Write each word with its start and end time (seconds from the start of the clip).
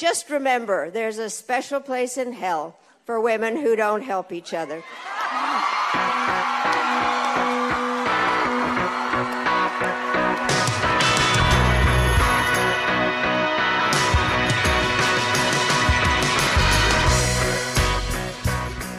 Just 0.00 0.30
remember, 0.30 0.90
there's 0.90 1.18
a 1.18 1.28
special 1.28 1.78
place 1.78 2.16
in 2.16 2.32
hell 2.32 2.74
for 3.04 3.20
women 3.20 3.54
who 3.54 3.76
don't 3.76 4.00
help 4.00 4.32
each 4.32 4.54
other. 4.54 4.76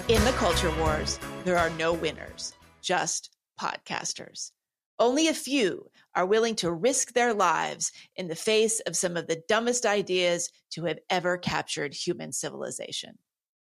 In 0.08 0.24
the 0.24 0.34
culture 0.38 0.70
wars, 0.78 1.18
there 1.46 1.58
are 1.58 1.72
no 1.72 1.94
winners, 1.94 2.54
just 2.84 3.32
podcasters. 3.60 4.52
Only 5.00 5.28
a 5.28 5.34
few 5.34 5.90
are 6.16 6.25
willing 6.25 6.55
to 6.55 6.71
risk 6.71 7.14
their 7.14 7.34
lives 7.34 7.91
in 8.16 8.27
the 8.27 8.36
face 8.36 8.80
of 8.82 8.96
some 8.96 9.16
of 9.18 9.27
the 9.27 9.41
dumbest 9.48 9.86
ideas 9.86 10.52
to 10.71 10.86
have 10.86 11.00
ever 11.09 11.38
captured 11.38 11.94
human 11.94 12.32
civilization. 12.32 13.17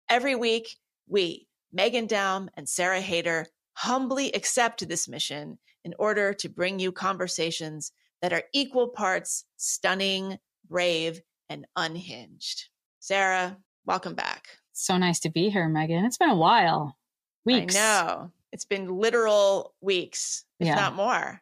Every 0.10 0.36
week, 0.36 0.78
we, 1.08 1.48
Megan 1.74 2.08
Daum 2.08 2.50
and 2.56 2.68
Sarah 2.70 3.02
Haider, 3.02 3.46
humbly 3.74 4.32
accept 4.34 4.88
this 4.88 5.08
mission 5.08 5.58
in 5.84 5.94
order 6.00 6.34
to 6.34 6.50
bring 6.50 6.80
you 6.80 6.92
conversations 6.92 7.92
that 8.22 8.34
are 8.34 8.44
equal 8.54 8.88
parts 8.90 9.46
stunning, 9.58 10.38
brave, 10.70 11.22
and 11.50 11.66
unhinged. 11.76 12.70
Sarah, 13.00 13.58
welcome 13.86 14.16
back. 14.16 14.48
So 14.74 14.98
nice 14.98 15.20
to 15.22 15.30
be 15.30 15.50
here, 15.50 15.70
Megan. 15.70 16.06
It's 16.06 16.18
been 16.18 16.30
a 16.30 16.36
while. 16.36 16.98
Weeks. 17.46 17.76
I 17.76 17.80
know. 17.80 18.32
It's 18.52 18.66
been 18.66 18.88
literal 18.88 19.74
weeks, 19.82 20.46
if 20.60 20.68
Yeah. 20.68 20.76
not 20.76 20.96
more. 20.96 21.42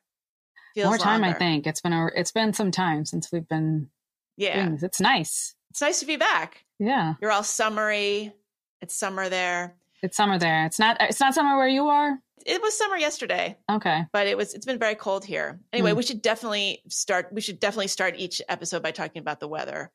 Feels 0.73 0.87
More 0.87 0.97
time, 0.97 1.23
I 1.23 1.33
think. 1.33 1.67
It's 1.67 1.81
been 1.81 1.93
a, 1.93 2.07
it's 2.15 2.31
been 2.31 2.53
some 2.53 2.71
time 2.71 3.05
since 3.05 3.31
we've 3.31 3.47
been 3.47 3.89
Yeah. 4.37 4.69
It's 4.81 4.99
nice. 4.99 5.55
It's 5.71 5.81
nice 5.81 5.99
to 5.99 6.05
be 6.05 6.17
back. 6.17 6.65
Yeah. 6.79 7.13
You're 7.21 7.31
all 7.31 7.43
summery. 7.43 8.33
It's 8.81 8.95
summer 8.95 9.29
there. 9.29 9.75
It's 10.01 10.17
summer 10.17 10.37
there. 10.37 10.65
It's 10.65 10.79
not 10.79 10.97
it's 10.99 11.19
not 11.19 11.33
summer 11.33 11.55
where 11.57 11.67
you 11.67 11.87
are? 11.87 12.19
It 12.45 12.61
was 12.61 12.77
summer 12.77 12.97
yesterday, 12.97 13.57
Okay. 13.71 14.03
but 14.11 14.27
it 14.27 14.35
was 14.35 14.53
it's 14.53 14.65
been 14.65 14.79
very 14.79 14.95
cold 14.95 15.23
here. 15.23 15.61
Anyway, 15.71 15.91
Mm. 15.91 15.95
we 15.97 16.03
should 16.03 16.21
definitely 16.21 16.81
start 16.89 17.29
we 17.31 17.39
should 17.39 17.59
definitely 17.59 17.87
start 17.87 18.15
each 18.17 18.41
episode 18.49 18.83
by 18.83 18.91
talking 18.91 19.21
about 19.21 19.39
the 19.39 19.47
weather. 19.47 19.91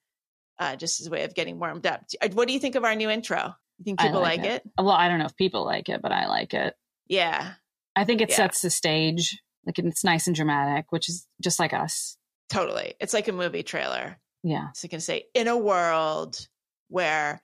Uh, 0.59 0.75
just 0.75 1.01
as 1.01 1.07
a 1.07 1.11
way 1.11 1.23
of 1.25 1.35
getting 1.35 1.59
warmed 1.61 1.87
up. 1.87 2.05
What 2.33 2.49
do 2.49 2.55
you 2.55 2.59
think 2.59 2.75
of 2.75 2.85
our 2.85 2.95
new 2.97 3.11
intro? 3.11 3.55
You 3.79 3.85
think 3.85 4.01
people 4.01 4.21
like 4.21 4.41
like, 4.41 4.49
it. 4.51 4.63
it? 4.65 4.71
Well, 4.83 4.91
I 4.91 5.07
don't 5.09 5.19
know 5.21 5.27
if 5.27 5.37
people 5.37 5.65
like 5.65 5.89
it, 5.89 6.03
but 6.03 6.11
I 6.11 6.27
like 6.27 6.53
it. 6.55 6.75
Yeah, 7.07 7.53
I 7.95 8.05
think 8.05 8.21
it 8.23 8.31
Yeah. 8.31 8.37
sets 8.37 8.63
the 8.63 8.71
stage. 8.71 9.41
Like 9.67 9.79
it's 9.79 10.05
nice 10.05 10.27
and 10.27 10.37
dramatic, 10.37 10.87
which 10.91 11.09
is 11.09 11.27
just 11.43 11.59
like 11.59 11.73
us. 11.73 12.17
totally. 12.49 12.95
It's 13.01 13.13
like 13.13 13.29
a 13.29 13.33
movie 13.33 13.63
trailer. 13.63 14.19
Yeah. 14.43 14.69
So 14.75 14.85
you 14.87 14.89
can 14.89 15.01
say, 15.01 15.25
in 15.35 15.49
a 15.49 15.57
world 15.57 16.47
where, 16.89 17.43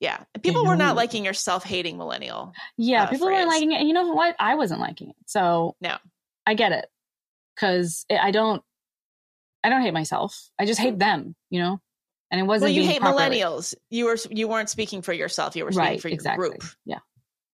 yeah, 0.00 0.24
people 0.42 0.66
were 0.66 0.74
not 0.76 0.96
liking 0.96 1.24
your 1.24 1.34
self-hating 1.34 1.96
millennial. 1.98 2.52
Yeah, 2.76 3.04
uh, 3.04 3.06
people 3.10 3.28
phrase. 3.28 3.36
weren't 3.36 3.48
liking 3.48 3.72
it. 3.72 3.76
And 3.78 3.86
you 3.88 3.94
know 3.94 4.12
what? 4.12 4.34
I 4.40 4.56
wasn't 4.56 4.80
liking 4.80 5.10
it. 5.10 5.16
So 5.26 5.76
No. 5.80 5.96
I 6.46 6.54
get 6.54 6.72
it. 6.72 6.86
Cause 7.56 8.04
I 8.10 8.30
don't, 8.32 8.62
I 9.62 9.68
don't 9.68 9.82
hate 9.82 9.94
myself. 9.94 10.34
I 10.58 10.64
just 10.66 10.80
hate 10.80 10.98
them, 10.98 11.36
you 11.50 11.60
know? 11.60 11.80
And 12.32 12.40
it 12.40 12.44
wasn't 12.44 12.70
Well, 12.70 12.76
you 12.82 12.84
hate 12.90 13.00
properly- 13.02 13.38
millennials. 13.38 13.74
You 13.90 14.06
were 14.06 14.16
you 14.30 14.48
weren't 14.48 14.70
speaking 14.70 15.02
for 15.02 15.12
yourself. 15.12 15.54
You 15.54 15.64
were 15.66 15.70
speaking 15.70 15.86
Right. 15.86 16.00
for 16.00 16.08
your 16.08 16.14
exactly. 16.14 16.48
group. 16.48 16.64
Yeah. 16.86 16.98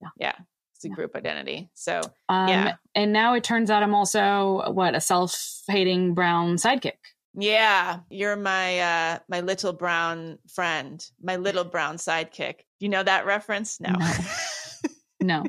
yeah. 0.01 0.09
Yeah, 0.19 0.33
it's 0.79 0.85
a 0.85 0.89
group 0.89 1.17
identity. 1.17 1.69
So 1.75 2.01
Um, 2.29 2.49
Yeah. 2.49 2.75
And 2.95 3.13
now 3.13 3.35
it 3.35 3.43
turns 3.45 3.69
out 3.71 3.83
I'm 3.83 3.95
also 3.95 4.71
what 4.73 4.95
a 4.95 5.01
self-hating 5.01 6.15
brown 6.15 6.55
sidekick. 6.57 6.99
yeah, 7.35 8.01
you're 8.11 8.37
my 8.37 8.79
uh 8.79 9.19
my 9.29 9.41
little 9.41 9.73
brown 9.73 10.39
friend, 10.55 11.05
my 11.23 11.37
little 11.37 11.65
brown 11.65 11.97
sidekick. 11.97 12.61
You 12.79 12.89
know 12.89 13.03
that 13.03 13.27
reference? 13.27 13.81
No. 13.81 13.91
No. 13.99 14.07
No. 15.21 15.45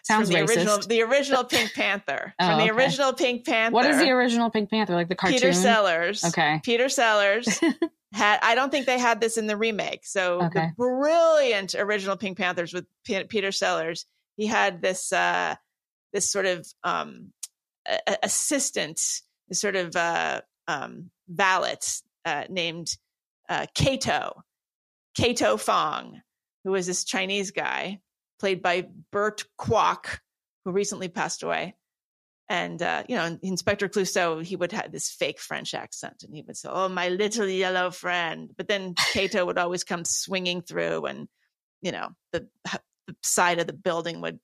It's 0.00 0.06
from 0.06 0.24
Sounds 0.24 0.28
the 0.28 0.40
original, 0.40 0.78
racist. 0.78 0.88
the 0.88 1.02
original 1.02 1.44
Pink 1.44 1.74
Panther. 1.74 2.34
Oh, 2.40 2.46
from 2.46 2.58
the 2.58 2.64
okay. 2.64 2.72
original 2.72 3.12
Pink 3.12 3.44
Panther. 3.44 3.74
What 3.74 3.84
is 3.86 3.98
the 3.98 4.10
original 4.10 4.48
Pink 4.48 4.70
Panther? 4.70 4.94
Like 4.94 5.08
the 5.08 5.14
cartoon? 5.16 5.38
Peter 5.40 5.52
Sellers. 5.52 6.24
Okay. 6.24 6.60
Peter 6.64 6.88
Sellers 6.88 7.60
had 8.12 8.38
I 8.42 8.54
don't 8.54 8.70
think 8.70 8.86
they 8.86 8.98
had 8.98 9.20
this 9.20 9.36
in 9.36 9.46
the 9.46 9.56
remake. 9.56 10.06
So 10.06 10.42
Okay. 10.44 10.68
the 10.68 10.72
brilliant 10.76 11.74
original 11.74 12.16
Pink 12.16 12.38
Panthers 12.38 12.72
with 12.72 12.86
P- 13.04 13.24
Peter 13.24 13.52
Sellers, 13.52 14.06
he 14.36 14.46
had 14.46 14.80
this 14.82 15.12
uh 15.12 15.54
this 16.12 16.30
sort 16.30 16.46
of 16.46 16.66
um 16.84 17.32
a- 17.86 18.18
assistant, 18.22 19.00
this 19.48 19.60
sort 19.60 19.76
of 19.76 19.94
uh 19.96 20.40
um 20.66 21.10
valet 21.28 21.76
uh 22.24 22.44
named 22.48 22.96
uh 23.48 23.66
Cato. 23.74 24.42
Cato 25.16 25.56
Fong, 25.56 26.20
who 26.64 26.70
was 26.70 26.86
this 26.86 27.04
Chinese 27.04 27.50
guy 27.50 28.00
played 28.38 28.62
by 28.62 28.86
Burt 29.10 29.44
Kwouk, 29.58 30.20
who 30.64 30.70
recently 30.70 31.08
passed 31.08 31.42
away 31.42 31.74
and 32.48 32.80
uh, 32.80 33.04
you 33.08 33.16
know, 33.16 33.38
Inspector 33.42 33.86
Clouseau, 33.88 34.42
he 34.42 34.56
would 34.56 34.72
have 34.72 34.90
this 34.90 35.10
fake 35.10 35.38
French 35.38 35.74
accent, 35.74 36.22
and 36.22 36.34
he 36.34 36.42
would 36.42 36.56
say, 36.56 36.68
"Oh, 36.70 36.88
my 36.88 37.08
little 37.08 37.46
yellow 37.46 37.90
friend." 37.90 38.50
But 38.56 38.68
then 38.68 38.94
Cato 39.12 39.44
would 39.44 39.58
always 39.58 39.84
come 39.84 40.04
swinging 40.04 40.62
through, 40.62 41.04
and 41.04 41.28
you 41.82 41.92
know, 41.92 42.08
the, 42.32 42.48
the 43.06 43.16
side 43.22 43.58
of 43.58 43.66
the 43.66 43.72
building 43.72 44.20
would 44.22 44.38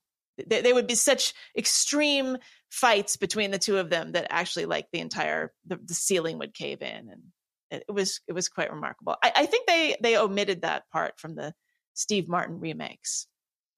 they, 0.47 0.61
they 0.61 0.73
would 0.73 0.87
be 0.87 0.95
such 0.95 1.33
extreme 1.57 2.37
fights 2.71 3.17
between 3.17 3.51
the 3.51 3.59
two 3.59 3.79
of 3.79 3.91
them 3.91 4.13
that 4.13 4.27
actually, 4.31 4.67
like 4.67 4.87
the 4.93 5.01
entire 5.01 5.53
the, 5.67 5.79
the 5.83 5.95
ceiling 5.95 6.39
would 6.39 6.55
cave 6.55 6.83
in, 6.83 7.09
and 7.09 7.23
it, 7.71 7.85
it 7.89 7.93
was 7.93 8.21
it 8.29 8.33
was 8.33 8.49
quite 8.49 8.73
remarkable. 8.73 9.17
I, 9.23 9.33
I 9.35 9.47
think 9.47 9.67
they 9.67 9.97
they 10.01 10.19
omitted 10.19 10.63
that 10.63 10.85
part 10.93 11.19
from 11.19 11.37
the 11.37 11.55
Steve 11.95 12.29
Martin 12.29 12.61
remakes. 12.61 13.27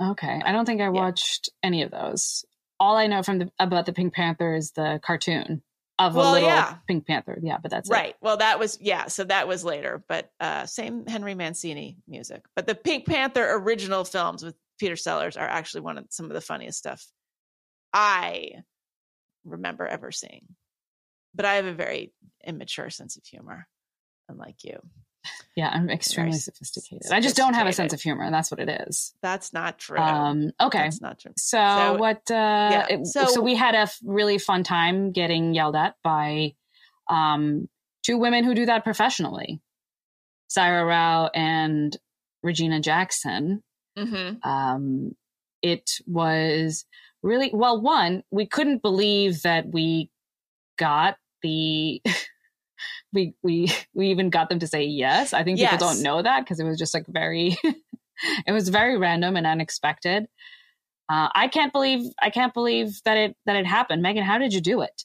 Okay. 0.03 0.43
I 0.45 0.53
don't 0.53 0.67
think 0.67 0.81
I 0.81 0.91
watched 0.91 1.49
any 1.63 1.83
of 1.83 1.91
those. 1.91 2.45
All 2.79 2.97
I 2.97 3.07
know 3.07 3.23
from 3.23 3.39
the 3.39 3.51
about 3.59 3.87
the 3.87 3.93
Pink 3.93 4.15
Panther 4.15 4.55
is 4.55 4.73
the 4.73 5.01
cartoon 5.03 5.63
of 5.99 6.15
a 6.15 6.19
little 6.19 6.49
yeah. 6.49 6.77
Pink 6.87 7.07
Panther. 7.07 7.39
Yeah, 7.43 7.59
but 7.61 7.71
that's 7.71 7.89
it. 7.89 7.93
right 7.93 8.15
well 8.21 8.37
that 8.37 8.59
was 8.59 8.79
yeah 8.81 9.07
so 9.07 9.25
that 9.25 9.49
was 9.49 9.65
later 9.65 10.05
but 10.09 10.31
uh 10.41 10.67
same 10.67 11.07
henry 11.07 11.35
mancini 11.35 11.99
music 12.07 12.45
but 12.55 12.67
the 12.67 12.75
pink 12.75 13.07
panther 13.07 13.47
original 13.55 14.05
films 14.05 14.43
with 14.45 14.55
peter 14.79 14.97
sellers 14.97 15.37
are 15.37 15.47
actually 15.47 15.81
one 15.81 15.99
of 15.99 16.05
some 16.11 16.27
of 16.27 16.33
the 16.33 16.41
funniest 16.41 16.79
stuff 16.79 17.07
i 17.93 18.51
remember 19.45 19.87
ever 19.87 20.11
seeing 20.11 20.47
but 21.35 21.47
i 21.47 21.55
have 21.55 21.67
a 21.67 21.73
very 21.73 22.13
immature 22.47 22.91
sense 22.91 23.17
of 23.17 23.25
humor 23.25 23.67
unlike 24.29 24.65
you 24.65 24.79
Yeah, 25.55 25.69
I'm 25.69 25.89
extremely 25.91 26.33
Very 26.33 26.41
sophisticated. 26.41 27.11
I 27.13 27.21
just 27.21 27.37
don't 27.37 27.55
have 27.55 27.67
a 27.67 27.73
sense 27.73 27.93
of 27.93 28.01
humor, 28.01 28.25
and 28.25 28.35
that's 28.35 28.51
what 28.51 28.61
it 28.61 28.69
is. 28.89 29.15
that's 29.23 29.53
not 29.53 29.79
true 29.79 29.99
Um, 29.99 30.53
okay. 30.61 30.79
that's 30.85 31.01
not 31.01 31.19
true 31.19 31.33
So, 31.37 31.59
So- 31.59 31.95
what? 31.97 32.31
Uh, 32.31 32.87
it- 32.91 33.07
so, 33.07 33.27
so- 33.27 33.41
we 33.43 33.55
had 33.55 33.75
a 33.75 33.79
f- 33.89 33.99
really 34.05 34.39
fun 34.39 34.63
time 34.65 35.13
getting 35.13 35.55
yelled 35.55 35.77
at 35.77 35.95
by 36.05 36.55
um, 37.09 37.69
two 38.03 38.19
women 38.19 38.45
who 38.45 38.55
do 38.55 38.67
that 38.67 38.85
professionally, 38.85 39.61
Saira 40.51 40.87
Rao 40.87 41.29
and 41.35 41.97
Regina 42.43 42.81
Jackson. 42.81 43.63
hmm 43.97 44.33
Um, 44.43 45.17
it 45.63 45.91
was 46.07 46.85
really 47.23 47.51
well. 47.53 47.81
One, 47.81 48.23
we 48.31 48.47
couldn't 48.47 48.83
believe 48.83 49.43
that 49.43 49.67
we 49.69 50.11
got 50.79 51.17
the. 51.43 52.03
we 53.17 53.35
we 53.43 53.73
we 53.95 54.11
even 54.11 54.31
got 54.31 54.49
them 54.49 54.61
to 54.61 54.67
say 54.67 54.85
yes. 54.85 55.33
I 55.33 55.43
think 55.43 55.59
Yes. 55.59 55.73
people 55.73 55.89
don't 55.89 56.03
know 56.03 56.23
that 56.23 56.45
because 56.45 56.61
it 56.61 56.65
was 56.65 56.79
just 56.79 56.95
like 56.95 57.07
very. 57.09 57.57
it 58.47 58.53
was 58.53 58.69
very 58.69 58.97
random 58.97 59.37
and 59.37 59.47
unexpected. 59.47 60.29
Uh, 61.09 61.29
I 61.35 61.49
can't 61.49 61.73
believe 61.73 62.13
I 62.21 62.31
can't 62.31 62.55
believe 62.55 63.01
that 63.05 63.17
it 63.17 63.37
that 63.47 63.57
it 63.57 63.67
happened. 63.67 64.03
Megan, 64.03 64.23
how 64.23 64.39
did 64.39 64.53
you 64.53 64.61
do 64.61 64.83
it? 64.83 65.05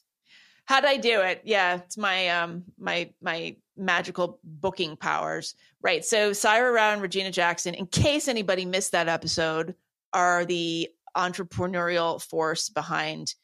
How 0.66 0.80
did 0.80 0.90
I 0.90 0.96
do 0.98 1.20
it? 1.22 1.42
Yeah, 1.44 1.76
it's 1.76 1.96
my 1.96 2.28
um 2.28 2.64
my 2.78 3.10
my 3.20 3.56
magical 3.76 4.38
booking 4.44 4.96
powers. 4.96 5.54
Right. 5.80 6.04
So 6.04 6.30
Saira 6.30 6.72
Rao 6.72 6.92
and 6.92 7.02
Regina 7.02 7.30
Jackson, 7.30 7.74
in 7.74 7.86
case 7.86 8.28
anybody 8.28 8.64
missed 8.66 8.92
that 8.92 9.08
episode, 9.08 9.74
are 10.12 10.44
the 10.44 10.88
entrepreneurial 11.16 12.22
force 12.22 12.68
behind 12.68 13.34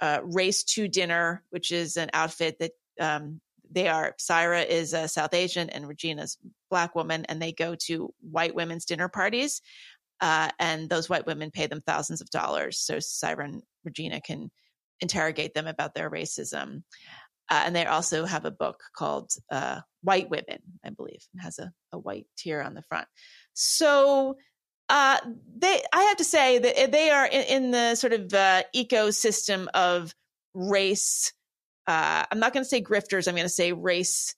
uh, 0.00 0.20
Race 0.22 0.62
to 0.64 0.86
Dinner, 0.88 1.42
which 1.50 1.72
is 1.72 1.96
an 1.96 2.10
outfit 2.12 2.58
that 2.60 2.72
um, 3.00 3.40
they 3.70 3.88
are. 3.88 4.14
Saira 4.18 4.66
is 4.66 4.92
a 4.92 5.08
South 5.08 5.34
Asian 5.34 5.70
and 5.70 5.86
Regina's 5.86 6.38
black 6.70 6.94
woman, 6.94 7.24
and 7.26 7.40
they 7.40 7.52
go 7.52 7.74
to 7.86 8.12
white 8.20 8.54
women's 8.54 8.84
dinner 8.84 9.08
parties. 9.08 9.60
Uh, 10.20 10.50
and 10.58 10.90
those 10.90 11.08
white 11.08 11.26
women 11.26 11.50
pay 11.50 11.66
them 11.66 11.80
thousands 11.86 12.20
of 12.20 12.28
dollars 12.30 12.80
so 12.80 12.96
Saira 12.96 13.44
and 13.44 13.62
Regina 13.84 14.20
can 14.20 14.50
interrogate 15.00 15.54
them 15.54 15.66
about 15.66 15.94
their 15.94 16.10
racism. 16.10 16.82
Uh, 17.50 17.62
and 17.64 17.74
they 17.74 17.86
also 17.86 18.24
have 18.24 18.44
a 18.44 18.50
book 18.50 18.82
called 18.94 19.30
uh, 19.50 19.80
White 20.02 20.28
Women, 20.28 20.58
I 20.84 20.90
believe, 20.90 21.20
and 21.32 21.42
has 21.42 21.58
a, 21.58 21.70
a 21.92 21.98
white 21.98 22.26
tear 22.36 22.62
on 22.62 22.74
the 22.74 22.82
front. 22.82 23.06
So 23.54 24.36
uh, 24.88 25.18
they, 25.56 25.82
I 25.92 26.02
have 26.02 26.16
to 26.18 26.24
say 26.24 26.58
that 26.58 26.92
they 26.92 27.10
are 27.10 27.26
in, 27.26 27.42
in 27.42 27.70
the 27.70 27.94
sort 27.94 28.12
of 28.12 28.32
uh, 28.34 28.64
ecosystem 28.74 29.66
of 29.72 30.14
race. 30.54 31.32
Uh, 31.88 32.24
I'm 32.30 32.38
not 32.38 32.52
going 32.52 32.62
to 32.62 32.68
say 32.68 32.82
grifters. 32.82 33.26
I'm 33.26 33.34
going 33.34 33.46
to 33.46 33.48
say 33.48 33.72
race 33.72 34.34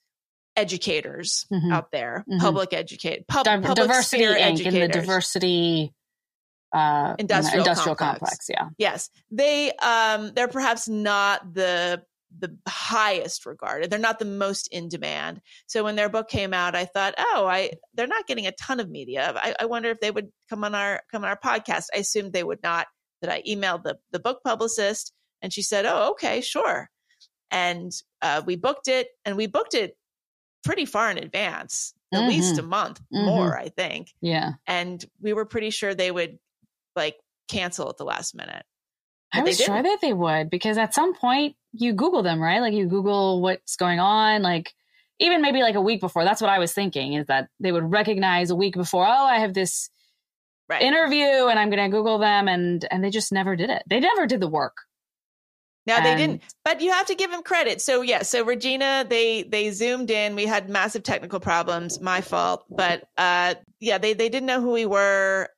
educators 0.57 1.47
Mhm. 1.53 1.73
out 1.73 1.91
there, 1.91 2.25
Mhm. 2.29 2.39
public 2.41 2.73
educate, 2.73 3.27
pub, 3.29 3.45
Div- 3.45 3.63
public 3.63 3.89
diversity 3.89 4.25
Inc. 4.25 4.37
and 4.41 4.57
the 4.59 4.65
educators. 4.67 4.97
diversity 4.97 5.95
uh, 6.73 7.17
Industrial 7.19 7.65
industrial 7.65 7.97
complex. 7.97 8.47
complex. 8.47 8.47
Yeah. 8.49 8.69
Yes, 8.79 9.11
they 9.33 9.73
um 9.73 10.33
they're 10.35 10.47
perhaps 10.49 10.89
not 10.89 11.53
the 11.55 12.05
the 12.39 12.57
highest 12.69 13.45
regarded. 13.45 13.91
They're 13.91 13.99
not 13.99 14.21
the 14.21 14.25
most 14.25 14.69
in 14.69 14.89
demand. 14.89 15.41
So 15.67 15.83
when 15.83 15.97
their 15.97 16.09
book 16.09 16.29
came 16.29 16.55
out, 16.55 16.77
I 16.77 16.85
thought, 16.85 17.15
oh, 17.19 17.45
I 17.49 17.73
they're 17.95 18.07
not 18.07 18.29
getting 18.29 18.47
a 18.47 18.53
ton 18.53 18.79
of 18.79 18.89
media. 18.89 19.33
I, 19.35 19.57
I 19.59 19.65
wonder 19.65 19.91
if 19.91 19.99
they 19.99 20.13
would 20.13 20.31
come 20.49 20.63
on 20.63 20.77
our 20.77 21.03
come 21.11 21.25
on 21.25 21.31
our 21.31 21.39
podcast. 21.41 21.87
I 21.93 21.99
assumed 21.99 22.33
they 22.33 22.45
would 22.45 22.63
not. 22.63 22.87
That 23.23 23.33
I 23.33 23.43
emailed 23.43 23.83
the 23.83 23.99
the 24.13 24.21
book 24.21 24.43
publicist, 24.45 25.13
and 25.43 25.53
she 25.53 25.63
said, 25.63 25.87
oh, 25.87 26.11
okay, 26.13 26.41
sure. 26.41 26.89
And 27.51 27.93
uh, 28.23 28.43
we 28.47 28.57
booked 28.57 28.89
it, 28.89 29.09
and 29.25 29.37
we 29.37 29.47
booked 29.47 29.75
it 29.75 29.97
pretty 30.65 30.85
far 30.85 31.11
in 31.11 31.19
advance, 31.19 31.95
at 32.13 32.27
least 32.29 32.59
a 32.59 32.63
month 32.63 33.01
Mhm. 33.13 33.25
more, 33.25 33.59
I 33.59 33.69
think. 33.71 34.13
Yeah. 34.21 34.53
And 34.67 35.05
we 35.21 35.33
were 35.33 35.47
pretty 35.47 35.71
sure 35.71 35.95
they 35.95 36.11
would 36.11 36.39
like 36.95 37.17
cancel 37.49 37.89
at 37.89 37.97
the 37.97 38.05
last 38.05 38.35
minute. 38.35 38.65
I 39.33 39.39
But 39.39 39.45
they 39.45 39.51
was 39.51 39.59
sure 39.59 39.83
that 39.83 39.99
they 40.03 40.13
would 40.13 40.51
because 40.51 40.77
at 40.77 40.93
some 40.95 41.15
point 41.15 41.57
you 41.73 41.93
Google 41.93 42.23
them, 42.23 42.41
right? 42.41 42.61
Like 42.61 42.75
you 42.75 42.87
Google 42.87 43.41
what's 43.41 43.77
going 43.77 44.01
on, 44.01 44.43
like 44.43 44.75
even 45.19 45.41
maybe 45.41 45.63
like 45.63 45.77
a 45.77 45.81
week 45.81 46.01
before. 46.01 46.25
That's 46.25 46.41
what 46.41 46.51
I 46.51 46.59
was 46.59 46.73
thinking 46.73 47.15
is 47.15 47.27
that 47.27 47.49
they 47.61 47.73
would 47.73 47.91
recognize 47.91 48.51
a 48.51 48.57
week 48.57 48.75
before, 48.75 49.07
oh, 49.07 49.25
I 49.27 49.39
have 49.39 49.55
this 49.55 49.89
Right. 50.69 50.83
interview 50.83 51.47
and 51.49 51.59
I'm 51.59 51.69
going 51.71 51.83
to 51.83 51.97
Google 51.97 52.19
them. 52.19 52.47
And, 52.49 52.87
and 52.93 53.03
they 53.03 53.11
just 53.11 53.33
never 53.33 53.57
did 53.57 53.71
it. 53.71 53.83
They 53.89 53.99
never 53.99 54.27
did 54.27 54.41
the 54.41 54.47
work. 54.49 54.77
Now 55.91 56.01
they 56.03 56.11
And- 56.11 56.19
didn't, 56.19 56.43
but 56.65 56.81
you 56.81 56.93
have 56.93 57.07
to 57.07 57.15
give 57.15 57.31
him 57.33 57.43
credit. 57.43 57.81
So 57.83 58.03
yeah, 58.03 58.23
so 58.23 58.45
Regina, 58.45 59.05
they 59.09 59.43
they 59.43 59.71
zoomed 59.71 60.11
in. 60.11 60.35
We 60.37 60.47
had 60.47 60.69
massive 60.69 61.03
technical 61.03 61.41
problems, 61.41 62.01
my 62.01 62.21
fault. 62.21 62.65
But 62.71 63.09
uh, 63.19 63.55
yeah, 63.81 63.99
they 63.99 64.13
they 64.15 64.29
didn't 64.29 64.47
know 64.47 64.61
who 64.61 64.71
we 64.73 64.87
were. 64.87 65.49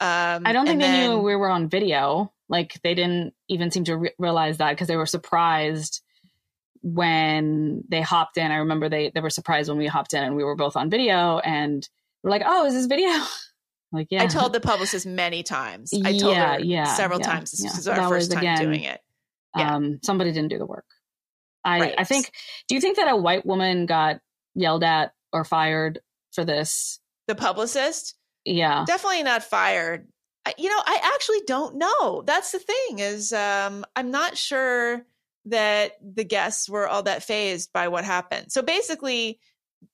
Um, 0.00 0.42
I 0.46 0.52
don't 0.52 0.66
think 0.66 0.80
they 0.80 0.86
then- 0.88 1.10
knew 1.10 1.18
we 1.18 1.36
were 1.36 1.48
on 1.50 1.68
video. 1.68 2.32
Like 2.48 2.78
they 2.82 2.94
didn't 2.94 3.34
even 3.48 3.70
seem 3.70 3.84
to 3.84 3.96
re- 3.96 4.14
realize 4.18 4.58
that 4.58 4.70
because 4.70 4.88
they 4.88 4.96
were 4.96 5.06
surprised 5.06 6.02
when 6.82 7.84
they 7.88 8.00
hopped 8.00 8.36
in. 8.36 8.50
I 8.50 8.56
remember 8.56 8.88
they 8.88 9.10
they 9.14 9.20
were 9.20 9.30
surprised 9.30 9.68
when 9.68 9.78
we 9.78 9.86
hopped 9.86 10.14
in 10.14 10.22
and 10.22 10.36
we 10.36 10.44
were 10.44 10.56
both 10.56 10.76
on 10.76 10.90
video 10.90 11.38
and 11.38 11.86
we're 12.22 12.30
like, 12.30 12.42
"Oh, 12.44 12.66
is 12.66 12.74
this 12.74 12.86
video?" 12.86 13.10
like, 13.92 14.08
yeah. 14.10 14.22
I 14.22 14.26
told 14.26 14.52
the 14.52 14.60
publicist 14.60 15.06
many 15.06 15.42
times. 15.42 15.92
I 15.94 16.16
told 16.16 16.34
Yeah, 16.34 16.54
her 16.54 16.60
yeah, 16.60 16.84
several 16.94 17.20
yeah, 17.20 17.26
times. 17.26 17.50
This 17.52 17.64
yeah. 17.64 17.70
is 17.78 17.88
our 17.88 17.96
That 17.96 18.08
first 18.08 18.28
was, 18.30 18.34
time 18.34 18.38
again, 18.38 18.58
doing 18.62 18.82
it. 18.84 19.00
Yeah. 19.56 19.74
um, 19.74 19.98
somebody 20.02 20.32
didn't 20.32 20.50
do 20.50 20.58
the 20.58 20.66
work. 20.66 20.86
I 21.64 21.80
Right. 21.80 21.94
I 21.98 22.04
think. 22.04 22.30
Do 22.68 22.74
you 22.74 22.80
think 22.80 22.96
that 22.96 23.10
a 23.10 23.16
white 23.16 23.46
woman 23.46 23.86
got 23.86 24.20
yelled 24.54 24.82
at 24.84 25.12
or 25.32 25.44
fired 25.44 26.00
for 26.32 26.44
this? 26.44 27.00
The 27.28 27.34
publicist 27.34 28.16
Yeah. 28.44 28.84
definitely 28.86 29.22
not 29.22 29.44
fired. 29.44 30.08
I, 30.44 30.54
you 30.58 30.68
know, 30.68 30.82
I 30.84 31.12
actually 31.14 31.42
don't 31.46 31.76
know. 31.76 32.22
That's 32.26 32.50
the 32.50 32.58
thing 32.58 32.98
is, 32.98 33.32
um, 33.32 33.84
I'm 33.94 34.10
not 34.10 34.36
sure 34.36 35.06
that 35.44 35.92
the 36.02 36.24
guests 36.24 36.68
were 36.68 36.88
all 36.88 37.04
that 37.04 37.22
fazed 37.22 37.72
by 37.72 37.88
what 37.88 38.04
happened. 38.04 38.50
So 38.50 38.62
basically, 38.62 39.38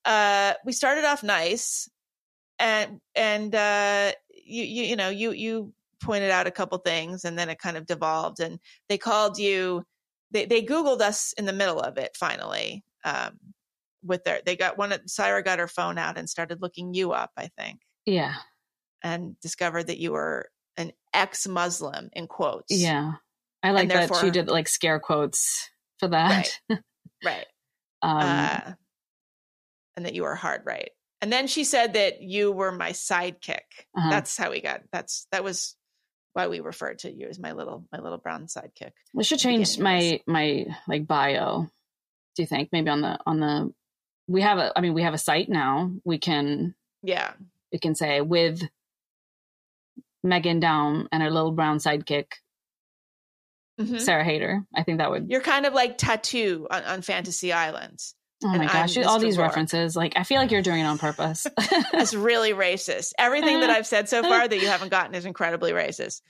uh, 0.06 0.54
we 0.64 0.72
started 0.72 1.04
off 1.04 1.22
nice, 1.22 1.90
and 2.58 3.00
and 3.14 3.54
uh, 3.54 4.12
you 4.30 4.64
you 4.64 4.82
you 4.84 4.96
know 4.96 5.10
you 5.10 5.32
you 5.32 5.72
pointed 6.02 6.30
out 6.30 6.46
a 6.46 6.50
couple 6.52 6.78
things, 6.78 7.24
and 7.24 7.38
then 7.38 7.48
it 7.48 7.58
kind 7.58 7.76
of 7.76 7.86
devolved, 7.86 8.40
and 8.40 8.58
they 8.88 8.98
called 8.98 9.38
you. 9.38 9.84
They 10.30 10.44
they 10.46 10.62
Googled 10.62 11.00
us 11.00 11.32
in 11.38 11.44
the 11.46 11.52
middle 11.52 11.80
of 11.80 11.98
it. 11.98 12.16
Finally, 12.16 12.84
um, 13.04 13.38
with 14.04 14.24
their 14.24 14.40
they 14.44 14.56
got 14.56 14.78
one. 14.78 14.92
Of 14.92 15.00
Saira 15.06 15.44
got 15.44 15.58
her 15.58 15.68
phone 15.68 15.98
out 15.98 16.18
and 16.18 16.28
started 16.28 16.62
looking 16.62 16.94
you 16.94 17.12
up. 17.12 17.30
I 17.36 17.48
think 17.58 17.80
Yeah. 18.06 18.34
and 19.02 19.38
discovered 19.40 19.88
that 19.88 19.98
you 19.98 20.12
were 20.12 20.48
an 20.76 20.92
ex-Muslim 21.14 22.10
in 22.12 22.26
quotes. 22.26 22.70
Yeah. 22.70 23.12
I 23.62 23.72
like 23.72 23.88
that 23.88 24.14
she 24.20 24.30
did 24.30 24.48
like 24.48 24.68
scare 24.68 25.00
quotes 25.00 25.68
for 25.98 26.08
that. 26.08 26.48
right. 27.24 27.46
um, 28.02 28.18
uh, 28.18 28.72
and 29.96 30.06
that 30.06 30.14
you 30.14 30.22
were 30.22 30.36
hard 30.36 30.62
right. 30.64 30.90
And 31.20 31.32
then 31.32 31.48
she 31.48 31.64
said 31.64 31.94
that 31.94 32.22
you 32.22 32.52
were 32.52 32.70
my 32.70 32.90
sidekick. 32.90 33.66
Uh-huh. 33.96 34.10
That's 34.10 34.36
how 34.36 34.50
we 34.52 34.60
got. 34.60 34.82
That's 34.92 35.26
that 35.32 35.42
was 35.42 35.74
why 36.38 36.46
we 36.46 36.60
refer 36.60 36.94
to 36.94 37.10
you 37.10 37.26
as 37.26 37.40
my 37.40 37.50
little 37.50 37.84
my 37.90 37.98
little 37.98 38.16
brown 38.18 38.46
sidekick. 38.46 38.92
we 39.12 39.24
should 39.24 39.40
change 39.40 39.76
my 39.80 40.20
my 40.24 40.66
like 40.86 41.04
bio. 41.04 41.68
Do 42.36 42.42
you 42.42 42.46
think 42.46 42.68
maybe 42.70 42.88
on 42.90 43.00
the 43.00 43.18
on 43.26 43.40
the 43.40 43.72
we 44.28 44.42
have 44.42 44.58
a 44.58 44.72
I 44.76 44.80
mean 44.80 44.94
we 44.94 45.02
have 45.02 45.14
a 45.14 45.18
site 45.18 45.48
now. 45.48 45.90
We 46.04 46.18
can 46.18 46.76
Yeah. 47.02 47.32
we 47.72 47.80
can 47.80 47.96
say 47.96 48.20
with 48.20 48.62
Megan 50.22 50.60
Daum 50.60 51.08
and 51.10 51.22
her 51.24 51.30
little 51.30 51.50
brown 51.50 51.78
sidekick 51.78 52.26
Mhm. 53.80 54.00
Sarah 54.00 54.24
Haider. 54.24 54.64
I 54.76 54.84
think 54.84 54.98
that 54.98 55.10
would 55.10 55.28
You're 55.30 55.40
kind 55.40 55.66
of 55.66 55.72
like 55.72 55.98
tattoo 55.98 56.68
on, 56.70 56.84
on 56.84 57.02
Fantasy 57.02 57.52
Island. 57.52 57.98
Oh 58.44 58.48
my 58.48 58.66
gosh, 58.66 58.96
all 58.98 59.18
these 59.18 59.38
references. 59.38 59.96
Like 59.96 60.12
I 60.16 60.22
feel 60.22 60.38
like 60.40 60.50
you're 60.50 60.62
doing 60.62 60.80
it 60.80 60.84
on 60.84 60.98
purpose. 60.98 61.46
That's 61.92 62.14
really 62.14 62.52
racist. 62.52 63.12
Everything 63.18 63.60
that 63.60 63.70
I've 63.76 63.86
said 63.86 64.08
so 64.08 64.22
far 64.22 64.46
that 64.46 64.60
you 64.60 64.68
haven't 64.68 64.90
gotten 64.90 65.14
is 65.14 65.24
incredibly 65.24 65.72
racist. 65.72 66.22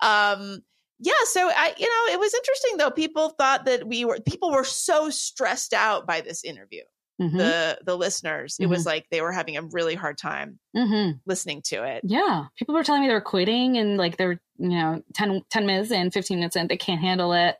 Um, 0.00 0.62
yeah, 1.00 1.12
so 1.24 1.48
I, 1.48 1.74
you 1.78 1.86
know, 1.86 2.14
it 2.14 2.20
was 2.20 2.34
interesting 2.34 2.76
though. 2.76 2.90
People 2.90 3.30
thought 3.30 3.64
that 3.64 3.86
we 3.86 4.04
were 4.04 4.18
people 4.20 4.50
were 4.50 4.64
so 4.64 5.10
stressed 5.10 5.72
out 5.72 6.06
by 6.06 6.20
this 6.20 6.44
interview. 6.44 6.82
Mhm, 7.20 7.36
The 7.36 7.78
the 7.84 7.96
listeners, 7.96 8.56
it 8.60 8.66
was 8.66 8.86
like 8.86 9.06
they 9.10 9.20
were 9.20 9.32
having 9.32 9.56
a 9.56 9.62
really 9.62 9.96
hard 9.96 10.18
time 10.18 10.60
mhm. 10.76 11.18
listening 11.26 11.62
to 11.62 11.82
it. 11.82 12.02
Yeah. 12.04 12.44
People 12.56 12.76
were 12.76 12.84
telling 12.84 13.02
me 13.02 13.08
they 13.08 13.14
were 13.14 13.20
quitting 13.20 13.76
and 13.76 13.96
like 13.96 14.16
they're, 14.16 14.40
you 14.58 14.68
know, 14.68 15.02
10, 15.14 15.42
10 15.50 15.66
minutes 15.66 15.90
in, 15.90 16.12
15 16.12 16.38
minutes 16.38 16.54
in, 16.54 16.68
they 16.68 16.76
can't 16.76 17.00
handle 17.00 17.32
it. 17.32 17.56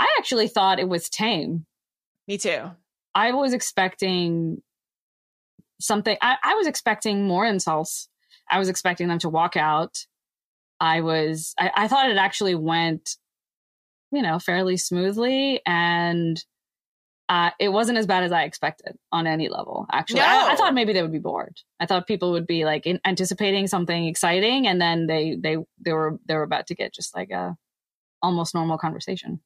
I 0.00 0.08
actually 0.18 0.48
thought 0.48 0.80
it 0.80 0.88
was 0.88 1.08
tame. 1.08 1.64
Me 2.26 2.38
too. 2.38 2.70
I 3.18 3.32
was 3.32 3.52
expecting 3.52 4.62
something. 5.80 6.16
I, 6.22 6.36
I 6.40 6.54
was 6.54 6.68
expecting 6.68 7.26
more 7.26 7.44
insults. 7.44 8.08
I 8.48 8.60
was 8.60 8.68
expecting 8.68 9.08
them 9.08 9.18
to 9.18 9.28
walk 9.28 9.56
out. 9.56 10.06
I 10.78 11.00
was, 11.00 11.52
I, 11.58 11.72
I 11.74 11.88
thought 11.88 12.10
it 12.10 12.16
actually 12.16 12.54
went, 12.54 13.16
you 14.12 14.22
know, 14.22 14.38
fairly 14.38 14.76
smoothly 14.76 15.60
and 15.66 16.40
uh, 17.28 17.50
it 17.58 17.70
wasn't 17.70 17.98
as 17.98 18.06
bad 18.06 18.22
as 18.22 18.30
I 18.30 18.44
expected 18.44 18.96
on 19.10 19.26
any 19.26 19.48
level. 19.48 19.86
Actually, 19.92 20.20
I, 20.20 20.52
I 20.52 20.54
thought 20.56 20.72
maybe 20.72 20.92
they 20.92 21.02
would 21.02 21.12
be 21.12 21.18
bored. 21.18 21.58
I 21.80 21.86
thought 21.86 22.06
people 22.06 22.30
would 22.30 22.46
be 22.46 22.64
like 22.64 22.86
in, 22.86 23.00
anticipating 23.04 23.66
something 23.66 24.06
exciting, 24.06 24.66
and 24.66 24.80
then 24.80 25.08
they 25.08 25.36
they 25.38 25.58
they 25.84 25.92
were 25.92 26.18
they 26.24 26.34
were 26.34 26.42
about 26.42 26.68
to 26.68 26.74
get 26.74 26.94
just 26.94 27.14
like 27.14 27.30
a 27.30 27.54
almost 28.22 28.54
normal 28.54 28.78
conversation. 28.78 29.40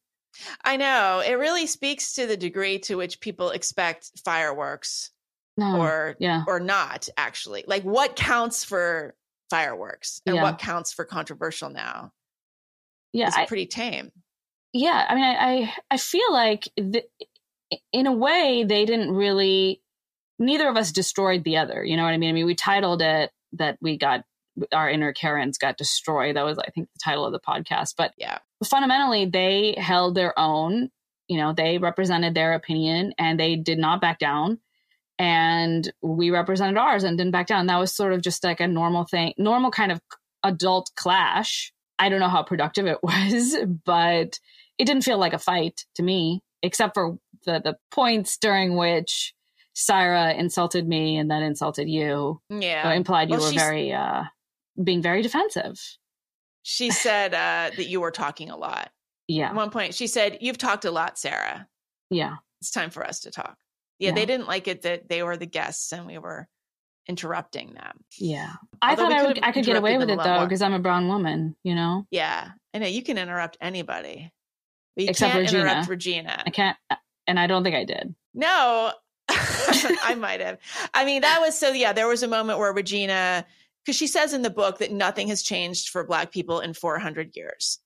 I 0.65 0.77
know 0.77 1.21
it 1.25 1.35
really 1.35 1.67
speaks 1.67 2.15
to 2.15 2.27
the 2.27 2.37
degree 2.37 2.79
to 2.81 2.97
which 2.97 3.21
people 3.21 3.51
expect 3.51 4.11
fireworks 4.25 5.11
No, 5.57 5.81
or 5.81 6.17
yeah, 6.19 6.45
or 6.47 6.61
not. 6.61 7.09
Actually, 7.17 7.65
like 7.67 7.83
what 7.83 8.17
counts 8.17 8.65
for 8.65 9.15
fireworks 9.51 10.23
and 10.25 10.37
Yeah. 10.37 10.43
what 10.43 10.59
counts 10.59 10.93
for 10.95 11.05
controversial 11.05 11.69
now 11.69 12.11
yeah. 13.13 13.27
It's 13.37 13.49
pretty 13.49 13.67
tame. 13.67 14.11
yeah 14.73 15.05
i 15.07 15.15
mean 15.15 15.25
i 15.25 15.35
i, 15.37 15.75
I 15.91 15.97
feel 15.99 16.33
like 16.33 16.67
th- 16.79 17.05
in 17.93 18.07
a 18.07 18.13
way 18.13 18.65
they 18.67 18.87
didn't 18.87 19.11
really 19.11 19.83
neither 20.39 20.67
of 20.71 20.79
us 20.79 20.91
destroyed 20.93 21.45
the 21.45 21.59
other 21.59 21.85
you 21.85 21.99
know 21.99 22.05
what 22.05 22.15
i 22.15 22.17
mean 22.17 22.31
i 22.31 22.33
mean 22.33 22.47
we 22.47 22.55
titled 22.55 23.03
it 23.03 23.31
that 23.53 23.77
we 23.83 23.99
got 23.99 24.25
our 24.73 24.89
inner 24.89 25.13
karens 25.13 25.59
got 25.59 25.77
destroyed 25.77 26.37
that 26.37 26.47
was 26.47 26.59
i 26.59 26.71
think 26.71 26.89
the 26.95 27.01
title 27.05 27.27
of 27.27 27.33
the 27.33 27.41
podcast 27.41 27.93
but 27.99 28.13
Yeah. 28.17 28.39
Fundamentally 28.65 29.27
they 29.27 29.75
held 29.79 30.15
their 30.15 30.39
own 30.39 30.91
you 31.29 31.39
know 31.39 31.53
they 31.53 31.79
represented 31.79 32.35
their 32.35 32.53
opinion 32.53 33.15
and 33.19 33.41
they 33.41 33.57
did 33.57 33.79
not 33.79 34.01
back 34.01 34.19
down. 34.19 34.59
And 35.19 35.91
we 36.03 36.31
represented 36.31 36.77
ours 36.77 37.05
and 37.05 37.17
didn't 37.17 37.33
back 37.33 37.47
down. 37.47 37.67
That 37.67 37.79
was 37.79 37.95
sort 37.95 38.13
of 38.13 38.23
just 38.23 38.43
like 38.43 38.61
a 38.61 38.69
normal 38.69 39.05
thing 39.05 39.35
normal 39.39 39.71
kind 39.71 39.93
of 39.93 40.01
adult 40.43 40.91
clash. 40.97 41.73
I 41.99 42.09
don't 42.09 42.21
know 42.21 42.29
how 42.29 42.43
productive 42.43 42.87
it 42.87 42.99
was 43.03 43.57
but 43.85 44.39
it 44.79 44.85
didn't 44.85 45.05
feel 45.05 45.19
like 45.19 45.33
a 45.33 45.39
fight 45.39 45.85
to 45.95 46.03
me 46.03 46.43
except 46.63 46.95
for 46.95 47.19
the 47.47 47.61
the 47.65 47.77
points 47.91 48.37
during 48.37 48.77
which 48.77 49.33
Saira 49.75 50.37
insulted 50.39 50.87
me 50.87 51.17
and 51.17 51.31
then 51.31 51.43
insulted 51.43 51.89
you. 51.89 52.41
Yeah. 52.51 52.93
implied 52.93 53.31
you 53.31 53.39
Well, 53.39 53.47
were 53.47 53.59
very 53.59 53.93
uh 53.93 54.25
being 54.83 55.01
very 55.01 55.23
defensive 55.23 55.81
She 56.63 56.91
said 56.91 57.35
uh, 57.35 57.71
that 57.77 57.87
you 57.89 58.01
were 58.01 58.11
talking 58.11 58.51
a 58.51 58.57
lot. 58.57 58.91
Yeah. 59.29 59.49
At 59.49 59.55
one 59.55 59.71
point, 59.71 59.95
she 59.95 60.07
said, 60.07 60.39
You've 60.41 60.59
talked 60.59 60.85
a 60.85 60.91
lot, 60.91 61.19
Sarah. 61.19 61.67
yeah 62.11 62.37
It's 62.61 62.71
time 62.71 62.91
for 62.91 63.05
us 63.07 63.21
to 63.21 63.31
talk. 63.31 63.57
Yeah, 63.99 64.09
Yeah. 64.11 64.15
they 64.15 64.27
didn't 64.27 64.47
like 64.49 64.69
it 64.69 64.83
that 64.83 65.09
they 65.09 65.23
were 65.23 65.37
the 65.37 65.47
guests 65.47 65.93
and 65.93 66.07
we 66.07 66.19
were 66.19 66.49
interrupting 67.09 67.75
them. 67.75 67.99
yeah 68.19 68.53
i 68.81 68.91
Although 68.91 69.03
thought 69.09 69.13
i 69.13 69.19
could 69.19 69.27
would 69.29 69.41
i 69.45 69.53
could 69.53 69.65
get 69.65 69.77
away 69.77 69.99
with 69.99 70.09
it 70.09 70.19
though 70.23 70.45
because 70.45 70.63
i'm 70.63 70.73
a 70.73 70.79
brown 70.79 71.09
woman 71.09 71.57
you 71.65 71.75
know 71.75 72.07
Yeah. 72.13 72.51
I 72.73 72.79
know 72.79 72.87
you 72.87 73.03
can 73.03 73.19
interrupt 73.19 73.57
anybody. 73.61 74.31
But 74.95 75.05
you 75.05 75.11
Except 75.11 75.33
can't 75.33 75.43
Regina. 75.43 75.63
interrupt 75.71 75.89
Regina. 75.89 76.43
i 76.47 76.51
can't 76.51 76.77
and 77.27 77.41
i 77.41 77.47
don't 77.49 77.65
think 77.65 77.75
i 77.75 77.85
did 77.85 78.15
No. 78.35 78.93
I 79.29 80.15
might 80.19 80.41
have. 80.41 80.59
I 80.93 81.05
mean, 81.05 81.23
that 81.23 81.41
was 81.41 81.59
so, 81.59 81.71
yeah, 81.73 81.93
there 81.93 82.07
was 82.09 82.23
a 82.23 82.29
moment 82.29 82.59
where 82.59 82.73
Regina, 82.73 83.47
because 83.85 83.97
she 83.97 84.07
says 84.07 84.33
in 84.33 84.43
the 84.43 84.51
book 84.51 84.79
that 84.79 84.93
nothing 84.93 85.29
has 85.29 85.43
changed 85.43 85.89
for 85.89 86.05
Black 86.05 86.31
people 86.31 86.61
in 86.61 86.75
400 86.75 87.35
years. 87.35 87.79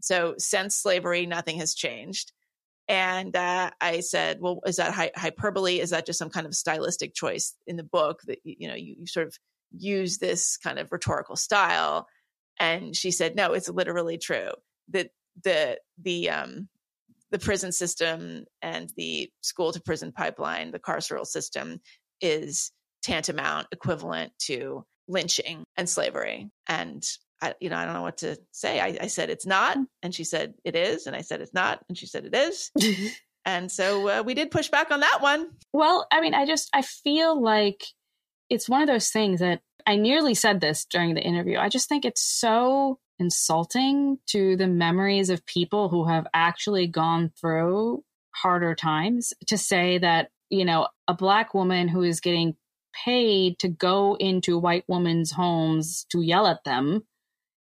So 0.00 0.34
since 0.38 0.76
slavery, 0.76 1.26
nothing 1.26 1.58
has 1.58 1.74
changed. 1.74 2.32
And 2.88 3.34
uh, 3.34 3.70
I 3.80 4.00
said, 4.00 4.38
well, 4.40 4.60
is 4.66 4.76
that 4.76 4.92
hy- 4.92 5.12
hyperbole? 5.16 5.80
Is 5.80 5.90
that 5.90 6.06
just 6.06 6.18
some 6.18 6.28
kind 6.28 6.46
of 6.46 6.54
stylistic 6.54 7.14
choice 7.14 7.54
in 7.66 7.76
the 7.76 7.84
book 7.84 8.20
that, 8.26 8.38
you 8.44 8.68
know, 8.68 8.74
you, 8.74 8.96
you 8.98 9.06
sort 9.06 9.26
of 9.26 9.38
use 9.76 10.18
this 10.18 10.58
kind 10.58 10.78
of 10.78 10.92
rhetorical 10.92 11.36
style? 11.36 12.06
And 12.58 12.94
she 12.94 13.10
said, 13.10 13.36
no, 13.36 13.54
it's 13.54 13.68
literally 13.68 14.18
true 14.18 14.50
that 14.90 15.10
the, 15.42 15.78
the, 16.02 16.30
um, 16.30 16.68
the 17.30 17.38
prison 17.38 17.72
system 17.72 18.44
and 18.60 18.92
the 18.96 19.30
school 19.40 19.72
to 19.72 19.80
prison 19.80 20.12
pipeline, 20.12 20.70
the 20.70 20.78
carceral 20.78 21.26
system 21.26 21.80
is 22.20 22.70
tantamount 23.02 23.66
equivalent 23.72 24.32
to 24.38 24.84
lynching 25.08 25.64
and 25.76 25.88
slavery. 25.88 26.50
And 26.68 27.04
I, 27.42 27.54
you 27.60 27.68
know, 27.68 27.76
I 27.76 27.84
don't 27.84 27.94
know 27.94 28.02
what 28.02 28.18
to 28.18 28.38
say. 28.52 28.80
I, 28.80 28.96
I, 29.02 29.06
said 29.08 29.28
it's 29.28 29.46
not, 29.46 29.76
mm. 29.76 29.86
and 30.02 30.14
she 30.14 30.24
said 30.24 30.54
it 30.64 30.76
is, 30.76 31.06
and 31.06 31.14
I 31.14 31.20
said 31.20 31.40
it's 31.40 31.52
not, 31.52 31.84
and 31.88 31.98
she 31.98 32.06
said 32.06 32.24
it 32.24 32.34
is. 32.34 32.70
and 33.44 33.70
so 33.70 34.08
uh, 34.08 34.22
we 34.22 34.34
did 34.34 34.50
push 34.50 34.68
back 34.68 34.90
on 34.90 35.00
that 35.00 35.18
one. 35.20 35.50
Well, 35.72 36.06
I 36.10 36.20
mean, 36.20 36.34
I 36.34 36.46
just 36.46 36.70
I 36.72 36.82
feel 36.82 37.40
like 37.40 37.84
it's 38.48 38.68
one 38.68 38.82
of 38.82 38.88
those 38.88 39.10
things 39.10 39.40
that 39.40 39.60
I 39.86 39.96
nearly 39.96 40.34
said 40.34 40.60
this 40.60 40.86
during 40.86 41.14
the 41.14 41.22
interview. 41.22 41.58
I 41.58 41.68
just 41.68 41.88
think 41.88 42.04
it's 42.04 42.22
so 42.22 42.98
insulting 43.18 44.18
to 44.28 44.56
the 44.56 44.66
memories 44.66 45.30
of 45.30 45.46
people 45.46 45.88
who 45.88 46.06
have 46.06 46.26
actually 46.32 46.86
gone 46.86 47.30
through 47.40 48.02
harder 48.34 48.74
times 48.74 49.32
to 49.46 49.58
say 49.58 49.98
that, 49.98 50.30
you 50.50 50.64
know, 50.64 50.88
a 51.06 51.14
black 51.14 51.54
woman 51.54 51.88
who 51.88 52.02
is 52.02 52.20
getting 52.20 52.56
paid 53.04 53.58
to 53.58 53.68
go 53.68 54.16
into 54.18 54.58
white 54.58 54.84
women's 54.88 55.32
homes 55.32 56.06
to 56.10 56.20
yell 56.20 56.46
at 56.46 56.64
them 56.64 57.02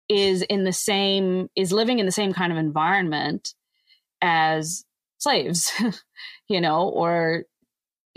is 0.07 0.41
in 0.41 0.63
the 0.63 0.73
same 0.73 1.49
is 1.55 1.71
living 1.71 1.99
in 1.99 2.05
the 2.05 2.11
same 2.11 2.33
kind 2.33 2.51
of 2.51 2.57
environment 2.57 3.53
as 4.21 4.83
slaves 5.19 5.71
you 6.49 6.59
know 6.59 6.89
or 6.89 7.43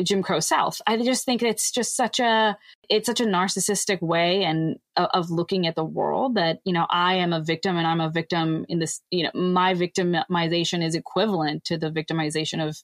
Jim 0.03 0.23
Crow 0.23 0.41
South. 0.41 0.81
I 0.87 0.97
just 0.97 1.25
think 1.25 1.43
it's 1.43 1.71
just 1.71 1.97
such 1.97 2.19
a 2.19 2.57
it's 2.89 3.07
such 3.07 3.21
a 3.21 3.25
narcissistic 3.25 4.01
way 4.01 4.43
and 4.43 4.77
uh, 4.97 5.09
of 5.13 5.31
looking 5.31 5.67
at 5.67 5.75
the 5.75 5.85
world 5.85 6.37
that 6.37 6.61
you 6.65 6.73
know 6.73 6.87
I 6.89 7.17
am 7.17 7.33
a 7.33 7.43
victim 7.43 7.77
and 7.77 7.87
I'm 7.87 8.01
a 8.01 8.11
victim 8.11 8.65
in 8.69 8.79
this 8.79 9.01
you 9.11 9.25
know 9.25 9.31
my 9.35 9.75
victimization 9.75 10.85
is 10.85 10.95
equivalent 10.95 11.65
to 11.65 11.79
the 11.79 11.91
victimization 11.91 12.67
of 12.67 12.77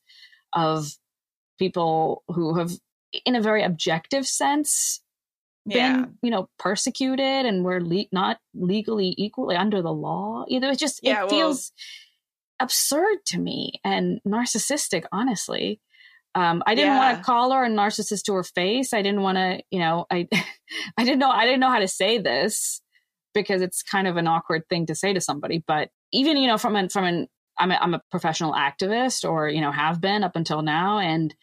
of 0.52 0.88
people 1.58 2.22
who 2.28 2.56
have 2.56 2.72
in 3.24 3.36
a 3.36 3.40
very 3.40 3.62
objective 3.62 4.26
sense 4.26 5.00
been 5.66 5.76
yeah. 5.76 6.04
you 6.22 6.30
know 6.30 6.48
persecuted 6.58 7.44
and 7.44 7.64
were 7.64 7.82
le- 7.82 8.06
not 8.10 8.38
legally 8.54 9.14
equally 9.18 9.54
under 9.54 9.82
the 9.82 9.92
law 9.92 10.44
either 10.48 10.68
it 10.68 10.78
just 10.78 11.00
yeah, 11.02 11.18
it 11.18 11.20
well, 11.20 11.28
feels 11.28 11.72
absurd 12.60 13.18
to 13.26 13.38
me 13.38 13.72
and 13.84 14.20
narcissistic 14.26 15.04
honestly 15.12 15.80
um, 16.34 16.62
I 16.66 16.74
didn't 16.74 16.94
yeah. 16.94 16.98
want 16.98 17.18
to 17.18 17.24
call 17.24 17.52
her 17.52 17.64
a 17.64 17.68
narcissist 17.68 18.22
to 18.24 18.34
her 18.34 18.44
face. 18.44 18.92
I 18.92 19.02
didn't 19.02 19.22
want 19.22 19.38
to, 19.38 19.60
you 19.70 19.80
know, 19.80 20.06
I, 20.10 20.28
I 20.96 21.04
didn't 21.04 21.18
know, 21.18 21.30
I 21.30 21.44
didn't 21.44 21.60
know 21.60 21.70
how 21.70 21.80
to 21.80 21.88
say 21.88 22.18
this 22.18 22.80
because 23.34 23.62
it's 23.62 23.82
kind 23.82 24.06
of 24.06 24.16
an 24.16 24.28
awkward 24.28 24.62
thing 24.68 24.86
to 24.86 24.94
say 24.94 25.12
to 25.12 25.20
somebody. 25.20 25.64
But 25.66 25.90
even, 26.12 26.36
you 26.36 26.46
know, 26.46 26.58
from 26.58 26.76
an, 26.76 26.90
from 26.90 27.04
an, 27.04 27.28
I'm 27.58 27.72
a, 27.72 27.74
I'm 27.74 27.94
a 27.94 28.02
professional 28.10 28.52
activist 28.52 29.28
or, 29.28 29.48
you 29.48 29.60
know, 29.60 29.72
have 29.72 30.00
been 30.00 30.22
up 30.22 30.36
until 30.36 30.62
now. 30.62 30.98
And 31.00 31.34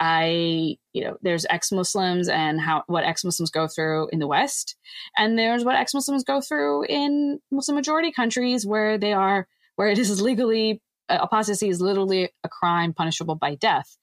I, 0.00 0.76
you 0.94 1.04
know, 1.04 1.18
there's 1.22 1.46
ex-Muslims 1.50 2.28
and 2.28 2.60
how, 2.60 2.84
what 2.86 3.04
ex-Muslims 3.04 3.50
go 3.50 3.68
through 3.68 4.08
in 4.12 4.18
the 4.18 4.26
West. 4.26 4.76
And 5.16 5.38
there's 5.38 5.64
what 5.64 5.76
ex-Muslims 5.76 6.24
go 6.24 6.40
through 6.40 6.86
in 6.86 7.38
Muslim 7.50 7.76
majority 7.76 8.10
countries 8.10 8.66
where 8.66 8.96
they 8.96 9.12
are, 9.12 9.46
where 9.76 9.88
it 9.88 9.98
is 9.98 10.20
legally, 10.20 10.80
uh, 11.08 11.18
apostasy 11.20 11.68
is 11.68 11.80
literally 11.80 12.30
a 12.42 12.48
crime 12.48 12.94
punishable 12.94 13.34
by 13.34 13.54
death 13.54 13.98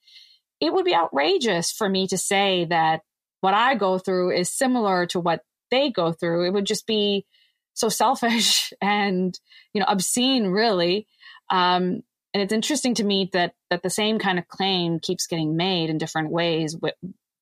it 0.59 0.73
would 0.73 0.85
be 0.85 0.95
outrageous 0.95 1.71
for 1.71 1.87
me 1.87 2.07
to 2.07 2.17
say 2.17 2.65
that 2.65 3.01
what 3.41 3.53
I 3.53 3.75
go 3.75 3.97
through 3.97 4.31
is 4.31 4.51
similar 4.51 5.05
to 5.07 5.19
what 5.19 5.41
they 5.69 5.91
go 5.91 6.11
through. 6.11 6.45
It 6.45 6.53
would 6.53 6.65
just 6.65 6.87
be 6.87 7.25
so 7.73 7.89
selfish 7.89 8.73
and, 8.81 9.37
you 9.73 9.81
know, 9.81 9.87
obscene, 9.87 10.47
really. 10.47 11.07
Um, 11.49 12.01
and 12.37 12.43
it's 12.43 12.53
interesting 12.53 12.93
to 12.93 13.03
me 13.03 13.31
that 13.33 13.55
that 13.71 13.81
the 13.81 13.89
same 13.89 14.19
kind 14.19 14.37
of 14.37 14.47
claim 14.47 14.99
keeps 14.99 15.25
getting 15.25 15.57
made 15.57 15.89
in 15.89 15.97
different 15.97 16.29
ways 16.29 16.77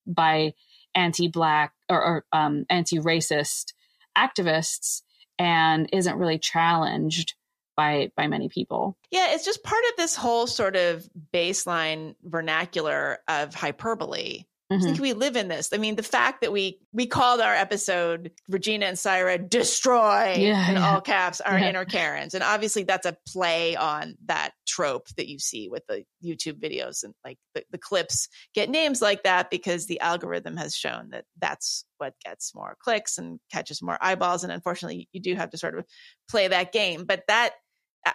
by 0.08 0.54
anti-black 0.96 1.74
or, 1.90 2.02
or 2.02 2.26
um, 2.32 2.66
anti-racist 2.70 3.74
activists 4.18 5.02
and 5.38 5.90
isn't 5.92 6.18
really 6.18 6.40
challenged 6.40 7.34
by 7.76 8.10
by 8.16 8.28
many 8.28 8.48
people. 8.48 8.98
Yeah, 9.12 9.34
it's 9.34 9.44
just 9.44 9.64
part 9.64 9.84
of 9.92 9.98
this 9.98 10.16
whole 10.16 10.48
sort 10.48 10.78
of 10.78 11.10
baseline 11.34 12.16
vernacular 12.24 13.20
of 13.28 13.54
hyperbole. 13.54 14.46
Mm-hmm. 14.72 14.82
I 14.82 14.86
think 14.86 15.00
we 15.00 15.14
live 15.14 15.36
in 15.36 15.48
this. 15.48 15.70
I 15.74 15.78
mean, 15.78 15.96
the 15.96 16.02
fact 16.02 16.42
that 16.42 16.52
we 16.52 16.80
we 16.92 17.06
called 17.06 17.40
our 17.40 17.54
episode 17.54 18.32
Regina 18.50 18.88
and 18.88 18.98
Saira 18.98 19.48
destroy 19.48 20.36
yeah, 20.40 20.70
in 20.70 20.76
yeah. 20.78 20.90
all 20.90 21.02
caps 21.02 21.40
our 21.40 21.60
yeah. 21.60 21.70
inner 21.70 21.86
Karens, 21.86 22.34
and 22.34 22.44
obviously 22.44 22.84
that's 22.84 23.06
a 23.06 23.16
play 23.28 23.76
on 23.76 24.16
that 24.26 24.54
trope 24.68 25.08
that 25.18 25.28
you 25.28 25.38
see 25.38 25.70
with 25.70 25.84
the 25.88 26.04
YouTube 26.24 26.60
videos 26.60 27.04
and 27.04 27.14
like 27.24 27.38
the, 27.54 27.64
the 27.72 27.78
clips 27.78 28.28
get 28.56 28.72
names 28.72 29.04
like 29.04 29.22
that 29.22 29.52
because 29.52 29.86
the 29.86 30.00
algorithm 30.00 30.58
has 30.58 30.76
shown 30.76 31.10
that 31.12 31.26
that's 31.40 31.86
what 32.00 32.14
gets 32.26 32.56
more 32.56 32.76
clicks 32.80 33.20
and 33.20 33.40
catches 33.52 33.84
more 33.84 34.00
eyeballs, 34.02 34.44
and 34.44 34.52
unfortunately, 34.52 35.08
you 35.12 35.22
do 35.22 35.36
have 35.36 35.52
to 35.52 35.60
sort 35.60 35.78
of 35.78 35.86
play 36.28 36.48
that 36.48 36.72
game. 36.72 37.06
But 37.06 37.22
that 37.28 37.52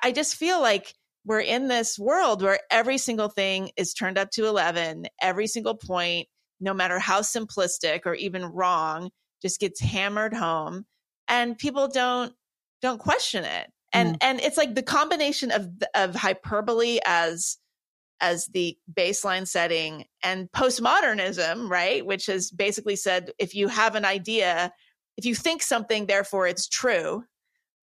I 0.03 0.11
just 0.11 0.35
feel 0.35 0.61
like 0.61 0.95
we're 1.25 1.41
in 1.41 1.69
this 1.69 1.99
world 1.99 2.43
where 2.43 2.59
every 2.71 2.99
single 2.99 3.29
thing 3.29 3.71
is 3.77 3.95
turned 3.95 4.19
up 4.19 4.31
to 4.33 4.47
11, 4.47 5.07
every 5.21 5.47
single 5.47 5.77
point, 5.77 6.29
no 6.61 6.75
matter 6.75 6.99
how 6.99 7.21
simplistic 7.21 8.03
or 8.05 8.15
even 8.15 8.45
wrong, 8.45 9.11
just 9.43 9.61
gets 9.61 9.81
hammered 9.81 10.35
home 10.35 10.85
and 11.31 11.57
people 11.57 11.89
don't 11.89 12.35
don't 12.83 12.99
question 12.99 13.45
it. 13.45 13.71
And 13.93 14.15
mm. 14.15 14.19
and 14.21 14.41
it's 14.41 14.59
like 14.59 14.75
the 14.75 14.83
combination 14.83 15.51
of 15.51 15.69
of 15.95 16.15
hyperbole 16.15 16.99
as 17.07 17.57
as 18.21 18.47
the 18.47 18.77
baseline 18.93 19.49
setting 19.49 20.05
and 20.23 20.51
postmodernism, 20.53 21.71
right? 21.71 22.05
Which 22.05 22.27
has 22.27 22.51
basically 22.51 22.97
said 22.97 23.31
if 23.39 23.55
you 23.55 23.69
have 23.69 23.95
an 23.95 24.05
idea, 24.05 24.73
if 25.17 25.25
you 25.25 25.35
think 25.35 25.63
something, 25.63 26.07
therefore 26.07 26.47
it's 26.47 26.69
true, 26.69 27.25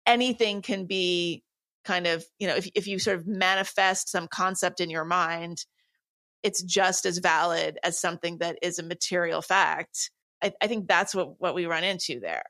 anything 0.05 0.61
can 0.61 0.85
be 0.85 1.43
kind 1.85 2.05
of, 2.05 2.23
you 2.37 2.47
know, 2.47 2.55
if, 2.55 2.69
if 2.75 2.85
you 2.85 2.99
sort 2.99 3.17
of 3.17 3.25
manifest 3.25 4.09
some 4.09 4.27
concept 4.27 4.79
in 4.79 4.89
your 4.89 5.05
mind, 5.05 5.65
it's 6.47 6.63
just 6.63 7.05
as 7.05 7.17
valid 7.17 7.77
as 7.83 7.99
something 7.99 8.37
that 8.37 8.57
is 8.61 8.79
a 8.79 8.83
material 8.83 9.41
fact. 9.41 10.11
I, 10.41 10.53
I 10.61 10.67
think 10.67 10.87
that's 10.87 11.13
what, 11.13 11.41
what 11.41 11.53
we 11.53 11.65
run 11.65 11.83
into 11.83 12.21
there. 12.21 12.43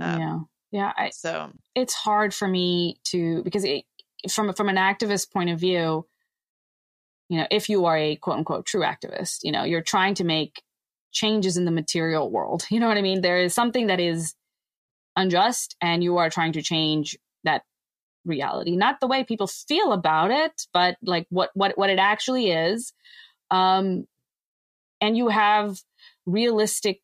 Um, 0.00 0.20
yeah. 0.20 0.38
Yeah. 0.70 0.92
I, 0.96 1.10
so 1.10 1.50
it's 1.74 1.94
hard 1.94 2.32
for 2.32 2.46
me 2.46 3.00
to, 3.06 3.42
because 3.42 3.64
it, 3.64 3.86
from, 4.30 4.52
from 4.54 4.68
an 4.68 4.76
activist 4.76 5.32
point 5.32 5.50
of 5.50 5.58
view, 5.58 6.06
you 7.28 7.38
know, 7.38 7.46
if 7.50 7.68
you 7.68 7.86
are 7.86 7.96
a 7.96 8.14
quote 8.14 8.38
unquote 8.38 8.66
true 8.66 8.82
activist, 8.82 9.38
you 9.42 9.50
know, 9.50 9.64
you're 9.64 9.82
trying 9.82 10.14
to 10.14 10.24
make 10.24 10.62
changes 11.10 11.56
in 11.56 11.64
the 11.64 11.72
material 11.72 12.30
world. 12.30 12.64
You 12.70 12.78
know 12.78 12.86
what 12.86 12.98
I 12.98 13.02
mean? 13.02 13.20
There 13.20 13.38
is 13.38 13.52
something 13.52 13.88
that 13.88 13.98
is 13.98 14.36
unjust 15.16 15.74
and 15.80 16.04
you 16.04 16.18
are 16.18 16.30
trying 16.30 16.52
to 16.52 16.62
change 16.62 17.18
that 17.42 17.62
reality 18.24 18.74
not 18.74 19.00
the 19.00 19.06
way 19.06 19.22
people 19.22 19.46
feel 19.46 19.92
about 19.92 20.30
it 20.30 20.66
but 20.72 20.96
like 21.02 21.26
what 21.28 21.50
what 21.52 21.76
what 21.76 21.90
it 21.90 21.98
actually 21.98 22.50
is 22.50 22.92
um 23.54 24.06
and 25.00 25.16
you 25.16 25.28
have 25.28 25.78
realistic 26.26 27.00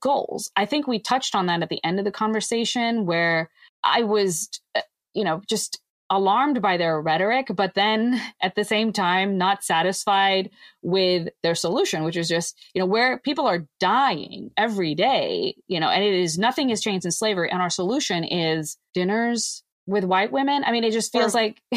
goals 0.00 0.50
i 0.56 0.64
think 0.64 0.86
we 0.86 0.98
touched 0.98 1.34
on 1.34 1.46
that 1.46 1.62
at 1.62 1.68
the 1.68 1.84
end 1.84 1.98
of 1.98 2.04
the 2.04 2.10
conversation 2.10 3.04
where 3.04 3.50
i 3.84 4.02
was 4.02 4.48
uh, 4.74 4.80
you 5.14 5.24
know 5.24 5.42
just 5.48 5.78
alarmed 6.12 6.60
by 6.60 6.76
their 6.76 7.00
rhetoric, 7.00 7.46
but 7.54 7.72
then 7.72 8.20
at 8.42 8.54
the 8.54 8.64
same 8.64 8.92
time, 8.92 9.38
not 9.38 9.64
satisfied 9.64 10.50
with 10.82 11.28
their 11.42 11.54
solution, 11.54 12.04
which 12.04 12.18
is 12.18 12.28
just, 12.28 12.54
you 12.74 12.80
know, 12.80 12.86
where 12.86 13.18
people 13.18 13.46
are 13.46 13.66
dying 13.80 14.50
every 14.58 14.94
day, 14.94 15.56
you 15.68 15.80
know, 15.80 15.88
and 15.88 16.04
it 16.04 16.12
is 16.12 16.38
nothing 16.38 16.68
has 16.68 16.82
changed 16.82 17.06
in 17.06 17.10
slavery. 17.10 17.50
And 17.50 17.62
our 17.62 17.70
solution 17.70 18.24
is 18.24 18.76
dinners 18.92 19.64
with 19.86 20.04
white 20.04 20.32
women. 20.32 20.62
I 20.64 20.72
mean, 20.72 20.84
it 20.84 20.92
just 20.92 21.12
feels 21.12 21.34
or 21.34 21.38
like 21.40 21.60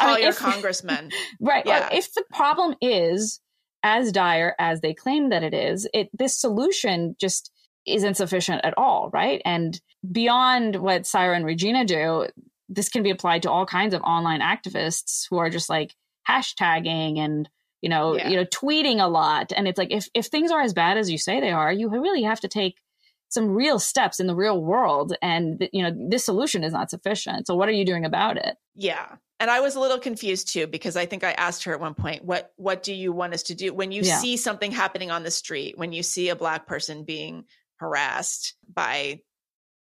call 0.00 0.14
mean, 0.14 0.20
your 0.22 0.30
if, 0.30 0.38
congressman, 0.38 1.10
right? 1.40 1.64
Yeah. 1.66 1.88
If 1.92 2.12
the 2.14 2.24
problem 2.32 2.74
is 2.80 3.40
as 3.82 4.12
dire 4.12 4.54
as 4.58 4.80
they 4.80 4.94
claim 4.94 5.30
that 5.30 5.42
it 5.42 5.54
is, 5.54 5.88
it 5.92 6.08
this 6.16 6.38
solution 6.40 7.14
just 7.20 7.50
isn't 7.86 8.16
sufficient 8.16 8.64
at 8.64 8.74
all, 8.76 9.10
right? 9.12 9.40
And 9.44 9.80
beyond 10.10 10.76
what 10.76 11.02
Saira 11.02 11.36
and 11.36 11.44
Regina 11.44 11.84
do, 11.84 12.26
this 12.68 12.88
can 12.88 13.02
be 13.02 13.10
applied 13.10 13.42
to 13.42 13.50
all 13.50 13.64
kinds 13.66 13.94
of 13.94 14.02
online 14.02 14.40
activists 14.40 15.26
who 15.30 15.38
are 15.38 15.50
just 15.50 15.68
like 15.70 15.94
hashtagging 16.28 17.18
and 17.18 17.48
you 17.82 17.90
know, 17.90 18.16
Yeah. 18.16 18.28
you 18.30 18.36
know, 18.36 18.44
tweeting 18.46 19.00
a 19.00 19.06
lot. 19.06 19.52
And 19.54 19.68
it's 19.68 19.78
like 19.78 19.92
if 19.92 20.08
if 20.14 20.26
things 20.26 20.50
are 20.50 20.62
as 20.62 20.72
bad 20.72 20.96
as 20.96 21.10
you 21.10 21.18
say 21.18 21.40
they 21.40 21.52
are, 21.52 21.72
you 21.72 21.88
really 21.88 22.22
have 22.22 22.40
to 22.40 22.48
take 22.48 22.80
some 23.28 23.48
real 23.48 23.78
steps 23.78 24.20
in 24.20 24.26
the 24.26 24.34
real 24.34 24.60
world. 24.62 25.16
And 25.22 25.68
you 25.72 25.82
know, 25.82 25.90
this 26.10 26.24
solution 26.24 26.64
is 26.64 26.72
not 26.72 26.90
sufficient. 26.90 27.46
So 27.46 27.54
what 27.54 27.68
are 27.68 27.72
you 27.72 27.84
doing 27.84 28.04
about 28.04 28.36
it? 28.36 28.56
Yeah. 28.74 29.16
And 29.38 29.50
I 29.50 29.60
was 29.60 29.74
a 29.74 29.80
little 29.80 29.98
confused 29.98 30.52
too 30.52 30.66
because 30.66 30.96
I 30.96 31.06
think 31.06 31.22
I 31.22 31.32
asked 31.32 31.64
her 31.64 31.72
at 31.72 31.80
one 31.80 31.94
point, 31.94 32.24
what 32.24 32.52
what 32.56 32.82
do 32.82 32.94
you 32.94 33.12
want 33.12 33.34
us 33.34 33.44
to 33.44 33.54
do 33.54 33.74
when 33.74 33.92
you 33.92 34.02
Yeah. 34.02 34.18
see 34.18 34.36
something 34.36 34.72
happening 34.72 35.10
on 35.10 35.22
the 35.24 35.30
street, 35.30 35.76
when 35.76 35.92
you 35.92 36.02
see 36.02 36.30
a 36.30 36.36
black 36.36 36.66
person 36.66 37.04
being 37.04 37.44
harassed 37.76 38.54
by 38.72 39.20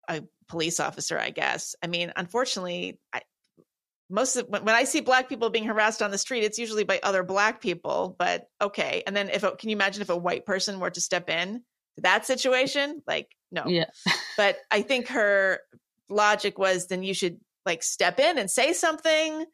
a 0.09 0.23
police 0.49 0.81
officer, 0.81 1.19
I 1.19 1.31
guess. 1.31 1.75
I 1.83 1.87
mean, 1.87 2.13
unfortunately, 2.17 2.99
I 3.13 3.23
most 4.11 4.37
of 4.37 4.49
when, 4.49 4.69
I 4.69 4.85
see 4.85 5.01
black 5.01 5.29
people 5.29 5.51
being 5.51 5.67
harassed 5.67 6.03
on 6.03 6.11
the 6.11 6.19
street, 6.19 6.43
it's 6.43 6.59
usually 6.59 6.85
by 6.85 6.99
other 7.03 7.23
black 7.23 7.61
people, 7.61 8.17
but 8.19 8.49
okay. 8.61 9.03
And 9.07 9.15
then 9.15 9.29
if 9.29 9.43
can 9.43 9.69
you 9.69 9.77
imagine 9.77 10.01
if 10.03 10.09
a 10.09 10.17
white 10.17 10.47
person 10.47 10.81
were 10.81 10.91
to 10.91 11.01
step 11.01 11.29
in 11.29 11.63
that 12.03 12.27
situation? 12.27 13.03
Like, 13.07 13.29
no 13.51 13.65
Yeah. 13.67 13.87
but 14.37 14.59
I 14.71 14.83
think 14.83 15.09
her 15.09 15.61
logic 16.09 16.59
was 16.59 16.87
then 16.87 17.03
you 17.03 17.15
should 17.15 17.39
like 17.67 17.83
step 17.83 18.19
in 18.21 18.39
and 18.39 18.51
say 18.51 18.73
something. 18.73 19.45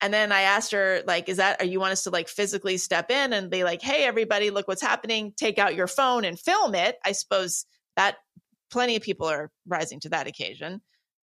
And 0.00 0.14
then 0.14 0.30
I 0.30 0.42
asked 0.42 0.72
her, 0.72 1.02
like, 1.06 1.28
is 1.28 1.38
that, 1.38 1.60
are 1.60 1.66
you 1.66 1.80
want 1.80 1.92
us 1.92 2.04
to 2.04 2.10
like 2.10 2.28
physically 2.28 2.76
step 2.76 3.10
in 3.10 3.32
and 3.32 3.50
be 3.50 3.64
like, 3.64 3.82
hey, 3.82 4.04
everybody, 4.04 4.50
look 4.50 4.68
what's 4.68 4.82
happening. 4.82 5.32
Take 5.36 5.58
out 5.58 5.74
your 5.74 5.88
phone 5.88 6.24
and 6.24 6.38
film 6.38 6.74
it. 6.74 6.96
I 7.04 7.12
suppose 7.12 7.66
that 7.96 8.16
plenty 8.70 8.96
of 8.96 9.02
people 9.02 9.26
are 9.26 9.50
rising 9.66 9.98
to 10.00 10.10
that 10.10 10.28
occasion. 10.28 10.80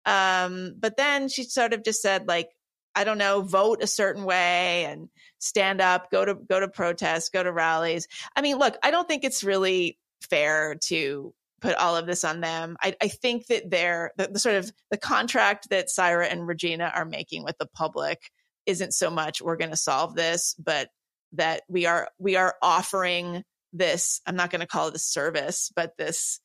Um, 0.07 0.75
but 0.79 0.97
then 0.97 1.29
she 1.29 1.45
sort 1.45 1.73
of 1.73 1.85
just 1.85 2.03
said, 2.03 2.27
like, 2.27 2.49
I 2.97 3.05
don't 3.05 3.19
know, 3.19 3.43
vote 3.43 3.83
a 3.83 3.87
certain 3.87 4.25
way 4.25 4.85
and 4.85 5.09
stand 5.39 5.81
up, 5.81 6.11
go 6.11 6.25
to 6.25 6.35
go 6.35 6.61
to 6.61 6.69
protests, 6.69 7.29
go 7.29 7.43
to 7.43 7.53
rallies. 7.53 8.07
I 8.37 8.41
mean, 8.41 8.59
look, 8.59 8.77
I 8.83 8.91
don't 8.91 9.09
think 9.09 9.25
it's 9.25 9.43
really 9.43 9.99
fair 10.31 10.77
to 10.87 11.35
put 11.65 11.77
all 11.77 11.97
of 11.97 12.07
this 12.07 12.25
on 12.25 12.41
them. 12.41 12.77
I, 12.83 12.95
I 13.01 13.09
think 13.09 13.47
that 13.47 13.71
they're 13.71 14.13
the, 14.19 14.29
the 14.29 14.39
sort 14.39 14.57
of 14.57 14.71
the 14.91 14.99
contract 14.99 15.71
that 15.71 15.89
Saira 15.89 16.31
and 16.31 16.47
Regina 16.47 16.93
are 16.95 17.07
making 17.07 17.43
with 17.43 17.57
the 17.59 17.67
public 17.67 18.31
isn't 18.67 18.93
so 18.93 19.11
much 19.11 19.41
we're 19.41 19.57
going 19.57 19.71
to 19.71 19.77
solve 19.77 20.15
this, 20.15 20.55
but 20.59 20.89
that 21.33 21.63
we 21.69 21.87
are 21.87 22.09
we 22.19 22.37
are 22.37 22.55
offering 22.63 23.43
this. 23.73 24.21
I'm 24.27 24.37
not 24.37 24.51
going 24.51 24.61
to 24.61 24.67
call 24.67 24.89
it 24.89 24.95
a 24.95 24.99
service, 24.99 25.73
but 25.75 25.97
this 25.97 26.39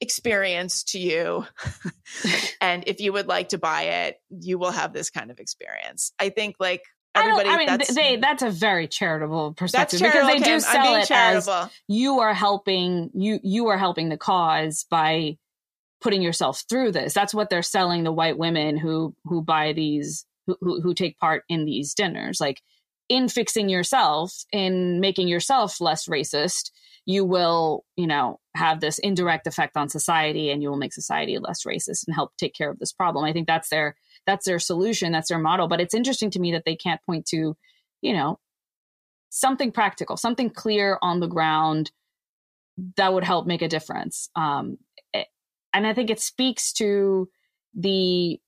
experience 0.00 0.84
to 0.84 0.98
you. 0.98 1.46
and 2.60 2.84
if 2.86 3.00
you 3.00 3.14
would 3.14 3.28
like 3.28 3.48
to 3.50 3.58
buy 3.58 3.82
it, 3.82 4.16
you 4.28 4.58
will 4.58 4.72
have 4.72 4.92
this 4.92 5.08
kind 5.08 5.30
of 5.30 5.40
experience. 5.40 6.12
I 6.18 6.28
think 6.28 6.56
like. 6.60 6.82
Everybody. 7.16 7.48
I 7.48 7.56
mean, 7.56 7.66
that's, 7.66 7.94
they. 7.94 8.16
That's 8.16 8.42
a 8.42 8.50
very 8.50 8.88
charitable 8.88 9.54
perspective 9.54 10.00
charitable. 10.00 10.32
because 10.34 10.40
they 10.40 10.44
Kim. 10.44 10.58
do 10.58 10.60
sell 10.60 10.94
it 10.96 11.10
as 11.10 11.70
you 11.88 12.20
are 12.20 12.34
helping 12.34 13.10
you 13.14 13.40
you 13.42 13.68
are 13.68 13.78
helping 13.78 14.08
the 14.08 14.16
cause 14.16 14.84
by 14.90 15.38
putting 16.00 16.22
yourself 16.22 16.64
through 16.68 16.92
this 16.92 17.14
that's 17.14 17.34
what 17.34 17.50
they're 17.50 17.62
selling 17.62 18.04
the 18.04 18.12
white 18.12 18.38
women 18.38 18.76
who 18.76 19.14
who 19.24 19.42
buy 19.42 19.72
these 19.72 20.26
who 20.46 20.56
who, 20.60 20.80
who 20.80 20.94
take 20.94 21.18
part 21.18 21.44
in 21.48 21.64
these 21.64 21.94
dinners 21.94 22.40
like 22.40 22.62
in 23.08 23.28
fixing 23.28 23.68
yourself 23.68 24.44
in 24.52 25.00
making 25.00 25.28
yourself 25.28 25.80
less 25.80 26.06
racist 26.06 26.70
you 27.06 27.24
will 27.24 27.84
you 27.96 28.06
know 28.06 28.38
have 28.54 28.80
this 28.80 28.98
indirect 28.98 29.46
effect 29.46 29.76
on 29.76 29.88
society 29.88 30.50
and 30.50 30.62
you 30.62 30.68
will 30.68 30.76
make 30.76 30.92
society 30.92 31.38
less 31.38 31.64
racist 31.64 32.06
and 32.06 32.14
help 32.14 32.32
take 32.36 32.54
care 32.54 32.70
of 32.70 32.78
this 32.78 32.92
problem 32.92 33.24
i 33.24 33.32
think 33.32 33.46
that's 33.46 33.68
their 33.68 33.96
that's 34.26 34.46
their 34.46 34.58
solution 34.58 35.12
that's 35.12 35.28
their 35.28 35.38
model 35.38 35.68
but 35.68 35.80
it's 35.80 35.94
interesting 35.94 36.30
to 36.30 36.40
me 36.40 36.52
that 36.52 36.64
they 36.64 36.76
can't 36.76 37.02
point 37.02 37.26
to 37.26 37.56
you 38.02 38.12
know 38.12 38.38
something 39.30 39.72
practical 39.72 40.16
something 40.16 40.50
clear 40.50 40.98
on 41.02 41.20
the 41.20 41.28
ground 41.28 41.90
that 42.96 43.12
would 43.12 43.24
help 43.24 43.46
make 43.46 43.62
a 43.62 43.68
difference. 43.68 44.28
Um, 44.36 44.78
it- 45.12 45.28
and 45.72 45.86
i 45.86 45.92
think 45.94 46.10
it 46.10 46.20
speaks 46.20 46.72
to 46.74 47.28
the 47.74 48.40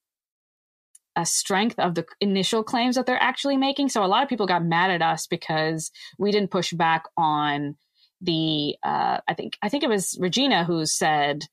uh, 1.17 1.25
strength 1.25 1.79
of 1.79 1.95
the 1.95 2.07
initial 2.21 2.63
claims 2.63 2.95
that 2.95 3.05
they're 3.05 3.21
actually 3.21 3.57
making. 3.57 3.89
So 3.89 4.05
a 4.05 4.07
lot 4.07 4.23
of 4.23 4.29
people 4.29 4.47
got 4.47 4.65
mad 4.65 4.91
at 4.93 5.03
us 5.03 5.27
because 5.27 5.91
we 6.17 6.31
didn't 6.31 6.53
push 6.53 6.73
back 6.73 7.05
on 7.17 7.77
the 8.21 8.77
uh, 8.83 9.19
i 9.29 9.35
think 9.35 9.57
i 9.63 9.69
think 9.69 9.85
it 9.85 9.89
was 9.89 10.17
regina 10.21 10.65
who 10.65 10.85
said 10.87 11.45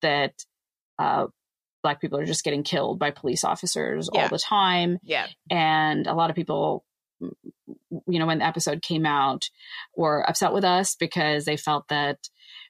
that 0.00 0.32
uh, 0.98 1.26
black 1.84 2.00
people 2.00 2.18
are 2.18 2.24
just 2.26 2.42
getting 2.42 2.64
killed 2.64 2.98
by 2.98 3.12
police 3.12 3.44
officers 3.44 4.08
Yeah. 4.12 4.22
all 4.24 4.28
the 4.28 4.38
time 4.38 4.98
Yeah. 5.04 5.28
and 5.50 6.08
a 6.08 6.14
lot 6.14 6.30
of 6.30 6.36
people 6.36 6.84
you 7.20 8.18
know 8.18 8.26
when 8.26 8.38
the 8.40 8.44
episode 8.46 8.82
came 8.82 9.06
out 9.06 9.44
were 9.96 10.28
upset 10.28 10.52
with 10.52 10.64
us 10.64 10.96
because 10.96 11.44
they 11.44 11.56
felt 11.56 11.86
that 11.88 12.18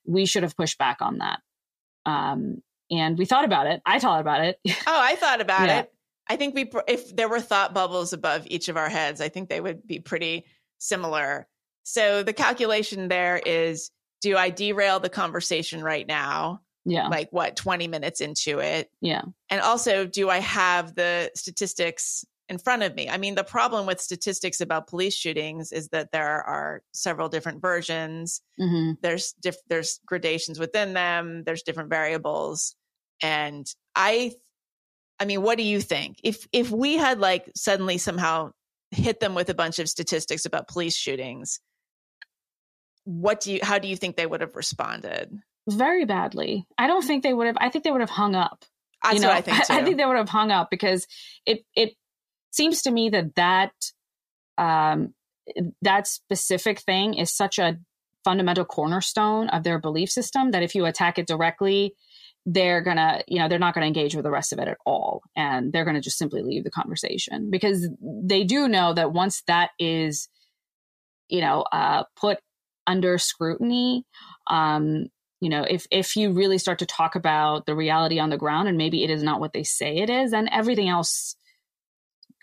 we 0.07 0.27
should 0.27 0.43
have 0.43 0.57
pushed 0.57 0.77
back 0.79 0.99
on 1.01 1.19
that 1.19 1.41
um 2.05 2.63
and 2.91 3.17
we 3.17 3.25
thought 3.25 3.45
about 3.47 3.67
it 3.67 3.81
i 3.87 3.99
thought 3.99 4.21
about 4.21 4.45
it 4.45 4.59
Oh, 4.67 4.73
I 4.87 5.17
thought 5.17 5.41
about 5.41 5.67
Yeah. 5.69 5.81
it. 5.81 5.91
I 6.29 6.37
think 6.37 6.55
we, 6.55 6.71
if 6.89 7.15
there 7.15 7.29
were 7.29 7.41
thought 7.41 7.75
bubbles 7.75 8.13
above 8.15 8.47
each 8.47 8.69
of 8.71 8.79
our 8.79 8.89
heads, 8.89 9.21
I 9.21 9.29
think 9.29 9.49
they 9.51 9.61
would 9.61 9.87
be 9.87 9.99
pretty 10.01 10.47
similar. 10.79 11.47
So 11.83 12.23
the 12.23 12.33
calculation 12.33 13.09
there 13.09 13.37
is: 13.45 13.91
Do 14.23 14.35
I 14.39 14.49
derail 14.49 15.01
the 15.01 15.11
conversation 15.11 15.83
right 15.83 16.07
now? 16.07 16.61
Yeah. 16.85 17.09
Like 17.09 17.29
what, 17.31 17.57
twenty 17.57 17.89
minutes 17.89 18.21
into 18.21 18.59
it? 18.59 18.91
yeah. 19.01 19.23
And 19.51 19.61
also, 19.61 20.07
do 20.07 20.29
I 20.31 20.39
have 20.39 20.95
the 20.95 21.31
statistics 21.35 22.25
in 22.49 22.59
front 22.59 22.83
of 22.83 22.95
me? 22.95 23.09
I 23.09 23.17
mean, 23.17 23.35
the 23.37 23.45
problem 23.45 23.87
with 23.87 24.01
statistics 24.01 24.61
about 24.61 24.87
police 24.87 25.15
shootings 25.15 25.73
is 25.73 25.89
that 25.89 26.13
there 26.13 26.43
are 26.43 26.83
several 26.93 27.29
different 27.29 27.63
versions. 27.63 28.43
Hmm 28.59 28.93
there's 29.03 29.33
diff- 29.41 29.57
there's 29.69 30.01
gradations 30.07 30.59
within 30.59 30.93
them. 30.93 31.43
There's 31.45 31.63
different 31.63 31.91
variables. 31.91 32.77
And 33.23 33.67
i 33.95 34.33
i 35.21 35.25
mean 35.25 35.43
what 35.43 35.57
do 35.57 35.65
you 35.65 35.81
think? 35.81 36.19
If 36.23 36.47
if 36.53 36.71
we 36.71 36.97
had 36.97 37.19
like 37.21 37.51
suddenly 37.55 37.97
somehow 37.99 38.51
hit 38.91 39.21
them 39.21 39.35
with 39.35 39.49
a 39.49 39.55
bunch 39.55 39.79
of 39.79 39.89
statistics 39.89 40.45
about 40.45 40.69
police 40.69 40.97
shootings 40.97 41.61
what 43.05 43.41
do 43.41 43.53
you 43.53 43.61
how 43.63 43.79
do 43.79 43.89
you 43.89 43.97
think 43.97 44.17
they 44.17 44.27
would 44.27 44.41
have 44.41 44.55
responded 44.57 45.37
very 45.69 46.05
badly. 46.05 46.67
I 46.79 46.87
don't 46.87 47.05
think 47.05 47.23
they 47.23 47.35
would 47.35 47.47
have 47.47 47.57
i 47.61 47.69
think 47.69 47.85
they 47.85 47.91
would 47.91 48.01
have 48.01 48.11
hung 48.11 48.35
up 48.35 48.65
that's 49.03 49.15
you 49.15 49.21
know? 49.21 49.29
What 49.29 49.37
i 49.37 49.41
think 49.41 49.57
too. 49.67 49.73
I 49.73 49.85
think 49.85 49.97
they 49.97 50.07
would 50.07 50.17
have 50.17 50.29
hung 50.29 50.51
up 50.51 50.71
because 50.71 51.07
it 51.47 51.65
it 51.75 51.95
seems 52.51 52.83
to 52.83 52.91
me 52.91 53.11
that 53.11 53.35
that 53.37 53.73
um 54.59 55.15
that 55.83 56.07
specific 56.07 56.81
thing 56.81 57.15
is 57.15 57.33
such 57.33 57.59
a 57.59 57.79
fundamental 58.25 58.65
cornerstone 58.65 59.49
of 59.51 59.63
their 59.63 59.79
belief 59.79 60.11
system 60.11 60.53
that 60.53 60.63
if 60.63 60.75
you 60.75 60.87
attack 60.87 61.19
it 61.19 61.27
directly 61.27 61.95
they're 62.47 62.83
gonna 62.83 63.23
you 63.27 63.39
know 63.39 63.49
they're 63.49 63.59
not 63.59 63.75
gonna 63.75 63.87
engage 63.87 64.15
with 64.15 64.25
the 64.25 64.31
rest 64.31 64.53
of 64.53 64.59
it 64.59 64.69
at 64.69 64.79
all 64.85 65.23
and 65.35 65.73
they're 65.73 65.85
gonna 65.85 66.01
just 66.01 66.19
simply 66.19 66.43
leave 66.43 66.65
the 66.65 66.71
conversation. 66.71 67.51
Because 67.51 67.89
they 68.03 68.45
do 68.45 68.69
know 68.69 68.93
that 68.93 69.13
once 69.13 69.43
that 69.47 69.71
is 69.79 70.29
you 71.29 71.41
know 71.41 71.63
uh 71.73 72.05
put 72.17 72.39
under 72.87 73.17
scrutiny 73.17 74.05
um 74.47 75.07
you 75.41 75.49
know 75.49 75.65
if 75.69 75.87
if 75.91 76.17
you 76.17 76.33
really 76.33 76.59
start 76.59 76.79
to 76.79 76.87
talk 76.87 77.15
about 77.15 77.67
the 77.67 77.75
reality 77.75 78.19
on 78.19 78.31
the 78.31 78.39
ground 78.39 78.69
and 78.69 78.79
maybe 78.79 79.05
it 79.05 79.11
is 79.11 79.23
not 79.23 79.41
what 79.41 79.53
they 79.53 79.65
say 79.65 79.97
it 79.99 80.11
is 80.11 80.31
then 80.31 80.49
everything 80.51 80.89
else 80.89 81.37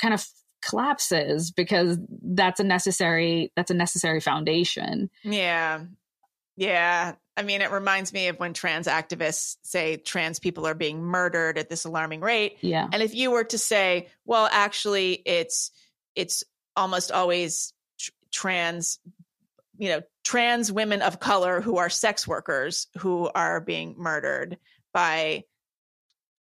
kind 0.01 0.13
of 0.13 0.25
collapses 0.61 1.51
because 1.51 1.97
that's 2.21 2.59
a 2.59 2.63
necessary 2.63 3.51
that's 3.55 3.71
a 3.71 3.75
necessary 3.75 4.19
foundation. 4.19 5.09
Yeah. 5.23 5.81
Yeah. 6.55 7.15
I 7.35 7.43
mean 7.43 7.61
it 7.61 7.71
reminds 7.71 8.13
me 8.13 8.27
of 8.27 8.39
when 8.39 8.53
trans 8.53 8.87
activists 8.87 9.57
say 9.63 9.97
trans 9.97 10.39
people 10.39 10.67
are 10.67 10.75
being 10.75 11.01
murdered 11.01 11.57
at 11.57 11.69
this 11.69 11.85
alarming 11.85 12.21
rate. 12.21 12.57
Yeah. 12.61 12.87
And 12.91 13.01
if 13.01 13.15
you 13.15 13.31
were 13.31 13.43
to 13.45 13.57
say, 13.57 14.09
well, 14.25 14.47
actually, 14.51 15.13
it's 15.25 15.71
it's 16.15 16.43
almost 16.75 17.11
always 17.11 17.73
tr- 17.99 18.11
trans, 18.31 18.99
you 19.77 19.89
know, 19.89 20.01
trans 20.23 20.71
women 20.71 21.01
of 21.01 21.19
color 21.19 21.61
who 21.61 21.77
are 21.77 21.89
sex 21.89 22.27
workers 22.27 22.87
who 22.97 23.29
are 23.33 23.59
being 23.59 23.95
murdered 23.97 24.57
by 24.93 25.43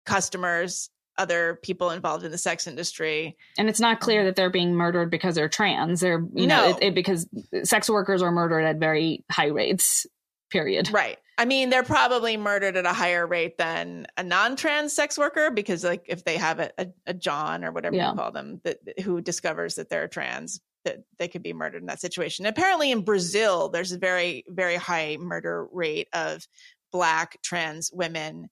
customers, 0.05 0.89
other 1.17 1.59
people 1.63 1.89
involved 1.89 2.23
in 2.23 2.31
the 2.31 2.37
sex 2.37 2.67
industry. 2.67 3.35
and 3.57 3.69
it's 3.69 3.79
not 3.79 3.99
clear 3.99 4.21
um, 4.21 4.25
that 4.27 4.35
they're 4.35 4.49
being 4.49 4.73
murdered 4.75 5.09
because 5.09 5.35
they're 5.35 5.49
trans 5.49 5.99
they're 5.99 6.23
you 6.33 6.45
know 6.47 6.69
it, 6.69 6.77
it, 6.81 6.95
because 6.95 7.27
sex 7.63 7.89
workers 7.89 8.21
are 8.21 8.31
murdered 8.31 8.61
at 8.63 8.77
very 8.77 9.23
high 9.31 9.47
rates 9.47 10.05
period 10.49 10.89
Right. 10.91 11.17
I 11.39 11.45
mean, 11.45 11.69
they're 11.69 11.83
probably 11.83 12.35
murdered 12.35 12.77
at 12.77 12.87
a 12.87 12.93
higher 12.93 13.27
rate 13.27 13.59
than 13.59 14.07
a 14.17 14.23
non-trans 14.23 14.91
sex 14.91 15.19
worker 15.19 15.51
because, 15.51 15.83
like, 15.83 16.05
if 16.07 16.23
they 16.23 16.35
have 16.37 16.59
a, 16.59 16.71
a, 16.79 16.87
a 17.05 17.13
John 17.13 17.63
or 17.63 17.71
whatever 17.71 17.95
Yeah. 17.95 18.09
you 18.09 18.15
call 18.17 18.31
them, 18.31 18.59
that 18.63 18.79
who 19.03 19.21
discovers 19.21 19.75
that 19.75 19.87
they're 19.87 20.07
trans, 20.07 20.61
that 20.87 21.03
they 21.19 21.27
could 21.27 21.43
be 21.43 21.53
murdered 21.53 21.81
in 21.81 21.87
that 21.87 22.01
situation. 22.01 22.45
Apparently, 22.45 22.91
in 22.91 23.01
Brazil, 23.01 23.69
there's 23.69 23.91
a 23.91 23.97
very, 23.97 24.43
very 24.47 24.75
high 24.75 25.17
murder 25.19 25.67
rate 25.71 26.07
of 26.13 26.47
Black 26.91 27.37
trans 27.43 27.91
women 27.93 28.47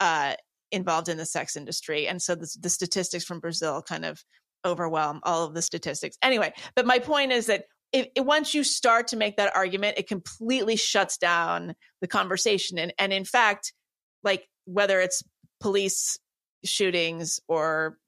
uh, 0.00 0.34
involved 0.72 1.08
in 1.08 1.18
the 1.18 1.26
sex 1.26 1.56
industry, 1.56 2.08
and 2.08 2.20
so 2.20 2.34
the, 2.34 2.48
the 2.60 2.70
statistics 2.70 3.24
from 3.24 3.40
Brazil 3.40 3.82
kind 3.82 4.04
of 4.04 4.24
overwhelm 4.64 5.20
all 5.22 5.44
of 5.44 5.54
the 5.54 5.62
statistics. 5.62 6.16
Anyway, 6.22 6.52
but 6.74 6.86
my 6.86 6.98
point 6.98 7.32
is 7.32 7.46
that 7.46 7.64
it, 7.92 8.10
it, 8.16 8.24
once 8.24 8.54
you 8.54 8.64
start 8.64 9.08
to 9.08 9.16
make 9.16 9.36
that 9.36 9.54
argument, 9.54 9.98
it 9.98 10.08
completely 10.08 10.76
shuts 10.76 11.18
down 11.18 11.74
the 12.00 12.08
conversation. 12.08 12.78
And 12.78 12.92
and 12.98 13.12
in 13.12 13.24
fact, 13.24 13.72
like 14.24 14.48
whether 14.64 15.00
it's 15.00 15.22
police 15.60 16.18
shootings 16.64 17.40
or 17.48 17.98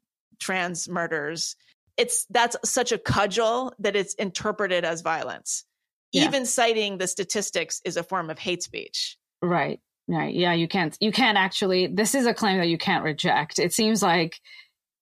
trans 0.40 0.88
murders, 0.88 1.56
it's 1.98 2.24
that's 2.30 2.56
such 2.64 2.92
a 2.92 2.98
cudgel 2.98 3.74
that 3.80 3.96
it's 3.96 4.14
interpreted 4.14 4.84
as 4.84 5.02
violence. 5.02 5.64
Yeah. 6.12 6.24
Even 6.24 6.46
citing 6.46 6.96
the 6.96 7.06
statistics 7.06 7.82
is 7.84 7.98
a 7.98 8.02
form 8.02 8.30
of 8.30 8.38
hate 8.38 8.62
speech. 8.62 9.18
Right. 9.42 9.80
Right. 10.06 10.34
Yeah, 10.34 10.54
you 10.54 10.68
can't 10.68 10.96
you 11.00 11.12
can't 11.12 11.36
actually 11.36 11.88
this 11.88 12.14
is 12.14 12.24
a 12.24 12.32
claim 12.32 12.58
that 12.58 12.68
you 12.68 12.78
can't 12.78 13.04
reject. 13.04 13.58
It 13.58 13.74
seems 13.74 14.02
like 14.02 14.40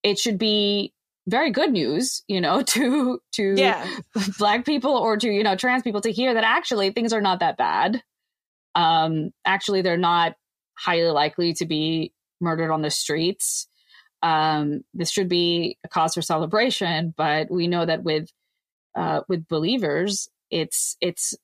it 0.02 0.18
should 0.18 0.38
be 0.38 0.92
very 1.28 1.50
good 1.50 1.70
news, 1.70 2.24
you 2.26 2.40
know, 2.40 2.62
to 2.74 3.20
to 3.34 3.54
yeah. 3.56 3.86
black 4.38 4.64
people 4.64 4.92
or 4.96 5.16
to, 5.18 5.28
you 5.28 5.44
know, 5.44 5.54
trans 5.54 5.82
people 5.82 6.00
to 6.00 6.10
hear 6.10 6.34
that 6.34 6.44
actually 6.44 6.90
things 6.90 7.12
are 7.12 7.20
not 7.20 7.40
that 7.40 7.56
bad. 7.56 8.02
Um 8.74 9.30
actually 9.44 9.82
they're 9.82 9.96
not 9.96 10.34
highly 10.76 11.10
likely 11.10 11.52
to 11.54 11.66
be 11.66 12.12
murdered 12.40 12.72
on 12.72 12.82
the 12.82 12.90
streets. 12.90 13.68
Um 14.22 14.82
this 14.94 15.10
should 15.10 15.28
be 15.28 15.78
a 15.84 15.88
cause 15.88 16.14
for 16.14 16.22
celebration, 16.22 17.14
but 17.16 17.50
we 17.50 17.66
know 17.66 17.84
that 17.86 18.02
with 18.02 18.30
uh 18.94 19.20
with 19.28 19.46
believers, 19.48 20.28
it's 20.50 20.96
it's 21.00 21.34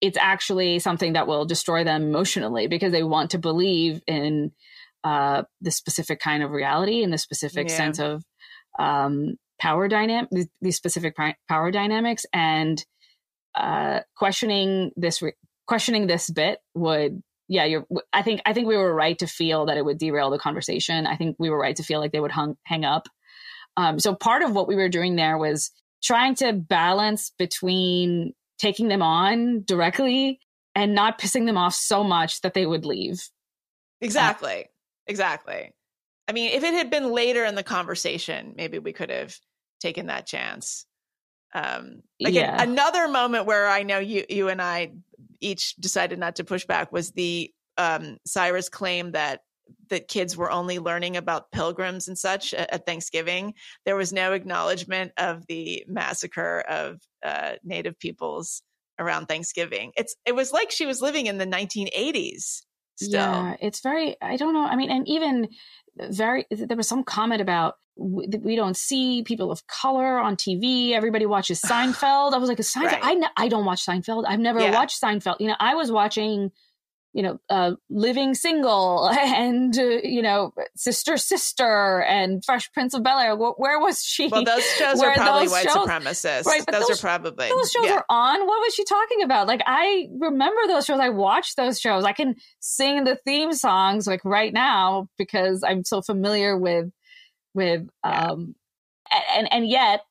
it's 0.00 0.18
actually 0.18 0.78
something 0.78 1.14
that 1.14 1.26
will 1.26 1.44
destroy 1.44 1.84
them 1.84 2.02
emotionally 2.02 2.66
because 2.66 2.92
they 2.92 3.02
want 3.02 3.30
to 3.30 3.38
believe 3.38 4.02
in 4.06 4.52
uh, 5.04 5.42
the 5.60 5.70
specific 5.70 6.20
kind 6.20 6.42
of 6.42 6.50
reality 6.50 7.02
and 7.02 7.12
the 7.12 7.18
specific 7.18 7.68
yeah. 7.68 7.76
sense 7.76 7.98
of 7.98 8.24
um, 8.78 9.36
power 9.58 9.88
dynamic, 9.88 10.28
these, 10.60 10.76
specific 10.76 11.16
power 11.48 11.70
dynamics, 11.70 12.26
and 12.32 12.84
uh, 13.54 14.00
questioning 14.16 14.90
this 14.96 15.22
re- 15.22 15.32
questioning 15.66 16.06
this 16.06 16.28
bit 16.28 16.58
would 16.74 17.22
yeah 17.48 17.64
you're 17.64 17.86
i 18.12 18.22
think 18.22 18.40
i 18.46 18.52
think 18.52 18.66
we 18.66 18.76
were 18.76 18.94
right 18.94 19.18
to 19.18 19.26
feel 19.26 19.66
that 19.66 19.76
it 19.76 19.84
would 19.84 19.98
derail 19.98 20.30
the 20.30 20.38
conversation 20.38 21.06
i 21.06 21.16
think 21.16 21.36
we 21.38 21.50
were 21.50 21.58
right 21.58 21.76
to 21.76 21.82
feel 21.82 22.00
like 22.00 22.12
they 22.12 22.20
would 22.20 22.32
hung, 22.32 22.56
hang 22.64 22.84
up 22.84 23.08
um, 23.76 23.98
so 23.98 24.14
part 24.14 24.42
of 24.42 24.52
what 24.52 24.68
we 24.68 24.74
were 24.74 24.88
doing 24.88 25.16
there 25.16 25.36
was 25.36 25.70
trying 26.02 26.34
to 26.36 26.52
balance 26.52 27.32
between 27.38 28.32
taking 28.58 28.88
them 28.88 29.02
on 29.02 29.64
directly 29.64 30.40
and 30.74 30.94
not 30.94 31.18
pissing 31.18 31.46
them 31.46 31.56
off 31.56 31.74
so 31.74 32.04
much 32.04 32.40
that 32.42 32.54
they 32.54 32.66
would 32.66 32.84
leave. 32.84 33.22
Exactly. 34.00 34.64
Uh, 34.64 34.68
exactly. 35.06 35.72
I 36.28 36.32
mean, 36.32 36.52
if 36.52 36.64
it 36.64 36.74
had 36.74 36.90
been 36.90 37.12
later 37.12 37.44
in 37.44 37.54
the 37.54 37.62
conversation, 37.62 38.54
maybe 38.56 38.78
we 38.78 38.92
could 38.92 39.10
have 39.10 39.36
taken 39.80 40.06
that 40.06 40.26
chance. 40.26 40.86
Um, 41.54 42.02
like 42.20 42.34
yeah. 42.34 42.60
another 42.62 43.08
moment 43.08 43.46
where 43.46 43.66
I 43.68 43.82
know 43.82 43.98
you, 43.98 44.24
you 44.28 44.48
and 44.48 44.60
I 44.60 44.92
each 45.40 45.74
decided 45.76 46.18
not 46.18 46.36
to 46.36 46.44
push 46.44 46.64
back 46.64 46.92
was 46.92 47.12
the 47.12 47.50
um, 47.78 48.16
Saira's 48.26 48.68
claim 48.68 49.12
that 49.12 49.40
that 49.90 50.08
kids 50.08 50.36
were 50.36 50.50
only 50.50 50.78
learning 50.78 51.16
about 51.16 51.50
pilgrims 51.50 52.08
and 52.08 52.16
such 52.16 52.54
at, 52.54 52.72
at 52.72 52.86
Thanksgiving. 52.86 53.54
There 53.84 53.96
was 53.96 54.12
no 54.12 54.32
acknowledgement 54.32 55.12
of 55.16 55.46
the 55.46 55.84
massacre 55.88 56.60
of 56.68 57.00
uh, 57.24 57.52
Native 57.64 57.98
peoples 57.98 58.62
around 58.98 59.26
Thanksgiving. 59.26 59.92
It's 59.96 60.14
it 60.24 60.34
was 60.34 60.52
like 60.52 60.70
she 60.70 60.86
was 60.86 61.02
living 61.02 61.26
in 61.26 61.38
the 61.38 61.46
1980s. 61.46 62.62
Still. 62.98 63.20
Yeah, 63.20 63.56
it's 63.60 63.80
very. 63.80 64.16
I 64.22 64.36
don't 64.36 64.54
know. 64.54 64.64
I 64.64 64.74
mean, 64.74 64.90
and 64.90 65.06
even 65.06 65.48
very. 65.96 66.46
There 66.50 66.76
was 66.76 66.88
some 66.88 67.04
comment 67.04 67.40
about 67.40 67.76
we 67.96 68.56
don't 68.56 68.76
see 68.76 69.22
people 69.22 69.50
of 69.50 69.66
color 69.66 70.18
on 70.18 70.36
TV. 70.36 70.92
Everybody 70.92 71.26
watches 71.26 71.60
Seinfeld. 71.66 72.34
I 72.34 72.38
was 72.38 72.48
like, 72.48 72.58
Seinfeld. 72.58 73.00
Right. 73.00 73.22
I, 73.36 73.44
I 73.44 73.48
don't 73.48 73.64
watch 73.64 73.84
Seinfeld. 73.84 74.24
I've 74.26 74.40
never 74.40 74.60
yeah. 74.60 74.72
watched 74.72 75.00
Seinfeld. 75.00 75.36
You 75.40 75.48
know, 75.48 75.56
I 75.58 75.74
was 75.74 75.90
watching 75.90 76.52
you 77.16 77.22
know, 77.22 77.40
uh, 77.48 77.72
living 77.88 78.34
single 78.34 79.08
and, 79.18 79.76
uh, 79.78 79.82
you 80.04 80.20
know, 80.20 80.52
sister, 80.76 81.16
sister 81.16 82.02
and 82.02 82.44
Fresh 82.44 82.70
Prince 82.72 82.92
of 82.92 83.02
Bel 83.02 83.18
Air. 83.18 83.34
Where 83.34 83.80
was 83.80 84.04
she? 84.04 84.28
Well, 84.28 84.44
those 84.44 84.62
shows 84.74 85.00
are 85.00 85.14
probably 85.14 85.48
white 85.48 85.64
shows, 85.64 85.76
supremacists. 85.76 86.44
Right, 86.44 86.62
but 86.66 86.72
those, 86.72 86.88
those, 86.88 86.98
are 86.98 87.00
probably. 87.00 87.48
Those 87.48 87.72
shows 87.72 87.86
yeah. 87.86 87.94
are 87.94 88.04
on. 88.10 88.46
What 88.46 88.60
was 88.60 88.74
she 88.74 88.84
talking 88.84 89.22
about? 89.22 89.46
Like, 89.46 89.62
I 89.66 90.08
remember 90.18 90.60
those 90.66 90.84
shows. 90.84 91.00
I 91.00 91.08
watched 91.08 91.56
those 91.56 91.80
shows. 91.80 92.04
I 92.04 92.12
can 92.12 92.36
sing 92.60 93.04
the 93.04 93.16
theme 93.16 93.54
songs 93.54 94.06
like 94.06 94.20
right 94.22 94.52
now 94.52 95.08
because 95.16 95.64
I'm 95.66 95.84
so 95.84 96.02
familiar 96.02 96.54
with, 96.58 96.90
with, 97.54 97.88
um, 98.04 98.54
and, 99.34 99.50
and 99.50 99.66
yet 99.66 100.02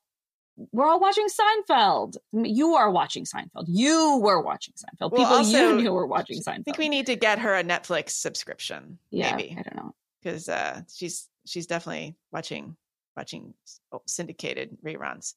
we're 0.72 0.86
all 0.86 1.00
watching 1.00 1.26
Seinfeld. 1.28 2.16
You 2.32 2.74
are 2.74 2.90
watching 2.90 3.24
Seinfeld. 3.24 3.64
You 3.68 4.18
were 4.22 4.40
watching 4.40 4.74
Seinfeld. 4.74 5.12
Well, 5.12 5.22
People 5.22 5.36
also, 5.36 5.50
you 5.50 5.82
knew 5.82 5.92
were 5.92 6.06
watching 6.06 6.40
Seinfeld. 6.40 6.60
I 6.60 6.62
think 6.62 6.78
we 6.78 6.88
need 6.88 7.06
to 7.06 7.16
get 7.16 7.38
her 7.38 7.54
a 7.54 7.62
Netflix 7.62 8.10
subscription. 8.10 8.98
Yeah, 9.10 9.36
maybe. 9.36 9.56
I 9.58 9.62
don't 9.62 9.76
know 9.76 9.94
because 10.22 10.48
uh, 10.48 10.80
she's 10.92 11.28
she's 11.46 11.66
definitely 11.66 12.16
watching 12.32 12.76
watching 13.16 13.54
syndicated 14.06 14.76
reruns. 14.84 15.34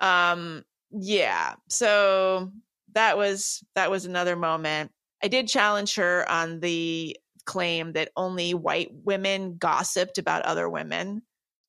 Um, 0.00 0.64
yeah. 0.90 1.54
So 1.68 2.52
that 2.94 3.16
was 3.16 3.64
that 3.74 3.90
was 3.90 4.04
another 4.04 4.36
moment. 4.36 4.90
I 5.22 5.28
did 5.28 5.48
challenge 5.48 5.94
her 5.96 6.28
on 6.28 6.60
the 6.60 7.16
claim 7.44 7.92
that 7.92 8.10
only 8.16 8.54
white 8.54 8.90
women 9.04 9.56
gossiped 9.56 10.18
about 10.18 10.42
other 10.42 10.68
women. 10.68 11.22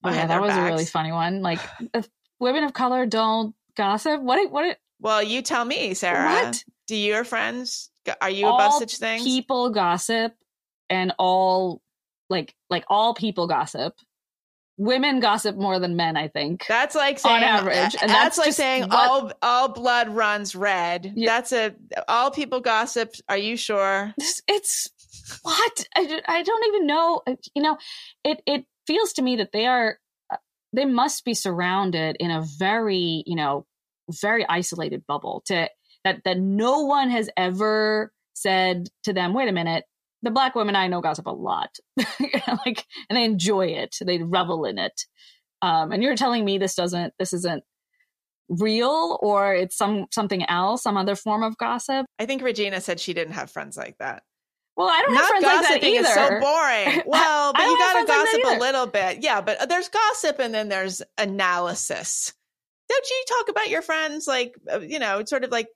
Oh 0.04 0.10
yeah, 0.10 0.26
that 0.26 0.40
was 0.40 0.50
backs. 0.50 0.60
a 0.60 0.64
really 0.64 0.84
funny 0.84 1.12
one. 1.12 1.42
Like 1.42 1.60
women 2.40 2.64
of 2.64 2.72
color 2.72 3.06
don't 3.06 3.54
gossip. 3.76 4.20
What? 4.20 4.50
What? 4.50 4.78
Well, 5.00 5.22
you 5.22 5.42
tell 5.42 5.64
me, 5.64 5.94
Sarah. 5.94 6.28
What? 6.28 6.64
Do 6.86 6.96
your 6.96 7.24
friends? 7.24 7.90
Are 8.20 8.30
you 8.30 8.46
all 8.46 8.56
above 8.56 8.74
such 8.74 8.96
things? 8.96 9.22
People 9.22 9.70
gossip, 9.70 10.32
and 10.88 11.12
all 11.18 11.82
like 12.30 12.54
like 12.70 12.84
all 12.88 13.14
people 13.14 13.46
gossip. 13.46 13.94
Women 14.80 15.18
gossip 15.18 15.56
more 15.56 15.80
than 15.80 15.96
men, 15.96 16.16
I 16.16 16.28
think. 16.28 16.64
That's 16.68 16.94
like 16.94 17.18
saying 17.18 17.38
on 17.38 17.42
average, 17.42 17.96
and 18.00 18.08
that's, 18.08 18.36
that's 18.36 18.38
like 18.38 18.52
saying 18.52 18.82
what, 18.82 18.92
all 18.92 19.32
all 19.42 19.68
blood 19.68 20.08
runs 20.08 20.54
red. 20.54 21.12
Yeah. 21.16 21.30
That's 21.30 21.52
a 21.52 21.74
all 22.06 22.30
people 22.30 22.60
gossip. 22.60 23.12
Are 23.28 23.36
you 23.36 23.56
sure? 23.56 24.14
It's 24.46 24.88
what 25.42 25.84
I, 25.96 26.20
I 26.26 26.42
don't 26.42 26.66
even 26.68 26.86
know. 26.86 27.22
You 27.54 27.62
know, 27.62 27.76
it 28.24 28.40
it 28.46 28.66
feels 28.86 29.12
to 29.14 29.22
me 29.22 29.36
that 29.36 29.50
they 29.52 29.66
are 29.66 29.98
they 30.72 30.84
must 30.84 31.24
be 31.24 31.34
surrounded 31.34 32.16
in 32.20 32.30
a 32.30 32.44
very, 32.58 33.22
you 33.26 33.36
know, 33.36 33.66
very 34.20 34.46
isolated 34.48 35.04
bubble 35.06 35.42
to 35.46 35.68
that 36.04 36.22
that 36.24 36.38
no 36.38 36.82
one 36.82 37.10
has 37.10 37.28
ever 37.36 38.12
said 38.34 38.88
to 39.04 39.12
them, 39.12 39.34
wait 39.34 39.48
a 39.48 39.52
minute, 39.52 39.84
the 40.22 40.30
black 40.30 40.54
women 40.54 40.76
I 40.76 40.88
know 40.88 41.00
gossip 41.00 41.26
a 41.26 41.30
lot. 41.30 41.70
like 41.96 42.84
and 43.08 43.16
they 43.16 43.24
enjoy 43.24 43.66
it. 43.66 43.96
They 44.04 44.18
revel 44.18 44.64
in 44.64 44.78
it. 44.78 45.00
Um, 45.60 45.92
and 45.92 46.02
you're 46.02 46.16
telling 46.16 46.44
me 46.44 46.58
this 46.58 46.74
doesn't 46.74 47.14
this 47.18 47.32
isn't 47.32 47.64
real 48.48 49.18
or 49.20 49.54
it's 49.54 49.76
some 49.76 50.06
something 50.10 50.44
else, 50.48 50.82
some 50.82 50.96
other 50.96 51.14
form 51.14 51.42
of 51.42 51.56
gossip? 51.56 52.06
I 52.18 52.26
think 52.26 52.42
Regina 52.42 52.80
said 52.80 53.00
she 53.00 53.14
didn't 53.14 53.34
have 53.34 53.50
friends 53.50 53.76
like 53.76 53.96
that. 53.98 54.22
Well, 54.78 54.88
I 54.88 55.02
don't 55.02 55.12
Not 55.12 55.22
have 55.22 55.28
friends 55.30 55.44
like 55.44 55.80
that 55.80 55.88
either. 55.88 56.08
Is 56.08 56.14
so 56.14 56.40
boring. 56.40 57.02
Well, 57.06 57.52
but 57.52 57.62
you 57.62 57.78
got 57.78 58.00
to 58.00 58.06
gossip 58.06 58.44
like 58.44 58.56
a 58.56 58.60
little 58.60 58.86
bit. 58.86 59.24
Yeah, 59.24 59.40
but 59.40 59.68
there's 59.68 59.88
gossip 59.88 60.38
and 60.38 60.54
then 60.54 60.68
there's 60.68 61.02
analysis. 61.18 62.32
Don't 62.88 63.10
you 63.10 63.24
talk 63.28 63.48
about 63.48 63.70
your 63.70 63.82
friends 63.82 64.28
like 64.28 64.54
uh, 64.72 64.78
you 64.78 65.00
know, 65.00 65.24
sort 65.24 65.42
of 65.42 65.50
like 65.50 65.66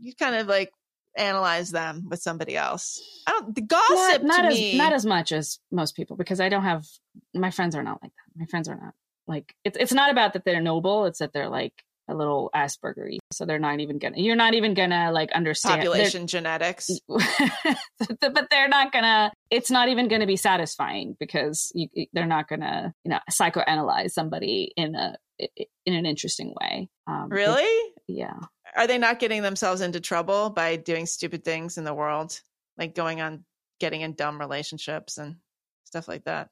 you 0.00 0.14
kind 0.14 0.34
of 0.34 0.48
like 0.48 0.70
analyze 1.16 1.70
them 1.70 2.08
with 2.10 2.20
somebody 2.20 2.58
else. 2.58 3.00
I 3.26 3.30
don't 3.30 3.54
the 3.54 3.62
gossip 3.62 4.22
not, 4.22 4.24
not 4.24 4.42
to 4.42 4.48
as, 4.48 4.54
me 4.54 4.76
not 4.76 4.92
as 4.92 5.06
much 5.06 5.32
as 5.32 5.58
most 5.72 5.96
people 5.96 6.18
because 6.18 6.38
I 6.38 6.50
don't 6.50 6.62
have 6.62 6.84
my 7.32 7.50
friends 7.50 7.74
are 7.74 7.82
not 7.82 8.02
like 8.02 8.12
that. 8.12 8.38
My 8.38 8.46
friends 8.46 8.68
are 8.68 8.76
not 8.76 8.92
like 9.26 9.54
it's 9.64 9.78
it's 9.78 9.94
not 9.94 10.10
about 10.10 10.34
that 10.34 10.44
they're 10.44 10.60
noble. 10.60 11.06
It's 11.06 11.20
that 11.20 11.32
they're 11.32 11.48
like 11.48 11.72
a 12.08 12.14
little 12.14 12.50
Aspergery. 12.54 13.18
So 13.32 13.44
they're 13.44 13.58
not 13.58 13.80
even 13.80 13.98
gonna. 13.98 14.18
You're 14.18 14.36
not 14.36 14.54
even 14.54 14.74
gonna 14.74 15.10
like 15.12 15.32
understand 15.32 15.80
population 15.80 16.26
genetics. 16.26 16.90
but 17.08 18.50
they're 18.50 18.68
not 18.68 18.92
gonna. 18.92 19.32
It's 19.50 19.70
not 19.70 19.88
even 19.88 20.08
gonna 20.08 20.26
be 20.26 20.36
satisfying 20.36 21.16
because 21.18 21.72
you, 21.74 21.88
they're 22.12 22.26
not 22.26 22.48
gonna 22.48 22.94
you 23.04 23.10
know 23.10 23.20
psychoanalyze 23.30 24.10
somebody 24.10 24.72
in 24.76 24.94
a 24.94 25.16
in 25.38 25.94
an 25.94 26.06
interesting 26.06 26.54
way. 26.60 26.88
Um, 27.06 27.28
really? 27.28 27.92
Yeah. 28.06 28.38
Are 28.74 28.86
they 28.86 28.98
not 28.98 29.18
getting 29.18 29.42
themselves 29.42 29.80
into 29.80 30.00
trouble 30.00 30.50
by 30.50 30.76
doing 30.76 31.06
stupid 31.06 31.44
things 31.44 31.78
in 31.78 31.84
the 31.84 31.94
world, 31.94 32.40
like 32.76 32.94
going 32.94 33.20
on 33.20 33.44
getting 33.80 34.00
in 34.00 34.14
dumb 34.14 34.40
relationships 34.40 35.18
and 35.18 35.36
stuff 35.84 36.08
like 36.08 36.24
that? 36.24 36.48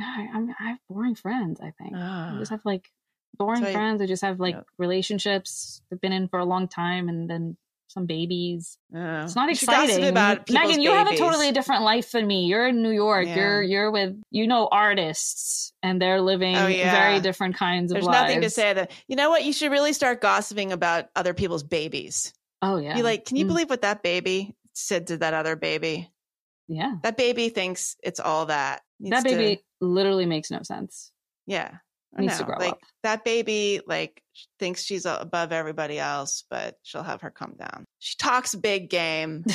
I, 0.00 0.28
I'm, 0.32 0.54
I 0.58 0.70
have 0.70 0.78
boring 0.88 1.14
friends. 1.14 1.60
I 1.60 1.72
think 1.78 1.94
I 1.94 2.36
just 2.38 2.50
have 2.50 2.60
like 2.64 2.88
boring 3.38 3.64
so 3.64 3.72
friends. 3.72 4.02
I 4.02 4.06
just 4.06 4.22
have 4.22 4.40
like 4.40 4.54
yeah. 4.56 4.62
relationships 4.78 5.80
they've 5.90 6.00
been 6.00 6.12
in 6.12 6.28
for 6.28 6.38
a 6.38 6.44
long 6.44 6.68
time, 6.68 7.08
and 7.08 7.28
then 7.30 7.56
some 7.90 8.04
babies. 8.04 8.76
It's 8.92 9.34
not 9.34 9.48
You 9.48 9.54
should 9.54 9.68
gossip 9.68 9.98
exciting. 9.98 10.14
Megan, 10.54 10.80
you 10.82 10.90
have 10.90 11.06
a 11.08 11.16
totally 11.16 11.52
different 11.52 11.82
life 11.84 12.12
than 12.12 12.26
me. 12.26 12.44
You're 12.44 12.68
in 12.68 12.82
New 12.82 12.90
York. 12.90 13.26
Yeah. 13.26 13.36
You're 13.36 13.62
you're 13.62 13.90
with 13.90 14.14
you 14.30 14.46
know 14.46 14.68
artists, 14.70 15.72
and 15.82 16.00
they're 16.00 16.20
living 16.20 16.54
Oh, 16.56 16.66
yeah. 16.66 16.90
very 16.92 17.20
different 17.20 17.56
kinds 17.56 17.90
of 17.92 17.96
lives. 18.02 18.06
There's 18.06 18.20
nothing 18.22 18.40
to 18.42 18.50
say 18.50 18.72
that. 18.74 18.90
You 19.08 19.16
know 19.16 19.30
what? 19.30 19.44
You 19.44 19.52
should 19.54 19.70
really 19.70 19.92
start 19.94 20.20
gossiping 20.20 20.72
about 20.72 21.06
other 21.16 21.32
people's 21.32 21.62
babies. 21.62 22.34
Oh 22.60 22.76
yeah, 22.76 22.96
You 22.96 23.02
like, 23.04 23.24
can 23.24 23.36
you 23.36 23.44
Mm. 23.44 23.48
believe 23.48 23.70
what 23.70 23.82
that 23.82 24.02
baby 24.02 24.54
said 24.74 25.06
to 25.08 25.16
that 25.18 25.32
other 25.32 25.56
baby? 25.56 26.10
yeah. 26.66 26.96
That 27.02 27.16
baby 27.16 27.48
thinks 27.48 27.96
it's 28.02 28.20
all 28.20 28.46
that. 28.46 28.82
Needs 29.00 29.14
That 29.16 29.24
baby 29.24 29.56
to- 29.56 29.62
literally 29.80 30.26
makes 30.26 30.50
no 30.50 30.60
sense. 30.62 31.10
yeah. 31.46 31.76
Needs 32.16 32.38
to 32.38 32.44
grow 32.44 32.56
like 32.58 32.72
up. 32.72 32.78
that 33.02 33.24
baby 33.24 33.80
like 33.86 34.22
thinks 34.58 34.82
she's 34.82 35.04
above 35.04 35.52
everybody 35.52 35.98
else, 35.98 36.44
but 36.50 36.76
she'll 36.82 37.02
have 37.02 37.20
her 37.20 37.30
come 37.30 37.54
down. 37.58 37.84
She 37.98 38.16
talks 38.16 38.54
big 38.54 38.90
game. 38.90 39.44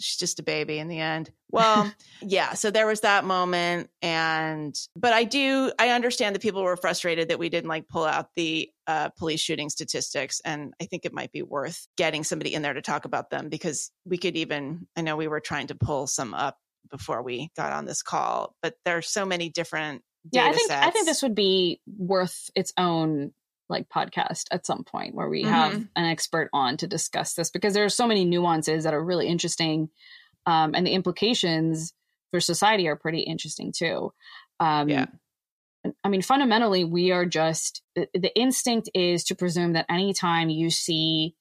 she's 0.00 0.16
just 0.16 0.40
a 0.40 0.42
baby 0.42 0.78
in 0.78 0.88
the 0.88 0.98
end. 0.98 1.30
Well, 1.50 1.92
yeah, 2.22 2.54
so 2.54 2.70
there 2.70 2.86
was 2.86 3.00
that 3.00 3.24
moment 3.24 3.90
and 4.02 4.74
but 4.96 5.12
I 5.12 5.24
do 5.24 5.72
I 5.78 5.90
understand 5.90 6.34
that 6.34 6.42
people 6.42 6.62
were 6.62 6.76
frustrated 6.76 7.28
that 7.28 7.38
we 7.38 7.48
didn't 7.48 7.68
like 7.68 7.88
pull 7.88 8.04
out 8.04 8.28
the 8.34 8.70
uh, 8.86 9.10
police 9.10 9.40
shooting 9.40 9.68
statistics 9.68 10.40
and 10.44 10.74
I 10.80 10.86
think 10.86 11.04
it 11.04 11.12
might 11.12 11.32
be 11.32 11.42
worth 11.42 11.86
getting 11.96 12.24
somebody 12.24 12.54
in 12.54 12.62
there 12.62 12.74
to 12.74 12.82
talk 12.82 13.04
about 13.04 13.30
them 13.30 13.48
because 13.48 13.90
we 14.04 14.18
could 14.18 14.36
even 14.36 14.86
I 14.96 15.02
know 15.02 15.16
we 15.16 15.28
were 15.28 15.40
trying 15.40 15.68
to 15.68 15.74
pull 15.74 16.06
some 16.06 16.34
up 16.34 16.56
before 16.90 17.22
we 17.22 17.50
got 17.56 17.72
on 17.72 17.84
this 17.84 18.02
call, 18.02 18.54
but 18.62 18.74
there 18.84 18.96
are 18.96 19.02
so 19.02 19.24
many 19.24 19.48
different 19.48 20.02
Yeah, 20.32 20.44
I 20.44 20.52
think 20.52 20.70
I 20.70 20.90
think 20.90 21.06
this 21.06 21.22
would 21.22 21.34
be 21.34 21.80
worth 21.86 22.50
its 22.54 22.72
own 22.76 23.32
like 23.68 23.88
podcast 23.88 24.46
at 24.50 24.66
some 24.66 24.82
point 24.84 25.14
where 25.14 25.28
we 25.28 25.44
have 25.44 25.72
Mhm. 25.74 25.88
an 25.96 26.04
expert 26.06 26.50
on 26.52 26.76
to 26.78 26.86
discuss 26.88 27.34
this 27.34 27.50
because 27.50 27.72
there 27.72 27.84
are 27.84 27.88
so 27.88 28.06
many 28.06 28.24
nuances 28.24 28.84
that 28.84 28.94
are 28.94 29.02
really 29.04 29.28
interesting, 29.28 29.90
um, 30.46 30.74
and 30.74 30.86
the 30.86 30.92
implications 30.92 31.94
for 32.32 32.40
society 32.40 32.88
are 32.88 32.96
pretty 32.96 33.20
interesting 33.20 33.72
too. 33.72 34.12
Um, 34.58 34.88
Yeah. 34.88 35.06
I 36.04 36.08
mean, 36.08 36.20
fundamentally, 36.20 36.84
we 36.84 37.10
are 37.10 37.24
just 37.24 37.82
the, 37.94 38.06
the 38.12 38.34
instinct 38.36 38.90
is 38.94 39.24
to 39.24 39.34
presume 39.34 39.72
that 39.72 39.86
anytime 39.88 40.50
you 40.50 40.68
see 40.68 41.34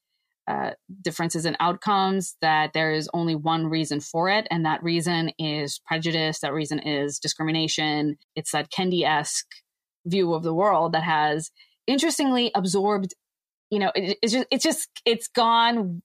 uh, 0.49 0.71
differences 1.03 1.45
in 1.45 1.55
outcomes, 1.59 2.35
that 2.41 2.73
there 2.73 2.91
is 2.91 3.07
only 3.13 3.35
one 3.35 3.67
reason 3.67 3.99
for 3.99 4.29
it, 4.29 4.47
and 4.49 4.65
that 4.65 4.81
reason 4.81 5.31
is 5.37 5.79
prejudice. 5.85 6.39
That 6.39 6.53
reason 6.53 6.79
is 6.79 7.19
discrimination. 7.19 8.17
It's 8.35 8.51
that 8.51 8.71
Kendi 8.71 9.03
esque 9.03 9.45
view 10.07 10.33
of 10.33 10.41
the 10.41 10.53
world 10.53 10.93
that 10.93 11.03
has, 11.03 11.51
interestingly, 11.85 12.51
absorbed. 12.55 13.13
You 13.69 13.77
know, 13.77 13.91
it, 13.93 14.17
it's 14.23 14.33
just 14.33 14.47
it's 14.49 14.63
just 14.63 14.89
it's 15.05 15.27
gone 15.27 16.01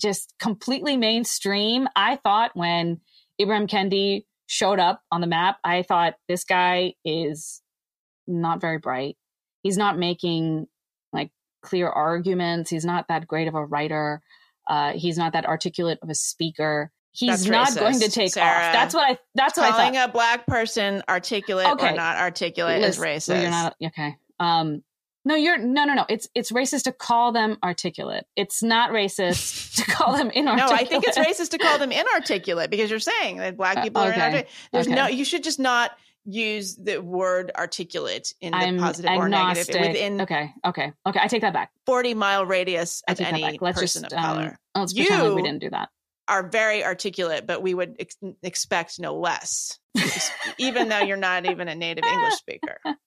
just 0.00 0.34
completely 0.40 0.96
mainstream. 0.96 1.86
I 1.94 2.16
thought 2.16 2.50
when 2.54 3.00
Ibrahim 3.40 3.68
Kendi 3.68 4.24
showed 4.48 4.80
up 4.80 5.00
on 5.12 5.20
the 5.20 5.28
map, 5.28 5.58
I 5.62 5.82
thought 5.82 6.14
this 6.28 6.42
guy 6.42 6.94
is 7.04 7.62
not 8.26 8.60
very 8.60 8.78
bright. 8.78 9.16
He's 9.62 9.76
not 9.76 9.96
making 9.96 10.66
clear 11.66 11.88
arguments. 11.88 12.70
He's 12.70 12.84
not 12.84 13.08
that 13.08 13.26
great 13.26 13.48
of 13.48 13.54
a 13.54 13.64
writer. 13.64 14.22
Uh, 14.66 14.92
he's 14.92 15.18
not 15.18 15.32
that 15.34 15.44
articulate 15.46 15.98
of 16.02 16.08
a 16.08 16.14
speaker. 16.14 16.90
He's 17.12 17.44
That's 17.44 17.46
not 17.46 17.68
racist, 17.68 17.80
going 17.80 18.00
to 18.00 18.10
take 18.10 18.32
Sarah. 18.32 18.46
off. 18.66 18.72
That's 18.72 18.94
what 18.94 19.10
I. 19.10 19.18
That's 19.34 19.56
what 19.56 19.66
I 19.66 19.70
calling 19.76 19.94
thought. 19.94 20.08
a 20.10 20.12
black 20.12 20.46
person 20.46 21.02
articulate 21.08 21.66
Okay. 21.66 21.92
or 21.92 21.96
not 21.96 22.16
articulate 22.18 22.82
is 22.82 22.98
Listen, 22.98 23.36
racist. 23.36 23.42
You're 23.42 23.50
not 23.50 23.76
okay. 23.84 24.16
Um, 24.38 24.82
no, 25.24 25.34
you're 25.34 25.56
no, 25.58 25.84
no, 25.84 25.94
no. 25.94 26.04
It's 26.08 26.28
it's 26.34 26.52
racist 26.52 26.84
to 26.84 26.92
call 26.92 27.32
them 27.32 27.56
articulate. 27.64 28.26
It's 28.36 28.62
not 28.62 28.90
racist 28.90 29.76
to 29.76 29.84
call 29.90 30.16
them 30.16 30.30
inarticulate. 30.30 30.70
no. 30.70 30.76
I 30.76 30.84
think 30.84 31.04
it's 31.06 31.18
racist 31.18 31.50
to 31.50 31.58
call 31.58 31.78
them 31.78 31.90
inarticulate 31.90 32.70
because 32.70 32.90
you're 32.90 32.98
saying 33.00 33.38
that 33.38 33.56
black 33.56 33.78
Uh, 33.78 33.82
people 33.82 34.02
are 34.02 34.08
okay. 34.08 34.14
inarticulate. 34.16 34.48
There's 34.72 34.86
Okay. 34.86 34.94
no. 34.94 35.06
You 35.06 35.24
should 35.24 35.42
just 35.42 35.58
not 35.58 35.92
use 36.26 36.76
the 36.76 36.98
word 36.98 37.52
articulate 37.56 38.34
in 38.40 38.52
the 38.52 38.58
I'm 38.58 38.78
positive 38.78 39.10
or 39.12 39.24
agnostic. 39.26 39.74
negative 39.74 39.94
within 39.94 40.20
okay, 40.22 40.52
okay, 40.64 40.92
okay. 41.06 41.20
I 41.22 41.28
take 41.28 41.42
that 41.42 41.52
back. 41.52 41.70
40 41.86 42.14
mile 42.14 42.44
radius 42.44 43.02
of 43.08 43.20
any. 43.20 43.58
Let's 43.60 43.78
person 43.78 44.02
just 44.02 44.12
of 44.12 44.18
um, 44.18 44.24
color. 44.24 44.58
let's 44.74 44.92
pretend 44.92 45.22
like 45.22 45.34
we 45.34 45.42
didn't 45.42 45.60
do 45.60 45.70
that. 45.70 45.88
Are 46.28 46.48
very 46.48 46.84
articulate, 46.84 47.46
but 47.46 47.62
we 47.62 47.72
would 47.72 47.96
ex- 48.00 48.16
expect 48.42 48.98
no 48.98 49.14
less, 49.16 49.78
even 50.58 50.88
though 50.88 50.98
you're 50.98 51.16
not 51.16 51.46
even 51.46 51.68
a 51.68 51.74
native 51.74 52.04
English 52.04 52.34
speaker. 52.34 52.78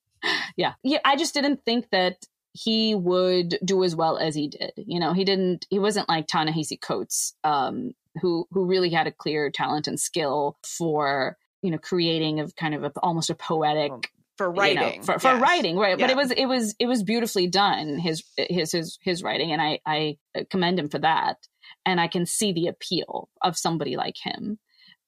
yeah 0.56 0.74
yeah 0.84 1.00
i 1.06 1.16
just 1.16 1.34
didn't 1.34 1.64
think 1.66 1.90
that 1.92 2.18
he 2.54 2.96
would 2.96 3.58
do 3.64 3.84
as 3.84 3.96
well 3.96 4.18
as 4.18 4.36
he 4.36 4.48
did 4.48 4.72
you 4.76 5.00
know 5.00 5.14
he 5.14 5.24
didn't 5.24 5.66
he 5.70 5.80
wasn't 5.80 6.10
like 6.10 6.28
ta-nehisi 6.28 6.80
coates 6.80 7.34
um 7.44 7.92
who 8.22 8.48
who 8.52 8.66
really 8.66 8.90
had 8.90 9.08
a 9.08 9.12
clear 9.12 9.50
talent 9.52 9.88
and 9.88 10.00
skill 10.00 10.58
for 10.64 11.38
you 11.62 11.72
know 11.72 11.78
creating 11.78 12.40
of 12.40 12.56
kind 12.56 12.76
of 12.76 12.84
a, 12.84 12.92
almost 13.02 13.30
a 13.30 13.36
poetic 13.36 13.92
For 14.38 14.48
you 14.48 14.54
know, 14.54 14.60
writing, 14.60 15.04
for, 15.04 15.20
for 15.20 15.32
yes. 15.34 15.42
writing 15.42 15.78
right. 15.78 15.98
But 15.98 16.10
it 16.10 16.18
was 16.18 16.32
it 16.32 16.46
was 16.46 16.76
it 16.80 16.88
was 16.88 17.04
beautifully 17.04 17.48
done 17.48 17.98
his 17.98 18.24
his 18.38 18.72
his 18.72 18.98
his 19.02 19.24
writing 19.24 19.52
and 19.52 19.62
i 19.62 19.80
i 19.86 20.18
commend 20.50 20.80
him 20.80 20.90
for 20.90 21.00
that. 21.00 21.38
And 21.86 22.00
i 22.00 22.08
can 22.08 22.26
see 22.26 22.52
the 22.54 22.68
appeal 22.68 23.30
of 23.44 23.58
somebody 23.58 23.98
like 23.98 24.16
him. 24.22 24.60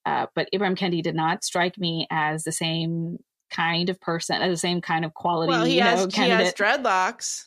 Uh, 0.04 0.26
but 0.34 0.48
ibrahim 0.52 0.76
kendi 0.76 1.02
did 1.02 1.14
not 1.14 1.44
strike 1.44 1.78
me 1.78 2.06
as 2.10 2.42
the 2.42 2.52
same 2.52 3.18
kind 3.50 3.88
of 3.90 4.00
person 4.00 4.40
as 4.42 4.50
the 4.50 4.56
same 4.56 4.80
kind 4.80 5.04
of 5.04 5.14
quality 5.14 5.50
Well, 5.50 5.64
he 5.64 5.76
you 5.76 5.82
has 5.82 6.16
know 6.16 6.24
he 6.24 6.30
has 6.30 6.54
dreadlocks, 6.54 7.44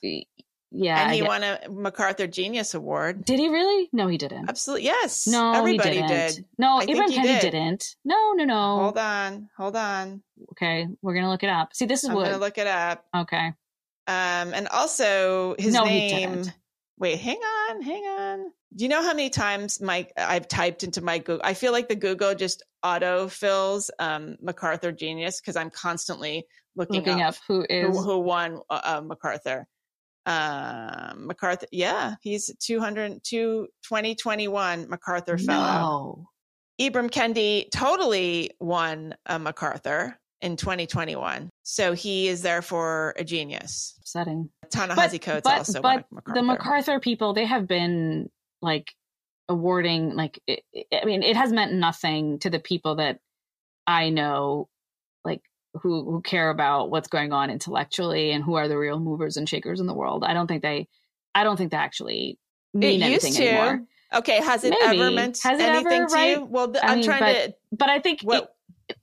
yeah 0.77 1.03
and 1.03 1.13
he 1.13 1.21
won 1.21 1.41
a 1.43 1.59
MacArthur 1.69 2.27
Genius 2.27 2.73
Award. 2.73 3.23
did 3.25 3.39
he 3.39 3.47
really 3.49 3.89
no 3.93 4.07
he 4.07 4.17
didn't 4.17 4.49
Absolutely, 4.49 4.85
yes. 4.85 5.25
no 5.27 5.53
everybody 5.53 6.01
he 6.01 6.01
didn't 6.01 6.35
did. 6.35 6.45
no 6.57 6.79
I 6.79 6.83
ibrahim 6.83 7.09
he 7.11 7.21
did. 7.21 7.41
didn't 7.41 7.95
no 8.03 8.33
no 8.33 8.43
no 8.43 8.79
Hold 8.79 8.97
on, 8.97 9.49
hold 9.57 9.75
on. 9.75 10.21
okay 10.51 10.87
we're 11.01 11.13
gonna 11.15 11.29
look 11.29 11.43
it 11.43 11.49
up 11.49 11.73
see 11.73 11.85
this 11.85 12.03
is 12.03 12.09
I'm 12.09 12.15
what 12.15 12.25
gonna 12.25 12.37
look 12.37 12.57
it 12.57 12.67
up. 12.67 13.05
okay 13.15 13.53
Um, 14.07 14.53
and 14.53 14.67
also 14.67 15.55
his 15.57 15.73
No, 15.73 15.83
name. 15.85 16.43
Wait, 16.97 17.19
hang 17.19 17.37
on, 17.37 17.81
hang 17.81 18.03
on. 18.05 18.51
Do 18.75 18.83
you 18.85 18.89
know 18.89 19.01
how 19.01 19.13
many 19.13 19.29
times 19.29 19.81
my 19.81 20.07
I've 20.15 20.47
typed 20.47 20.83
into 20.83 21.01
my 21.01 21.17
Google? 21.17 21.41
I 21.43 21.53
feel 21.55 21.71
like 21.73 21.87
the 21.89 21.95
Google 21.95 22.35
just 22.35 22.61
auto 22.83 23.27
fills 23.27 23.89
um, 23.99 24.37
MacArthur 24.41 24.91
Genius 24.93 25.41
because 25.41 25.55
I'm 25.55 25.69
constantly 25.71 26.45
looking, 26.75 26.97
looking 26.97 27.21
up, 27.21 27.29
up 27.33 27.35
who 27.47 27.65
is 27.69 27.87
who, 27.97 28.01
who 28.01 28.19
won 28.19 28.59
uh, 28.69 28.79
uh, 28.83 29.01
MacArthur. 29.01 29.65
Um, 30.25 31.27
MacArthur, 31.27 31.67
yeah, 31.71 32.15
he's 32.21 32.51
200, 32.59 33.23
2021 33.23 34.89
MacArthur 34.89 35.37
Fellow. 35.37 36.25
no 36.25 36.29
Ibram 36.79 37.09
Kendi 37.09 37.69
totally 37.71 38.51
won 38.59 39.15
a 39.25 39.39
MacArthur 39.39 40.17
in 40.41 40.57
2021. 40.57 41.49
So 41.63 41.93
he 41.93 42.27
is 42.27 42.41
therefore 42.41 43.15
a 43.17 43.23
genius. 43.23 43.95
upsetting 43.99 44.49
Ta-Nehisi 44.71 45.21
Coates 45.21 45.43
but, 45.43 45.57
also 45.59 45.81
but 45.81 45.83
won 45.83 45.99
a 45.99 46.15
MacArthur. 46.15 46.39
the 46.39 46.43
MacArthur 46.43 46.99
people, 46.99 47.33
they 47.33 47.45
have 47.45 47.67
been 47.67 48.29
like 48.61 48.91
awarding, 49.47 50.15
like, 50.15 50.39
it, 50.47 50.63
I 50.93 51.05
mean, 51.05 51.23
it 51.23 51.37
has 51.37 51.53
meant 51.53 51.73
nothing 51.73 52.39
to 52.39 52.49
the 52.49 52.59
people 52.59 52.95
that 52.95 53.19
I 53.87 54.09
know, 54.09 54.67
like, 55.23 55.41
who, 55.81 56.03
who 56.09 56.21
care 56.21 56.49
about 56.49 56.89
what's 56.91 57.07
going 57.07 57.33
on 57.33 57.49
intellectually 57.49 58.31
and 58.31 58.43
who 58.43 58.55
are 58.55 58.67
the 58.67 58.77
real 58.77 58.99
movers 58.99 59.37
and 59.37 59.47
shakers 59.47 59.79
in 59.79 59.87
the 59.87 59.93
world. 59.93 60.23
I 60.23 60.33
don't 60.33 60.47
think 60.47 60.61
they, 60.61 60.87
I 61.33 61.43
don't 61.43 61.57
think 61.57 61.71
they 61.71 61.77
actually 61.77 62.39
mean 62.73 63.01
It 63.01 63.11
used 63.11 63.25
anything 63.25 63.33
to. 63.33 63.47
anymore. 63.49 63.81
Okay, 64.13 64.37
has 64.41 64.63
it 64.63 64.69
Maybe. 64.69 65.01
ever 65.01 65.11
meant 65.11 65.39
Has 65.43 65.59
anything 65.59 65.93
ever, 66.01 66.07
to 66.07 66.13
right? 66.13 66.37
you? 66.37 66.45
Well, 66.45 66.71
th- 66.71 66.83
I 66.83 66.87
I'm 66.87 66.95
mean, 66.99 67.05
trying 67.05 67.19
but- 67.21 67.45
to. 67.47 67.55
But 67.73 67.89
I 67.89 67.99
think 67.99 68.21
it, 68.23 68.47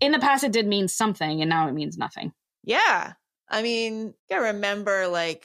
in 0.00 0.12
the 0.12 0.18
past 0.18 0.44
it 0.44 0.52
did 0.52 0.66
mean 0.66 0.88
something, 0.88 1.40
and 1.42 1.50
now 1.50 1.68
it 1.68 1.72
means 1.72 1.98
nothing. 1.98 2.32
Yeah, 2.64 3.12
I 3.50 3.62
mean, 3.62 4.14
I 4.30 4.36
remember 4.36 5.08
like. 5.08 5.44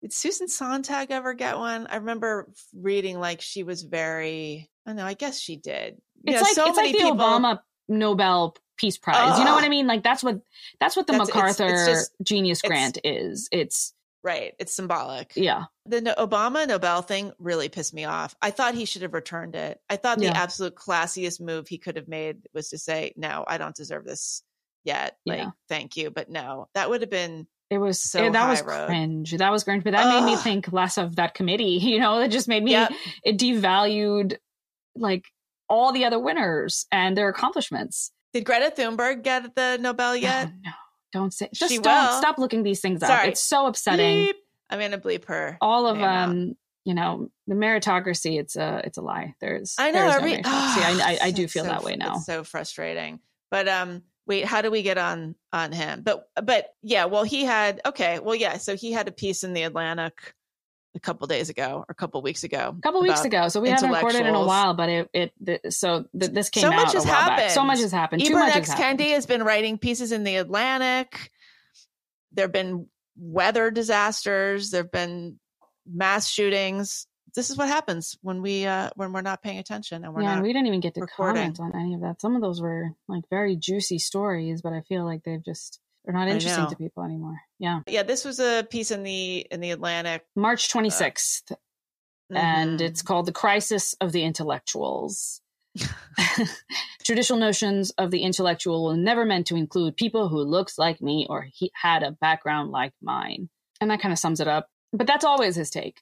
Did 0.00 0.12
Susan 0.12 0.48
Sontag 0.48 1.10
ever 1.10 1.32
get 1.34 1.56
one? 1.58 1.86
I 1.86 1.96
remember 1.96 2.52
reading 2.74 3.18
like 3.18 3.40
she 3.40 3.62
was 3.64 3.82
very. 3.82 4.70
I 4.86 4.90
don't 4.90 4.96
know. 4.96 5.04
I 5.06 5.14
guess 5.14 5.40
she 5.40 5.56
did. 5.56 5.96
You 6.22 6.34
It's 6.34 6.36
know, 6.36 6.42
like 6.42 6.54
so 6.54 6.68
it's 6.68 6.76
many 6.76 6.88
like 6.92 6.96
the 6.98 7.10
people, 7.10 7.18
Obama 7.26 7.58
Nobel 7.88 8.54
Peace 8.76 8.98
Prize. 8.98 9.38
You 9.38 9.44
know 9.44 9.54
what 9.54 9.64
I 9.64 9.68
mean? 9.68 9.86
Like 9.86 10.02
that's 10.02 10.22
what 10.22 10.40
that's 10.80 10.96
what 10.96 11.06
the 11.06 11.12
That's- 11.12 11.28
it's- 11.28 11.50
it's 11.50 11.58
MacArthur 11.60 11.86
just- 11.86 12.12
Genius 12.22 12.58
it's- 12.64 12.68
Grant 12.68 12.98
is. 13.04 13.48
It's 13.52 13.92
Right. 14.22 14.54
It's 14.58 14.74
symbolic. 14.74 15.32
yeah. 15.36 15.64
The 15.84 16.00
no- 16.00 16.14
Obama 16.14 16.66
Nobel 16.66 17.02
thing 17.02 17.32
really 17.38 17.68
pissed 17.68 17.92
me 17.92 18.06
off. 18.06 18.34
I 18.40 18.50
thought 18.52 18.74
he 18.74 18.86
should 18.86 19.02
have 19.02 19.12
returned 19.12 19.54
it. 19.54 19.78
I 19.90 19.96
thought 19.96 20.18
the 20.18 20.24
Yeah. 20.24 20.32
absolute 20.42 20.74
classiest 20.74 21.42
move 21.42 21.68
he 21.68 21.76
could 21.76 21.96
have 21.96 22.08
made 22.08 22.38
was 22.54 22.70
to 22.70 22.78
say, 22.78 23.12
"No, 23.16 23.44
I 23.46 23.58
don't 23.58 23.76
deserve 23.76 24.06
this 24.06 24.42
yet. 24.82 25.18
Like, 25.26 25.40
Yeah. 25.40 25.50
thank 25.68 25.96
you, 25.98 26.10
but 26.10 26.30
no." 26.30 26.68
That 26.72 26.88
would 26.88 27.02
have 27.02 27.10
been 27.10 27.46
It 27.70 27.78
was 27.78 28.00
So 28.00 28.22
eh, 28.24 28.30
that 28.30 28.48
was 28.48 28.62
road. 28.62 28.86
cringe. 28.86 29.32
That 29.32 29.50
was 29.50 29.64
cringe, 29.64 29.84
but 29.84 29.92
that 29.92 30.06
made 30.06 30.24
me 30.30 30.36
think 30.36 30.70
less 30.72 30.96
of 30.98 31.16
that 31.16 31.34
committee. 31.34 31.78
You 31.82 31.98
know, 31.98 32.18
it 32.20 32.28
just 32.28 32.46
made 32.48 32.62
me 32.62 32.72
Yep. 32.72 32.92
it 33.24 33.36
devalued 33.38 34.36
like 34.96 35.24
all 35.68 35.92
the 35.92 36.04
other 36.04 36.18
winners 36.18 36.86
and 36.92 37.16
their 37.16 37.28
accomplishments. 37.28 38.12
Did 38.34 38.44
Greta 38.44 38.70
Thunberg 38.76 39.22
get 39.22 39.54
the 39.54 39.78
Nobel 39.80 40.14
yet? 40.16 40.48
Oh, 40.50 40.58
no, 40.64 40.70
don't 41.12 41.32
say. 41.32 41.48
Just 41.54 41.72
She 41.72 41.78
don't 41.78 42.06
will. 42.10 42.18
stop 42.18 42.36
looking 42.38 42.62
these 42.64 42.80
things 42.80 43.02
up. 43.02 43.08
Sorry. 43.08 43.28
It's 43.28 43.40
so 43.42 43.66
upsetting. 43.66 44.26
Bleep. 44.26 44.32
I'm 44.70 44.80
gonna 44.80 44.98
bleep 44.98 45.24
her. 45.26 45.56
All 45.60 45.86
of 45.86 45.98
out. 46.00 46.28
um 46.28 46.56
you 46.84 46.92
know 46.94 47.30
the 47.46 47.54
meritocracy 47.54 48.38
it's 48.38 48.56
a 48.56 48.82
it's 48.84 48.98
a 48.98 49.00
lie 49.00 49.34
there's 49.40 49.74
I 49.78 49.90
know. 49.90 50.00
there's 50.00 50.12
no 50.12 50.18
every- 50.18 50.32
meritocracy. 50.32 50.42
I, 50.46 51.18
I, 51.22 51.26
I 51.26 51.30
do 51.30 51.46
feel 51.48 51.64
so- 51.64 51.70
that 51.70 51.82
way 51.84 51.96
now 51.96 52.16
It's 52.16 52.26
so 52.26 52.44
frustrating. 52.44 53.20
But 53.50 53.68
um, 53.68 54.02
wait, 54.26 54.44
how 54.44 54.62
do 54.62 54.70
we 54.70 54.82
get 54.82 54.98
on 54.98 55.36
on 55.52 55.70
him? 55.70 56.02
But 56.02 56.28
but 56.42 56.74
yeah, 56.82 57.04
well, 57.04 57.22
he 57.22 57.44
had 57.44 57.80
okay, 57.86 58.18
well, 58.18 58.34
yeah. 58.34 58.56
So 58.58 58.74
he 58.76 58.90
had 58.90 59.06
a 59.06 59.12
piece 59.12 59.44
in 59.44 59.52
the 59.54 59.62
Atlantic 59.62 60.34
a 60.94 61.00
couple 61.00 61.26
days 61.26 61.48
ago 61.50 61.78
or 61.78 61.86
a 61.88 61.94
couple 61.94 62.20
weeks 62.22 62.44
ago. 62.44 62.74
a 62.78 62.80
couple 62.82 63.02
weeks 63.02 63.24
ago 63.24 63.48
so 63.48 63.60
we 63.60 63.68
haven't 63.68 63.90
recorded 63.90 64.26
in 64.26 64.34
a 64.34 64.44
while 64.44 64.74
but 64.74 64.88
it 64.88 65.10
it 65.12 65.32
th- 65.44 65.60
so 65.70 66.04
th- 66.18 66.32
this 66.32 66.50
came 66.50 66.62
So 66.62 66.68
out 66.72 66.76
much 66.76 66.94
a 66.94 66.98
has 66.98 67.06
while 67.06 67.26
back. 67.28 67.50
so 67.50 67.60
happened. 67.60 67.66
much 67.66 67.78
has 67.80 67.92
happened 67.92 68.24
too 68.24 68.32
much 68.34 68.54
X 68.56 68.68
has 68.70 68.78
happened. 68.78 69.00
Kendi 69.00 69.10
has 69.12 69.26
been 69.26 69.42
writing 69.42 69.78
pieces 69.78 70.12
in 70.12 70.22
the 70.24 70.36
Atlantic. 70.36 71.30
There 72.32 72.44
have 72.44 72.52
been 72.52 72.86
weather 73.16 73.70
disasters. 73.70 74.70
There 74.70 74.82
have 74.82 74.90
been 74.92 75.38
mass 75.86 76.28
shootings. 76.28 77.06
This 77.34 77.50
is 77.50 77.56
what 77.56 77.68
happens 77.68 78.16
when 78.22 78.42
we 78.42 78.64
uh 78.64 78.90
when 78.94 79.12
we're 79.12 79.20
not 79.20 79.42
paying 79.42 79.58
attention 79.58 80.04
and 80.04 80.14
we're 80.14 80.22
yeah, 80.22 80.34
not 80.36 80.42
we 80.44 80.52
didn't 80.52 80.66
even 80.68 80.80
get 80.80 80.94
to 80.94 81.00
recording. 81.00 81.54
comment 81.54 81.60
on 81.60 81.80
any 81.80 81.94
of 81.94 82.00
that. 82.02 82.20
Some 82.20 82.36
of 82.36 82.42
those 82.42 82.60
were 82.60 82.90
like 83.08 83.24
very 83.30 83.56
juicy 83.56 83.98
stories, 83.98 84.62
but 84.62 84.72
I 84.72 84.82
feel 84.82 85.04
like 85.04 85.22
they've 85.24 85.44
just 85.44 85.80
they're 86.04 86.14
not 86.14 86.28
interesting 86.28 86.68
to 86.68 86.76
people 86.76 87.02
anymore. 87.02 87.40
Yeah, 87.58 87.80
yeah 87.86 88.02
this 88.02 88.24
was 88.24 88.38
a 88.40 88.66
piece 88.68 88.90
in 88.90 89.02
the 89.02 89.46
in 89.50 89.60
the 89.60 89.70
atlantic 89.70 90.24
March 90.36 90.70
twenty 90.70 90.90
sixth, 90.90 91.52
and 92.30 92.78
Mhm. 92.80 92.82
it's 92.84 93.02
called 93.02 93.26
"The 93.26 93.32
Crisis 93.32 93.94
of 94.00 94.12
the 94.12 94.22
Intellectuals." 94.24 95.40
Traditional 97.04 97.38
notions 97.38 97.90
of 97.98 98.10
the 98.10 98.22
intellectual 98.22 98.84
were 98.84 98.96
never 98.96 99.24
meant 99.24 99.46
to 99.48 99.56
include 99.56 99.96
people 99.96 100.28
who 100.28 100.38
looked 100.38 100.78
like 100.78 101.02
me 101.02 101.26
or 101.28 101.46
he 101.52 101.70
had 101.74 102.02
a 102.02 102.12
background 102.12 102.70
like 102.70 102.92
mine, 103.02 103.48
and 103.80 103.90
that 103.90 104.00
kind 104.00 104.12
of 104.12 104.18
sums 104.18 104.40
it 104.40 104.48
up. 104.48 104.68
But 104.92 105.06
that's 105.06 105.24
always 105.24 105.56
his 105.56 105.70
take. 105.70 106.00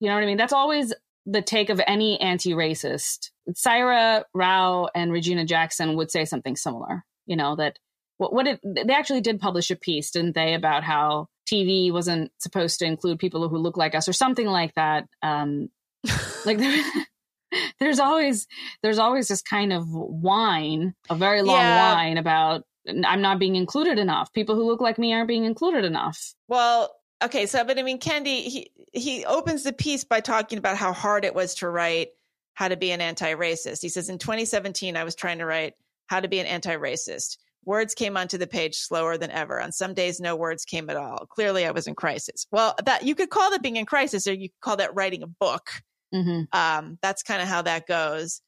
You 0.00 0.08
know 0.08 0.14
what 0.14 0.24
I 0.24 0.26
mean? 0.26 0.36
That's 0.36 0.52
always 0.52 0.92
the 1.24 1.40
take 1.42 1.70
of 1.70 1.80
any 1.86 2.20
anti-racist. 2.20 3.30
Saira 3.50 4.24
Rao 4.34 4.88
and 4.94 5.12
Regina 5.12 5.44
Jackson 5.44 5.96
would 5.96 6.10
say 6.10 6.24
something 6.24 6.56
similar. 6.56 7.04
You 7.26 7.36
know 7.36 7.54
that 7.56 7.78
what 8.22 8.32
what 8.32 8.46
it, 8.46 8.60
they 8.64 8.94
actually 8.94 9.20
did 9.20 9.40
publish 9.40 9.70
a 9.70 9.76
piece, 9.76 10.10
didn't 10.10 10.34
they, 10.34 10.54
about 10.54 10.84
how 10.84 11.28
TV 11.50 11.92
wasn't 11.92 12.30
supposed 12.38 12.78
to 12.78 12.84
include 12.86 13.18
people 13.18 13.48
who 13.48 13.58
look 13.58 13.76
like 13.76 13.94
us 13.94 14.08
or 14.08 14.12
something 14.12 14.46
like 14.46 14.74
that. 14.74 15.06
Um, 15.22 15.68
like 16.46 16.58
there, 16.58 16.82
there's 17.80 17.98
always 17.98 18.46
there's 18.82 18.98
always 18.98 19.28
this 19.28 19.42
kind 19.42 19.72
of 19.72 19.86
whine, 19.92 20.94
a 21.10 21.14
very 21.14 21.42
long 21.42 21.56
Yeah. 21.56 21.94
whine 21.94 22.18
about 22.18 22.64
I'm 22.88 23.20
not 23.22 23.38
being 23.38 23.56
included 23.56 23.98
enough. 23.98 24.32
People 24.32 24.54
who 24.56 24.64
look 24.64 24.80
like 24.80 24.98
me 24.98 25.12
aren't 25.12 25.28
being 25.28 25.44
included 25.44 25.84
enough. 25.84 26.34
well 26.48 26.94
okay 27.22 27.46
so 27.46 27.62
but 27.62 27.78
i 27.78 27.82
mean 27.84 28.00
kendi 28.00 28.42
he 28.42 28.70
he 28.92 29.24
opens 29.24 29.62
the 29.62 29.72
piece 29.72 30.02
by 30.02 30.18
talking 30.18 30.58
about 30.58 30.76
how 30.76 30.92
hard 30.92 31.24
it 31.24 31.32
was 31.36 31.54
to 31.54 31.68
write 31.68 32.08
how 32.54 32.66
to 32.66 32.76
be 32.76 32.90
an 32.90 33.00
anti-racist 33.00 33.80
he 33.80 33.88
says 33.88 34.08
in 34.08 34.18
2017 34.18 34.96
i 34.96 35.04
was 35.04 35.14
trying 35.14 35.38
to 35.38 35.46
write 35.46 35.74
how 36.08 36.18
to 36.18 36.26
be 36.26 36.40
an 36.40 36.46
anti-racist 36.46 37.36
words 37.64 37.94
came 37.94 38.16
onto 38.16 38.38
the 38.38 38.46
page 38.46 38.74
slower 38.74 39.16
than 39.16 39.30
ever 39.30 39.60
on 39.60 39.72
some 39.72 39.94
days 39.94 40.20
no 40.20 40.36
words 40.36 40.64
came 40.64 40.90
at 40.90 40.96
all 40.96 41.26
clearly 41.26 41.64
i 41.64 41.70
was 41.70 41.86
in 41.86 41.94
crisis 41.94 42.46
well 42.50 42.74
that 42.84 43.04
you 43.04 43.14
could 43.14 43.30
call 43.30 43.50
that 43.50 43.62
being 43.62 43.76
in 43.76 43.86
crisis 43.86 44.26
or 44.26 44.32
you 44.32 44.48
could 44.48 44.60
call 44.60 44.76
that 44.76 44.94
writing 44.94 45.22
a 45.22 45.26
book 45.26 45.70
hmm 46.12 46.42
um, 46.52 46.98
that's 47.02 47.22
kind 47.22 47.42
of 47.42 47.48
how 47.48 47.62
that 47.62 47.86
goes. 47.86 48.40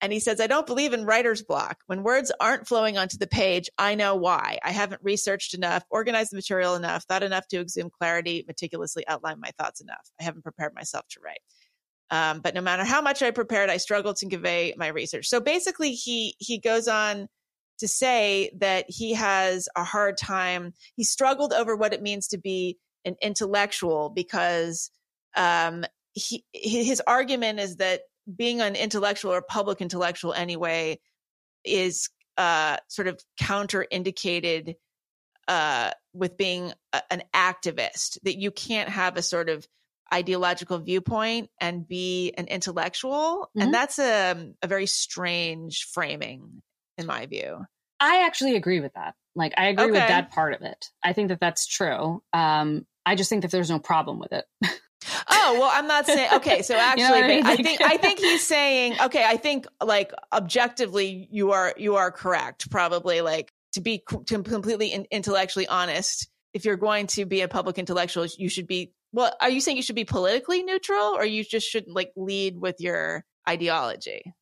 And 0.00 0.12
he 0.12 0.18
says, 0.18 0.40
I 0.40 0.48
don't 0.48 0.66
believe 0.66 0.92
in 0.92 1.04
writer's 1.04 1.44
block. 1.44 1.78
When 1.86 2.02
words 2.02 2.32
aren't 2.40 2.66
flowing 2.66 2.98
onto 2.98 3.18
the 3.18 3.28
page, 3.28 3.70
I 3.78 3.94
know 3.94 4.16
why. 4.16 4.58
I 4.64 4.72
haven't 4.72 5.00
researched 5.04 5.54
enough, 5.54 5.84
organized 5.90 6.32
the 6.32 6.36
material 6.36 6.74
enough, 6.74 7.04
thought 7.04 7.22
enough 7.22 7.46
to 7.48 7.60
exhume 7.60 7.88
clarity, 7.88 8.44
meticulously 8.48 9.06
outline 9.06 9.38
my 9.38 9.52
thoughts 9.58 9.80
enough. 9.80 10.10
I 10.20 10.24
haven't 10.24 10.42
prepared 10.42 10.74
myself 10.74 11.06
to 11.10 11.20
write. 11.24 11.38
Um, 12.10 12.40
but 12.40 12.52
no 12.52 12.60
matter 12.60 12.84
how 12.84 13.00
much 13.00 13.22
I 13.22 13.30
prepared, 13.30 13.70
I 13.70 13.76
struggled 13.76 14.16
to 14.16 14.28
convey 14.28 14.74
my 14.76 14.88
research. 14.88 15.28
So 15.28 15.40
basically, 15.40 15.92
he 15.92 16.34
he 16.38 16.58
goes 16.58 16.88
on 16.88 17.28
to 17.82 17.88
say 17.88 18.50
that 18.58 18.86
he 18.88 19.14
has 19.14 19.68
a 19.76 19.82
hard 19.82 20.16
time. 20.16 20.72
He 20.94 21.02
struggled 21.02 21.52
over 21.52 21.74
what 21.76 21.92
it 21.92 22.00
means 22.00 22.28
to 22.28 22.38
be 22.38 22.78
an 23.04 23.16
intellectual 23.20 24.08
because 24.08 24.92
um, 25.36 25.84
he 26.12 26.44
his 26.52 27.02
argument 27.06 27.58
is 27.58 27.76
that 27.76 28.02
being 28.36 28.60
an 28.60 28.76
intellectual 28.76 29.32
or 29.32 29.42
public 29.42 29.80
intellectual 29.80 30.32
anyway 30.32 31.00
is 31.64 32.08
uh, 32.38 32.76
sort 32.88 33.08
of 33.08 33.20
counterindicated 33.40 34.76
uh, 35.48 35.90
with 36.14 36.36
being 36.36 36.72
a, 36.92 37.02
an 37.10 37.24
activist. 37.34 38.18
That 38.22 38.38
you 38.38 38.52
can't 38.52 38.88
have 38.88 39.16
a 39.16 39.22
sort 39.22 39.48
of 39.48 39.66
ideological 40.14 40.78
viewpoint 40.78 41.50
and 41.60 41.88
be 41.88 42.32
an 42.38 42.46
intellectual, 42.46 43.50
Mhm. 43.56 43.62
and 43.62 43.74
that's 43.74 43.98
a 43.98 44.54
a 44.62 44.66
very 44.68 44.86
strange 44.86 45.88
framing, 45.92 46.62
in 46.96 47.06
my 47.06 47.26
view. 47.26 47.64
I 48.02 48.26
actually 48.26 48.56
agree 48.56 48.80
with 48.80 48.94
that. 48.94 49.14
Like 49.34 49.54
I 49.56 49.68
agree 49.68 49.92
with 49.92 50.00
that 50.00 50.32
part 50.32 50.54
of 50.54 50.62
it. 50.62 50.90
I 51.02 51.12
think 51.12 51.28
that 51.28 51.40
that's 51.40 51.66
true. 51.66 52.22
Um, 52.32 52.86
I 53.06 53.14
just 53.14 53.30
think 53.30 53.42
that 53.42 53.50
there's 53.50 53.70
no 53.70 53.78
problem 53.78 54.18
with 54.18 54.32
it. 54.32 54.44
Oh 55.28 55.56
well, 55.58 55.70
I'm 55.72 55.88
not 55.88 56.06
saying 56.06 56.28
okay. 56.34 56.62
So 56.62 56.76
actually, 56.76 57.02
You 57.04 57.10
know 57.10 57.24
I 57.24 57.28
mean? 57.28 57.46
I 57.46 57.56
think 57.56 57.80
I 57.80 57.96
think 57.96 58.20
he's 58.20 58.46
saying 58.46 58.94
okay. 59.02 59.24
I 59.24 59.36
think 59.36 59.66
like 59.84 60.12
objectively, 60.32 61.26
you 61.30 61.50
are 61.50 61.74
you 61.76 61.96
are 61.96 62.12
correct. 62.12 62.70
Probably 62.70 63.20
like 63.20 63.52
to 63.72 63.80
be 63.80 64.04
to 64.26 64.42
completely 64.42 64.92
in, 64.92 65.06
intellectually 65.10 65.66
honest. 65.66 66.28
If 66.54 66.64
you're 66.64 66.76
going 66.76 67.08
to 67.08 67.24
be 67.24 67.40
a 67.40 67.48
public 67.48 67.78
intellectual, 67.78 68.26
you 68.38 68.48
should 68.48 68.68
be. 68.68 68.92
Well, 69.12 69.34
are 69.40 69.50
you 69.50 69.60
saying 69.60 69.76
you 69.76 69.82
should 69.82 69.96
be 69.96 70.04
politically 70.04 70.62
neutral, 70.62 71.16
or 71.16 71.24
you 71.24 71.44
just 71.44 71.68
should 71.68 71.86
like 71.88 72.12
lead 72.14 72.60
with 72.60 72.76
your 72.78 73.24
ideology? 73.48 74.32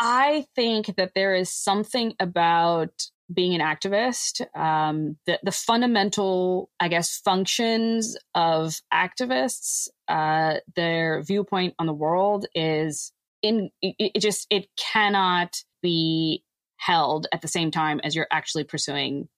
I 0.00 0.46
think 0.54 0.96
that 0.96 1.12
there 1.14 1.34
is 1.34 1.52
something 1.52 2.14
about 2.20 2.90
being 3.32 3.54
an 3.54 3.60
activist, 3.60 4.40
um, 4.56 5.18
the, 5.26 5.38
the 5.42 5.52
fundamental, 5.52 6.70
I 6.80 6.88
guess, 6.88 7.18
functions 7.18 8.16
of 8.34 8.80
activists, 8.92 9.88
uh, 10.08 10.60
their 10.76 11.22
viewpoint 11.22 11.74
on 11.78 11.86
the 11.86 11.92
world 11.92 12.46
is 12.54 13.12
in, 13.42 13.70
it, 13.82 14.12
it 14.14 14.20
just, 14.20 14.46
it 14.48 14.68
cannot 14.76 15.62
be 15.82 16.42
held 16.78 17.26
at 17.32 17.42
the 17.42 17.48
same 17.48 17.70
time 17.70 18.00
as 18.02 18.16
you're 18.16 18.28
actually 18.30 18.64
pursuing 18.64 19.28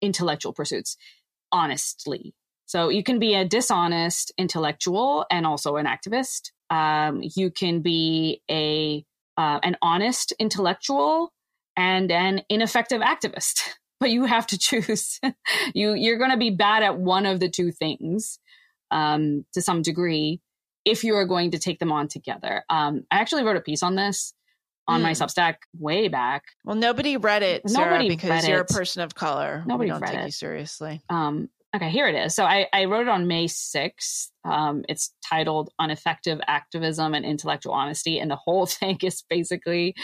intellectual 0.00 0.54
pursuits 0.54 0.96
honestly. 1.54 2.34
So 2.66 2.88
you 2.88 3.02
can 3.02 3.18
be 3.18 3.34
a 3.34 3.44
dishonest 3.44 4.32
intellectual 4.36 5.24
and 5.30 5.46
also 5.46 5.76
an 5.76 5.86
activist. 5.86 6.50
Um, 6.68 7.20
you 7.22 7.50
can 7.50 7.80
be 7.80 8.42
a 8.50 9.04
uh, 9.36 9.58
an 9.62 9.76
honest 9.82 10.32
intellectual 10.38 11.32
and 11.76 12.10
an 12.12 12.42
ineffective 12.48 13.00
activist 13.02 13.60
but 14.00 14.10
you 14.10 14.24
have 14.24 14.46
to 14.46 14.58
choose 14.58 15.18
you 15.74 15.94
you're 15.94 16.18
going 16.18 16.30
to 16.30 16.36
be 16.36 16.50
bad 16.50 16.82
at 16.82 16.98
one 16.98 17.26
of 17.26 17.40
the 17.40 17.48
two 17.48 17.70
things 17.72 18.38
um, 18.90 19.44
to 19.52 19.60
some 19.62 19.82
degree 19.82 20.40
if 20.84 21.02
you 21.04 21.14
are 21.14 21.26
going 21.26 21.50
to 21.52 21.58
take 21.58 21.78
them 21.78 21.90
on 21.92 22.06
together 22.08 22.62
um, 22.68 23.04
i 23.10 23.18
actually 23.18 23.42
wrote 23.42 23.56
a 23.56 23.60
piece 23.60 23.82
on 23.82 23.94
this 23.96 24.32
on 24.86 25.00
my 25.00 25.14
Hmm. 25.14 25.22
substack 25.22 25.54
way 25.78 26.08
back 26.08 26.44
Well, 26.62 26.76
nobody 26.76 27.16
read 27.16 27.42
it, 27.42 27.68
Sarah, 27.70 27.86
Nobody 27.92 28.08
because 28.10 28.46
you're 28.46 28.60
it. 28.60 28.70
a 28.70 28.74
person 28.74 29.02
of 29.02 29.14
color. 29.14 29.64
Nobody 29.66 29.86
we 29.90 29.92
don't 29.98 30.06
take 30.06 30.18
it. 30.18 30.24
you 30.26 30.30
seriously. 30.30 31.00
um, 31.08 31.48
okay 31.74 31.90
here 31.90 32.06
it 32.06 32.14
is. 32.14 32.34
So 32.34 32.44
I, 32.44 32.66
I 32.72 32.84
wrote 32.84 33.02
it 33.02 33.08
on 33.08 33.26
may 33.26 33.46
6th 33.46 34.30
um, 34.44 34.84
it's 34.88 35.12
titled 35.28 35.70
ineffective 35.80 36.40
activism 36.46 37.14
and 37.14 37.24
intellectual 37.24 37.72
honesty 37.72 38.18
and 38.18 38.30
the 38.30 38.36
whole 38.36 38.66
thing 38.78 38.98
is 39.02 39.22
basically 39.28 39.94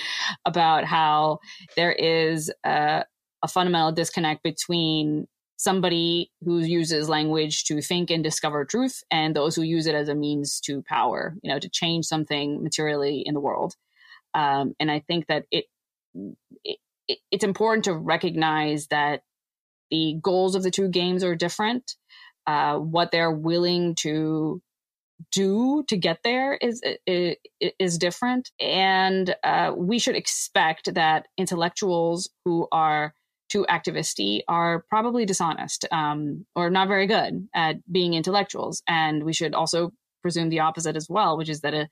about 0.44 0.84
how 0.84 1.38
there 1.76 1.92
is 1.92 2.52
a, 2.64 3.04
a 3.42 3.48
fundamental 3.48 3.92
disconnect 3.92 4.42
between 4.42 5.26
somebody 5.56 6.32
who 6.42 6.58
uses 6.60 7.08
language 7.08 7.64
to 7.64 7.82
think 7.82 8.10
and 8.10 8.24
discover 8.24 8.64
truth 8.64 9.02
and 9.10 9.36
those 9.36 9.54
who 9.54 9.62
use 9.62 9.86
it 9.86 9.94
as 9.94 10.08
a 10.08 10.14
means 10.14 10.58
to 10.60 10.82
power 10.88 11.36
you 11.42 11.50
know 11.52 11.58
to 11.58 11.68
change 11.68 12.06
something 12.06 12.62
materially 12.62 13.22
in 13.26 13.34
the 13.34 13.40
world. 13.40 13.74
Um, 14.34 14.74
and 14.80 14.90
i 14.90 15.00
think 15.00 15.26
that 15.28 15.44
it, 15.50 15.66
it 16.64 16.78
it- 17.08 17.18
it's 17.32 17.44
important 17.44 17.84
to 17.86 17.94
recognize 17.94 18.86
that 18.88 19.22
the 19.90 20.18
goals 20.22 20.54
of 20.54 20.62
the 20.62 20.70
two 20.70 20.88
games 20.88 21.24
are 21.24 21.34
different. 21.34 21.96
Uh, 22.46 22.78
what 22.78 23.10
they're 23.10 23.30
willing 23.30 23.94
to 23.94 24.62
do 25.32 25.84
to 25.88 25.96
get 25.96 26.20
there 26.24 26.54
is 26.54 26.80
is, 27.06 27.36
is 27.78 27.98
different, 27.98 28.50
and 28.58 29.34
uh, 29.44 29.72
we 29.76 29.98
should 29.98 30.16
expect 30.16 30.94
that 30.94 31.28
intellectuals 31.36 32.30
who 32.44 32.66
are 32.72 33.14
too 33.50 33.66
activisty 33.68 34.40
are 34.48 34.84
probably 34.88 35.26
dishonest 35.26 35.84
um, 35.90 36.46
or 36.54 36.70
not 36.70 36.88
very 36.88 37.06
good 37.06 37.48
at 37.54 37.76
being 37.92 38.14
intellectuals, 38.14 38.82
and 38.88 39.24
we 39.24 39.32
should 39.32 39.54
also 39.54 39.92
presume 40.22 40.48
the 40.48 40.60
opposite 40.60 40.96
as 40.96 41.08
well, 41.08 41.36
which 41.36 41.48
is 41.48 41.60
that 41.60 41.74
a, 41.74 41.88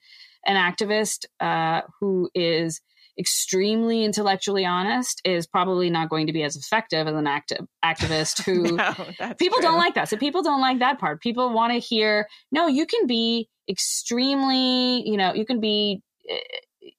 an 0.47 0.57
activist 0.57 1.27
uh, 1.41 1.83
who 2.01 2.31
is 2.35 2.81
extremely 3.19 4.05
intellectually 4.05 4.65
honest 4.65 5.21
is 5.25 5.47
probably 5.47 5.91
not 5.91 6.09
going 6.09 6.27
to 6.29 6.33
be 6.33 6.43
as 6.43 6.57
effective 6.57 7.07
as 7.07 7.15
an 7.15 7.27
active 7.27 7.67
activist 7.85 8.45
who 8.45 8.77
No, 8.77 9.35
people 9.35 9.59
true. 9.59 9.63
don't 9.63 9.79
like 9.79 9.95
that. 9.95 10.09
So 10.09 10.17
people 10.17 10.43
don't 10.43 10.61
like 10.61 10.79
that 10.79 10.99
part. 10.99 11.21
People 11.21 11.53
want 11.53 11.73
to 11.73 11.79
hear, 11.79 12.29
no, 12.53 12.67
you 12.69 12.87
can 12.87 13.07
be 13.07 13.49
extremely, 13.69 15.03
you 15.09 15.17
know, 15.17 15.35
you 15.35 15.45
can 15.45 15.61
be 15.61 16.03
uh, 16.31 16.37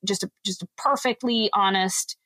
just 0.05 0.24
a, 0.24 0.30
just 0.45 0.61
a 0.61 0.67
perfectly 0.78 1.49
honest 1.53 2.17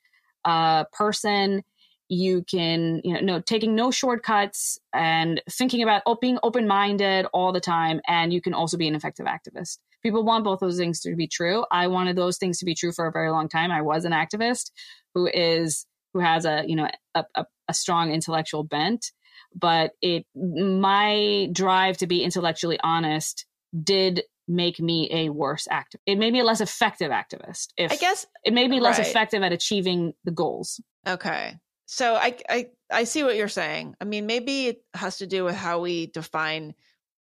uh, 0.44 0.84
person. 0.92 1.62
You 2.08 2.44
can, 2.50 3.00
you 3.04 3.14
know, 3.14 3.20
no 3.20 3.40
taking 3.40 3.74
no 3.74 3.90
shortcuts 3.90 4.78
and 4.92 5.40
thinking 5.50 5.82
about 5.82 6.02
op- 6.04 6.20
being 6.20 6.38
open 6.42 6.66
minded 6.66 7.26
all 7.32 7.52
the 7.52 7.60
time. 7.60 8.00
And 8.06 8.32
you 8.32 8.40
can 8.40 8.54
also 8.54 8.76
be 8.76 8.88
an 8.88 8.94
effective 8.94 9.26
activist. 9.26 9.78
People 10.04 10.24
want 10.24 10.44
both 10.44 10.60
those 10.60 10.76
things 10.76 11.00
to 11.00 11.16
be 11.16 11.26
true. 11.26 11.64
I 11.72 11.88
wanted 11.88 12.16
those 12.16 12.38
things 12.38 12.58
to 12.58 12.64
be 12.64 12.74
true 12.74 12.92
for 12.92 13.06
a 13.06 13.12
very 13.12 13.30
long 13.30 13.48
time. 13.48 13.72
I 13.72 13.82
was 13.82 14.04
an 14.04 14.12
activist 14.12 14.70
who 15.14 15.28
is 15.32 15.86
who 16.12 16.20
has 16.20 16.44
a 16.44 16.62
you 16.66 16.76
know 16.76 16.88
a, 17.14 17.24
a, 17.34 17.44
a 17.68 17.74
strong 17.74 18.12
intellectual 18.12 18.62
bent 18.62 19.10
but 19.52 19.92
it 20.00 20.24
my 20.36 21.48
drive 21.52 21.96
to 21.96 22.06
be 22.06 22.22
intellectually 22.22 22.78
honest 22.84 23.46
did 23.82 24.22
make 24.46 24.78
me 24.78 25.08
a 25.10 25.30
worse 25.30 25.66
activist. 25.72 26.02
it 26.06 26.16
made 26.16 26.32
me 26.32 26.40
a 26.40 26.44
less 26.44 26.60
effective 26.60 27.10
activist 27.10 27.68
if 27.76 27.90
I 27.90 27.96
guess 27.96 28.26
it 28.44 28.52
made 28.52 28.70
me 28.70 28.78
less 28.78 28.98
right. 28.98 29.06
effective 29.08 29.42
at 29.42 29.52
achieving 29.52 30.12
the 30.24 30.30
goals 30.30 30.80
Okay. 31.06 31.56
So 31.86 32.14
I, 32.14 32.36
I 32.48 32.66
I 32.90 33.04
see 33.04 33.22
what 33.24 33.36
you're 33.36 33.48
saying. 33.48 33.94
I 34.00 34.04
mean, 34.04 34.26
maybe 34.26 34.68
it 34.68 34.82
has 34.94 35.18
to 35.18 35.26
do 35.26 35.44
with 35.44 35.54
how 35.54 35.80
we 35.80 36.06
define 36.06 36.74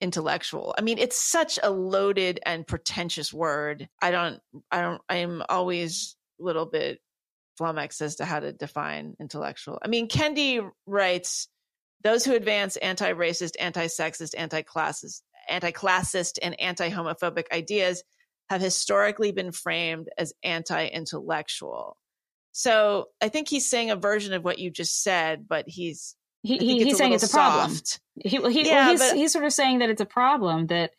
intellectual. 0.01 0.75
I 0.77 0.83
mean, 0.83 0.99
it's 0.99 1.19
such 1.19 1.59
a 1.63 1.71
loaded 1.71 2.41
and 2.45 2.67
pretentious 2.67 3.33
word. 3.33 3.89
I 4.01 4.11
don't 4.11 4.41
I 4.71 4.81
don't 4.83 5.01
I'm 5.09 5.43
always 5.49 6.17
a 6.41 6.45
little 6.45 6.67
bit 6.67 7.01
flummoxed 7.57 8.03
as 8.03 8.17
to 8.17 8.25
how 8.25 8.41
to 8.41 8.53
define 8.53 9.15
intellectual. 9.21 9.79
I 9.83 9.89
mean, 9.89 10.09
Kendi 10.09 10.69
writes 10.87 11.49
those 12.03 12.25
who 12.25 12.35
advance 12.35 12.77
anti-racist, 12.77 13.53
anti-sexist, 13.59 14.35
anti-classist, 14.37 15.23
anti-classist 15.49 16.39
and 16.43 16.61
anti-homophobic 16.61 17.51
ideas 17.53 18.03
have 18.51 18.61
historically 18.61 19.33
been 19.33 19.53
framed 19.53 20.09
as 20.19 20.33
anti-intellectual. 20.43 21.97
So 22.53 23.07
I 23.21 23.29
think 23.29 23.49
he's 23.49 23.69
saying 23.69 23.91
a 23.91 23.97
version 23.97 24.35
of 24.35 24.45
what 24.45 24.59
you 24.59 24.71
just 24.71 25.03
said, 25.03 25.47
but 25.49 25.65
he's 25.67 26.15
he, 26.43 26.59
he, 26.59 26.85
he's 26.85 26.97
saying 26.99 27.13
it's 27.13 27.25
a 27.25 27.29
problem 27.29 27.71
soft. 27.75 28.01
he, 28.23 28.29
he, 28.29 28.67
Yeah, 28.69 28.75
well, 28.87 28.91
he's, 28.91 29.01
but- 29.01 29.17
he's 29.17 29.33
sort 29.33 29.45
of 29.45 29.53
saying 29.53 29.81
that 29.81 29.91
it's 29.91 30.01
a 30.01 30.07
problem 30.07 30.67
that 30.69 30.93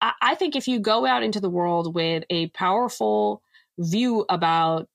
I, 0.00 0.12
I 0.22 0.34
think 0.34 0.56
if 0.56 0.68
you 0.68 0.80
go 0.80 1.04
out 1.06 1.22
into 1.22 1.40
the 1.40 1.50
world 1.50 1.94
with 1.94 2.24
a 2.30 2.48
powerful 2.48 3.42
view 3.78 4.24
about 4.28 4.88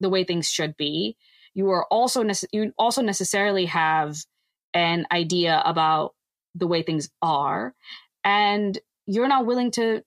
the 0.00 0.08
way 0.08 0.24
things 0.24 0.48
should 0.48 0.76
be, 0.76 1.16
you 1.54 1.70
are 1.70 1.84
also 1.86 2.22
nece- 2.24 2.48
you 2.52 2.72
also 2.78 3.02
necessarily 3.02 3.66
have 3.66 4.16
an 4.72 5.06
idea 5.12 5.62
about 5.64 6.14
the 6.54 6.66
way 6.66 6.82
things 6.82 7.10
are, 7.22 7.74
and 8.24 8.78
you're 9.06 9.28
not 9.28 9.46
willing 9.46 9.70
to 9.72 10.02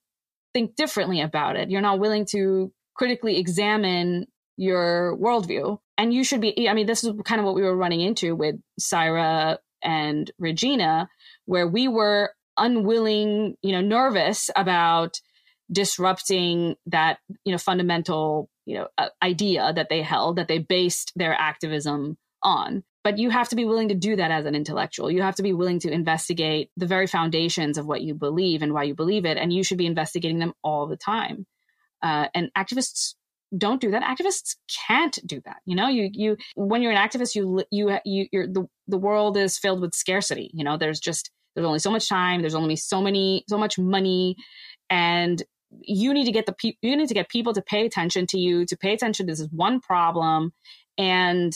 think 0.53 0.75
differently 0.75 1.21
about 1.21 1.55
it. 1.55 1.69
You're 1.69 1.81
not 1.81 1.99
willing 1.99 2.25
to 2.31 2.73
critically 2.95 3.37
examine 3.37 4.27
your 4.57 5.15
worldview. 5.17 5.79
And 5.97 6.13
you 6.13 6.23
should 6.23 6.41
be, 6.41 6.67
I 6.67 6.73
mean, 6.73 6.87
this 6.87 7.03
is 7.03 7.13
kind 7.23 7.39
of 7.39 7.45
what 7.45 7.55
we 7.55 7.61
were 7.61 7.75
running 7.75 8.01
into 8.01 8.35
with 8.35 8.55
Saira 8.79 9.57
and 9.81 10.29
Regina, 10.37 11.09
where 11.45 11.67
we 11.67 11.87
were 11.87 12.31
unwilling, 12.57 13.55
you 13.61 13.71
know, 13.71 13.81
nervous 13.81 14.49
about 14.55 15.21
disrupting 15.71 16.75
that, 16.87 17.19
you 17.45 17.51
know, 17.51 17.57
fundamental, 17.57 18.49
you 18.65 18.75
know, 18.75 18.87
uh, 18.97 19.09
idea 19.23 19.71
that 19.73 19.89
they 19.89 20.01
held, 20.01 20.37
that 20.37 20.47
they 20.47 20.59
based 20.59 21.11
their 21.15 21.33
activism 21.33 22.17
on. 22.41 22.83
But 23.03 23.19
you 23.19 23.29
have 23.29 23.49
to 23.49 23.55
be 23.55 23.65
willing 23.65 23.89
to 23.89 23.95
do 23.95 24.15
that 24.17 24.31
as 24.31 24.45
an 24.45 24.55
intellectual. 24.55 25.09
You 25.09 25.21
have 25.21 25.35
to 25.35 25.43
be 25.43 25.53
willing 25.53 25.79
to 25.79 25.91
investigate 25.91 26.71
the 26.75 26.87
very 26.87 27.07
foundations 27.07 27.77
of 27.77 27.85
what 27.85 28.01
you 28.01 28.13
believe 28.13 28.61
and 28.61 28.73
why 28.73 28.83
you 28.83 28.95
believe 28.95 29.25
it. 29.25 29.37
And 29.37 29.53
you 29.53 29.63
should 29.63 29.77
be 29.77 29.85
investigating 29.85 30.39
them 30.39 30.53
all 30.63 30.87
the 30.87 30.97
time. 30.97 31.45
Uh, 32.01 32.27
and 32.35 32.51
activists 32.57 33.13
don't 33.55 33.79
do 33.79 33.91
that. 33.91 34.03
Activists 34.03 34.55
can't 34.87 35.17
do 35.25 35.41
that. 35.45 35.57
You 35.65 35.75
know, 35.75 35.87
you 35.87 36.09
you 36.11 36.37
when 36.55 36.81
you're 36.81 36.91
an 36.91 36.97
activist, 36.97 37.35
you 37.35 37.63
you 37.71 37.97
you 38.03 38.27
you're 38.31 38.47
the 38.47 38.67
the 38.87 38.97
world 38.97 39.37
is 39.37 39.57
filled 39.57 39.81
with 39.81 39.93
scarcity. 39.93 40.51
You 40.53 40.63
know, 40.63 40.77
there's 40.77 40.99
just 40.99 41.31
there's 41.55 41.65
only 41.65 41.79
so 41.79 41.91
much 41.91 42.09
time. 42.09 42.41
There's 42.41 42.55
only 42.55 42.75
so 42.75 43.01
many 43.01 43.43
so 43.47 43.57
much 43.57 43.79
money, 43.79 44.35
and 44.89 45.41
you 45.81 46.13
need 46.13 46.25
to 46.25 46.31
get 46.31 46.45
the 46.45 46.53
pe- 46.53 46.77
you 46.81 46.95
need 46.95 47.07
to 47.07 47.13
get 47.13 47.29
people 47.29 47.53
to 47.53 47.61
pay 47.61 47.85
attention 47.85 48.27
to 48.27 48.39
you, 48.39 48.65
to 48.65 48.77
pay 48.77 48.93
attention 48.93 49.27
to 49.27 49.33
this 49.33 49.47
one 49.51 49.79
problem, 49.79 50.51
and 50.97 51.53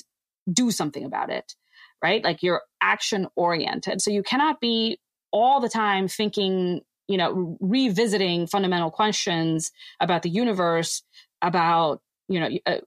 do 0.52 0.72
something 0.72 1.04
about 1.04 1.30
it. 1.30 1.54
Right? 2.02 2.24
Like 2.24 2.42
you're 2.42 2.62
action 2.80 3.28
oriented. 3.36 4.02
So 4.02 4.12
you 4.12 4.24
cannot 4.24 4.60
be 4.60 4.98
all 5.32 5.60
the 5.60 5.70
time 5.70 6.08
thinking 6.08 6.82
you 7.08 7.18
know 7.18 7.58
revisiting 7.60 8.48
fundamental 8.48 8.92
questions 8.92 9.72
about 10.00 10.22
the 10.22 10.30
universe 10.30 11.04
about 11.42 12.02
you 12.28 12.39
know 12.39 12.50
uh, 12.66 12.78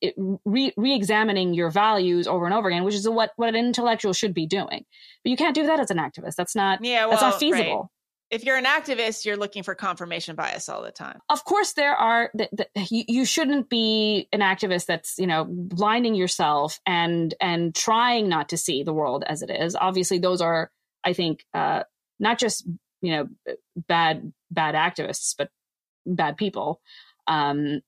it, 0.00 0.14
re- 0.44 0.74
re-examining 0.76 1.54
your 1.54 1.70
values 1.70 2.26
over 2.26 2.44
and 2.44 2.54
over 2.54 2.68
again 2.68 2.84
which 2.84 2.94
is 2.94 3.08
what 3.08 3.30
what 3.36 3.50
an 3.50 3.56
intellectual 3.56 4.12
should 4.12 4.34
be 4.34 4.46
doing. 4.46 4.84
But 5.24 5.30
you 5.30 5.36
can't 5.36 5.54
do 5.54 5.66
that 5.66 5.80
as 5.80 5.90
an 5.90 5.98
activist. 5.98 6.34
That's 6.36 6.54
not 6.54 6.84
Yeah, 6.84 7.06
well, 7.06 7.10
that's 7.12 7.22
not 7.22 7.32
right. 7.32 7.40
feasible. 7.40 7.90
If 8.30 8.44
you're 8.46 8.56
an 8.56 8.64
activist, 8.64 9.26
you're 9.26 9.36
looking 9.36 9.62
for 9.62 9.74
confirmation 9.74 10.36
bias 10.36 10.70
all 10.70 10.82
the 10.82 10.90
time. 10.90 11.20
of 11.28 11.44
course 11.44 11.74
there 11.74 11.94
are 11.94 12.30
th- 12.36 12.50
th- 12.56 12.90
you, 12.90 13.04
you 13.06 13.24
shouldn't 13.26 13.68
be 13.68 14.26
an 14.32 14.40
activist 14.40 14.86
that's 14.86 15.18
you 15.18 15.26
know 15.26 15.44
blinding 15.46 16.14
yourself 16.14 16.80
and 16.86 17.34
and 17.40 17.74
trying 17.74 18.28
not 18.30 18.48
to 18.48 18.56
see 18.56 18.82
the 18.82 18.92
world 18.94 19.22
as 19.26 19.42
it 19.42 19.50
is. 19.50 19.76
Obviously 19.76 20.18
those 20.18 20.40
are 20.40 20.70
i 21.04 21.12
think 21.12 21.44
uh 21.52 21.82
not 22.20 22.38
just 22.38 22.66
you 23.00 23.12
know 23.12 23.28
bad 23.76 24.32
bad 24.50 24.74
activists 24.74 25.34
but 25.36 25.50
bad 26.06 26.36
people. 26.36 26.80
Um 27.26 27.80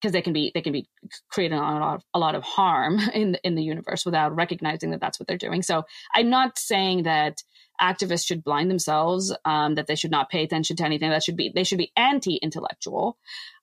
because 0.00 0.12
they 0.12 0.22
can 0.22 0.32
be 0.32 0.50
they 0.54 0.62
can 0.62 0.72
be 0.72 0.88
creating 1.30 1.58
a 1.58 1.62
lot 1.62 1.96
of, 1.96 2.02
a 2.14 2.18
lot 2.18 2.34
of 2.34 2.42
harm 2.42 2.98
in 3.14 3.36
in 3.44 3.54
the 3.54 3.62
universe 3.62 4.04
without 4.04 4.34
recognizing 4.34 4.90
that 4.90 5.00
that's 5.00 5.20
what 5.20 5.26
they're 5.26 5.36
doing. 5.36 5.62
So 5.62 5.84
i'm 6.14 6.30
not 6.30 6.58
saying 6.58 7.04
that 7.04 7.42
activists 7.80 8.26
should 8.26 8.44
blind 8.44 8.70
themselves 8.70 9.34
um, 9.44 9.74
that 9.74 9.86
they 9.86 9.96
should 9.96 10.10
not 10.10 10.28
pay 10.30 10.42
attention 10.42 10.76
to 10.76 10.84
anything. 10.84 11.10
That 11.10 11.22
should 11.22 11.36
be 11.36 11.50
they 11.54 11.64
should 11.64 11.78
be 11.78 11.92
anti-intellectual. 11.96 13.16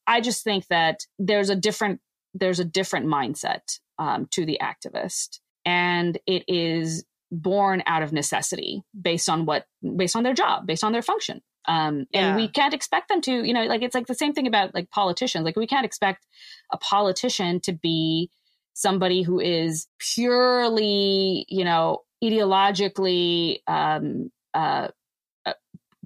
I 0.05 0.21
just 0.21 0.43
think 0.43 0.67
that 0.67 1.01
there's 1.19 1.49
a 1.49 1.55
different 1.55 2.01
there's 2.33 2.59
a 2.59 2.65
different 2.65 3.07
mindset 3.07 3.79
um, 3.99 4.27
to 4.31 4.45
the 4.45 4.59
activist. 4.61 5.39
And 5.65 6.17
it 6.25 6.43
is 6.47 7.03
born 7.31 7.83
out 7.85 8.03
of 8.03 8.13
necessity 8.13 8.83
based 8.99 9.27
on 9.27 9.45
what 9.45 9.65
based 9.97 10.15
on 10.15 10.23
their 10.23 10.33
job 10.33 10.65
based 10.65 10.83
on 10.83 10.93
their 10.93 11.01
function 11.01 11.41
um, 11.67 12.05
and 12.13 12.27
Yeah. 12.27 12.35
we 12.35 12.47
can't 12.47 12.73
expect 12.73 13.09
them 13.09 13.21
to 13.21 13.43
you 13.43 13.53
know 13.53 13.63
like 13.65 13.81
it's 13.81 13.95
like 13.95 14.07
the 14.07 14.15
same 14.15 14.33
thing 14.33 14.47
about 14.47 14.73
like 14.73 14.89
politicians 14.89 15.45
like 15.45 15.55
we 15.55 15.67
can't 15.67 15.85
expect 15.85 16.25
a 16.71 16.77
politician 16.77 17.59
to 17.61 17.73
be 17.73 18.29
somebody 18.73 19.21
who 19.23 19.39
is 19.39 19.87
purely 19.99 21.45
you 21.49 21.65
know 21.65 22.03
ideologically 22.23 23.59
um, 23.67 24.31
uh, 24.53 24.87
uh, 25.45 25.53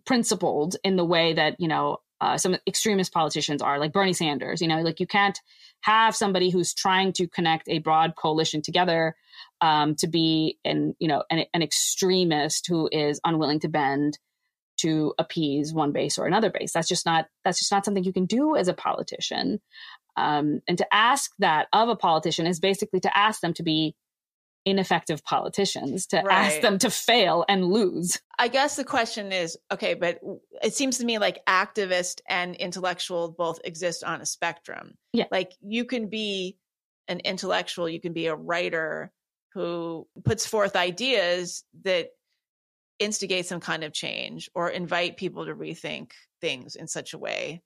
principled 0.06 0.76
in 0.84 0.96
the 0.96 1.06
way 1.06 1.34
that 1.34 1.56
you 1.60 1.68
know 1.68 1.98
uh, 2.20 2.38
some 2.38 2.56
extremist 2.68 3.14
politicians 3.14 3.62
are 3.62 3.80
like 3.80 3.94
bernie 3.94 4.14
sanders 4.14 4.62
you 4.62 4.68
know 4.68 4.82
like 4.82 5.00
you 5.00 5.08
can't 5.08 5.40
have 5.82 6.16
somebody 6.16 6.50
who's 6.50 6.74
trying 6.74 7.12
to 7.12 7.28
connect 7.28 7.68
a 7.68 7.80
broad 7.80 8.16
coalition 8.16 8.62
together 8.62 9.16
um, 9.62 9.96
to 9.96 10.08
be 10.08 10.58
an 10.66 10.96
you 11.00 11.08
know 11.08 11.24
an, 11.30 11.46
an 11.54 11.62
extremist 11.62 12.68
who 12.68 12.90
is 12.92 13.20
unwilling 13.24 13.60
to 13.60 13.68
bend 13.70 14.18
to 14.82 15.14
appease 15.18 15.74
one 15.74 15.92
base 15.92 16.18
or 16.18 16.26
another 16.26 16.50
base. 16.50 16.74
That's 16.74 16.88
just 16.88 17.06
not 17.06 17.28
that's 17.44 17.60
just 17.60 17.72
not 17.72 17.86
something 17.86 18.04
you 18.04 18.14
can 18.14 18.26
do 18.26 18.56
as 18.56 18.68
a 18.68 18.74
politician. 18.74 19.60
Um, 20.18 20.62
and 20.68 20.78
to 20.78 20.94
ask 20.94 21.32
that 21.40 21.68
of 21.74 21.90
a 21.90 21.96
politician 21.96 22.46
is 22.46 22.60
basically 22.60 23.00
to 23.02 23.18
ask 23.18 23.42
them 23.42 23.54
to 23.56 23.64
be 23.64 23.96
ineffective 24.66 25.24
politicians, 25.24 26.06
to 26.08 26.22
ask 26.32 26.62
them 26.62 26.78
to 26.80 26.90
fail 26.90 27.44
and 27.50 27.66
lose. 27.66 28.20
I 28.38 28.48
guess 28.48 28.76
the 28.76 28.84
question 28.84 29.32
is 29.32 29.58
okay, 29.72 29.94
but 29.94 30.20
it 30.64 30.76
seems 30.76 30.98
to 31.00 31.06
me 31.06 31.18
like 31.18 31.46
activist 31.48 32.22
and 32.28 32.56
intellectual 32.56 33.32
both 33.32 33.60
exist 33.64 34.04
on 34.04 34.22
a 34.22 34.26
spectrum. 34.26 34.96
Yeah. 35.14 35.26
Like 35.32 35.54
you 35.62 35.86
can 35.86 36.08
be 36.08 36.58
an 37.08 37.20
intellectual, 37.22 37.90
you 37.90 38.00
can 38.00 38.14
be 38.14 38.28
a 38.28 38.36
writer 38.36 39.12
who 39.54 40.08
puts 40.24 40.46
forth 40.46 40.76
ideas 40.76 41.64
that 41.84 42.10
instigate 43.02 43.46
some 43.46 43.60
kind 43.60 43.84
of 43.84 43.94
change 43.94 44.50
or 44.54 44.70
invite 44.70 45.18
people 45.18 45.46
to 45.46 45.56
rethink 45.56 46.12
things 46.40 46.76
in 46.76 46.88
such 46.88 47.14
a 47.14 47.18
way 47.18 47.62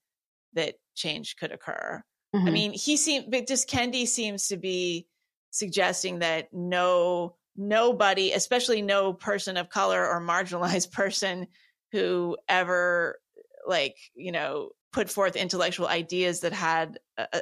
that 0.53 0.75
change 0.95 1.35
could 1.37 1.51
occur. 1.51 2.01
I 2.45 2.49
Mhm. 2.49 2.53
mean, 2.53 2.73
he 2.73 2.97
seems, 2.97 3.25
but 3.29 3.47
just 3.47 3.69
Kendi 3.69 4.07
seems 4.07 4.47
to 4.47 4.57
be 4.57 5.07
suggesting 5.51 6.19
that 6.19 6.53
no, 6.53 7.37
nobody, 7.55 8.31
especially 8.33 8.81
no 8.81 9.13
person 9.13 9.57
of 9.57 9.69
color 9.69 10.07
or 10.07 10.21
marginalized 10.21 10.91
person 10.93 11.47
who 11.91 12.37
ever, 12.47 13.19
like, 13.67 13.95
you 14.15 14.31
know, 14.31 14.69
put 14.95 15.09
forth 15.09 15.35
intellectual 15.35 15.87
ideas 15.87 16.39
that 16.39 16.53
had 16.53 16.97
a, 17.17 17.41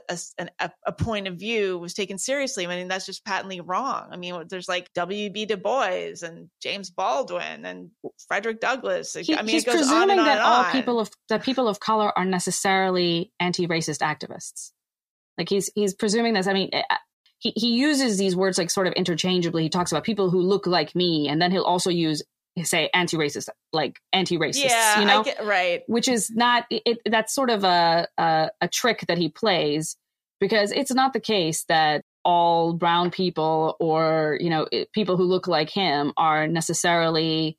a, 0.60 0.72
a, 0.88 0.92
point 0.92 1.28
of 1.28 1.36
view 1.36 1.78
was 1.78 1.94
taken 1.94 2.18
seriously. 2.18 2.66
I 2.66 2.68
mean, 2.68 2.88
that's 2.88 3.06
just 3.06 3.24
patently 3.24 3.62
wrong. 3.62 4.08
I 4.12 4.18
mean, 4.18 4.46
there's 4.50 4.68
like 4.68 4.92
W.B. 4.96 5.46
Du 5.46 5.56
Bois 5.56 6.16
and 6.24 6.50
James 6.64 6.90
Baldwin 6.90 7.64
and 7.64 7.92
Frederick 8.28 8.60
Douglass. 8.60 9.14
He, 9.14 9.36
I 9.36 9.44
mean, 9.44 9.50
he's 9.50 9.66
presuming 9.66 10.18
that 10.18 10.42
all 10.42 10.64
people 10.72 11.00
of 11.00 11.12
that 11.30 11.44
people 11.44 11.68
of 11.68 11.80
color 11.80 12.12
are 12.18 12.26
necessarily 12.26 13.32
anti-racist 13.40 14.00
activists. 14.00 14.72
Like 15.38 15.48
he's 15.48 15.70
he's 15.76 15.94
presuming 15.94 16.34
this. 16.34 16.48
I 16.48 16.54
mean, 16.54 16.70
eh, 16.74 16.82
he 17.38 17.54
he 17.56 17.76
uses 17.76 18.18
these 18.18 18.36
words 18.36 18.58
like 18.58 18.72
sort 18.72 18.88
of 18.88 18.94
interchangeably. 18.94 19.62
He 19.62 19.70
talks 19.70 19.92
about 19.92 20.04
people 20.04 20.32
who 20.32 20.42
look 20.42 20.66
like 20.66 20.96
me, 20.96 21.30
and 21.30 21.40
then 21.40 21.52
he'll 21.52 21.62
also 21.62 21.92
use 21.92 22.24
say 22.62 22.90
anti-racist 22.94 23.50
like 23.72 24.00
anti-racist 24.12 24.66
yeah 24.66 25.00
you 25.00 25.06
know? 25.06 25.24
get, 25.24 25.44
right. 25.44 25.82
Which 25.88 26.08
is 26.08 26.30
not 26.30 26.66
it, 26.70 27.00
that's 27.06 27.34
sort 27.34 27.50
of 27.50 27.64
a, 27.64 28.08
a 28.18 28.50
a 28.62 28.68
trick 28.68 29.06
that 29.08 29.18
he 29.18 29.30
plays 29.30 29.98
because 30.40 30.72
it's 30.72 30.94
not 30.94 31.14
the 31.14 31.20
case 31.20 31.66
that 31.66 32.04
all 32.24 32.74
brown 32.74 33.12
people 33.12 33.76
or 33.80 34.38
you 34.40 34.50
know 34.50 34.68
it, 34.72 34.92
people 34.94 35.18
who 35.18 35.24
look 35.24 35.48
like 35.48 35.70
him 35.70 36.14
are 36.16 36.48
necessarily 36.48 37.58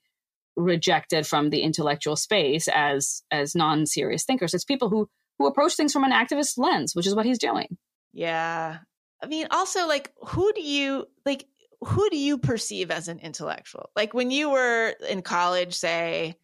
rejected 0.56 1.26
from 1.26 1.50
the 1.50 1.60
intellectual 1.60 2.14
space 2.14 2.68
as 2.68 3.22
as 3.30 3.54
non-serious 3.54 4.24
thinkers. 4.24 4.54
It's 4.54 4.64
people 4.64 4.88
who 4.88 5.08
who 5.38 5.46
approach 5.46 5.74
things 5.74 5.92
from 5.92 6.04
an 6.04 6.12
activist 6.12 6.56
lens 6.56 6.94
which 6.94 7.06
is 7.06 7.14
what 7.14 7.26
he's 7.26 7.38
doing. 7.38 7.76
Yeah. 8.12 8.78
I 9.22 9.26
mean 9.26 9.48
also 9.50 9.88
like 9.88 10.12
who 10.28 10.52
do 10.52 10.62
you 10.62 11.06
like 11.26 11.46
who 11.84 12.08
do 12.10 12.16
you 12.16 12.38
perceive 12.38 12.90
as 12.90 13.08
an 13.08 13.18
intellectual? 13.18 13.90
Like 13.96 14.14
when 14.14 14.30
you 14.30 14.50
were 14.50 14.94
in 15.08 15.22
college, 15.22 15.74
say, 15.74 16.36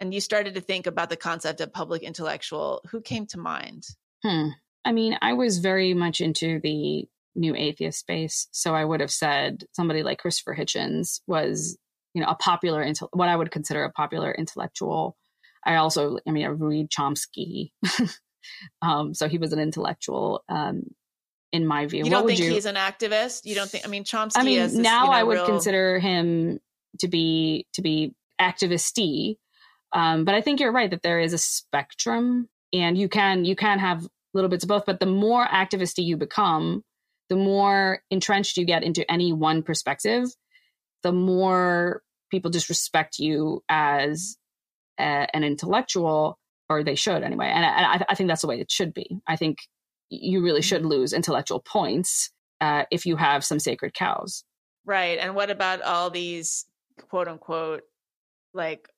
and 0.00 0.12
you 0.12 0.20
started 0.20 0.54
to 0.54 0.60
think 0.60 0.86
about 0.86 1.10
the 1.10 1.16
concept 1.16 1.60
of 1.60 1.72
public 1.72 2.02
intellectual, 2.02 2.82
who 2.90 3.00
came 3.00 3.26
to 3.26 3.38
mind? 3.38 3.86
Hmm. 4.22 4.48
I 4.84 4.92
mean, 4.92 5.18
I 5.22 5.32
was 5.32 5.58
very 5.58 5.94
much 5.94 6.20
into 6.20 6.60
the 6.60 7.08
new 7.34 7.54
atheist 7.54 7.98
space. 7.98 8.48
So 8.50 8.74
I 8.74 8.84
would 8.84 9.00
have 9.00 9.10
said 9.10 9.64
somebody 9.72 10.02
like 10.02 10.18
Christopher 10.18 10.54
Hitchens 10.54 11.20
was, 11.26 11.76
you 12.14 12.22
know, 12.22 12.28
a 12.28 12.34
popular, 12.34 12.86
what 13.12 13.28
I 13.28 13.36
would 13.36 13.50
consider 13.50 13.84
a 13.84 13.92
popular 13.92 14.32
intellectual. 14.32 15.16
I 15.64 15.76
also, 15.76 16.18
I 16.26 16.30
mean, 16.30 16.46
I 16.46 16.48
read 16.48 16.90
Chomsky. 16.90 17.72
um, 18.82 19.14
so 19.14 19.28
he 19.28 19.38
was 19.38 19.52
an 19.52 19.58
intellectual. 19.58 20.44
Um, 20.48 20.84
in 21.56 21.66
my 21.66 21.86
view. 21.86 22.04
You 22.04 22.10
don't 22.10 22.26
think 22.26 22.38
you, 22.38 22.50
he's 22.50 22.66
an 22.66 22.76
activist? 22.76 23.44
You 23.44 23.54
don't 23.54 23.68
think? 23.68 23.84
I 23.84 23.88
mean, 23.88 24.04
Chomsky. 24.04 24.36
I 24.36 24.42
mean, 24.42 24.58
this, 24.60 24.74
now 24.74 25.04
you 25.04 25.10
know, 25.10 25.12
I 25.12 25.22
would 25.22 25.34
real... 25.34 25.46
consider 25.46 25.98
him 25.98 26.60
to 27.00 27.08
be 27.08 27.66
to 27.74 27.82
be 27.82 28.14
activisty, 28.40 29.36
um, 29.92 30.24
but 30.24 30.34
I 30.34 30.40
think 30.40 30.60
you're 30.60 30.72
right 30.72 30.90
that 30.90 31.02
there 31.02 31.20
is 31.20 31.32
a 31.32 31.38
spectrum, 31.38 32.48
and 32.72 32.96
you 32.96 33.08
can 33.08 33.44
you 33.44 33.56
can 33.56 33.78
have 33.78 34.06
little 34.34 34.50
bits 34.50 34.64
of 34.64 34.68
both. 34.68 34.86
But 34.86 35.00
the 35.00 35.06
more 35.06 35.44
activisty 35.46 36.04
you 36.04 36.16
become, 36.16 36.84
the 37.28 37.36
more 37.36 38.02
entrenched 38.10 38.56
you 38.56 38.64
get 38.64 38.84
into 38.84 39.10
any 39.10 39.32
one 39.32 39.62
perspective, 39.62 40.28
the 41.02 41.12
more 41.12 42.02
people 42.30 42.50
disrespect 42.50 43.18
you 43.18 43.62
as 43.68 44.36
a, 44.98 45.26
an 45.34 45.44
intellectual, 45.44 46.38
or 46.68 46.82
they 46.82 46.94
should 46.94 47.22
anyway. 47.22 47.46
And 47.46 47.64
I, 47.64 48.04
I 48.08 48.14
think 48.14 48.28
that's 48.28 48.42
the 48.42 48.48
way 48.48 48.60
it 48.60 48.70
should 48.70 48.92
be. 48.92 49.20
I 49.26 49.36
think 49.36 49.58
you 50.08 50.42
really 50.42 50.62
should 50.62 50.84
lose 50.84 51.12
intellectual 51.12 51.60
points 51.60 52.30
uh, 52.60 52.84
if 52.90 53.06
you 53.06 53.16
have 53.16 53.44
some 53.44 53.58
sacred 53.58 53.94
cows. 53.94 54.44
Right. 54.84 55.18
And 55.18 55.34
what 55.34 55.50
about 55.50 55.82
all 55.82 56.10
these 56.10 56.64
quote 57.08 57.28
unquote, 57.28 57.82
like, 58.54 58.88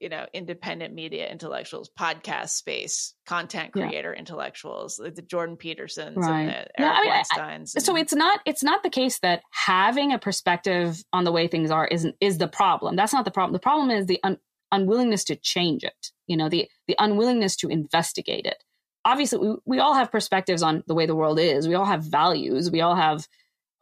you 0.00 0.08
know, 0.08 0.26
independent 0.32 0.94
media 0.94 1.28
intellectuals, 1.28 1.90
podcast 1.98 2.50
space, 2.50 3.14
content 3.26 3.72
creator 3.72 4.12
yeah. 4.12 4.18
intellectuals, 4.18 4.98
like 4.98 5.14
the 5.14 5.22
Jordan 5.22 5.56
Petersons 5.56 6.16
right. 6.16 6.40
and 6.40 6.48
the 6.48 6.54
Eric 6.54 6.68
no, 6.78 6.88
I 6.88 7.02
mean, 7.02 7.12
Weinsteins. 7.12 7.72
I, 7.76 7.80
so 7.80 7.96
it's 7.96 8.14
not 8.14 8.40
it's 8.44 8.62
not 8.62 8.82
the 8.82 8.90
case 8.90 9.18
that 9.20 9.42
having 9.50 10.12
a 10.12 10.18
perspective 10.18 11.02
on 11.12 11.24
the 11.24 11.32
way 11.32 11.48
things 11.48 11.70
are 11.70 11.86
isn't 11.86 12.16
is 12.20 12.38
the 12.38 12.48
problem. 12.48 12.96
That's 12.96 13.12
not 13.12 13.24
the 13.24 13.30
problem. 13.30 13.54
The 13.54 13.60
problem 13.60 13.90
is 13.90 14.06
the 14.06 14.20
un, 14.22 14.38
unwillingness 14.70 15.24
to 15.24 15.36
change 15.36 15.82
it. 15.82 16.12
You 16.26 16.36
know, 16.36 16.48
the 16.48 16.68
the 16.86 16.96
unwillingness 16.98 17.56
to 17.56 17.68
investigate 17.68 18.46
it 18.46 18.62
obviously 19.08 19.38
we, 19.38 19.56
we 19.64 19.78
all 19.78 19.94
have 19.94 20.12
perspectives 20.12 20.62
on 20.62 20.84
the 20.86 20.94
way 20.94 21.06
the 21.06 21.16
world 21.16 21.38
is. 21.38 21.66
We 21.66 21.74
all 21.74 21.84
have 21.84 22.02
values. 22.02 22.70
We 22.70 22.82
all 22.82 22.94
have 22.94 23.26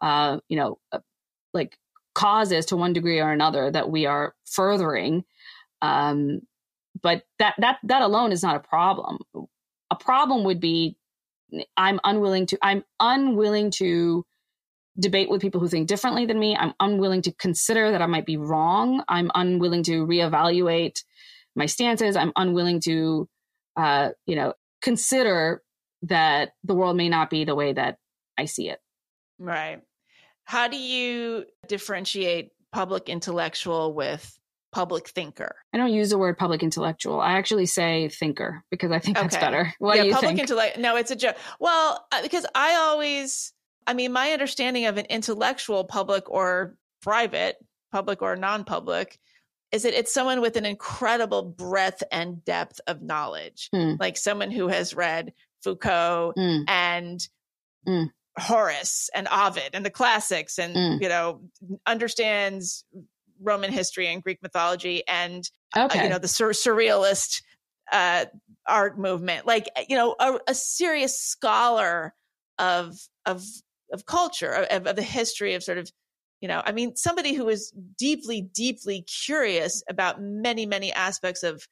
uh, 0.01 0.39
you 0.49 0.57
know 0.57 0.79
uh, 0.93 1.01
like 1.53 1.77
causes 2.15 2.67
to 2.67 2.77
one 2.77 2.93
degree 2.93 3.21
or 3.21 3.33
another 3.33 3.71
that 3.71 3.91
we 3.91 4.07
are 4.07 4.35
furthering. 4.45 5.25
Um, 5.83 6.41
but 7.03 7.25
that 7.39 7.55
that 7.59 7.79
that 7.85 8.03
alone 8.03 8.33
is 8.33 8.43
not 8.43 8.57
a 8.57 8.61
problem. 8.61 9.19
A 9.91 9.97
problem 9.97 10.45
would 10.45 10.61
be 10.61 10.97
i'm 11.77 12.01
unwilling 12.03 12.45
to 12.45 12.59
i'm 12.61 12.83
unwilling 12.99 13.71
to 13.71 14.25
debate 14.99 15.31
with 15.31 15.41
people 15.41 15.61
who 15.61 15.69
think 15.69 15.87
differently 15.87 16.27
than 16.27 16.39
me. 16.39 16.57
I'm 16.57 16.73
unwilling 16.81 17.23
to 17.23 17.33
consider 17.33 17.91
that 17.91 18.03
i 18.03 18.07
might 18.07 18.27
be 18.27 18.37
wrong. 18.37 19.05
I'm 19.09 19.31
unwilling 19.35 19.83
to 19.85 20.07
reevaluate 20.07 21.05
my 21.55 21.67
stances. 21.67 22.17
I'm 22.17 22.33
unwilling 22.35 22.81
to 22.81 23.29
uh, 23.77 24.11
you 24.27 24.37
know 24.37 24.55
consider 24.87 25.65
that 26.03 26.53
the 26.63 26.73
world 26.73 26.97
may 26.97 27.09
not 27.09 27.29
be 27.29 27.45
the 27.45 27.57
way 27.57 27.73
that 27.73 27.99
I 28.39 28.45
see 28.45 28.69
it. 28.69 28.79
Right. 29.37 29.81
How 30.45 30.69
do 30.69 30.79
you 30.79 31.45
differentiate 31.67 32.51
public 32.71 33.09
intellectual 33.09 33.93
with 33.93 34.39
public 34.71 35.09
thinker? 35.09 35.57
I 35.75 35.79
don't 35.79 35.93
use 35.93 36.11
the 36.11 36.19
word 36.19 36.39
public 36.39 36.63
intellectual. 36.63 37.21
I 37.21 37.33
actually 37.33 37.67
say 37.67 38.09
thinker 38.09 38.63
because 38.71 38.93
I 38.93 39.01
think 39.01 39.17
that's 39.17 39.37
better. 39.37 39.75
What 39.81 39.97
yeah, 39.97 40.03
do 40.03 40.09
you 40.09 40.15
public 40.15 40.39
intellect. 40.39 40.79
No, 40.79 40.95
it's 40.95 41.11
a 41.11 41.17
joke. 41.17 41.35
Well, 41.59 42.07
uh, 42.13 42.23
because 42.23 42.47
I 42.55 42.77
always, 42.77 43.53
I 43.89 43.95
mean, 43.95 44.13
my 44.13 44.31
understanding 44.31 44.87
of 44.87 44.99
an 44.99 45.07
intellectual, 45.07 45.83
public 45.83 46.31
or 46.31 46.77
private, 47.03 47.57
public 47.91 48.23
or 48.23 48.37
non-public, 48.37 49.19
is 49.73 49.83
that 49.83 49.99
it's 49.99 50.13
someone 50.13 50.41
with 50.41 50.57
an 50.57 50.65
incredible 50.65 51.43
breadth 51.43 52.03
and 52.13 52.45
depth 52.45 52.81
of 52.87 53.03
knowledge, 53.03 53.69
mm. 53.75 53.99
like 53.99 54.17
someone 54.17 54.51
who 54.51 54.69
has 54.69 54.95
read 54.95 55.33
Foucault 55.63 56.35
mm. 56.37 56.65
and 56.69 57.27
mm. 57.87 58.11
Horace 58.39 59.11
and 59.15 59.27
Ovid 59.31 59.71
and 59.73 59.85
the 59.85 59.91
classics 59.91 60.59
and, 60.59 60.75
hmm. 60.75 61.03
you 61.03 61.09
know, 61.09 61.41
understands 61.87 62.85
Roman 63.41 63.73
history 63.73 64.09
and 64.09 64.23
Greek 64.23 64.43
mythology 64.43 65.03
and, 65.09 65.49
okay. 65.77 66.01
uh, 66.01 66.03
you 66.03 66.09
know, 66.11 66.19
the 66.19 66.29
sur- 66.29 66.51
surrealist 66.51 67.43
uh, 67.91 68.27
art 68.67 68.99
movement, 68.99 69.47
like, 69.47 69.69
you 69.89 69.97
know, 69.97 70.15
a, 70.21 70.39
a 70.49 70.55
serious 70.55 71.19
scholar 71.19 72.15
of, 72.59 72.95
of, 73.25 73.43
of 73.93 74.05
culture, 74.05 74.53
of, 74.53 74.87
of 74.87 74.97
the 74.97 75.03
history 75.03 75.55
of 75.55 75.63
sort 75.63 75.79
of 75.79 75.91
you 76.41 76.49
know 76.49 76.63
i 76.65 76.73
mean 76.73 76.95
somebody 76.97 77.35
who 77.35 77.49
is 77.49 77.73
deeply 77.99 78.43
deeply 78.43 79.03
curious 79.03 79.83
about 79.89 80.21
many 80.21 80.67
many 80.67 80.93
aspects 80.93 81.43
of 81.43 81.67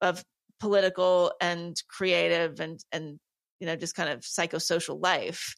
of 0.00 0.24
political 0.60 1.32
and 1.40 1.82
creative 1.88 2.60
and 2.60 2.80
and 2.92 3.18
you 3.60 3.66
know 3.66 3.76
just 3.76 3.94
kind 3.94 4.10
of 4.10 4.20
psychosocial 4.20 5.00
life. 5.02 5.54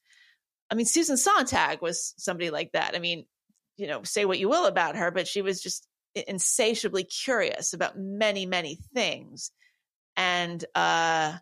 I 0.70 0.74
mean 0.74 0.86
susan 0.86 1.16
sontag 1.16 1.82
was 1.82 2.14
somebody 2.16 2.50
like 2.50 2.72
that. 2.72 2.94
I 2.94 2.98
mean 2.98 3.26
you 3.76 3.86
know 3.86 4.02
say 4.02 4.24
what 4.24 4.38
you 4.38 4.48
will 4.48 4.66
about 4.66 4.96
her 4.96 5.10
but 5.10 5.26
she 5.26 5.42
was 5.42 5.60
just 5.60 5.86
insatiably 6.14 7.04
curious 7.04 7.72
about 7.72 7.98
many 7.98 8.46
many 8.46 8.78
things. 8.94 9.50
And 10.16 10.64
uh 10.74 11.38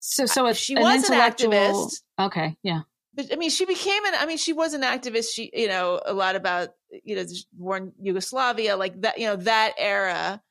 so 0.00 0.26
so 0.26 0.52
she 0.52 0.74
was 0.74 1.08
an 1.08 1.18
activist. 1.18 2.02
Okay 2.18 2.56
yeah 2.62 2.82
but 3.16 3.32
I 3.32 3.36
mean, 3.36 3.50
she 3.50 3.64
became 3.64 4.04
an. 4.04 4.14
I 4.18 4.26
mean, 4.26 4.38
she 4.38 4.52
was 4.52 4.74
an 4.74 4.82
activist. 4.82 5.28
She, 5.34 5.50
you 5.54 5.68
know, 5.68 6.00
a 6.04 6.12
lot 6.12 6.36
about 6.36 6.70
you 7.04 7.16
know, 7.16 7.24
war 7.58 7.78
in 7.78 7.92
Yugoslavia, 8.00 8.76
like 8.76 9.00
that, 9.02 9.18
you 9.18 9.26
know, 9.26 9.36
that 9.36 9.74
era. 9.78 10.42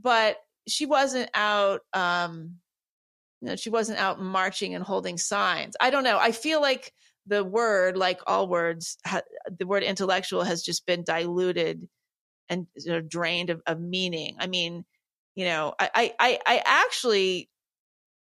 But 0.00 0.38
she 0.66 0.86
wasn't 0.86 1.30
out. 1.34 1.82
um 1.92 2.56
you 3.40 3.48
know, 3.50 3.56
she 3.56 3.70
wasn't 3.70 3.98
out 3.98 4.20
marching 4.22 4.74
and 4.74 4.82
holding 4.82 5.18
signs. 5.18 5.76
I 5.80 5.90
don't 5.90 6.04
know. 6.04 6.18
I 6.18 6.32
feel 6.32 6.62
like 6.62 6.92
the 7.26 7.44
word, 7.44 7.96
like 7.96 8.20
all 8.26 8.48
words, 8.48 8.96
ha- 9.06 9.22
the 9.58 9.66
word 9.66 9.82
intellectual 9.82 10.44
has 10.44 10.62
just 10.62 10.86
been 10.86 11.04
diluted 11.04 11.86
and 12.48 12.66
you 12.76 12.92
know, 12.92 13.00
drained 13.02 13.50
of, 13.50 13.60
of 13.66 13.80
meaning. 13.80 14.36
I 14.38 14.46
mean, 14.46 14.84
you 15.34 15.44
know, 15.44 15.74
I, 15.78 16.14
I, 16.18 16.38
I 16.46 16.62
actually 16.64 17.50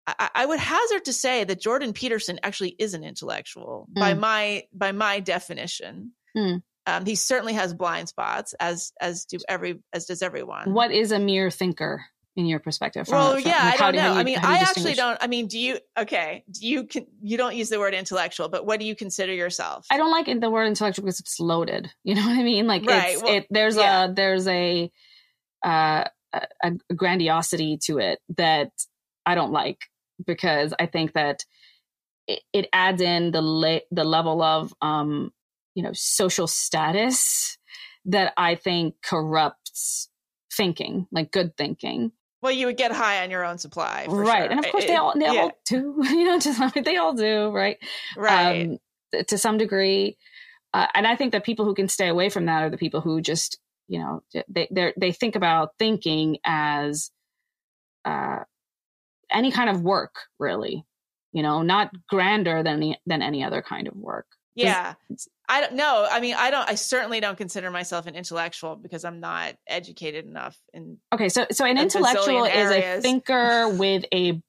I, 0.07 0.29
I, 0.33 0.45
would 0.45 0.59
hazard 0.59 1.05
to 1.05 1.13
say 1.13 1.43
that 1.43 1.59
Jordan 1.59 1.91
Peterson 1.91 2.39
actually 2.41 2.75
is 2.79 2.93
an 2.93 3.03
intellectual 3.03 3.87
mm. 3.91 3.99
by 3.99 4.13
my 4.13 4.63
by 4.73 4.93
my 4.93 5.19
definition. 5.19 6.13
Mm. 6.35 6.63
Um, 6.85 7.05
he 7.05 7.15
certainly 7.15 7.53
has 7.53 7.73
blind 7.73 8.07
spots, 8.07 8.53
as 8.59 8.93
as 9.01 9.25
do 9.25 9.37
every 9.49 9.79
as 9.91 10.05
does 10.05 10.21
everyone. 10.21 10.73
What 10.73 10.91
is 10.91 11.11
a 11.11 11.19
mere 11.19 11.51
thinker 11.51 12.05
in 12.37 12.45
your 12.45 12.59
perspective? 12.59 13.07
From, 13.07 13.17
well, 13.17 13.33
from, 13.33 13.41
yeah, 13.41 13.73
I 13.73 13.77
don't 13.77 13.95
know. 13.95 14.13
You, 14.13 14.19
I 14.19 14.23
mean, 14.23 14.37
I 14.41 14.59
actually 14.59 14.93
don't. 14.93 15.17
I 15.19 15.27
mean, 15.27 15.47
do 15.47 15.59
you? 15.59 15.79
Okay, 15.99 16.45
do 16.49 16.65
you 16.65 16.85
can 16.85 17.07
you 17.21 17.35
don't 17.35 17.55
use 17.55 17.67
the 17.67 17.79
word 17.79 17.93
intellectual, 17.93 18.47
but 18.47 18.65
what 18.65 18.79
do 18.79 18.85
you 18.85 18.95
consider 18.95 19.33
yourself? 19.33 19.85
I 19.91 19.97
don't 19.97 20.11
like 20.11 20.27
the 20.39 20.49
word 20.49 20.67
intellectual 20.67 21.03
because 21.03 21.19
it's 21.19 21.39
loaded. 21.39 21.91
You 22.05 22.15
know 22.15 22.25
what 22.25 22.39
I 22.39 22.43
mean? 22.43 22.67
Like, 22.67 22.85
right. 22.85 23.15
It's, 23.15 23.21
well, 23.21 23.35
it, 23.35 23.47
there's 23.49 23.75
yeah. 23.75 24.05
a 24.05 24.13
there's 24.13 24.47
a, 24.47 24.89
uh, 25.65 26.05
a 26.31 26.41
a 26.63 26.93
grandiosity 26.95 27.79
to 27.83 27.97
it 27.97 28.19
that 28.37 28.71
I 29.25 29.35
don't 29.35 29.51
like 29.51 29.79
because 30.26 30.74
I 30.80 30.86
think 30.86 31.13
that 31.13 31.45
it, 32.28 32.41
it 32.53 32.70
adds 32.74 33.01
in 33.01 33.32
the 33.32 33.41
la- 33.41 33.80
the 33.91 34.03
level 34.03 34.41
of 34.41 34.74
um, 34.82 35.32
you 35.76 35.84
know 35.84 35.91
social 35.93 36.47
status 36.47 37.57
that 38.05 38.34
I 38.38 38.55
think 38.55 38.95
corrupts 39.03 40.09
thinking, 40.53 41.07
like 41.11 41.32
good 41.32 41.55
thinking. 41.57 42.11
Well, 42.41 42.51
you 42.51 42.68
would 42.68 42.78
get 42.78 42.91
high 42.91 43.24
on 43.24 43.32
your 43.32 43.45
own 43.45 43.57
supply, 43.57 44.05
right? 44.09 44.43
Sure. 44.43 44.51
And 44.51 44.59
of 44.59 44.72
course, 44.72 44.84
it, 44.84 44.88
they 44.88 44.95
all 44.95 45.13
they 45.18 45.26
yeah. 45.26 45.41
all 45.41 45.51
do. 45.65 45.95
You 46.03 46.26
know, 46.26 46.39
to 46.39 46.82
they 46.84 46.97
all 46.97 47.13
do, 47.13 47.49
right? 47.49 47.78
Right. 48.15 48.68
Um, 48.68 48.78
to 49.28 49.38
some 49.38 49.57
degree, 49.57 50.18
uh, 50.74 50.88
and 50.93 51.07
I 51.07 51.15
think 51.15 51.32
that 51.32 51.43
people 51.43 51.65
who 51.65 51.74
can 51.74 51.88
stay 51.88 52.07
away 52.07 52.30
from 52.30 52.45
that 52.45 52.63
are 52.63 52.70
the 52.70 52.78
people 52.78 53.01
who 53.01 53.22
just, 53.22 53.57
you 53.88 53.99
know, 53.99 54.22
they 54.47 54.68
they 54.70 54.93
they 54.97 55.11
think 55.11 55.36
about 55.36 55.72
thinking 55.80 56.38
as 56.43 57.09
uh, 58.05 58.39
any 59.32 59.51
kind 59.51 59.69
of 59.69 59.82
work, 59.82 60.15
really. 60.39 60.86
You 61.34 61.43
know, 61.43 61.61
not 61.61 61.91
grander 62.09 62.63
than 62.63 62.78
any, 62.78 62.99
than 63.05 63.21
any 63.21 63.43
other 63.43 63.61
kind 63.61 63.88
of 63.88 63.95
work. 63.95 64.25
Yeah. 64.55 64.95
I 65.49 65.61
don't 65.61 65.73
know. 65.73 66.07
I 66.09 66.19
mean, 66.19 66.36
I 66.38 66.49
don't. 66.51 66.67
I 66.67 66.75
certainly 66.75 67.19
don't 67.19 67.38
consider 67.38 67.71
myself 67.71 68.05
an 68.07 68.15
intellectual 68.15 68.75
because 68.75 69.05
I'm 69.05 69.19
not 69.19 69.55
educated 69.67 70.25
enough. 70.25 70.57
In 70.73 70.97
okay, 71.13 71.30
so 71.30 71.45
so 71.51 71.63
an 71.63 71.78
intellectual 71.78 72.43
is 72.43 72.71
a 72.71 72.99
thinker 73.01 73.69
with 73.69 74.03
a 74.13 74.41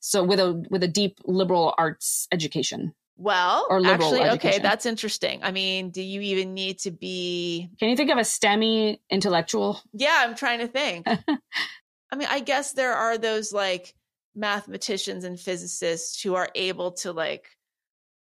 so 0.00 0.22
with 0.22 0.38
a 0.38 0.64
with 0.70 0.84
a 0.84 0.88
deep 0.88 1.18
liberal 1.24 1.74
arts 1.76 2.28
education. 2.30 2.94
Well, 3.16 3.66
or 3.68 3.84
actually, 3.84 4.20
education. 4.20 4.48
okay, 4.48 4.58
that's 4.62 4.86
interesting. 4.86 5.42
I 5.42 5.50
mean, 5.50 5.90
do 5.90 6.02
you 6.02 6.20
even 6.20 6.54
need 6.54 6.78
to 6.80 6.92
be? 6.92 7.68
Can 7.80 7.88
you 7.88 7.96
think 7.96 8.10
of 8.10 8.18
a 8.18 8.22
STEMmy 8.22 9.00
intellectual? 9.10 9.80
Yeah, 9.92 10.22
I'm 10.24 10.36
trying 10.36 10.60
to 10.60 10.68
think. 10.68 11.04
I 12.10 12.16
mean, 12.16 12.28
I 12.30 12.38
guess 12.38 12.72
there 12.72 12.94
are 12.94 13.18
those 13.18 13.52
like 13.52 13.92
mathematicians 14.38 15.24
and 15.24 15.38
physicists 15.38 16.22
who 16.22 16.34
are 16.34 16.48
able 16.54 16.92
to 16.92 17.12
like 17.12 17.48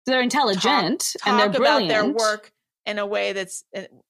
they're 0.06 0.20
intelligent 0.20 1.00
talk, 1.18 1.26
and 1.26 1.38
they're 1.38 1.60
brilliant. 1.60 1.90
about 1.90 2.02
their 2.02 2.12
work 2.12 2.52
in 2.84 2.98
a 2.98 3.06
way 3.06 3.32
that's 3.32 3.64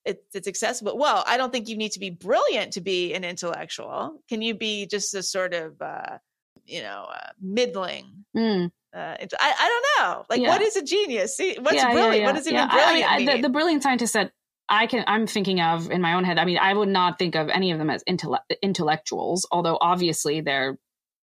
it's 0.05 0.47
accessible. 0.47 0.97
Well, 0.97 1.23
I 1.25 1.37
don't 1.37 1.51
think 1.51 1.69
you 1.69 1.77
need 1.77 1.91
to 1.93 1.99
be 1.99 2.09
brilliant 2.09 2.73
to 2.73 2.81
be 2.81 3.13
an 3.13 3.23
intellectual. 3.23 4.19
Can 4.27 4.41
you 4.41 4.55
be 4.55 4.87
just 4.87 5.13
a 5.13 5.23
sort 5.23 5.53
of 5.53 5.81
uh, 5.81 6.17
you 6.65 6.81
know 6.81 7.07
uh, 7.13 7.29
middling? 7.41 8.25
Mm. 8.35 8.71
Uh, 8.95 9.15
I, 9.17 9.25
I 9.41 9.69
don't 9.69 10.07
know. 10.07 10.25
Like, 10.29 10.41
yeah. 10.41 10.49
what 10.49 10.61
is 10.61 10.75
a 10.75 10.83
genius? 10.83 11.35
See, 11.35 11.57
what's 11.59 11.75
yeah, 11.75 11.91
brilliant? 11.91 12.21
Yeah, 12.21 12.25
what 12.27 12.35
does 12.35 12.47
even 12.47 12.67
brilliant 12.69 13.11
I 13.11 13.17
mean, 13.17 13.25
the, 13.25 13.41
the, 13.41 13.49
brilliant 13.49 13.81
scientist 13.81 14.13
that 14.13 14.31
I 14.69 14.85
can, 14.85 15.03
I'm 15.07 15.25
thinking 15.25 15.61
of 15.61 15.89
in 15.89 15.99
my 15.99 16.13
own 16.13 16.23
head. 16.23 16.37
I 16.37 16.45
mean, 16.45 16.59
I 16.59 16.75
would 16.75 16.89
not 16.89 17.17
think 17.17 17.35
of 17.35 17.49
any 17.49 17.71
of 17.71 17.79
them 17.79 17.89
as 17.89 18.03
intelle- 18.07 18.41
intellectuals, 18.61 19.47
although 19.51 19.79
obviously 19.81 20.41
they're 20.41 20.77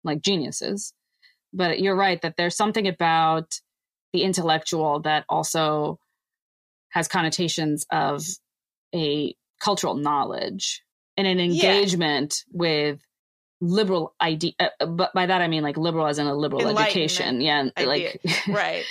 like 0.05 0.23
geniuses. 0.23 0.93
But 1.53 1.81
you're 1.81 1.97
right 1.97 2.21
that 2.23 2.35
there's 2.37 2.57
something 2.57 2.87
about 2.87 3.61
the 4.13 4.23
intellectual 4.23 5.01
that 5.01 5.25
also 5.29 5.99
has 6.91 7.09
connotations 7.09 7.87
of 7.91 8.25
a 8.95 9.35
cultural 9.61 9.95
knowledge 9.95 10.83
and 11.17 11.27
an 11.27 11.41
engagement 11.41 12.45
yeah. 12.47 12.59
with 12.59 13.01
liberal 13.61 14.15
idea 14.21 14.53
uh, 14.61 14.87
but 14.87 15.13
by 15.13 15.27
that 15.27 15.43
i 15.43 15.49
mean 15.49 15.65
like 15.65 15.77
liberal 15.77 16.07
as 16.07 16.19
in 16.19 16.29
a 16.29 16.35
liberal 16.35 16.79
education 16.79 17.41
yeah 17.41 17.69
idea. 17.77 17.87
like 17.87 18.21
right 18.49 18.85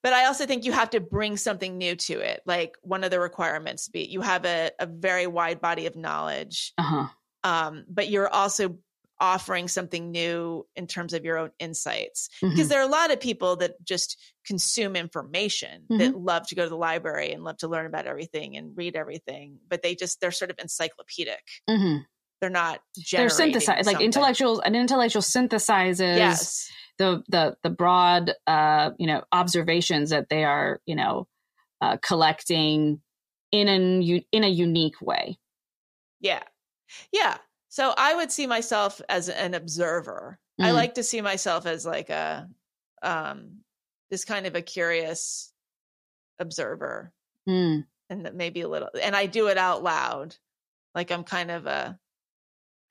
but 0.00 0.12
i 0.12 0.26
also 0.26 0.46
think 0.46 0.64
you 0.64 0.70
have 0.70 0.90
to 0.90 1.00
bring 1.00 1.36
something 1.36 1.76
new 1.76 1.96
to 1.96 2.20
it 2.20 2.40
like 2.46 2.76
one 2.82 3.02
of 3.02 3.10
the 3.10 3.18
requirements 3.18 3.88
be 3.88 4.04
you 4.04 4.20
have 4.20 4.44
a, 4.44 4.70
a 4.78 4.86
very 4.86 5.26
wide 5.26 5.60
body 5.60 5.86
of 5.86 5.96
knowledge 5.96 6.72
uh-huh. 6.78 7.08
um, 7.42 7.84
but 7.88 8.08
you're 8.08 8.28
also 8.28 8.78
offering 9.20 9.68
something 9.68 10.10
new 10.10 10.66
in 10.74 10.86
terms 10.86 11.12
of 11.12 11.24
your 11.24 11.38
own 11.38 11.50
insights 11.58 12.28
mm-hmm. 12.42 12.50
because 12.50 12.68
there 12.68 12.80
are 12.80 12.88
a 12.88 12.90
lot 12.90 13.12
of 13.12 13.20
people 13.20 13.56
that 13.56 13.72
just 13.84 14.18
consume 14.44 14.96
information 14.96 15.82
mm-hmm. 15.82 15.98
that 15.98 16.16
love 16.16 16.46
to 16.46 16.54
go 16.54 16.64
to 16.64 16.68
the 16.68 16.76
library 16.76 17.32
and 17.32 17.44
love 17.44 17.56
to 17.56 17.68
learn 17.68 17.86
about 17.86 18.06
everything 18.06 18.56
and 18.56 18.76
read 18.76 18.96
everything 18.96 19.58
but 19.68 19.82
they 19.82 19.94
just 19.94 20.20
they're 20.20 20.30
sort 20.30 20.50
of 20.50 20.58
encyclopedic 20.58 21.44
mm-hmm. 21.70 21.98
they're 22.40 22.50
not 22.50 22.80
they're 23.12 23.28
synthesized 23.28 23.86
like 23.86 24.00
intellectuals 24.00 24.60
an 24.64 24.74
intellectual 24.74 25.22
synthesizes 25.22 26.16
yes. 26.16 26.68
the 26.98 27.22
the 27.28 27.56
the 27.62 27.70
broad 27.70 28.32
uh 28.46 28.90
you 28.98 29.06
know 29.06 29.22
observations 29.32 30.10
that 30.10 30.28
they 30.28 30.44
are 30.44 30.80
you 30.86 30.96
know 30.96 31.26
uh, 31.80 31.96
collecting 32.02 33.00
in 33.52 33.68
an 33.68 34.02
in 34.32 34.44
a 34.44 34.48
unique 34.48 35.00
way 35.00 35.38
yeah 36.20 36.42
yeah 37.12 37.36
so 37.74 37.92
I 37.98 38.14
would 38.14 38.30
see 38.30 38.46
myself 38.46 39.00
as 39.08 39.28
an 39.28 39.52
observer. 39.52 40.38
Mm. 40.60 40.66
I 40.66 40.70
like 40.70 40.94
to 40.94 41.02
see 41.02 41.20
myself 41.20 41.66
as 41.66 41.84
like 41.84 42.08
a 42.08 42.48
um 43.02 43.64
just 44.12 44.28
kind 44.28 44.46
of 44.46 44.54
a 44.54 44.62
curious 44.62 45.52
observer. 46.38 47.12
Mm. 47.48 47.84
And 48.10 48.30
maybe 48.34 48.60
a 48.60 48.68
little 48.68 48.90
and 49.02 49.16
I 49.16 49.26
do 49.26 49.48
it 49.48 49.58
out 49.58 49.82
loud. 49.82 50.36
Like 50.94 51.10
I'm 51.10 51.24
kind 51.24 51.50
of 51.50 51.66
a 51.66 51.98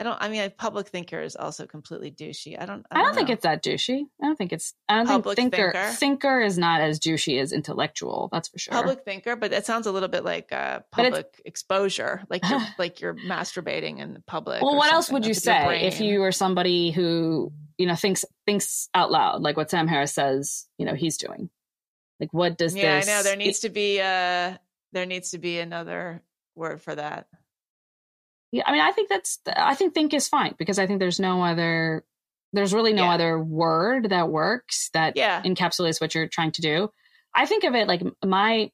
I 0.04 0.06
don't. 0.06 0.18
I 0.22 0.28
mean, 0.28 0.42
a 0.42 0.50
public 0.50 0.90
thinker 0.90 1.22
is 1.22 1.38
also 1.38 1.66
completely 1.66 2.12
douchey. 2.12 2.62
I 2.62 2.66
don't. 2.66 2.86
I 2.92 2.96
don't, 2.96 3.04
I 3.04 3.06
don't 3.06 3.16
think 3.16 3.30
it's 3.30 3.44
that 3.44 3.64
douchey. 3.64 4.02
I 4.22 4.26
don't 4.26 4.36
think 4.36 4.52
it's. 4.52 4.74
I 4.90 4.98
don't 4.98 5.08
public 5.08 5.38
think 5.38 5.54
thinker, 5.54 5.72
thinker 5.72 5.92
thinker 5.94 6.42
is 6.42 6.58
not 6.58 6.82
as 6.82 7.00
douchey 7.00 7.40
as 7.40 7.54
intellectual. 7.54 8.28
That's 8.34 8.50
for 8.50 8.60
sure. 8.60 8.74
Public 8.74 9.06
thinker, 9.06 9.38
but 9.38 9.52
that 9.52 9.66
sounds 9.66 9.88
a 9.88 9.94
little 9.94 10.10
bit 10.10 10.26
like 10.26 10.52
uh, 10.52 10.82
public 10.92 11.42
exposure, 11.46 12.24
like 12.30 12.44
you're 12.50 12.60
like 12.78 13.00
you're 13.00 13.16
masturbating 13.16 14.00
in 14.00 14.14
the 14.14 14.20
public. 14.20 14.62
Well, 14.62 14.76
what 14.76 14.92
else 14.92 15.10
would 15.10 15.26
you 15.26 15.34
say 15.34 15.84
if 15.88 16.02
you 16.02 16.20
were 16.20 16.34
somebody 16.34 16.92
who 16.92 17.54
you 17.78 17.88
know 17.88 17.96
thinks 17.96 18.26
thinks 18.46 18.90
out 18.94 19.10
loud, 19.10 19.42
like 19.42 19.56
what 19.56 19.72
Sam 19.72 19.88
Harris 19.88 20.14
says? 20.14 20.68
You 20.78 20.86
know, 20.86 20.96
he's 20.96 21.18
doing. 21.18 21.50
Like, 22.20 22.34
what 22.34 22.58
does 22.58 22.76
yeah, 22.76 23.00
this? 23.00 23.08
I 23.08 23.12
know 23.14 23.24
there 23.24 23.38
needs 23.38 23.60
to 23.62 23.70
be 23.70 24.02
uh 24.02 24.58
there 24.92 25.06
needs 25.06 25.32
to 25.32 25.38
be 25.38 25.60
another 25.60 26.22
word 26.56 26.82
for 26.82 26.94
that 26.94 27.28
yeah, 28.54 28.62
I 28.68 28.72
mean, 28.72 28.82
I 28.82 28.92
think 28.92 29.10
that's, 29.10 29.40
I 29.48 29.74
think 29.74 29.96
think 29.96 30.14
is 30.14 30.28
fine 30.28 30.54
because 30.60 30.78
I 30.78 30.86
think 30.86 31.00
there's 31.00 31.20
no 31.20 31.44
other, 31.44 32.04
there's 32.54 32.72
really 32.72 32.94
no 32.94 33.06
yeah. 33.06 33.14
other 33.16 33.40
word 33.40 34.12
that 34.12 34.30
works 34.30 34.92
that 34.94 35.18
yeah. 35.18 35.42
encapsulates 35.42 36.00
what 36.00 36.14
you're 36.14 36.28
trying 36.28 36.52
to 36.52 36.62
do. 36.62 36.92
I 37.34 37.48
think 37.48 37.64
of 37.64 37.74
it 37.74 37.88
like 37.88 38.04
my, 38.24 38.70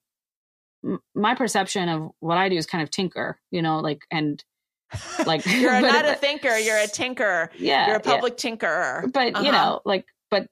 my 1.15 1.33
perception 1.35 1.87
of 1.87 2.11
what 2.19 2.37
I 2.37 2.49
do 2.49 2.57
is 2.57 2.65
kind 2.65 2.83
of 2.83 2.91
tinker, 2.91 3.39
you 3.51 3.61
know, 3.61 3.79
like, 3.79 4.01
and 4.11 4.43
like, 5.25 5.45
you're 5.45 5.71
not 5.81 6.03
a 6.03 6.15
thinker, 6.15 6.57
you're 6.57 6.77
a 6.77 6.87
tinker. 6.87 7.49
Yeah. 7.57 7.87
You're 7.87 7.95
a 7.95 8.01
public 8.01 8.33
yeah. 8.43 8.51
tinkerer. 8.51 9.13
But, 9.13 9.33
uh-huh. 9.33 9.45
you 9.45 9.53
know, 9.53 9.79
like, 9.85 10.03
but, 10.29 10.49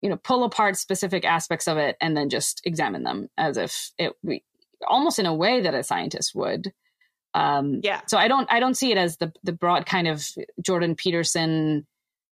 you 0.00 0.08
know, 0.08 0.16
pull 0.16 0.44
apart 0.44 0.78
specific 0.78 1.26
aspects 1.26 1.68
of 1.68 1.76
it 1.76 1.98
and 2.00 2.16
then 2.16 2.30
just 2.30 2.62
examine 2.64 3.02
them 3.02 3.28
as 3.36 3.58
if 3.58 3.90
it, 3.98 4.14
we, 4.22 4.44
almost 4.88 5.18
in 5.18 5.26
a 5.26 5.34
way 5.34 5.60
that 5.60 5.74
a 5.74 5.82
scientist 5.82 6.34
would 6.34 6.72
um, 7.34 7.80
yeah. 7.82 8.00
So 8.06 8.18
I 8.18 8.28
don't 8.28 8.50
I 8.50 8.60
don't 8.60 8.74
see 8.74 8.90
it 8.90 8.98
as 8.98 9.16
the 9.16 9.32
the 9.42 9.52
broad 9.52 9.86
kind 9.86 10.08
of 10.08 10.26
Jordan 10.60 10.94
Peterson, 10.94 11.86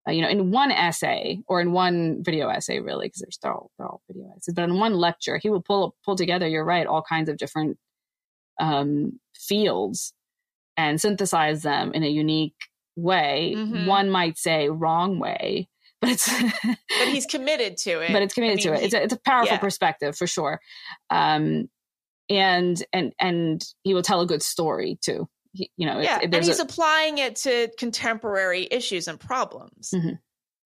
uh, 0.08 0.12
you 0.12 0.22
know, 0.22 0.28
in 0.28 0.50
one 0.50 0.70
essay 0.70 1.40
or 1.46 1.60
in 1.60 1.72
one 1.72 2.22
video 2.22 2.48
essay, 2.48 2.80
really, 2.80 3.06
because 3.06 3.20
there's 3.20 3.38
they're 3.42 3.52
all, 3.52 3.70
they're 3.78 3.86
all 3.86 4.02
video 4.08 4.32
essays. 4.36 4.54
But 4.54 4.64
in 4.64 4.78
one 4.78 4.94
lecture, 4.94 5.38
he 5.38 5.50
will 5.50 5.62
pull 5.62 5.94
pull 6.04 6.16
together. 6.16 6.48
You're 6.48 6.64
right, 6.64 6.86
all 6.86 7.02
kinds 7.02 7.28
of 7.28 7.36
different 7.36 7.78
um, 8.60 9.20
fields 9.34 10.12
and 10.76 11.00
synthesize 11.00 11.62
them 11.62 11.92
in 11.92 12.02
a 12.02 12.08
unique 12.08 12.54
way. 12.96 13.54
Mm-hmm. 13.56 13.86
One 13.86 14.10
might 14.10 14.36
say 14.36 14.68
wrong 14.68 15.18
way, 15.20 15.68
but 16.00 16.10
it's 16.10 16.28
but 16.42 17.08
he's 17.08 17.26
committed 17.30 17.76
to 17.78 18.00
it. 18.00 18.12
But 18.12 18.22
it's 18.22 18.34
committed 18.34 18.66
I 18.66 18.70
mean, 18.70 18.72
to 18.72 18.72
it. 18.74 18.80
He, 18.80 18.86
it's 18.86 18.94
a, 18.94 19.02
it's 19.04 19.14
a 19.14 19.20
powerful 19.20 19.54
yeah. 19.54 19.58
perspective 19.58 20.16
for 20.16 20.26
sure. 20.26 20.60
Um, 21.08 21.68
and 22.28 22.82
and 22.92 23.12
and 23.20 23.64
he 23.82 23.94
will 23.94 24.02
tell 24.02 24.20
a 24.20 24.26
good 24.26 24.42
story 24.42 24.98
too. 25.00 25.28
He, 25.52 25.70
you 25.76 25.86
know, 25.86 26.00
yeah, 26.00 26.20
and 26.22 26.34
he's 26.34 26.60
a, 26.60 26.62
applying 26.62 27.18
it 27.18 27.36
to 27.36 27.70
contemporary 27.78 28.68
issues 28.70 29.08
and 29.08 29.18
problems. 29.18 29.92
Mm-hmm. 29.94 30.14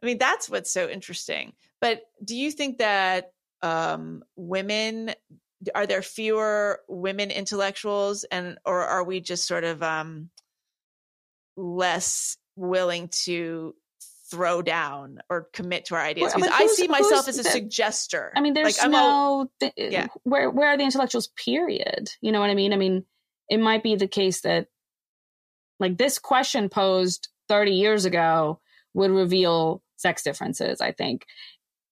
I 0.02 0.06
mean, 0.06 0.18
that's 0.18 0.50
what's 0.50 0.72
so 0.72 0.88
interesting. 0.88 1.52
But 1.80 2.02
do 2.24 2.36
you 2.36 2.50
think 2.50 2.78
that 2.78 3.32
um, 3.62 4.24
women 4.36 5.12
are 5.74 5.86
there 5.86 6.02
fewer 6.02 6.80
women 6.88 7.30
intellectuals, 7.30 8.24
and 8.24 8.58
or 8.64 8.82
are 8.82 9.04
we 9.04 9.20
just 9.20 9.46
sort 9.46 9.64
of 9.64 9.82
um, 9.82 10.30
less 11.56 12.36
willing 12.56 13.08
to 13.24 13.74
throw 14.32 14.62
down 14.62 15.18
or 15.28 15.48
commit 15.52 15.84
to 15.84 15.94
our 15.94 16.00
ideas 16.00 16.32
because 16.34 16.50
I, 16.50 16.66
see 16.68 16.88
myself 16.88 17.28
as 17.28 17.38
a 17.38 17.42
the, 17.42 17.48
suggester. 17.50 18.30
I 18.34 18.40
mean, 18.40 18.54
there's 18.54 18.80
like, 18.80 18.90
no, 18.90 19.50
th- 19.60 19.74
yeah. 19.76 20.06
Where 20.22 20.50
where 20.50 20.68
are 20.68 20.76
the 20.78 20.84
intellectuals? 20.84 21.28
Period. 21.36 22.08
You 22.22 22.32
know 22.32 22.40
what 22.40 22.48
I 22.48 22.54
mean? 22.54 22.72
I 22.72 22.76
mean, 22.76 23.04
it 23.50 23.60
might 23.60 23.82
be 23.82 23.94
the 23.94 24.08
case 24.08 24.40
that 24.40 24.68
like 25.78 25.98
this 25.98 26.18
question 26.18 26.70
posed 26.70 27.28
30 27.48 27.72
years 27.72 28.06
ago 28.06 28.60
would 28.94 29.10
reveal 29.10 29.82
sex 29.96 30.22
differences. 30.22 30.80
I 30.80 30.92
think. 30.92 31.26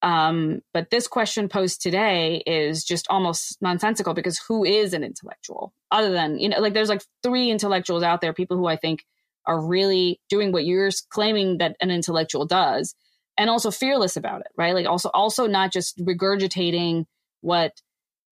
Um, 0.03 0.62
but 0.72 0.88
this 0.88 1.07
question 1.07 1.51
posed 1.51 1.82
today 1.82 2.43
is 2.47 2.84
just 2.84 3.07
almost 3.11 3.59
nonsensical 3.61 4.14
because 4.14 4.38
who 4.49 4.64
is 4.64 4.95
an 4.95 5.05
intellectual 5.05 5.74
other 5.91 6.11
than, 6.11 6.38
you 6.38 6.49
know, 6.49 6.59
like 6.59 6.72
there's 6.72 6.88
like 6.88 7.03
three 7.22 7.51
intellectuals 7.51 8.03
out 8.03 8.22
there, 8.22 8.32
people 8.32 8.57
who 8.57 8.66
I 8.66 8.76
think 8.76 9.05
are 9.47 9.61
really 9.61 10.20
doing 10.28 10.53
what 10.53 10.64
you're 10.64 10.91
claiming 11.11 11.59
that 11.59 11.76
an 11.80 11.91
intellectual 11.91 12.47
does 12.47 12.95
and 13.36 13.49
also 13.49 13.70
fearless 13.70 14.16
about 14.16 14.41
it 14.41 14.49
right? 14.57 14.74
Like 14.74 14.86
also 14.86 15.11
also 15.12 15.47
not 15.47 15.72
just 15.72 15.99
regurgitating 15.99 17.05
what 17.41 17.72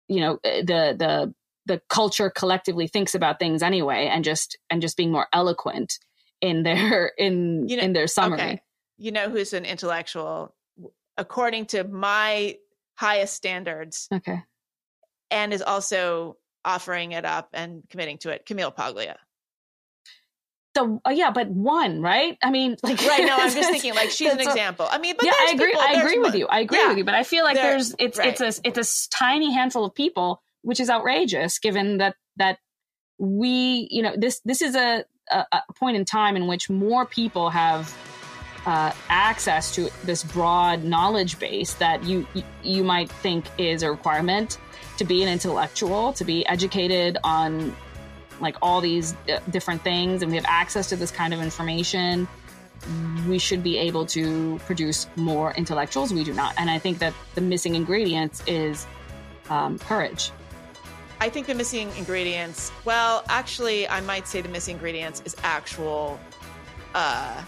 you 0.07 0.19
know 0.19 0.39
eh, 0.43 0.61
the 0.61 0.95
the 0.97 1.33
the 1.65 1.81
culture 1.89 2.29
collectively 2.29 2.87
thinks 2.87 3.15
about 3.15 3.39
things 3.39 3.63
anyway 3.63 4.09
and 4.11 4.23
just 4.23 4.57
and 4.69 4.81
just 4.81 4.97
being 4.97 5.11
more 5.11 5.27
eloquent 5.33 5.93
in 6.41 6.63
their 6.63 7.07
in 7.17 7.67
you 7.67 7.77
know, 7.77 7.83
in 7.83 7.93
their 7.93 8.07
summary. 8.07 8.41
okay. 8.41 8.61
you 8.97 9.11
know 9.11 9.29
who's 9.29 9.53
an 9.53 9.65
intellectual? 9.65 10.55
According 11.17 11.67
to 11.67 11.83
my 11.83 12.57
highest 12.95 13.35
standards 13.35 14.07
okay. 14.11 14.41
and 15.29 15.53
is 15.53 15.61
also 15.61 16.37
offering 16.65 17.11
it 17.11 17.25
up 17.25 17.49
and 17.53 17.83
committing 17.89 18.17
to 18.17 18.29
it 18.29 18.45
camille 18.45 18.71
paglia 18.71 19.17
the 20.73 20.99
uh, 21.05 21.09
yeah, 21.11 21.31
but 21.31 21.49
one, 21.49 22.01
right? 22.01 22.37
I 22.43 22.51
mean, 22.51 22.77
like 22.83 23.01
right. 23.01 23.25
No, 23.25 23.35
I'm 23.37 23.51
just 23.53 23.69
thinking 23.69 23.95
like 23.95 24.09
she's 24.09 24.31
an 24.31 24.39
example. 24.39 24.87
I 24.89 24.97
mean, 24.97 25.15
but 25.17 25.25
yeah, 25.25 25.33
I 25.37 25.51
agree. 25.53 25.67
People, 25.67 25.81
I 25.81 25.93
agree 25.93 26.19
with 26.19 26.35
you. 26.35 26.47
I 26.47 26.59
agree 26.61 26.79
yeah, 26.79 26.89
with 26.89 26.97
you. 26.97 27.03
But 27.03 27.15
I 27.15 27.23
feel 27.23 27.43
like 27.43 27.55
there's 27.55 27.95
it's 27.99 28.17
right. 28.17 28.39
it's 28.39 28.59
a 28.59 28.67
it's 28.67 29.07
a 29.07 29.09
tiny 29.09 29.53
handful 29.53 29.85
of 29.85 29.93
people, 29.93 30.41
which 30.61 30.79
is 30.79 30.89
outrageous, 30.89 31.59
given 31.59 31.97
that 31.97 32.15
that 32.37 32.59
we 33.17 33.87
you 33.91 34.01
know 34.01 34.13
this 34.17 34.41
this 34.45 34.61
is 34.61 34.75
a 34.75 35.05
a, 35.31 35.45
a 35.51 35.73
point 35.75 35.97
in 35.97 36.05
time 36.05 36.35
in 36.35 36.47
which 36.47 36.69
more 36.69 37.05
people 37.05 37.49
have 37.49 37.95
uh, 38.65 38.91
access 39.09 39.73
to 39.75 39.89
this 40.05 40.23
broad 40.23 40.83
knowledge 40.83 41.37
base 41.39 41.73
that 41.75 42.03
you 42.03 42.25
you 42.63 42.83
might 42.83 43.09
think 43.09 43.45
is 43.57 43.83
a 43.83 43.91
requirement 43.91 44.57
to 44.97 45.03
be 45.03 45.23
an 45.23 45.29
intellectual, 45.29 46.13
to 46.13 46.23
be 46.23 46.45
educated 46.47 47.17
on 47.23 47.75
like 48.43 48.57
all 48.61 48.81
these 48.81 49.15
uh, 49.29 49.39
different 49.49 49.81
things 49.81 50.21
and 50.21 50.31
we 50.31 50.37
have 50.37 50.45
access 50.47 50.89
to 50.89 50.95
this 50.95 51.11
kind 51.11 51.33
of 51.33 51.41
information 51.41 52.27
we 53.27 53.39
should 53.39 53.63
be 53.63 53.77
able 53.77 54.05
to 54.05 54.59
produce 54.65 55.07
more 55.15 55.53
intellectuals. 55.53 56.13
We 56.13 56.23
do 56.23 56.33
not. 56.33 56.53
And 56.57 56.69
i 56.69 56.77
think 56.77 56.99
that 56.99 57.13
the 57.35 57.41
missing 57.41 57.75
ingredients 57.75 58.43
is 58.47 58.85
um, 59.49 59.79
courage. 59.79 60.31
I 61.19 61.29
think 61.29 61.47
the 61.47 61.55
missing 61.55 61.89
ingredients 61.97 62.71
well 62.85 63.23
actually 63.29 63.87
i 63.87 64.01
might 64.01 64.27
say 64.27 64.41
the 64.41 64.49
missing 64.49 64.75
ingredients 64.75 65.21
is 65.25 65.35
actual 65.43 66.19
uh, 66.95 67.41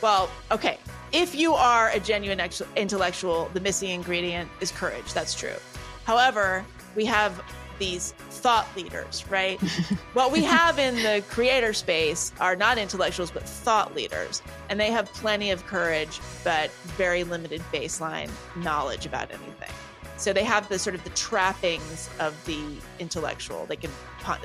well 0.00 0.30
okay. 0.50 0.78
If 1.12 1.34
you 1.34 1.54
are 1.54 1.90
a 1.90 2.00
genuine 2.00 2.40
intellectual 2.76 3.50
the 3.52 3.60
missing 3.60 3.90
ingredient 3.90 4.50
is 4.60 4.70
courage. 4.70 5.12
That's 5.12 5.34
true. 5.34 5.58
However 6.04 6.64
we 6.94 7.04
have 7.06 7.42
these 7.78 8.12
thought 8.30 8.66
leaders, 8.76 9.24
right? 9.28 9.60
what 10.12 10.32
we 10.32 10.42
have 10.44 10.78
in 10.78 10.96
the 10.96 11.22
creator 11.28 11.72
space 11.72 12.32
are 12.40 12.56
not 12.56 12.78
intellectuals, 12.78 13.30
but 13.30 13.42
thought 13.42 13.94
leaders. 13.94 14.42
And 14.68 14.78
they 14.78 14.90
have 14.90 15.12
plenty 15.12 15.50
of 15.50 15.66
courage, 15.66 16.20
but 16.44 16.70
very 16.96 17.24
limited 17.24 17.62
baseline 17.72 18.30
knowledge 18.56 19.06
about 19.06 19.30
anything. 19.30 19.72
So 20.18 20.32
they 20.32 20.44
have 20.44 20.68
the 20.68 20.78
sort 20.78 20.94
of 20.94 21.04
the 21.04 21.10
trappings 21.10 22.08
of 22.20 22.42
the 22.46 22.62
intellectual. 22.98 23.66
They 23.66 23.76
can 23.76 23.90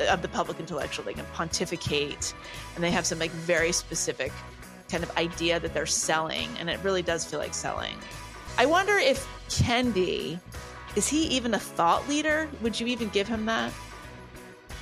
of 0.09 0.21
the 0.21 0.27
public 0.27 0.59
intellectual. 0.59 1.05
They 1.05 1.13
can 1.13 1.25
pontificate, 1.33 2.33
and 2.75 2.83
they 2.83 2.91
have 2.91 3.05
some 3.05 3.19
like 3.19 3.31
very 3.31 3.71
specific 3.71 4.31
kind 4.89 5.03
of 5.03 5.15
idea 5.17 5.59
that 5.59 5.73
they're 5.73 5.85
selling, 5.85 6.49
and 6.59 6.69
it 6.69 6.79
really 6.83 7.01
does 7.01 7.23
feel 7.23 7.39
like 7.39 7.53
selling. 7.53 7.95
I 8.57 8.65
wonder 8.65 8.97
if 8.97 9.25
Kendi 9.47 10.39
is 10.95 11.07
he 11.07 11.23
even 11.27 11.53
a 11.53 11.59
thought 11.59 12.07
leader? 12.09 12.49
Would 12.61 12.79
you 12.79 12.87
even 12.87 13.09
give 13.09 13.27
him 13.27 13.45
that? 13.45 13.71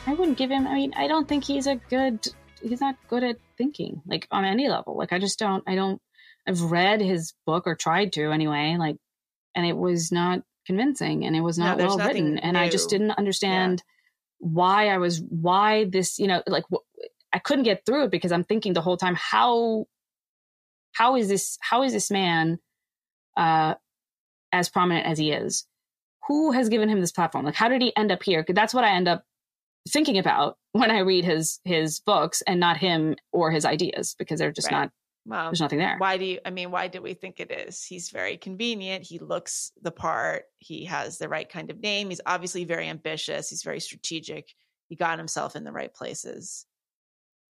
I 0.08 0.14
wouldn't 0.14 0.38
give 0.38 0.50
him. 0.50 0.66
I 0.66 0.74
mean, 0.74 0.94
I 0.96 1.08
don't 1.08 1.28
think 1.28 1.44
he's 1.44 1.68
a 1.68 1.76
good. 1.76 2.26
He's 2.62 2.82
not 2.82 2.96
good 3.08 3.24
at 3.24 3.38
thinking, 3.58 4.02
like 4.08 4.28
on 4.32 4.44
any 4.44 4.70
level. 4.70 4.98
Like 4.98 5.14
I 5.14 5.20
just 5.20 5.40
don't. 5.40 5.64
I 5.68 5.76
don't. 5.76 6.02
I've 6.48 6.62
read 6.62 7.02
his 7.02 7.34
book 7.46 7.68
or 7.68 7.76
tried 7.76 8.14
to 8.14 8.32
anyway. 8.32 8.76
Like, 8.80 8.98
and 9.56 9.66
it 9.66 9.78
was 9.78 10.12
not 10.12 10.42
convincing, 10.66 11.26
and 11.26 11.36
it 11.36 11.42
was 11.42 11.58
not 11.58 11.78
no, 11.78 11.88
well 11.88 11.98
written, 12.00 12.36
new. 12.36 12.40
and 12.42 12.58
I 12.58 12.70
just 12.70 12.90
didn't 12.90 13.12
understand 13.12 13.84
yeah. 14.40 14.48
why 14.52 14.88
I 14.88 14.98
was 14.98 15.22
why 15.22 15.86
this. 15.86 16.18
You 16.18 16.28
know, 16.28 16.42
like 16.48 16.66
I 17.32 17.40
couldn't 17.40 17.66
get 17.66 17.86
through 17.86 18.06
it 18.06 18.12
because 18.12 18.32
I'm 18.32 18.44
thinking 18.44 18.74
the 18.74 18.82
whole 18.82 18.98
time 18.98 19.16
how 19.16 19.86
how 20.92 21.16
is 21.18 21.28
this 21.28 21.58
how 21.62 21.84
is 21.84 21.94
this 21.94 22.10
man 22.10 22.60
uh 23.38 23.76
as 24.52 24.70
prominent 24.70 25.06
as 25.06 25.20
he 25.20 25.32
is 25.32 25.68
who 26.30 26.52
has 26.52 26.70
given 26.70 26.90
him 26.90 27.02
this 27.02 27.12
platform? 27.12 27.44
Like, 27.44 27.56
how 27.56 27.68
did 27.68 27.82
he 27.82 27.94
end 27.98 28.12
up 28.12 28.22
here? 28.22 28.46
That's 28.48 28.74
what 28.74 28.84
I 28.84 28.92
end 28.92 29.08
up 29.08 29.26
thinking 29.90 30.20
about 30.20 30.58
when 30.74 30.92
I 30.92 31.00
read 31.00 31.26
his 31.26 31.60
his 31.66 32.00
books, 32.00 32.44
and 32.46 32.60
not 32.60 32.78
him 32.78 33.16
or 33.34 33.50
his 33.50 33.66
ideas, 33.66 34.16
because 34.18 34.40
they're 34.40 34.52
just 34.52 34.72
right. 34.72 34.82
not. 34.82 34.92
Well, 35.26 35.46
there's 35.46 35.60
nothing 35.60 35.80
there. 35.80 35.96
Why 35.98 36.18
do 36.18 36.26
you? 36.26 36.40
I 36.46 36.52
mean, 36.52 36.70
why 36.70 36.88
do 36.88 37.02
we 37.02 37.16
think 37.16 37.40
it 37.40 37.52
is? 37.52 37.84
He's 37.84 38.12
very 38.12 38.38
convenient. 38.38 39.06
He 39.06 39.18
looks 39.18 39.72
the 39.82 39.92
part. 39.92 40.44
He 40.60 40.86
has 40.86 41.18
the 41.18 41.28
right 41.28 41.50
kind 41.50 41.72
of 41.72 41.80
name. 41.80 42.10
He's 42.10 42.22
obviously 42.26 42.64
very 42.64 42.88
ambitious. 42.88 43.50
He's 43.50 43.64
very 43.64 43.80
strategic. 43.80 44.54
He 44.88 44.96
got 44.96 45.18
himself 45.18 45.56
in 45.56 45.64
the 45.64 45.72
right 45.72 45.94
places. 45.94 46.68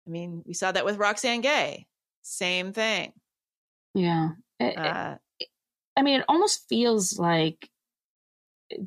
I 0.06 0.10
mean, 0.10 0.42
we 0.44 0.52
saw 0.52 0.72
that 0.72 0.84
with 0.84 0.98
Roxane 0.98 1.42
Gay. 1.42 1.86
Same 2.22 2.72
thing. 2.72 3.12
Yeah. 3.94 4.30
It, 4.58 4.76
uh, 4.76 5.16
it, 5.38 5.48
I 5.96 6.02
mean, 6.02 6.20
it 6.20 6.26
almost 6.28 6.68
feels 6.68 7.18
like 7.18 7.70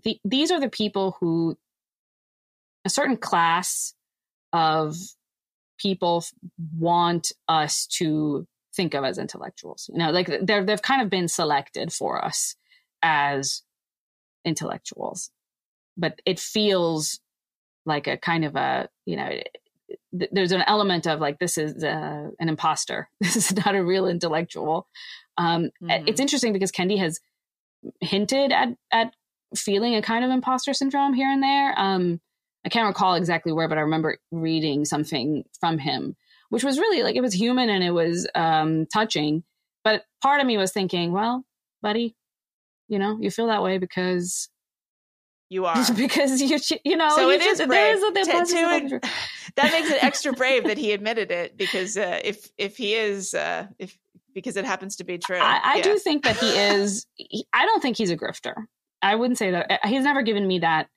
the, 0.03 0.19
these 0.23 0.51
are 0.51 0.59
the 0.59 0.69
people 0.69 1.17
who 1.19 1.57
a 2.85 2.89
certain 2.89 3.17
class 3.17 3.93
of 4.53 4.95
people 5.77 6.23
want 6.77 7.31
us 7.47 7.85
to 7.85 8.47
think 8.75 8.93
of 8.93 9.03
as 9.03 9.17
intellectuals. 9.17 9.89
You 9.91 9.99
know, 9.99 10.11
like 10.11 10.31
they're 10.41 10.63
they've 10.63 10.81
kind 10.81 11.01
of 11.01 11.09
been 11.09 11.27
selected 11.27 11.91
for 11.91 12.23
us 12.23 12.55
as 13.01 13.63
intellectuals, 14.45 15.31
but 15.97 16.21
it 16.25 16.39
feels 16.39 17.19
like 17.85 18.07
a 18.07 18.17
kind 18.17 18.45
of 18.45 18.55
a 18.55 18.89
you 19.05 19.17
know 19.17 19.29
there's 20.11 20.51
an 20.51 20.63
element 20.67 21.07
of 21.07 21.19
like 21.19 21.39
this 21.39 21.57
is 21.57 21.83
uh, 21.83 22.29
an 22.39 22.49
imposter. 22.49 23.09
This 23.19 23.35
is 23.35 23.55
not 23.55 23.75
a 23.75 23.83
real 23.83 24.07
intellectual. 24.07 24.87
Um, 25.37 25.71
mm-hmm. 25.81 26.07
It's 26.07 26.19
interesting 26.19 26.53
because 26.53 26.71
Kendi 26.71 26.97
has 26.99 27.19
hinted 28.01 28.51
at 28.51 28.69
at 28.91 29.13
feeling 29.55 29.95
a 29.95 30.01
kind 30.01 30.25
of 30.25 30.31
imposter 30.31 30.73
syndrome 30.73 31.13
here 31.13 31.29
and 31.29 31.41
there. 31.41 31.73
Um, 31.77 32.19
I 32.65 32.69
can't 32.69 32.87
recall 32.87 33.15
exactly 33.15 33.53
where, 33.53 33.67
but 33.67 33.77
I 33.77 33.81
remember 33.81 34.17
reading 34.31 34.85
something 34.85 35.45
from 35.59 35.77
him, 35.77 36.15
which 36.49 36.63
was 36.63 36.79
really 36.79 37.03
like 37.03 37.15
it 37.15 37.21
was 37.21 37.33
human 37.33 37.69
and 37.69 37.83
it 37.83 37.91
was 37.91 38.27
um, 38.35 38.85
touching. 38.87 39.43
But 39.83 40.03
part 40.21 40.41
of 40.41 40.47
me 40.47 40.57
was 40.57 40.73
thinking, 40.73 41.13
well, 41.13 41.45
buddy, 41.81 42.15
you 42.89 42.99
know, 42.99 43.17
you 43.21 43.31
feel 43.31 43.47
that 43.47 43.63
way 43.63 43.77
because 43.77 44.49
you 45.49 45.65
are 45.67 45.77
because 45.95 46.41
you 46.41 46.59
you 46.83 46.97
know 46.97 47.09
so 47.09 47.29
you 47.29 47.35
it 47.35 47.41
is 47.41 47.61
brave. 47.61 47.95
To, 47.97 48.11
to, 48.11 48.99
that 49.55 49.71
makes 49.71 49.89
it 49.89 50.03
extra 50.03 50.33
brave 50.33 50.65
that 50.65 50.77
he 50.77 50.91
admitted 50.91 51.31
it 51.31 51.57
because 51.57 51.95
uh, 51.95 52.19
if 52.23 52.51
if 52.57 52.75
he 52.75 52.95
is 52.95 53.33
uh, 53.33 53.67
if 53.79 53.97
because 54.33 54.55
it 54.55 54.65
happens 54.65 54.97
to 54.97 55.03
be 55.03 55.17
true. 55.17 55.39
I, 55.39 55.59
I 55.63 55.75
yeah. 55.77 55.83
do 55.83 55.97
think 55.97 56.23
that 56.23 56.37
he 56.37 56.47
is. 56.47 57.07
He, 57.15 57.47
I 57.53 57.65
don't 57.65 57.81
think 57.81 57.97
he's 57.97 58.11
a 58.11 58.17
grifter. 58.17 58.65
I 59.01 59.15
wouldn't 59.15 59.37
say 59.37 59.51
that. 59.51 59.85
He's 59.85 60.03
never 60.03 60.21
given 60.21 60.47
me 60.47 60.59
that 60.59 60.87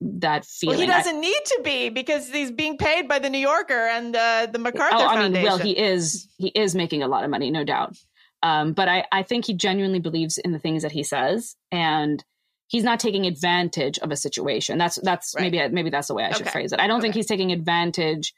that 0.00 0.44
feeling. 0.44 0.78
Well, 0.78 0.86
he 0.86 0.92
doesn't 0.92 1.16
I, 1.16 1.20
need 1.20 1.40
to 1.46 1.60
be 1.64 1.88
because 1.88 2.30
he's 2.30 2.50
being 2.50 2.76
paid 2.76 3.08
by 3.08 3.18
the 3.18 3.30
New 3.30 3.38
Yorker 3.38 3.86
and 3.86 4.14
uh, 4.14 4.46
the 4.50 4.58
MacArthur 4.58 4.96
oh, 4.96 5.06
I 5.06 5.28
mean, 5.28 5.42
well, 5.42 5.58
he 5.58 5.78
is 5.78 6.28
he 6.38 6.48
is 6.48 6.74
making 6.74 7.02
a 7.02 7.08
lot 7.08 7.24
of 7.24 7.30
money, 7.30 7.50
no 7.50 7.64
doubt. 7.64 7.96
Um, 8.42 8.74
but 8.74 8.88
I, 8.88 9.04
I 9.10 9.22
think 9.22 9.46
he 9.46 9.54
genuinely 9.54 9.98
believes 9.98 10.38
in 10.38 10.52
the 10.52 10.58
things 10.58 10.82
that 10.82 10.92
he 10.92 11.02
says, 11.02 11.56
and 11.72 12.22
he's 12.68 12.84
not 12.84 13.00
taking 13.00 13.26
advantage 13.26 13.98
of 13.98 14.10
a 14.10 14.16
situation. 14.16 14.78
That's 14.78 14.98
that's 15.02 15.34
right. 15.34 15.50
maybe 15.50 15.74
maybe 15.74 15.90
that's 15.90 16.08
the 16.08 16.14
way 16.14 16.24
I 16.24 16.32
should 16.32 16.42
okay. 16.42 16.50
phrase 16.50 16.72
it. 16.72 16.80
I 16.80 16.86
don't 16.86 16.98
okay. 16.98 17.06
think 17.06 17.14
he's 17.14 17.26
taking 17.26 17.52
advantage, 17.52 18.34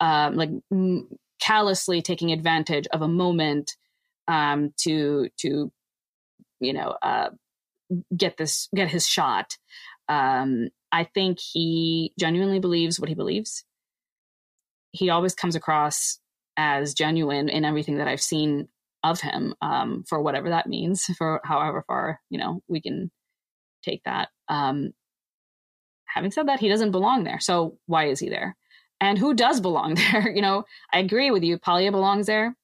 um, 0.00 0.36
like 0.36 0.50
m- 0.72 1.08
callously 1.40 2.02
taking 2.02 2.32
advantage 2.32 2.86
of 2.88 3.02
a 3.02 3.08
moment 3.08 3.76
um, 4.28 4.72
to 4.78 5.28
to 5.38 5.70
you 6.60 6.72
know 6.72 6.96
uh, 7.02 7.28
get 8.16 8.36
this 8.36 8.68
get 8.74 8.88
his 8.88 9.06
shot. 9.06 9.56
Um, 10.08 10.68
I 10.92 11.04
think 11.04 11.38
he 11.40 12.12
genuinely 12.18 12.60
believes 12.60 13.00
what 13.00 13.08
he 13.08 13.14
believes. 13.14 13.64
He 14.92 15.10
always 15.10 15.34
comes 15.34 15.56
across 15.56 16.18
as 16.56 16.94
genuine 16.94 17.48
in 17.48 17.64
everything 17.64 17.98
that 17.98 18.08
I've 18.08 18.20
seen 18.20 18.68
of 19.02 19.20
him, 19.20 19.54
um, 19.60 20.04
for 20.08 20.20
whatever 20.22 20.50
that 20.50 20.68
means, 20.68 21.04
for 21.18 21.40
however 21.44 21.84
far 21.86 22.20
you 22.30 22.38
know 22.38 22.62
we 22.68 22.80
can 22.80 23.10
take 23.82 24.02
that. 24.04 24.28
Um, 24.48 24.92
having 26.06 26.30
said 26.30 26.48
that, 26.48 26.60
he 26.60 26.68
doesn't 26.68 26.92
belong 26.92 27.24
there. 27.24 27.40
So 27.40 27.78
why 27.86 28.06
is 28.06 28.20
he 28.20 28.28
there? 28.28 28.56
And 29.00 29.18
who 29.18 29.34
does 29.34 29.60
belong 29.60 29.94
there? 30.12 30.30
you 30.30 30.42
know, 30.42 30.64
I 30.92 31.00
agree 31.00 31.30
with 31.30 31.42
you. 31.42 31.58
Paglia 31.58 31.90
belongs 31.90 32.26
there. 32.26 32.56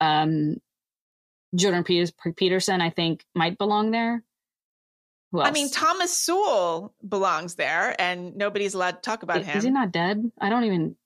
Um, 0.00 0.56
Jordan 1.54 1.84
Peterson, 1.84 2.80
I 2.80 2.90
think, 2.90 3.24
might 3.34 3.58
belong 3.58 3.90
there. 3.90 4.22
I 5.34 5.50
mean, 5.52 5.70
Thomas 5.70 6.16
Sowell 6.16 6.94
belongs 7.06 7.54
there, 7.54 7.94
and 8.00 8.36
nobody's 8.36 8.74
allowed 8.74 8.96
to 8.96 9.00
talk 9.00 9.22
about 9.22 9.40
is, 9.40 9.46
him. 9.46 9.58
Is 9.58 9.64
he 9.64 9.70
not 9.70 9.92
dead? 9.92 10.30
I 10.40 10.48
don't 10.48 10.64
even. 10.64 10.96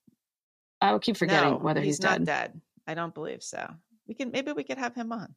I 0.81 0.93
will 0.93 0.99
keep 0.99 1.17
forgetting 1.17 1.53
no, 1.53 1.57
whether 1.59 1.81
he's, 1.81 1.97
he's, 1.97 2.03
not 2.03 2.25
dead. 2.25 2.53
dead. 2.53 2.61
I 2.87 2.95
don't 2.95 3.15
believe 3.15 3.43
so. 3.43 3.67
We 4.07 4.15
can 4.15 4.31
maybe 4.31 4.53
we 4.53 4.65
could 4.65 4.79
have 4.79 4.95
him 4.95 5.13
on. 5.13 5.35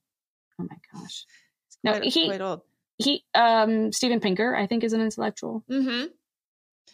Oh 0.59 0.67
my 0.69 0.77
gosh. 0.93 1.25
He's 1.67 1.77
No, 1.83 2.01
he- 2.01 2.27
quite 2.27 2.41
old. 2.41 2.61
He 2.97 3.23
um 3.35 3.91
Steven 3.91 4.19
Pinker, 4.19 4.55
I 4.55 4.67
think, 4.67 4.83
is 4.83 4.93
an 4.93 5.01
intellectual. 5.01 5.63
Mm-hmm. 5.69 6.07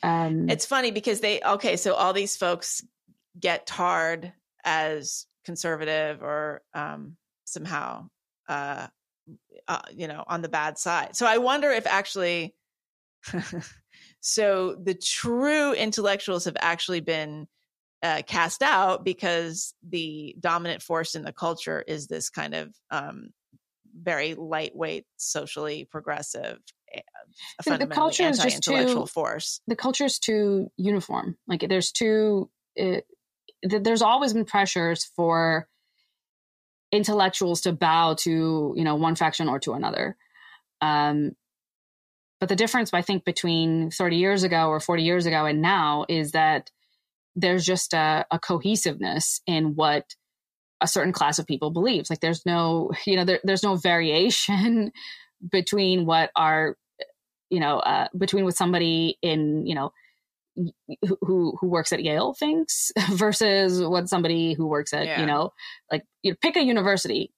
Um 0.08 0.50
It's 0.50 0.66
funny 0.66 0.92
because 0.92 1.22
they 1.22 1.42
okay, 1.42 1.78
so 1.78 1.94
all 1.94 2.14
these 2.14 2.36
folks 2.36 2.84
get 3.40 3.66
tarred 3.66 4.34
as 4.64 5.26
conservative 5.44 6.22
or 6.22 6.62
um, 6.74 7.18
somehow, 7.46 8.10
uh, 8.48 8.88
uh, 9.68 9.82
you 9.92 10.08
know, 10.08 10.24
on 10.28 10.42
the 10.42 10.50
bad 10.50 10.78
side. 10.78 11.16
So 11.16 11.26
I 11.26 11.38
wonder 11.38 11.70
if 11.70 11.88
actually, 11.88 12.56
so 14.20 14.76
the 14.82 14.94
true 14.94 15.74
intellectuals 15.74 16.46
have 16.46 16.58
actually 16.60 17.02
been 17.02 17.48
uh, 18.02 18.22
cast 18.28 18.62
out 18.62 19.06
because 19.06 19.74
the 19.88 20.36
dominant 20.40 20.82
force 20.82 21.16
in 21.16 21.24
the 21.24 21.32
culture 21.32 21.84
is 21.88 22.08
this 22.08 22.30
kind 22.30 22.54
of 22.54 22.76
um, 22.92 23.30
very 23.96 24.36
lightweight, 24.36 25.06
socially 25.18 25.88
progressive, 25.90 26.60
uh, 27.68 27.78
the 27.78 27.88
culture 27.88 28.28
is 28.28 28.40
just 28.40 28.64
too- 28.64 29.06
force. 29.08 29.62
the 29.68 29.76
culture 29.76 30.06
is 30.06 30.20
too 30.20 30.70
uniform. 30.78 31.38
Like 31.48 31.66
there's 31.68 31.92
too 31.92 32.50
uh, 32.80 33.02
th- 33.68 33.84
there's 33.84 34.02
always 34.02 34.34
been 34.34 34.46
pressures 34.46 35.06
for 35.16 35.68
intellectuals 36.94 37.62
to 37.62 37.74
bow 37.74 38.14
to 38.14 38.74
you 38.78 38.84
know 38.84 38.96
one 38.96 39.16
faction 39.16 39.50
or 39.50 39.60
to 39.60 39.74
another. 39.74 40.16
Um, 40.80 41.32
but 42.40 42.50
the 42.50 42.56
difference, 42.56 42.94
I 42.94 43.02
think, 43.02 43.24
between 43.24 43.90
30 43.90 44.18
years 44.18 44.44
ago 44.44 44.68
or 44.68 44.82
40 44.82 45.04
years 45.04 45.26
ago 45.26 45.46
and 45.46 45.62
now 45.62 46.06
is 46.10 46.34
that 46.34 46.72
there's 47.38 47.66
just 47.66 47.94
a, 47.94 48.26
a 48.30 48.38
cohesiveness 48.38 49.42
in 49.48 49.76
what 49.76 50.14
a 50.82 50.88
certain 50.88 51.14
class 51.14 51.40
of 51.40 51.48
people 51.48 51.72
believes. 51.72 52.10
Like 52.10 52.20
there's 52.20 52.46
no, 52.46 52.92
you 53.08 53.16
know, 53.16 53.24
there, 53.24 53.40
there's 53.44 53.64
no 53.64 53.76
variation 53.76 54.92
between 55.52 56.06
what 56.06 56.32
are, 56.36 56.78
you 57.50 57.62
know, 57.62 57.80
uh, 57.80 58.10
between 58.18 58.44
what 58.44 58.58
somebody 58.58 59.18
in, 59.22 59.66
you 59.66 59.76
know, 59.76 59.94
who 61.22 61.58
who 61.60 61.68
works 61.68 61.92
at 61.94 62.04
Yale 62.04 62.34
thinks 62.34 62.92
versus 63.12 63.82
what 63.82 64.08
somebody 64.10 64.54
who 64.54 64.68
works 64.68 64.94
at 64.94 65.06
Yeah. 65.06 65.20
you 65.22 65.26
know 65.26 65.52
like 65.92 66.04
you 66.22 66.32
know, 66.32 66.38
pick 66.42 66.56
a 66.56 66.64
university 66.64 67.32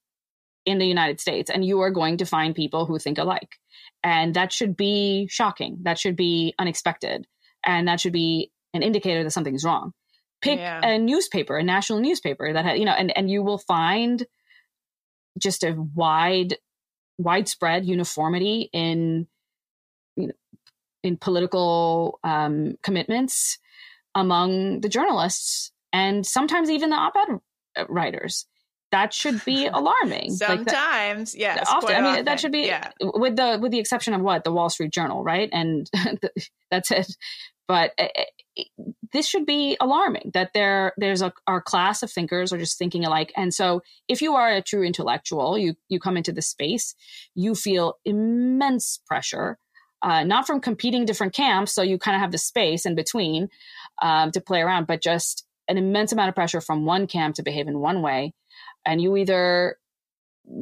in 0.66 0.80
the 0.80 0.86
United 0.88 1.20
States 1.22 1.50
and 1.50 1.64
you 1.64 1.80
are 1.82 1.92
going 1.92 2.18
to 2.18 2.26
find 2.26 2.56
people 2.56 2.86
who 2.86 2.98
think 3.00 3.18
alike 3.18 3.56
and 4.04 4.34
that 4.34 4.52
should 4.52 4.76
be 4.76 5.28
shocking 5.30 5.78
that 5.84 5.98
should 6.00 6.16
be 6.16 6.54
unexpected 6.60 7.26
and 7.64 7.88
that 7.88 8.00
should 8.00 8.14
be 8.14 8.52
an 8.74 8.82
indicator 8.84 9.24
that 9.24 9.32
something's 9.32 9.64
wrong 9.64 9.94
pick 10.42 10.60
Yeah. 10.60 10.82
a 10.86 10.98
newspaper 11.00 11.58
a 11.58 11.64
national 11.64 12.00
newspaper 12.00 12.52
that 12.52 12.66
had 12.66 12.78
you 12.80 12.86
know 12.86 12.92
and 12.94 13.16
and 13.18 13.30
you 13.32 13.44
will 13.44 13.60
find 13.60 14.26
just 15.40 15.64
a 15.64 15.74
wide 15.94 16.58
widespread 17.18 17.86
uniformity 17.86 18.70
in 18.74 19.28
in 21.06 21.18
political 21.18 22.20
um, 22.24 22.76
commitments 22.84 23.60
among 24.14 24.82
the 24.82 24.90
journalists 24.90 25.72
and 25.94 26.26
sometimes 26.26 26.70
even 26.70 26.90
the 26.90 26.96
op-ed 26.96 27.40
writers. 27.90 28.46
That 28.92 29.14
should 29.14 29.44
be 29.44 29.68
alarming. 29.74 30.32
Like 30.32 30.40
Sometimes, 30.40 31.36
yes. 31.36 31.68
often 31.68 31.82
quite 31.82 31.96
i 31.96 32.02
mean 32.02 32.12
often, 32.12 32.26
that 32.26 32.40
should 32.40 32.52
be 32.52 32.68
yeah. 32.68 32.92
with 33.02 33.36
the 33.36 33.60
with 33.62 33.72
the 33.72 33.80
exception 33.80 34.14
of 34.14 34.22
what? 34.22 34.44
The 34.44 34.52
wall 34.52 34.70
street 34.70 34.92
journal 34.92 35.24
right? 35.24 35.50
And 35.52 35.90
that's 36.72 36.92
it. 36.92 37.08
But 37.68 37.92
uh, 37.98 38.08
this 39.12 39.28
should 39.28 39.46
be 39.46 39.76
alarming 39.82 40.32
that 40.34 40.52
there 40.54 40.94
there's 40.98 41.22
a 41.22 41.34
our 41.48 41.62
class 41.62 42.04
of 42.04 42.12
thinkers 42.12 42.54
are 42.54 42.58
just 42.58 42.78
thinking 42.78 43.04
alike. 43.04 43.34
And 43.36 43.54
so 43.54 43.82
if 44.08 44.22
you 44.22 44.36
are 44.36 44.50
a 44.50 44.62
true 44.62 44.84
intellectual 44.84 45.58
you 45.58 45.76
you 45.90 46.00
come 46.00 46.16
into 46.16 46.32
this 46.32 46.48
space 46.48 46.96
you 47.34 47.56
feel 47.56 47.96
immense 48.06 49.00
pressure 49.08 49.58
uh, 50.06 50.24
not 50.24 50.48
from 50.48 50.62
competing 50.62 51.04
different 51.04 51.34
camps 51.34 51.74
so 51.74 51.82
you 51.82 51.98
kind 51.98 52.16
of 52.16 52.22
have 52.22 52.32
the 52.32 52.38
space 52.38 52.86
in 52.86 52.96
between 52.96 53.50
um, 54.02 54.32
to 54.32 54.40
play 54.40 54.62
around 54.62 54.88
but 54.88 55.02
just 55.02 55.46
an 55.68 55.78
immense 55.78 56.12
amount 56.12 56.30
of 56.30 56.36
pressure 56.36 56.62
from 56.62 56.86
one 56.86 57.08
camp 57.08 57.36
to 57.36 57.44
behave 57.44 57.68
in 57.68 57.80
one 57.80 58.02
way. 58.02 58.34
And 58.86 59.02
you 59.02 59.18
either 59.18 59.78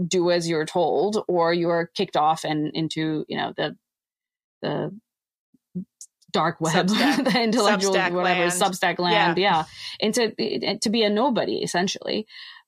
do 0.07 0.31
as 0.31 0.47
you're 0.47 0.65
told 0.65 1.23
or 1.27 1.53
you're 1.53 1.91
kicked 1.93 2.15
off 2.15 2.45
and 2.45 2.71
into 2.73 3.25
you 3.27 3.35
know 3.35 3.53
the 3.57 3.75
the 4.61 4.97
dark 6.31 6.61
web 6.61 6.87
Substack- 6.87 7.23
the 7.33 7.43
intellectual 7.43 7.93
Substack 7.93 8.13
whatever 8.13 8.47
land. 8.47 8.51
substack 8.53 8.97
land 8.97 9.37
yeah, 9.37 9.65
into 9.99 10.33
to 10.81 10.89
be 10.89 11.03
a 11.03 11.09
nobody 11.09 11.57
essentially. 11.57 12.25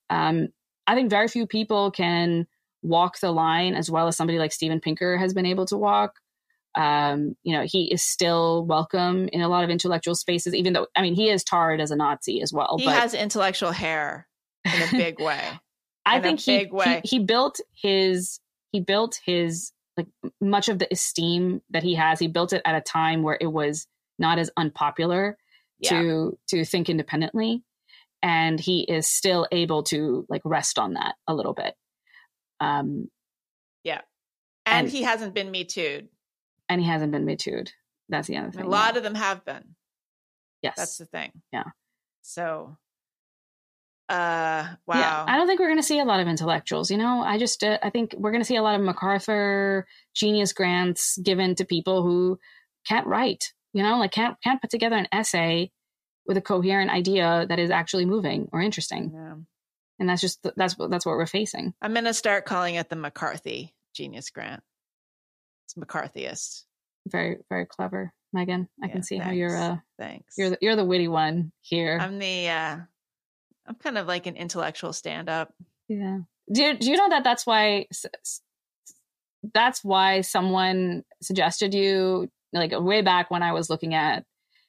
Um 0.10 0.50
i 0.88 0.94
think 0.94 1.10
very 1.10 1.30
few 1.30 1.48
people 1.48 1.90
can 1.90 2.48
walk 2.84 3.20
the 3.20 3.32
line 3.32 3.74
as 3.76 3.90
well 3.90 4.08
as 4.08 4.18
somebody 4.18 4.38
like 4.38 4.52
steven 4.52 4.80
pinker 4.82 5.18
has 5.18 5.34
been 5.34 5.46
able 5.46 5.66
to 5.66 5.78
walk 5.78 6.20
um 6.76 7.36
you 7.44 7.56
know 7.56 7.64
he 7.66 7.92
is 7.92 8.04
still 8.04 8.66
welcome 8.66 9.28
in 9.32 9.42
a 9.42 9.48
lot 9.48 9.64
of 9.64 9.70
intellectual 9.70 10.16
spaces 10.16 10.54
even 10.54 10.74
though 10.74 10.88
i 10.96 11.02
mean 11.02 11.16
he 11.16 11.30
is 11.30 11.44
tarred 11.44 11.80
as 11.80 11.92
a 11.92 11.96
nazi 11.96 12.42
as 12.42 12.52
well 12.52 12.76
He 12.78 12.86
but 12.86 12.96
has 12.96 13.14
intellectual 13.14 13.72
hair 13.72 14.28
in 14.66 14.82
a 14.82 14.92
big 14.92 15.20
way. 15.20 15.42
I 16.08 16.18
in 16.18 16.22
think 16.22 16.40
he, 16.40 16.70
he 16.84 17.00
he 17.04 17.20
built 17.20 17.60
his 17.74 18.40
he 18.72 18.80
built 18.82 19.20
his 19.26 19.72
like 19.98 20.08
much 20.42 20.70
of 20.70 20.78
the 20.80 20.88
esteem 20.92 21.62
that 21.70 21.82
he 21.84 21.96
has. 21.96 22.20
He 22.20 22.28
built 22.28 22.52
it 22.54 22.62
at 22.66 22.76
a 22.76 22.82
time 22.82 23.24
where 23.24 23.38
it 23.40 23.48
was 23.48 23.88
not 24.20 24.38
as 24.38 24.52
unpopular 24.58 25.38
Yeah. 25.80 25.90
to 25.92 26.38
to 26.50 26.66
think 26.66 26.90
independently, 26.90 27.64
and 28.22 28.60
he 28.60 28.82
is 28.82 29.08
still 29.08 29.48
able 29.52 29.84
to 29.84 30.26
like 30.30 30.42
rest 30.46 30.78
on 30.78 30.94
that 30.94 31.16
a 31.28 31.34
little 31.34 31.54
bit. 31.54 31.74
Um, 32.60 33.10
and, 34.68 34.88
and- 34.88 34.90
he 34.90 35.04
hasn't 35.04 35.34
been 35.34 35.52
me 35.52 35.64
too'd. 35.64 36.10
And 36.70 36.82
he 36.82 36.88
hasn't 36.88 37.12
been 37.12 37.26
me 37.26 37.36
too'd. 37.36 37.72
That's 38.10 38.28
the 38.28 38.38
other 38.38 38.52
thing. 38.52 38.66
a 38.66 38.70
lot 38.70 38.94
yeah. 38.94 38.98
of 38.98 39.04
them 39.04 39.16
have 39.16 39.44
been. 39.46 39.76
yes, 40.62 40.76
That's 40.78 40.98
the 40.98 41.06
thing. 41.06 41.32
Yeah. 41.52 41.64
So, 42.22 42.78
uh, 44.10 44.68
wow. 44.86 45.00
Yeah, 45.00 45.26
I 45.28 45.38
don't 45.38 45.48
think 45.48 45.60
we're 45.60 45.68
going 45.68 45.80
to 45.80 45.84
see 45.84 46.00
a 46.00 46.06
lot 46.06 46.20
of 46.20 46.28
intellectuals. 46.28 46.92
You 46.92 46.98
know, 46.98 47.22
I 47.22 47.38
just 47.38 47.64
uh, 47.64 47.80
I 47.82 47.90
think 47.90 48.14
we're 48.18 48.32
going 48.32 48.42
to 48.42 48.48
see 48.48 48.56
a 48.56 48.62
lot 48.62 48.76
of 48.76 48.86
MacArthur 48.86 49.88
genius 50.14 50.54
grants 50.54 51.18
given 51.18 51.56
to 51.56 51.66
people 51.66 52.04
who 52.04 52.40
can't 52.88 53.08
write. 53.08 53.54
You 53.74 53.84
know, 53.84 53.98
like 53.98 54.12
can't 54.12 54.38
can't 54.44 54.62
put 54.62 54.70
together 54.70 54.96
an 54.96 55.08
essay 55.12 55.72
with 56.26 56.38
a 56.38 56.42
coherent 56.42 56.92
idea 56.92 57.46
that 57.48 57.60
is 57.60 57.70
actually 57.70 58.06
moving 58.06 58.50
or 58.52 58.62
interesting. 58.62 59.12
Yeah. 59.14 59.36
And 60.00 60.10
that's 60.10 60.22
just 60.22 60.46
that's 60.56 60.78
what 60.78 60.90
that's 60.92 61.06
what 61.06 61.16
we're 61.18 61.26
facing. 61.26 61.74
I'm 61.82 61.94
going 61.94 62.06
to 62.06 62.14
start 62.14 62.46
calling 62.46 62.76
it 62.76 62.90
the 62.90 62.96
McCarthy 62.96 63.74
Genius 63.94 64.30
Grant. 64.30 64.62
It's 65.76 65.86
McCarthyist. 65.86 66.64
Very 67.08 67.38
very 67.50 67.66
clever, 67.66 68.14
Megan. 68.34 68.68
I 68.82 68.88
Yeah, 68.88 68.94
can 68.94 69.04
see 69.04 69.18
how 69.18 69.32
you're 69.32 69.56
uh 69.56 69.78
Thanks. 70.00 70.36
you're 70.38 70.52
the, 70.52 70.58
you're 70.62 70.76
the 70.76 70.86
witty 70.86 71.08
one 71.08 71.52
here. 71.62 71.98
I'm 72.02 72.20
the, 72.20 72.50
uh, 72.50 72.78
I'm 73.68 73.76
kind 73.76 73.98
of 73.98 74.08
like 74.08 74.26
an 74.26 74.36
intellectual 74.36 74.94
stand 74.94 75.30
up. 75.30 75.54
Yeah. 75.88 76.20
Do 76.52 76.64
you, 76.64 76.78
do 76.78 76.90
you 76.92 76.98
know 76.98 77.10
that 77.10 77.24
that's 77.24 77.46
why 77.46 77.88
that's 79.54 79.84
why 79.84 80.22
someone 80.22 81.04
suggested 81.22 81.74
you 81.74 82.30
like 82.54 82.72
way 82.74 83.02
back 83.02 83.30
when 83.30 83.44
I 83.44 83.52
was 83.54 83.70
looking 83.70 83.94
at 83.94 84.24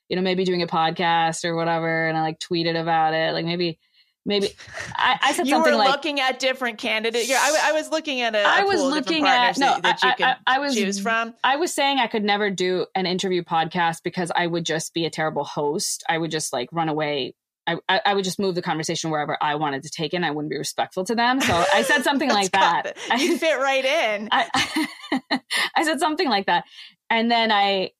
you 0.09 0.17
know 0.17 0.23
maybe 0.23 0.45
doing 0.45 0.63
a 0.63 0.67
podcast 0.67 1.45
or 1.45 1.55
whatever 1.57 2.07
and 2.09 2.17
I 2.17 2.23
like 2.23 2.39
tweeted 2.39 2.81
about 2.81 3.15
it 3.15 3.33
like 3.33 3.45
maybe 3.45 3.79
maybe 4.27 4.49
I, 4.95 5.19
I 5.23 5.33
said 5.33 5.47
you 5.47 5.53
something 5.53 5.73
were 5.73 5.79
like 5.79 5.91
looking 5.91 6.21
at 6.21 6.39
different 6.39 6.79
candidates. 6.79 7.29
Yeah, 7.29 7.39
I, 7.41 7.71
I 7.71 7.73
was 7.73 7.91
looking 7.91 8.21
at 8.21 8.35
a, 8.35 8.43
I 8.43 8.65
was 8.65 8.83
looking 8.83 9.27
at- 9.27 9.57
no, 9.57 9.79
that, 9.81 9.83
that 9.83 9.99
I- 10.03 10.09
you 10.09 10.15
could 10.17 10.37
I- 10.47 10.59
was- 10.59 10.75
choose 10.75 11.01
from. 11.01 11.35
I 11.43 11.57
was 11.57 11.73
saying 11.73 11.99
I 11.99 12.09
could 12.09 12.25
never 12.25 12.51
do 12.51 12.87
an 12.95 13.07
interview 13.07 13.43
podcast 13.43 14.03
because 14.03 14.31
I 14.35 14.47
would 14.47 14.65
just 14.67 14.93
be 14.93 15.07
a 15.07 15.11
terrible 15.11 15.45
host. 15.45 16.05
I 16.09 16.19
would 16.19 16.31
just 16.31 16.53
like 16.53 16.69
run 16.73 16.89
away. 16.89 17.35
I, 17.69 18.01
I, 18.07 18.15
would 18.15 18.23
just 18.23 18.39
move 18.39 18.55
the 18.55 18.63
conversation 18.63 19.11
wherever 19.11 19.37
I 19.43 19.57
wanted 19.57 19.83
to 19.83 19.91
take 19.91 20.15
it. 20.15 20.17
And 20.19 20.25
I 20.25 20.31
wouldn't 20.31 20.51
be 20.51 20.57
respectful 20.57 21.03
to 21.07 21.17
them. 21.17 21.41
So 21.41 21.53
I 21.75 21.83
said 21.83 22.05
something 22.05 22.29
like 22.41 22.53
that. 22.53 22.97
You 23.19 23.37
fit 23.39 23.59
right 23.59 23.85
in. 23.85 24.29
I 24.31 25.83
said 25.83 25.99
something 25.99 26.29
like 26.29 26.47
that. 26.47 26.63
And 27.11 27.29
then 27.29 27.51
I 27.51 27.91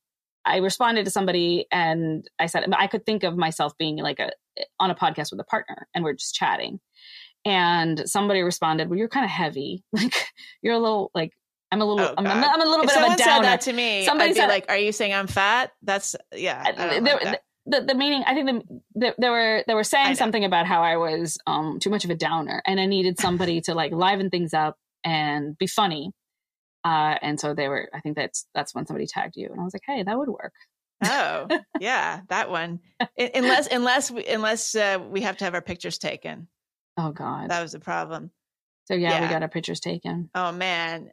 I 0.47 0.59
responded 0.59 1.05
to 1.05 1.11
somebody 1.11 1.67
and 1.73 2.27
I 2.39 2.47
said 2.47 2.65
I 2.77 2.87
could 2.87 3.05
think 3.05 3.25
of 3.25 3.37
myself 3.37 3.77
being 3.79 3.97
like 3.99 4.21
a 4.21 4.31
on 4.81 4.91
a 4.91 4.95
podcast 4.95 5.31
with 5.33 5.41
a 5.41 5.45
partner 5.45 5.89
and 5.95 6.05
we're 6.05 6.15
just 6.15 6.35
chatting. 6.35 6.81
And 7.45 8.09
somebody 8.09 8.43
responded, 8.43 8.89
"Well, 8.89 8.99
you're 8.99 9.09
kind 9.09 9.25
of 9.25 9.31
heavy. 9.31 9.85
Like 9.93 10.15
you're 10.63 10.75
a 10.75 10.79
little 10.79 11.11
like 11.15 11.33
I'm 11.73 11.81
a 11.81 11.85
little 11.85 12.05
Oh, 12.07 12.15
I'm, 12.17 12.25
God. 12.25 12.45
I'm 12.45 12.61
a 12.61 12.65
little 12.65 12.85
if 12.85 12.89
bit 12.89 12.97
of 12.97 13.03
a 13.03 13.03
someone 13.03 13.19
said 13.19 13.25
downer." 13.27 13.43
that 13.45 13.61
to 13.63 13.73
me, 13.73 14.05
Somebody 14.05 14.31
I'd 14.31 14.35
be 14.35 14.41
said- 14.41 14.49
like, 14.49 14.67
"Are 14.69 14.79
you 14.79 14.93
saying 14.93 15.13
I'm 15.15 15.27
fat?" 15.27 15.73
That's 15.83 16.17
yeah. 16.35 16.73
There- 16.73 17.01
like 17.03 17.23
that. 17.25 17.43
the, 17.67 17.81
the 17.81 17.95
meaning 17.97 18.23
i 18.27 18.33
think 18.35 18.47
the, 18.47 18.81
the, 18.95 19.15
they 19.21 19.29
were 19.29 19.65
they 19.67 19.75
were 19.75 19.83
saying 19.83 20.15
something 20.15 20.45
about 20.45 20.67
how 20.67 20.83
i 20.83 20.97
was 20.97 21.37
um 21.49 21.81
too 21.81 21.91
much 21.91 22.05
of 22.05 22.11
a 22.11 22.15
downer 22.15 22.63
and 22.65 22.79
i 22.79 22.87
needed 22.87 23.19
somebody 23.19 23.61
to 23.61 23.75
like 23.75 23.91
liven 23.91 24.31
things 24.31 24.55
up 24.55 24.77
and 25.03 25.59
be 25.59 25.67
funny 25.67 26.13
uh 26.87 27.15
and 27.21 27.39
so 27.41 27.53
they 27.55 27.69
were 27.69 27.89
i 27.93 28.01
think 28.01 28.17
that's 28.17 28.47
that's 28.55 28.75
when 28.75 28.87
somebody 28.87 29.07
tagged 29.07 29.37
you 29.37 29.49
and 29.51 29.61
i 29.61 29.65
was 29.65 29.75
like 29.75 29.83
hey 29.87 30.03
that 30.03 30.17
would 30.17 30.29
work 30.29 30.53
Oh, 31.05 31.47
yeah, 31.81 32.21
that 32.31 32.49
one. 32.51 32.81
Unless 33.19 33.67
unless 33.71 34.11
we, 34.11 34.25
unless 34.27 34.75
uh, 34.75 34.99
we 35.11 35.21
have 35.21 35.37
to 35.37 35.45
have 35.45 35.53
our 35.55 35.61
pictures 35.61 35.99
taken. 35.99 36.49
Oh 36.97 37.11
God. 37.13 37.51
That 37.51 37.61
was 37.61 37.73
the 37.73 37.81
problem. 37.81 38.31
so 38.87 38.95
yeah, 38.95 39.21
we 39.21 39.29
got 39.29 39.43
our 39.43 39.49
pictures 39.49 39.81
taken. 39.81 40.31
Oh 40.35 40.53
man. 40.53 41.11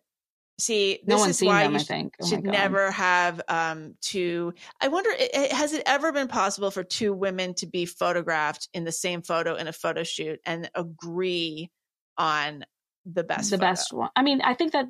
See, 0.57 0.99
No 1.05 1.15
this 1.15 1.19
one's 1.19 1.37
seen 1.39 1.49
why 1.49 1.63
them. 1.63 1.73
you 1.73 1.79
I 1.79 1.83
think. 1.83 2.13
Oh 2.21 2.27
should 2.27 2.45
never 2.45 2.91
have 2.91 3.41
um 3.49 3.95
two 3.99 4.53
I 4.81 4.87
wonder 4.87 5.09
has 5.51 5.73
it 5.73 5.83
ever 5.85 6.13
been 6.13 6.29
possible 6.29 6.71
for 6.71 6.83
two 6.85 7.11
women 7.11 7.53
to 7.55 7.65
be 7.67 7.85
photographed 7.85 8.69
in 8.73 8.85
the 8.85 8.91
same 8.93 9.21
photo 9.21 9.55
in 9.55 9.67
a 9.67 9.73
photo 9.73 10.03
shoot 10.03 10.39
and 10.45 10.69
agree 10.75 11.69
on 12.17 12.63
the 13.05 13.25
best 13.25 13.49
the 13.49 13.57
photo? 13.57 13.69
best 13.69 13.91
one. 13.91 14.09
I 14.15 14.21
mean, 14.23 14.39
I 14.41 14.53
think 14.53 14.71
that 14.71 14.85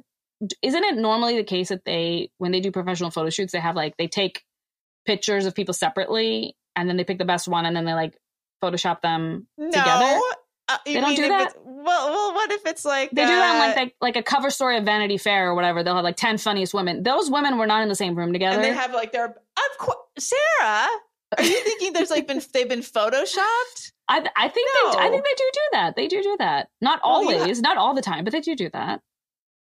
isn't 0.61 0.83
it 0.83 0.95
normally 0.95 1.37
the 1.37 1.43
case 1.43 1.69
that 1.69 1.85
they 1.85 2.31
when 2.37 2.51
they 2.51 2.59
do 2.59 2.71
professional 2.71 3.11
photo 3.11 3.29
shoots, 3.29 3.53
they 3.53 3.59
have 3.59 3.75
like 3.75 3.95
they 3.97 4.07
take 4.07 4.43
pictures 5.05 5.45
of 5.45 5.55
people 5.55 5.73
separately 5.73 6.55
and 6.75 6.87
then 6.89 6.97
they 6.97 7.03
pick 7.03 7.17
the 7.17 7.25
best 7.25 7.47
one 7.47 7.65
and 7.65 7.75
then 7.75 7.85
they 7.85 7.93
like 7.93 8.17
Photoshop 8.63 9.01
them 9.01 9.47
no 9.57 9.67
together. 9.69 10.19
Uh, 10.69 10.77
They 10.85 10.93
don't 11.01 11.15
do 11.15 11.27
that? 11.27 11.53
well 11.65 12.09
well 12.09 12.33
what 12.33 12.51
if 12.51 12.65
it's 12.65 12.85
like 12.85 13.11
They 13.11 13.23
do 13.25 13.27
that 13.27 13.55
on 13.55 13.57
uh, 13.57 13.67
like 13.67 13.75
like 13.75 13.95
like 13.99 14.15
a 14.15 14.23
cover 14.23 14.49
story 14.49 14.77
of 14.77 14.85
Vanity 14.85 15.17
Fair 15.17 15.49
or 15.49 15.55
whatever. 15.55 15.83
They'll 15.83 15.95
have 15.95 16.05
like 16.05 16.15
ten 16.15 16.37
funniest 16.37 16.73
women. 16.73 17.03
Those 17.03 17.29
women 17.29 17.57
were 17.57 17.67
not 17.67 17.83
in 17.83 17.89
the 17.89 17.95
same 17.95 18.15
room 18.15 18.31
together. 18.31 18.55
and 18.55 18.63
they 18.63 18.71
have 18.73 18.93
like 18.93 19.11
their 19.11 19.25
of 19.25 19.77
course 19.77 19.97
Sarah 20.17 20.87
are 21.37 21.43
you 21.43 21.63
thinking 21.63 21.91
there's 21.93 22.11
like 22.11 22.27
been 22.27 22.41
they've 22.53 22.69
been 22.69 22.79
photoshopped 22.79 23.91
I, 24.07 24.17
I 24.35 24.49
think 24.49 24.69
they, 24.69 24.99
I 24.99 25.09
think 25.09 25.23
they 25.23 25.33
do 25.37 25.49
do 25.53 25.61
that. 25.71 25.95
They 25.95 26.07
do 26.07 26.21
do 26.21 26.35
that. 26.39 26.67
Not 26.81 26.99
Well, 27.03 27.23
you 27.23 27.37
always, 27.39 27.61
not 27.61 27.77
all 27.77 27.93
the 27.93 28.01
time, 28.01 28.25
but 28.25 28.33
they 28.33 28.41
do 28.41 28.53
do 28.53 28.69
that. 28.73 29.01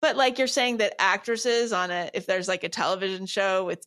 But 0.03 0.17
like 0.17 0.39
you're 0.39 0.49
saying 0.49 0.79
that 0.79 1.01
actresses 1.01 1.73
on 1.73 1.91
a 1.91 2.11
if 2.13 2.27
there's 2.27 2.49
like 2.49 2.65
a 2.65 2.69
television 2.69 3.25
show 3.25 3.65
with 3.65 3.87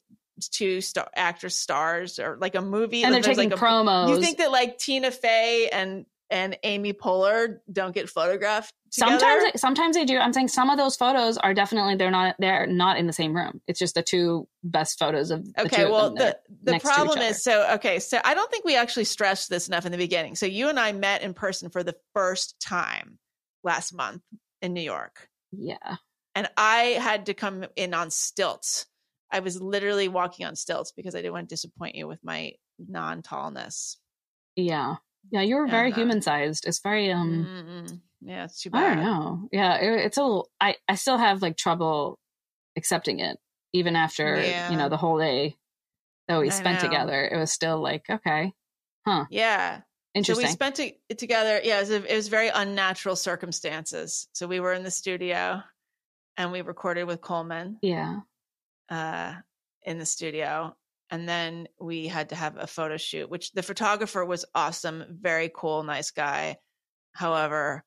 two 0.51 0.81
star 0.81 1.07
actress 1.15 1.55
stars 1.55 2.19
or 2.19 2.37
like 2.39 2.55
a 2.55 2.61
movie 2.61 3.03
And 3.03 3.13
they're 3.13 3.21
there's 3.21 3.37
taking 3.37 3.51
like 3.51 3.59
a, 3.59 3.63
promos. 3.63 4.09
You 4.09 4.21
think 4.21 4.39
that 4.39 4.51
like 4.51 4.77
Tina 4.77 5.11
Fey 5.11 5.69
and 5.71 6.05
and 6.29 6.57
Amy 6.63 6.93
Poehler 6.93 7.59
don't 7.71 7.93
get 7.93 8.09
photographed 8.09 8.73
together? 8.91 9.19
sometimes 9.19 9.61
sometimes 9.61 9.95
they 9.95 10.05
do 10.05 10.17
i'm 10.17 10.33
saying 10.33 10.47
some 10.47 10.69
of 10.69 10.77
those 10.77 10.95
photos 10.95 11.37
are 11.37 11.53
definitely 11.53 11.95
they're 11.95 12.09
not 12.09 12.35
they're 12.39 12.65
not 12.65 12.97
in 12.97 13.05
the 13.05 13.13
same 13.13 13.35
room 13.35 13.61
it's 13.67 13.77
just 13.77 13.93
the 13.93 14.01
two 14.01 14.47
best 14.63 14.97
photos 14.97 15.29
of 15.29 15.45
the 15.45 15.61
Okay, 15.61 15.85
well 15.85 16.13
the 16.13 16.37
the 16.63 16.71
next 16.71 16.83
to 16.83 16.89
each 16.89 16.95
problem 16.95 17.19
is 17.19 17.43
so 17.43 17.73
okay, 17.73 17.99
so 17.99 18.19
I 18.23 18.33
don't 18.33 18.49
think 18.49 18.65
we 18.65 18.75
actually 18.75 19.03
stressed 19.03 19.49
this 19.49 19.67
enough 19.67 19.85
in 19.85 19.91
the 19.91 19.97
beginning. 19.97 20.35
So 20.35 20.45
you 20.45 20.69
and 20.69 20.79
I 20.79 20.91
met 20.93 21.21
in 21.21 21.33
person 21.33 21.69
for 21.69 21.83
the 21.83 21.95
first 22.13 22.59
time 22.59 23.19
last 23.63 23.93
month 23.93 24.23
in 24.61 24.73
New 24.73 24.81
York. 24.81 25.27
yeah 25.51 25.97
and 26.35 26.47
I 26.57 26.97
had 27.01 27.25
to 27.27 27.33
come 27.33 27.65
in 27.75 27.93
on 27.93 28.11
stilts. 28.11 28.85
I 29.31 29.39
was 29.39 29.59
literally 29.61 30.07
walking 30.07 30.45
on 30.45 30.55
stilts 30.55 30.91
because 30.91 31.15
I 31.15 31.19
didn't 31.19 31.33
want 31.33 31.49
to 31.49 31.53
disappoint 31.55 31.95
you 31.95 32.07
with 32.07 32.19
my 32.23 32.53
non 32.77 33.21
tallness. 33.23 33.97
yeah 34.55 34.95
yeah 35.31 35.41
you 35.41 35.55
were 35.55 35.65
very 35.67 35.91
uh, 35.91 35.95
human 35.95 36.21
sized 36.21 36.67
it's 36.67 36.79
very 36.81 37.11
um 37.11 37.47
Mm-mm. 37.49 37.99
Yeah, 38.21 38.43
it's 38.45 38.61
too 38.61 38.69
bad. 38.69 38.83
i 38.83 38.95
don't 38.95 39.03
know 39.03 39.49
yeah 39.51 39.77
it, 39.77 40.05
it's 40.05 40.17
a 40.17 40.21
little 40.21 40.49
i 40.61 40.75
i 40.87 40.95
still 40.95 41.17
have 41.17 41.41
like 41.41 41.57
trouble 41.57 42.19
accepting 42.77 43.19
it 43.19 43.37
even 43.73 43.95
after 43.95 44.41
Yeah. 44.41 44.69
you 44.71 44.77
know 44.77 44.89
the 44.89 44.97
whole 44.97 45.17
day 45.17 45.55
that 46.27 46.39
we 46.39 46.49
spent 46.51 46.79
together 46.79 47.27
it 47.31 47.37
was 47.37 47.51
still 47.51 47.81
like 47.81 48.03
okay 48.09 48.53
Huh. 49.07 49.25
Yeah. 49.29 49.81
Interesting. 50.15 50.45
So 50.45 50.49
we 50.49 50.51
spent 50.53 50.79
it 50.79 51.17
together. 51.19 51.61
Yeah, 51.63 51.77
it 51.77 51.81
was, 51.81 51.89
it 51.91 52.15
was 52.15 52.27
very 52.27 52.47
unnatural 52.47 53.15
circumstances. 53.15 54.27
So 54.33 54.47
we 54.47 54.59
were 54.59 54.73
in 54.73 54.81
the 54.83 54.89
studio 54.89 55.61
and 56.37 56.51
we 56.51 56.61
recorded 56.61 57.05
with 57.05 57.21
Coleman 57.21 57.77
yeah 57.81 58.19
uh, 58.89 59.33
in 59.83 59.97
the 59.99 60.05
studio. 60.05 60.75
And 61.11 61.29
then 61.29 61.67
we 61.79 62.07
had 62.07 62.29
to 62.29 62.35
have 62.35 62.57
a 62.57 62.65
photo 62.67 62.97
shoot, 62.97 63.29
which 63.29 63.51
the 63.51 63.61
photographer 63.61 64.25
was 64.25 64.43
awesome, 64.55 65.03
very 65.21 65.51
cool, 65.55 65.83
nice 65.83 66.09
guy. 66.11 66.57
However, 67.13 67.83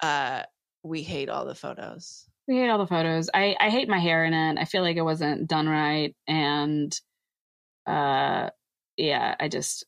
uh, 0.00 0.42
we 0.84 1.02
hate 1.02 1.28
all 1.28 1.44
the 1.44 1.54
photos. 1.56 2.24
we 2.46 2.56
hate 2.56 2.68
all 2.68 2.78
the 2.78 2.86
photos 2.86 3.28
i 3.34 3.56
i 3.58 3.70
hate 3.70 3.88
my 3.88 3.98
hair 3.98 4.24
in 4.24 4.32
it 4.32 4.56
i 4.56 4.64
feel 4.64 4.82
like 4.82 4.96
it 4.96 5.02
wasn't 5.02 5.48
done 5.48 5.68
right 5.68 6.14
and 6.28 7.00
uh 7.88 8.48
yeah 8.96 9.34
i 9.40 9.48
just 9.48 9.84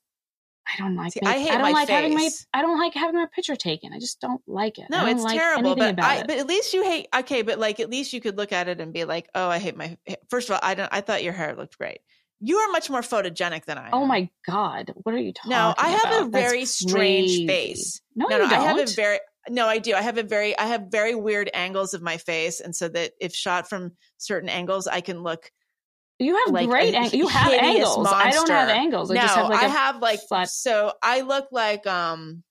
i 0.73 0.77
don't 0.79 0.97
like 0.97 1.13
See, 1.13 1.21
I 1.25 1.39
hate 1.39 1.49
don't 1.51 1.63
my 1.63 1.71
like 1.73 1.89
having 1.89 2.15
my 2.15 2.29
i 2.55 2.63
don't 2.63 2.79
like 2.79 2.95
having 2.95 3.17
my 3.17 3.27
picture 3.35 3.57
taken 3.57 3.93
i 3.93 3.99
just 3.99 4.21
don't 4.21 4.41
like 4.47 4.79
it 4.79 4.83
I 4.85 4.87
No, 4.91 5.01
don't 5.07 5.09
it's 5.17 5.23
like 5.25 5.39
terrible. 5.39 5.75
But 5.77 6.03
I, 6.03 6.23
but 6.23 6.39
at 6.39 6.47
least 6.47 6.75
you 6.75 6.83
hate. 6.85 7.09
Okay, 7.15 7.43
but 7.43 7.59
like 7.59 7.81
at 7.81 7.91
least 7.91 8.13
you 8.13 8.21
could 8.21 8.37
look 8.37 8.53
at 8.53 8.69
it 8.69 8.81
and 8.81 8.93
be 8.93 9.05
like, 9.05 9.29
oh, 9.35 9.49
I 9.49 9.59
hate 9.59 9.77
my. 9.77 9.97
First 10.31 10.49
of 10.49 10.55
all, 10.55 10.61
I 10.63 10.75
don't. 10.75 10.89
I 10.93 11.01
thought 11.01 11.23
your 11.23 11.33
hair 11.33 11.55
looked 11.57 11.79
great. 11.79 12.01
You 12.41 12.57
are 12.59 12.71
much 12.71 12.89
more 12.91 13.01
photogenic 13.01 13.65
than 13.65 13.79
I. 13.79 13.91
oh 13.93 14.07
my 14.07 14.29
god 14.47 14.93
what 15.03 15.15
are 15.15 15.19
you 15.19 15.33
talking 15.33 15.53
about? 15.53 15.77
No, 15.79 15.85
I 15.85 15.89
have 15.91 16.05
about? 16.05 16.27
a 16.27 16.31
That's 16.31 16.45
very 16.51 16.65
strange 16.65 17.29
crazy. 17.31 17.47
face. 17.47 18.01
no, 18.15 18.27
no, 18.29 18.37
you 18.37 18.49
no, 18.49 18.57
I 18.57 18.61
have 18.61 18.79
a 18.79 18.87
very. 18.87 19.19
No, 19.51 19.67
I 19.67 19.79
do. 19.79 19.95
I 19.95 20.03
have 20.03 20.19
a 20.19 20.23
very. 20.23 20.57
I 20.59 20.67
have 20.67 20.87
very 20.91 21.15
weird 21.15 21.51
angles 21.55 21.95
of 21.95 22.03
my 22.03 22.17
face, 22.19 22.61
and 22.61 22.75
so 22.77 22.89
that 22.89 23.13
if 23.21 23.35
shot 23.35 23.69
from 23.69 23.93
certain 24.19 24.49
angles, 24.49 24.87
I 24.87 25.01
can 25.01 25.23
look. 25.23 25.51
You 26.19 26.37
have 26.45 26.53
like 26.55 26.69
great 26.69 26.95
a 26.95 26.99
ang- 26.99 27.11
you 27.13 27.29
have 27.29 27.53
angles 27.53 28.07
i 28.11 28.31
don't 28.31 28.49
have 28.49 28.69
angles 28.69 29.11
i 29.11 29.15
no, 29.15 29.21
just 29.21 29.35
have 29.37 29.49
like 29.49 29.63
I 29.63 29.67
a 29.67 29.69
have 29.69 30.03
like 30.03 30.21
flat 30.29 30.49
so. 30.49 30.93
I 31.03 31.21
look 31.23 31.49
like 31.53 31.87
um. 31.87 32.43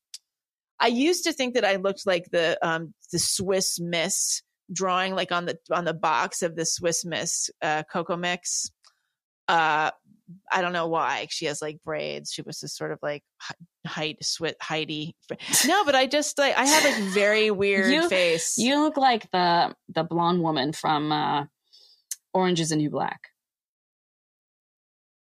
I 0.79 0.87
used 0.87 1.23
to 1.23 1.33
think 1.33 1.55
that 1.55 1.65
I 1.65 1.77
looked 1.77 2.05
like 2.05 2.25
the 2.31 2.55
um 2.61 2.93
the 3.11 3.17
Swiss 3.17 3.79
Miss 3.79 4.43
drawing, 4.71 5.15
like 5.15 5.31
on 5.31 5.45
the 5.45 5.57
on 5.71 5.85
the 5.85 5.93
box 5.95 6.43
of 6.43 6.55
the 6.55 6.65
Swiss 6.67 7.03
Miss 7.03 7.49
uh, 7.63 7.81
Cocoa 7.91 8.15
Mix. 8.15 8.69
Uh, 9.47 9.89
I 10.51 10.61
don't 10.61 10.73
know 10.73 10.87
why 10.87 11.25
she 11.31 11.45
has 11.45 11.61
like 11.63 11.79
braids. 11.83 12.31
She 12.31 12.43
was 12.43 12.59
just 12.59 12.77
sort 12.77 12.91
of 12.91 12.99
like 13.01 13.23
height, 13.87 14.23
sweat, 14.23 14.55
Heidi. 14.61 15.15
No, 15.65 15.83
but 15.83 15.95
I 15.95 16.05
just 16.05 16.37
like 16.37 16.55
I 16.55 16.65
have 16.65 16.85
a 16.85 17.09
very 17.09 17.49
weird 17.63 17.91
You- 17.91 18.07
face. 18.09 18.57
you 18.59 18.79
look 18.79 18.97
like 18.97 19.31
the 19.31 19.73
the 19.89 20.03
blonde 20.03 20.43
woman 20.43 20.73
from 20.73 21.11
uh 21.11 21.45
orange 22.35 22.59
is 22.59 22.69
the 22.69 22.75
new 22.75 22.91
black 22.91 23.19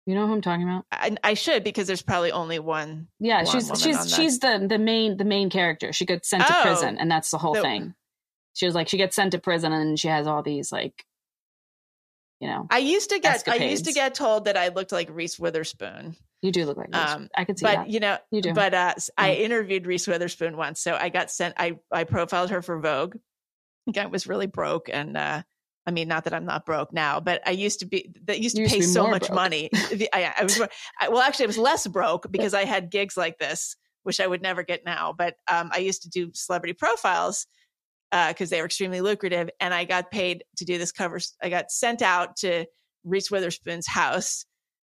you 0.07 0.15
know 0.15 0.25
who 0.25 0.33
i'm 0.33 0.41
talking 0.41 0.63
about 0.63 0.85
I, 0.91 1.15
I 1.23 1.33
should 1.35 1.63
because 1.63 1.85
there's 1.85 2.01
probably 2.01 2.31
only 2.31 2.57
one. 2.57 3.09
Yeah, 3.19 3.43
she's 3.43 3.69
she's 3.79 4.15
she's 4.15 4.39
the 4.39 4.65
the 4.67 4.79
main 4.79 5.17
the 5.17 5.25
main 5.25 5.51
character. 5.51 5.93
She 5.93 6.05
gets 6.07 6.27
sent 6.29 6.47
to 6.47 6.57
Oh. 6.57 6.61
prison, 6.63 6.97
and 6.97 7.11
that's 7.11 7.29
the 7.29 7.37
whole 7.37 7.53
The- 7.53 7.61
thing. 7.61 7.93
She 8.55 8.65
was 8.65 8.73
like 8.73 8.87
she 8.87 8.97
gets 8.97 9.15
sent 9.15 9.33
to 9.33 9.37
prison, 9.39 9.71
and 9.71 9.99
she 9.99 10.07
has 10.07 10.25
all 10.25 10.41
these 10.41 10.71
like, 10.71 11.05
you 12.39 12.47
know, 12.47 12.67
I 12.71 12.79
used 12.79 13.09
to 13.11 13.19
get 13.19 13.43
I 13.47 13.55
used 13.55 13.85
to 13.85 13.89
Escapades. 13.91 13.93
get 13.95 14.15
told 14.15 14.45
that 14.45 14.57
I 14.57 14.69
looked 14.69 14.91
like 14.91 15.09
Reese 15.11 15.37
Witherspoon. 15.39 16.15
you 16.41 16.51
do 16.51 16.65
look 16.65 16.77
like 16.77 16.91
this. 16.91 17.11
Um, 17.11 17.29
I 17.35 17.45
could 17.45 17.57
see 17.59 17.65
but 17.65 17.75
that. 17.75 17.89
you 17.89 17.99
know 17.99 18.17
You 18.31 18.41
do. 18.41 18.53
but 18.53 18.73
uh 18.73 18.93
s- 18.95 19.09
i 19.17 19.33
interviewed 19.33 19.87
reese 19.87 20.07
witherspoon 20.07 20.55
once 20.55 20.79
so 20.79 20.93
i 20.95 21.09
got 21.09 21.31
sent 21.31 21.55
i 21.57 21.77
i 21.91 22.03
profiled 22.03 22.51
her 22.51 22.61
for 22.61 22.79
vogue 22.79 23.15
I 23.15 23.91
think 23.91 23.97
i 23.97 24.05
was 24.05 24.27
really 24.27 24.45
broke 24.45 24.87
and 24.91 25.17
uh 25.17 25.41
i 25.87 25.91
mean 25.91 26.07
not 26.07 26.23
that 26.25 26.33
i'm 26.33 26.45
not 26.45 26.65
broke 26.65 26.93
now 26.93 27.19
but 27.19 27.41
i 27.47 27.51
used 27.51 27.79
to 27.79 27.85
be 27.85 28.13
that 28.25 28.39
used 28.39 28.55
to 28.55 28.61
used 28.61 28.73
pay 28.73 28.81
to 28.81 28.87
so 28.87 29.07
much 29.07 29.27
broke. 29.27 29.35
money. 29.35 29.69
I, 30.13 30.33
I 30.37 30.43
was 30.43 30.61
I, 30.99 31.09
well 31.09 31.21
actually 31.21 31.45
i 31.45 31.47
was 31.47 31.57
less 31.57 31.87
broke 31.87 32.27
because 32.31 32.53
i 32.53 32.65
had 32.65 32.91
gigs 32.91 33.17
like 33.17 33.37
this 33.39 33.75
which 34.03 34.19
i 34.19 34.27
would 34.27 34.41
never 34.41 34.63
get 34.63 34.85
now 34.85 35.13
but 35.17 35.35
um 35.51 35.69
i 35.73 35.77
used 35.77 36.03
to 36.03 36.09
do 36.09 36.31
celebrity 36.33 36.73
profiles 36.73 37.47
because 38.11 38.49
they 38.49 38.59
were 38.61 38.65
extremely 38.65 39.01
lucrative 39.01 39.49
and 39.59 39.73
i 39.73 39.83
got 39.85 40.11
paid 40.11 40.43
to 40.57 40.65
do 40.65 40.77
this 40.77 40.91
cover 40.91 41.19
i 41.41 41.49
got 41.49 41.71
sent 41.71 42.01
out 42.01 42.37
to 42.37 42.65
reese 43.03 43.31
witherspoon's 43.31 43.87
house 43.87 44.45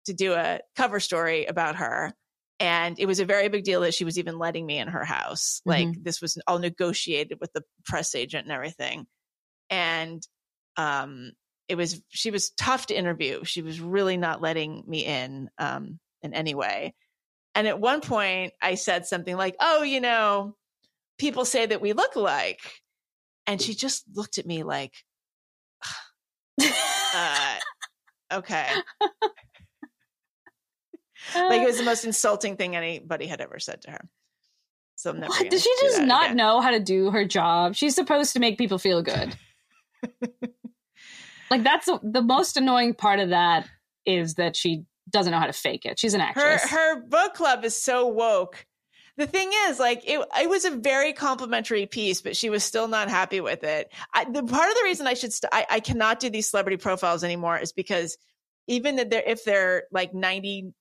to 0.06 0.14
do 0.14 0.32
a 0.32 0.60
cover 0.76 1.00
story 1.00 1.46
about 1.46 1.76
her 1.76 2.12
and 2.58 2.98
it 2.98 3.06
was 3.06 3.20
a 3.20 3.26
very 3.26 3.48
big 3.48 3.64
deal 3.64 3.82
that 3.82 3.92
she 3.92 4.04
was 4.04 4.18
even 4.18 4.38
letting 4.38 4.64
me 4.64 4.78
in 4.78 4.88
her 4.88 5.04
house. 5.04 5.60
Like 5.66 5.88
this 6.02 6.22
was 6.22 6.38
all 6.46 6.58
negotiated 6.58 7.36
with 7.38 7.52
the 7.52 7.62
press 7.84 8.14
agent 8.14 8.44
and 8.44 8.52
everything 8.52 9.06
and 9.70 10.26
um 10.76 11.32
it 11.68 11.76
was 11.76 12.00
she 12.08 12.30
was 12.30 12.50
tough 12.50 12.86
to 12.86 12.98
interview 12.98 13.44
she 13.44 13.62
was 13.62 13.80
really 13.80 14.16
not 14.16 14.40
letting 14.40 14.82
me 14.86 15.04
in 15.04 15.48
um 15.58 15.98
in 16.22 16.34
any 16.34 16.54
way 16.54 16.94
and 17.54 17.66
at 17.66 17.80
one 17.80 18.00
point 18.00 18.52
i 18.62 18.74
said 18.74 19.06
something 19.06 19.36
like 19.36 19.56
oh 19.60 19.82
you 19.82 20.00
know 20.00 20.54
people 21.18 21.44
say 21.44 21.66
that 21.66 21.80
we 21.80 21.92
look 21.92 22.14
alike 22.16 22.60
and 23.46 23.60
she 23.60 23.74
just 23.74 24.04
looked 24.14 24.38
at 24.38 24.46
me 24.46 24.62
like 24.62 24.92
uh 26.60 27.56
okay 28.32 28.68
like 31.34 31.62
it 31.62 31.66
was 31.66 31.78
the 31.78 31.84
most 31.84 32.04
insulting 32.06 32.56
thing 32.56 32.76
anybody 32.76 33.26
had 33.26 33.40
ever 33.40 33.58
said 33.58 33.82
to 33.82 33.90
her. 33.90 34.08
So 34.96 35.10
I'm 35.10 35.20
never. 35.20 35.30
what? 35.30 35.52
she 35.52 35.74
just 35.80 36.02
not 36.02 36.26
again. 36.26 36.36
know 36.36 36.60
how 36.60 36.70
to 36.70 36.80
do 36.80 37.10
her 37.10 37.24
job? 37.24 37.74
She's 37.74 37.94
supposed 37.94 38.32
to 38.32 38.40
make 38.40 38.56
people 38.58 38.78
feel 38.78 39.02
good. 39.02 39.36
like 41.50 41.62
that's 41.62 41.86
the, 42.02 42.22
most 42.22 42.56
annoying 42.56 42.94
part 42.94 43.20
of 43.20 43.30
that 43.30 43.68
is 44.04 44.34
that 44.34 44.56
she 44.56 44.84
doesn't 45.10 45.32
know 45.32 45.38
how 45.38 45.46
to 45.46 45.52
fake 45.52 45.84
it. 45.84 45.98
She's 45.98 46.14
an 46.14 46.20
actress. 46.20 46.68
her 46.68 47.00
book 47.00 47.34
club 47.34 47.64
is 47.64 47.80
so 47.80 48.08
woke. 48.08 48.66
The 49.16 49.26
thing 49.26 49.50
is, 49.68 49.78
like, 49.78 50.02
it, 50.06 50.20
it 50.40 50.48
was 50.48 50.66
a 50.66 50.70
very 50.70 51.14
complimentary 51.14 51.86
piece, 51.86 52.20
but 52.20 52.36
she 52.36 52.50
was 52.50 52.62
still 52.62 52.86
not 52.86 53.08
happy 53.08 53.40
with 53.40 53.64
it. 53.64 53.90
I, 54.12 54.24
the 54.24 54.42
part 54.42 54.68
of 54.68 54.74
the 54.74 54.82
reason 54.84 55.06
I 55.06 55.14
should, 55.14 55.32
st- 55.32 55.52
I, 55.52 55.66
I 55.70 55.80
cannot 55.80 56.20
do 56.20 56.28
these 56.28 56.50
celebrity 56.50 56.76
profiles 56.76 57.24
anymore 57.24 57.58
is 57.58 57.72
because 57.72 58.18
even 58.66 58.96
that 58.96 59.08
they're 59.08 59.22
if 59.24 59.44
they're 59.44 59.84
like 59.90 60.12
95% 60.12 60.72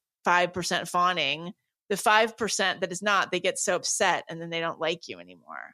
fawning, 0.90 1.54
the 1.90 1.96
5% 1.96 2.80
that 2.82 2.92
is 2.92 3.02
not, 3.02 3.32
they 3.32 3.40
get 3.40 3.58
so 3.58 3.76
upset 3.76 4.26
and 4.28 4.42
then 4.42 4.50
they 4.50 4.60
don't 4.60 4.80
like 4.80 5.08
you 5.08 5.20
anymore. 5.20 5.74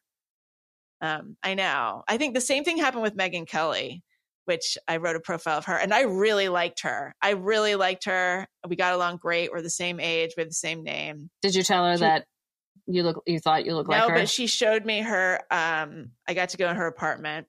Um, 0.99 1.37
I 1.41 1.55
know. 1.55 2.03
I 2.07 2.17
think 2.17 2.35
the 2.35 2.41
same 2.41 2.63
thing 2.63 2.77
happened 2.77 3.01
with 3.01 3.17
Megyn 3.17 3.47
Kelly, 3.47 4.03
which 4.51 4.77
I 4.85 4.97
wrote 4.97 5.15
a 5.15 5.21
profile 5.21 5.57
of 5.59 5.65
her 5.65 5.77
and 5.77 5.93
I 5.93 6.01
really 6.01 6.49
liked 6.49 6.81
her. 6.81 7.15
I 7.21 7.31
really 7.31 7.75
liked 7.75 8.03
her. 8.03 8.45
We 8.67 8.75
got 8.75 8.93
along 8.93 9.17
great. 9.17 9.49
We're 9.49 9.61
the 9.61 9.69
same 9.69 10.01
age. 10.01 10.31
We 10.35 10.41
have 10.41 10.49
the 10.49 10.53
same 10.53 10.83
name. 10.83 11.29
Did 11.41 11.55
you 11.55 11.63
tell 11.63 11.85
her 11.85 11.95
She- 11.95 12.01
that 12.01 12.25
you 12.85 13.03
look 13.03 13.23
you 13.25 13.39
thought 13.39 13.65
you 13.65 13.75
looked 13.75 13.89
no, 13.89 13.95
like 13.95 14.09
her? 14.09 14.15
No, 14.15 14.21
but 14.21 14.29
she 14.29 14.47
showed 14.47 14.83
me 14.85 14.99
her. 14.99 15.39
Um, 15.49 16.11
I 16.27 16.33
got 16.33 16.49
to 16.49 16.57
go 16.57 16.69
in 16.69 16.75
her 16.75 16.87
apartment, 16.87 17.47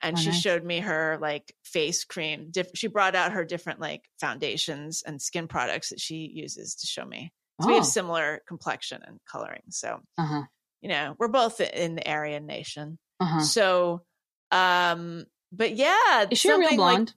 and 0.00 0.16
Oh, 0.16 0.20
she 0.20 0.30
nice. 0.30 0.40
showed 0.40 0.64
me 0.64 0.80
her 0.80 1.18
like 1.20 1.54
face 1.62 2.04
cream. 2.04 2.48
Diff- 2.50 2.70
she 2.74 2.86
brought 2.86 3.14
out 3.14 3.32
her 3.32 3.44
different 3.44 3.80
like 3.80 4.02
foundations 4.18 5.02
and 5.04 5.20
skin 5.20 5.46
products 5.46 5.90
that 5.90 6.00
she 6.00 6.30
uses 6.32 6.76
to 6.76 6.86
show 6.86 7.04
me. 7.04 7.32
So 7.60 7.68
we 7.68 7.74
oh, 7.74 7.76
have 7.76 7.86
similar 7.86 8.40
complexion 8.48 9.02
and 9.06 9.18
coloring. 9.30 9.64
So 9.68 10.00
uh-huh. 10.16 10.44
you 10.80 10.88
know, 10.88 11.16
we're 11.18 11.28
both 11.28 11.60
in 11.60 11.96
the 11.96 12.08
Aryan 12.10 12.46
nation. 12.46 12.98
Uh-huh. 13.20 13.40
So, 13.40 14.02
um, 14.50 15.26
but 15.52 15.74
yeah, 15.76 16.26
Is 16.30 16.38
she 16.38 16.48
a 16.48 16.52
real 16.56 16.68
something 16.68 16.78
like- 16.80 16.94
blonde? 16.96 17.14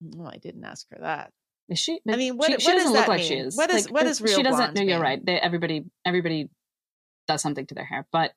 well, 0.00 0.28
I 0.28 0.36
didn't 0.38 0.64
ask 0.64 0.86
her 0.90 0.98
that. 1.00 1.32
Is 1.68 1.78
she? 1.78 2.00
I 2.08 2.16
mean, 2.16 2.36
what- 2.36 2.46
she, 2.48 2.52
what 2.54 2.60
she 2.62 2.66
does 2.72 2.76
doesn't 2.82 2.92
look 2.92 3.02
that 3.06 3.08
like 3.08 3.22
she 3.22 3.34
is. 3.34 3.56
What 3.56 3.70
is 3.70 3.84
Like, 3.86 3.94
what 3.94 4.02
uh, 4.02 4.08
does 4.08 4.18
She 4.18 4.24
real 4.24 4.42
doesn't. 4.42 4.56
blonde 4.56 4.74
No, 4.76 4.82
you're 4.82 4.94
mean? 4.96 5.00
right. 5.02 5.24
They, 5.26 5.34
everybody, 5.36 5.84
everybody 6.04 6.50
does 7.28 7.40
something 7.40 7.66
to 7.66 7.74
their 7.74 7.84
hair, 7.84 8.06
but 8.12 8.32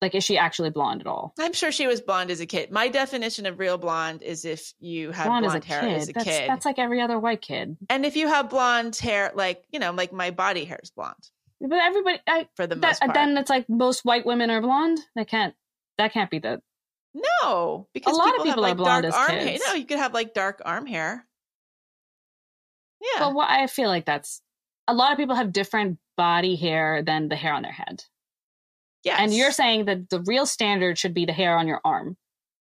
like, 0.00 0.14
is 0.14 0.22
she 0.22 0.38
actually 0.38 0.70
blonde 0.70 1.00
at 1.00 1.08
all? 1.08 1.34
I'm 1.40 1.52
sure 1.52 1.72
she 1.72 1.88
was 1.88 2.00
blonde 2.00 2.30
as 2.30 2.40
a 2.40 2.46
kid. 2.46 2.70
My 2.70 2.86
definition 2.88 3.46
of 3.46 3.58
real 3.58 3.76
blonde 3.78 4.22
is 4.22 4.44
if 4.44 4.72
you 4.78 5.10
have 5.10 5.26
blonde 5.26 5.44
blonde, 5.46 5.64
as 5.64 5.68
a 5.68 5.72
hair 5.72 5.80
kid. 5.80 5.92
as 5.96 6.08
a 6.08 6.12
that's, 6.12 6.24
kid. 6.24 6.48
that's 6.48 6.64
like 6.64 6.78
every 6.78 7.00
other 7.02 7.18
white 7.18 7.42
kid. 7.42 7.76
and 7.90 8.06
if 8.06 8.14
you 8.16 8.28
have 8.28 8.48
blonde 8.48 8.94
hair, 8.94 9.32
like, 9.34 9.64
you 9.72 9.80
know, 9.80 9.90
like 9.90 10.12
my 10.12 10.30
body 10.30 10.64
hair 10.64 10.78
is 10.80 10.90
blonde 10.92 11.16
But 11.60 11.72
everybody, 11.80 12.20
I, 12.28 12.46
for 12.54 12.68
the 12.68 12.76
that, 12.76 12.86
most 12.86 13.02
uh, 13.02 13.06
part. 13.06 13.14
then 13.14 13.36
it's 13.36 13.50
like 13.50 13.68
most 13.68 14.04
white 14.04 14.24
women 14.24 14.50
are 14.50 14.60
blonde. 14.62 15.00
They 15.16 15.24
can't. 15.24 15.54
That 15.98 16.12
can't 16.12 16.30
be 16.30 16.38
the. 16.38 16.62
No, 17.14 17.88
because 17.94 18.14
a 18.14 18.16
lot 18.16 18.28
of 18.36 18.42
people, 18.44 18.62
people 18.62 18.64
are 18.64 18.68
have, 18.68 18.78
like, 18.78 18.84
blonde 18.84 19.02
dark 19.04 19.14
as 19.14 19.28
arm 19.30 19.30
hair. 19.38 19.46
kids. 19.48 19.64
No, 19.66 19.74
you 19.74 19.84
could 19.86 19.98
have 19.98 20.14
like 20.14 20.34
dark 20.34 20.62
arm 20.64 20.86
hair. 20.86 21.26
Yeah. 23.00 23.20
Well, 23.20 23.34
what 23.34 23.50
I 23.50 23.66
feel 23.66 23.88
like 23.88 24.04
that's 24.04 24.42
a 24.86 24.94
lot 24.94 25.12
of 25.12 25.18
people 25.18 25.36
have 25.36 25.52
different 25.52 25.98
body 26.16 26.56
hair 26.56 27.02
than 27.02 27.28
the 27.28 27.36
hair 27.36 27.52
on 27.52 27.62
their 27.62 27.72
head. 27.72 28.02
yes. 29.04 29.18
And 29.20 29.32
you're 29.32 29.52
saying 29.52 29.84
that 29.86 30.10
the 30.10 30.20
real 30.22 30.46
standard 30.46 30.98
should 30.98 31.14
be 31.14 31.24
the 31.24 31.32
hair 31.32 31.56
on 31.56 31.68
your 31.68 31.80
arm. 31.84 32.16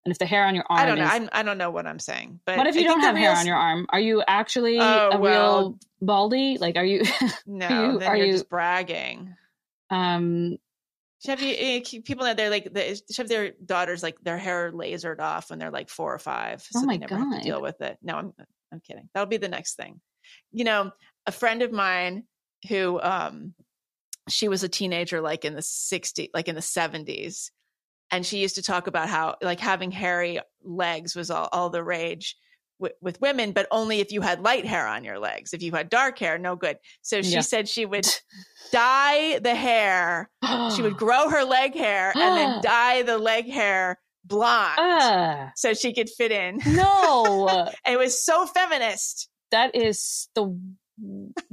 And 0.05 0.13
if 0.13 0.19
the 0.19 0.27
hair 0.27 0.45
on 0.47 0.55
your 0.55 0.65
arm 0.71 0.81
I 0.81 0.87
don't 0.87 0.99
know. 0.99 1.05
is 1.05 1.11
I'm, 1.11 1.29
I 1.33 1.43
don't 1.43 1.59
know 1.59 1.71
what 1.71 1.87
I'm 1.87 1.99
saying. 1.99 2.39
But 2.47 2.57
what 2.59 2.67
if 2.69 2.77
I 2.77 2.79
you 2.79 2.85
don't 2.85 3.01
have 3.01 3.17
hair 3.17 3.31
real- 3.31 3.39
on 3.41 3.47
your 3.47 3.57
arm? 3.57 3.87
Are 3.91 3.99
you 4.01 4.23
actually 4.27 4.79
Oh, 4.81 5.11
a 5.13 5.19
well- 5.19 5.63
real 5.71 5.79
baldy? 6.01 6.59
Like, 6.59 6.77
are 6.77 6.85
you? 6.85 7.03
No, 7.47 7.93
you- 7.93 7.99
then 7.99 8.09
are 8.09 8.17
you're 8.17 8.27
you- 8.27 8.33
just 8.33 8.49
bragging. 8.49 9.35
um, 9.91 10.59
Have 11.27 11.43
you 11.43 11.55
eh, 11.57 11.81
people 12.05 12.25
that 12.25 12.37
they're 12.37 12.51
like 12.51 12.73
they 12.73 12.95
should 12.95 13.17
have 13.19 13.29
their 13.29 13.53
daughters 13.65 14.03
like 14.03 14.17
their 14.23 14.39
hair 14.39 14.73
lasered 14.73 15.21
off 15.21 15.51
when 15.51 15.59
they're 15.59 15.71
like 15.71 15.89
four 15.89 16.15
or 16.15 16.19
five, 16.19 16.63
so 16.63 16.81
Oh 16.81 16.83
my 16.87 16.95
they 16.95 16.99
never 16.99 17.17
have 17.17 17.31
God. 17.31 17.39
to 17.39 17.45
deal 17.45 17.63
with 17.63 17.81
it. 17.81 17.99
No, 18.03 18.17
I'm 18.17 18.33
I'm 18.73 18.81
kidding. 18.81 19.09
That'll 19.15 19.29
be 19.29 19.37
the 19.37 19.49
next 19.49 19.75
thing. 19.77 20.01
You 20.53 20.65
know, 20.65 20.91
a 21.27 21.33
friend 21.33 21.63
of 21.63 21.73
mine 21.73 22.25
who 22.69 23.01
um 23.01 23.55
she 24.29 24.49
was 24.49 24.65
a 24.65 24.69
teenager 24.69 25.21
like 25.21 25.45
in 25.45 25.55
the 25.55 25.61
60s, 25.61 26.29
like 26.35 26.49
in 26.49 26.55
the 26.57 26.61
70s, 26.61 27.51
and 28.11 28.27
she 28.27 28.39
used 28.39 28.57
to 28.57 28.63
talk 28.63 28.87
about 28.87 29.09
how 29.09 29.37
like 29.43 29.61
having 29.61 29.91
hairy 29.91 30.41
legs 30.63 31.15
was 31.15 31.31
all, 31.31 31.49
all 31.53 31.71
the 31.71 31.83
rage 31.85 32.37
with, 32.79 32.93
with 33.01 33.21
women, 33.21 33.53
but 33.53 33.67
only 33.71 34.01
if 34.01 34.13
you 34.13 34.21
had 34.21 34.43
light 34.43 34.65
hair 34.67 34.87
on 34.87 35.05
your 35.05 35.19
legs. 35.19 35.53
If 35.55 35.63
you 35.63 35.73
had 35.73 35.89
dark 35.89 36.19
hair, 36.19 36.39
no 36.39 36.57
good. 36.57 36.79
So 37.03 37.23
she 37.23 37.31
Yeah. 37.31 37.41
said 37.41 37.69
she 37.69 37.87
would 37.87 38.07
dye 38.73 39.39
the 39.43 39.55
hair 39.55 40.29
she 40.75 40.83
would 40.83 40.97
grow 40.99 41.29
her 41.31 41.45
leg 41.45 41.75
hair 41.75 42.13
and 42.17 42.37
then 42.37 42.61
dye 42.63 43.03
the 43.03 43.19
leg 43.19 43.49
hair 43.51 43.99
blonde 44.25 44.75
Ugh, 44.79 45.49
so 45.55 45.73
she 45.73 45.95
could 45.95 46.11
fit 46.11 46.33
in. 46.33 46.61
no, 46.67 47.71
it 47.87 47.97
was 47.99 48.21
so 48.25 48.45
feminist. 48.47 49.29
that 49.53 49.75
is 49.77 50.29
the 50.35 50.59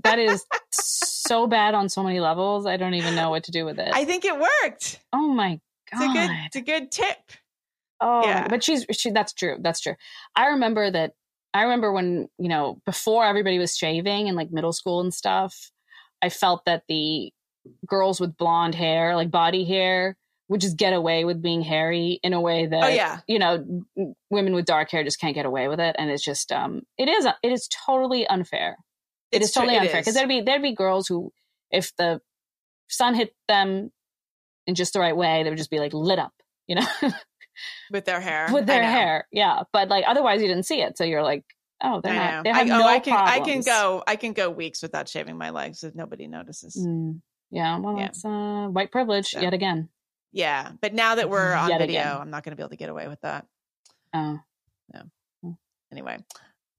that 0.03 0.17
is 0.19 0.43
so 0.71 1.45
bad 1.47 1.75
on 1.75 1.87
so 1.89 2.01
many 2.03 2.19
levels. 2.19 2.65
I 2.65 2.77
don't 2.77 2.95
even 2.95 3.15
know 3.15 3.29
what 3.29 3.43
to 3.45 3.51
do 3.51 3.63
with 3.65 3.77
it. 3.79 3.89
I 3.93 4.05
think 4.05 4.25
it 4.25 4.33
worked. 4.37 4.99
oh 5.13 5.27
my 5.33 5.59
It's 5.91 6.01
a 6.01 6.05
god! 6.05 6.13
good 6.13 6.29
it's 6.47 6.55
a 6.55 6.61
good 6.61 6.91
tip. 6.91 7.17
Oh, 8.03 8.23
Yeah. 8.27 8.47
but 8.47 8.63
she's 8.63 8.85
she. 8.91 9.11
That's 9.11 9.33
true. 9.33 9.57
That's 9.61 9.79
true. 9.79 9.95
I 10.35 10.47
remember 10.47 10.91
that. 10.91 11.13
I 11.53 11.63
remember 11.63 11.91
when 11.93 12.27
you 12.39 12.49
know 12.49 12.81
before 12.85 13.25
everybody 13.25 13.59
was 13.59 13.77
shaving 13.77 14.27
in 14.27 14.35
like 14.35 14.51
middle 14.51 14.73
school 14.73 14.99
and 15.01 15.13
stuff. 15.13 15.71
I 16.21 16.29
felt 16.29 16.65
that 16.65 16.83
the 16.87 17.31
girls 17.85 18.19
with 18.19 18.37
blonde 18.37 18.75
hair, 18.75 19.15
like 19.15 19.29
body 19.31 19.63
hair, 19.65 20.15
would 20.49 20.61
just 20.61 20.77
get 20.77 20.93
away 20.93 21.25
with 21.25 21.41
being 21.41 21.61
hairy 21.61 22.19
in 22.23 22.33
a 22.33 22.41
way 22.41 22.65
that 22.65 22.83
Oh 22.83 22.87
yeah. 22.87 23.19
you 23.27 23.39
know 23.39 23.83
women 24.29 24.53
with 24.53 24.65
dark 24.65 24.89
hair 24.91 25.03
just 25.03 25.19
can't 25.19 25.35
get 25.35 25.45
away 25.45 25.67
with 25.67 25.79
it, 25.79 25.95
and 25.99 26.09
it's 26.09 26.23
just 26.23 26.51
um 26.51 26.81
it 26.97 27.07
is 27.07 27.25
it 27.25 27.51
is 27.51 27.67
totally 27.85 28.25
unfair. 28.27 28.77
It 29.31 29.37
It's 29.37 29.47
is 29.47 29.51
totally 29.53 29.75
it 29.75 29.81
unfair 29.81 30.01
because 30.01 30.13
there'd 30.15 30.27
be 30.29 30.41
there'd 30.41 30.61
be 30.61 30.73
girls 30.73 31.07
who 31.07 31.31
if 31.71 31.95
the 31.97 32.19
sun 32.89 33.15
hit 33.15 33.33
them 33.47 33.91
in 34.67 34.75
just 34.75 34.93
the 34.93 34.99
right 34.99 35.15
way, 35.15 35.43
they 35.43 35.49
would 35.49 35.57
just 35.57 35.71
be 35.71 35.79
like 35.79 35.93
lit 35.93 36.19
up, 36.19 36.33
you 36.67 36.75
know. 36.75 36.85
with 37.91 38.05
their 38.05 38.19
hair. 38.21 38.47
with 38.51 38.65
their 38.65 38.83
hair. 38.83 39.27
Yeah, 39.31 39.63
but 39.71 39.89
like 39.89 40.05
otherwise 40.07 40.41
you 40.41 40.47
didn't 40.47 40.65
see 40.65 40.81
it, 40.81 40.97
so 40.97 41.03
you're 41.03 41.23
like, 41.23 41.43
oh, 41.83 41.97
I 41.97 42.01
they're 42.01 42.13
not. 42.15 42.31
know. 42.31 42.41
They 42.43 42.49
I, 42.51 42.63
have 42.65 42.81
oh, 42.81 42.87
I 42.87 42.99
can 42.99 43.13
I 43.13 43.39
can 43.39 43.61
go 43.61 44.03
I 44.07 44.15
can 44.15 44.33
go 44.33 44.49
weeks 44.49 44.81
without 44.81 45.07
shaving 45.09 45.37
my 45.37 45.49
legs 45.51 45.83
if 45.83 45.95
nobody 45.95 46.27
notices. 46.27 46.75
Mm, 46.77 47.21
yeah, 47.51 47.77
well, 47.79 47.97
Yeah. 47.97 48.05
that's 48.05 48.23
uh, 48.25 48.67
white 48.67 48.91
privilege 48.91 49.27
So. 49.29 49.41
yet 49.41 49.53
again. 49.53 49.89
Yeah. 50.31 50.71
But 50.81 50.93
now 50.93 51.15
that 51.15 51.29
we're 51.29 51.53
on 51.63 51.69
Yet 51.69 51.79
video, 51.79 52.01
again. 52.01 52.17
I'm 52.21 52.29
not 52.31 52.43
gonna 52.43 52.55
be 52.55 52.63
able 52.63 52.71
to 52.71 52.75
get 52.77 52.89
away 52.89 53.07
with 53.07 53.21
that. 53.21 53.45
Oh, 54.13 54.39
Yeah. 54.93 55.03
Anyway. 55.91 56.17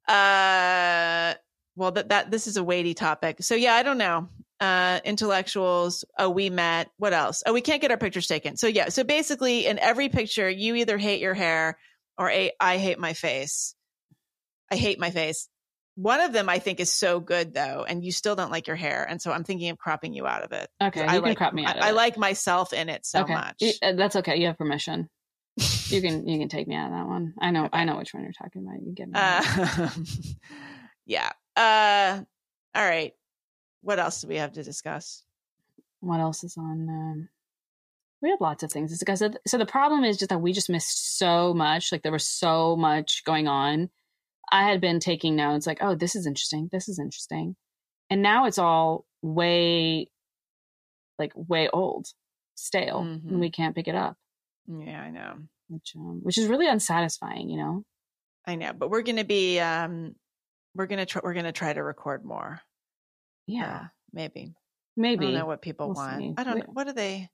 Uh 0.09 1.35
well 1.76 1.91
that 1.93 2.09
that 2.11 2.30
this 2.30 2.47
is 2.47 2.57
a 2.57 2.64
weighty 2.64 2.95
topic. 2.95 3.39
So 3.43 3.55
yeah, 3.55 3.74
I 3.74 3.82
don't 3.82 3.99
know. 3.99 4.28
Uh 4.65 5.01
intellectuals, 5.05 6.05
oh 6.19 6.31
we 6.31 6.51
met. 6.51 6.89
What 6.97 7.12
else? 7.12 7.43
Oh, 7.47 7.53
we 7.53 7.61
can't 7.61 7.83
get 7.83 7.91
our 7.91 7.99
pictures 7.99 8.27
taken. 8.27 8.57
So 8.57 8.67
yeah, 8.67 8.89
so 8.89 9.05
basically 9.05 9.67
in 9.67 9.79
every 9.79 10.09
picture 10.09 10.49
you 10.49 10.75
either 10.77 10.97
hate 10.99 11.21
your 11.21 11.35
hair 11.35 11.79
or 12.17 12.31
a, 12.31 12.53
I 12.61 12.79
hate 12.79 12.99
my 12.99 13.12
face. 13.12 13.75
I 14.71 14.77
hate 14.77 14.99
my 14.99 15.11
face. 15.11 15.49
One 15.97 16.21
of 16.21 16.33
them 16.33 16.49
I 16.49 16.59
think 16.59 16.81
is 16.81 16.93
so 16.93 17.21
good 17.21 17.55
though, 17.55 17.85
and 17.87 18.05
you 18.05 18.11
still 18.11 18.35
don't 18.35 18.51
like 18.51 18.67
your 18.67 18.77
hair, 18.77 19.07
and 19.09 19.23
so 19.23 19.31
I'm 19.31 19.45
thinking 19.45 19.71
of 19.71 19.79
cropping 19.79 20.12
you 20.12 20.27
out 20.27 20.43
of 20.43 20.53
it. 20.53 20.69
okay. 20.83 21.03
You 21.03 21.07
I 21.07 21.15
can 21.15 21.23
like 21.23 21.39
crop 21.39 21.55
me 21.55 21.65
I, 21.65 21.71
out. 21.71 21.77
Of 21.77 21.83
I 21.85 21.89
it. 21.91 21.95
like 21.95 22.17
myself 22.19 22.73
in 22.73 22.89
it 22.89 23.07
so 23.07 23.21
okay. 23.21 23.35
much. 23.35 23.62
Uh, 23.81 23.93
that's 23.93 24.17
okay. 24.17 24.37
You 24.41 24.49
have 24.49 24.59
permission. 24.59 25.09
You 25.87 26.01
can 26.03 26.27
you 26.27 26.39
can 26.41 26.49
take 26.49 26.67
me 26.67 26.75
out 26.75 26.87
of 26.87 26.93
that 26.93 27.07
one. 27.07 27.35
I 27.41 27.53
know 27.53 27.69
I 27.73 27.85
know 27.85 27.97
which 27.97 28.12
one 28.12 28.25
you're 28.25 28.33
talking 28.33 28.67
about. 28.67 28.83
You 28.83 28.93
get 28.93 29.09
me. 29.09 29.12
Uh, 29.15 29.89
yeah. 31.07 31.31
Uh, 31.55 32.23
all 32.75 32.85
right. 32.85 33.12
What 33.85 33.99
else 33.99 34.20
do 34.22 34.28
we 34.28 34.37
have 34.37 34.53
to 34.53 34.62
discuss? 34.62 35.22
what 36.01 36.20
else 36.20 36.45
is 36.45 36.57
on? 36.59 36.87
Um, 36.89 37.28
we 38.20 38.28
have 38.28 38.41
lots 38.41 38.62
of 38.62 38.70
things. 38.70 38.99
Because 38.99 39.22
so 39.47 39.57
the 39.59 39.64
problem 39.64 40.05
is 40.05 40.18
just 40.18 40.28
that 40.30 40.41
we 40.41 40.53
just 40.53 40.68
missed 40.68 41.16
so 41.18 41.55
much. 41.55 41.91
Like 41.93 42.03
there 42.03 42.12
was 42.12 42.28
so 42.28 42.76
much 42.76 43.22
going 43.24 43.49
on. 43.49 43.89
I 44.53 44.64
had 44.68 44.80
been 44.82 45.01
taking 45.01 45.35
notes, 45.36 45.66
like, 45.66 45.78
oh, 45.81 45.94
this 45.94 46.15
is 46.15 46.27
interesting. 46.27 46.69
This 46.70 46.89
is 46.90 46.98
interesting, 46.98 47.56
and 48.11 48.20
now 48.20 48.44
it's 48.44 48.59
all 48.59 49.06
way, 49.23 50.11
like, 51.19 51.32
way 51.35 51.69
old, 51.73 52.09
stale, 52.55 53.01
Mhm. 53.01 53.28
and 53.31 53.40
we 53.40 53.51
can't 53.51 53.74
pick 53.74 53.89
it 53.89 53.94
up, 53.94 54.19
Yeah, 54.66 55.01
I 55.01 55.11
know. 55.11 55.39
which 55.69 55.94
um, 55.97 56.20
which 56.23 56.36
is 56.36 56.47
really 56.48 56.69
unsatisfying. 56.69 57.48
You 57.48 57.56
know. 57.56 57.85
I 58.47 58.56
know. 58.56 58.74
But 58.74 58.90
we're 58.90 59.02
gonna 59.02 59.24
be 59.24 59.59
um, 59.61 60.15
we're 60.74 60.86
gonna 60.86 61.06
try. 61.06 61.23
We're 61.24 61.35
gonna 61.35 61.52
try 61.52 61.73
to 61.73 61.82
record 61.82 62.24
more. 62.27 62.61
Yeah, 63.47 63.77
Uh, 63.85 63.89
maybe. 64.12 64.53
I 64.53 65.01
maybe 65.01 65.27
don't 65.27 65.35
know 65.35 65.47
what 65.47 65.61
people 65.62 65.89
We'll 65.89 65.97
want. 65.97 66.19
see. 66.21 66.35
I 66.37 66.45
don't 66.45 66.55
We- 66.55 66.61
know. 66.61 66.66
What 66.73 66.85
do 66.87 66.93
they? 66.93 67.31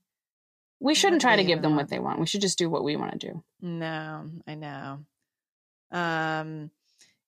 we 0.82 0.94
shouldn't 0.94 1.20
try 1.20 1.36
to 1.36 1.44
give 1.44 1.60
them 1.62 1.72
want? 1.72 1.82
what 1.84 1.90
they 1.90 1.98
want. 1.98 2.18
We 2.20 2.26
should 2.26 2.40
just 2.40 2.56
do 2.58 2.70
what 2.70 2.82
we 2.84 2.96
want 2.96 3.12
to 3.12 3.18
do. 3.18 3.44
No, 3.60 4.30
I 4.46 4.54
know. 4.54 5.04
Um, 5.92 6.70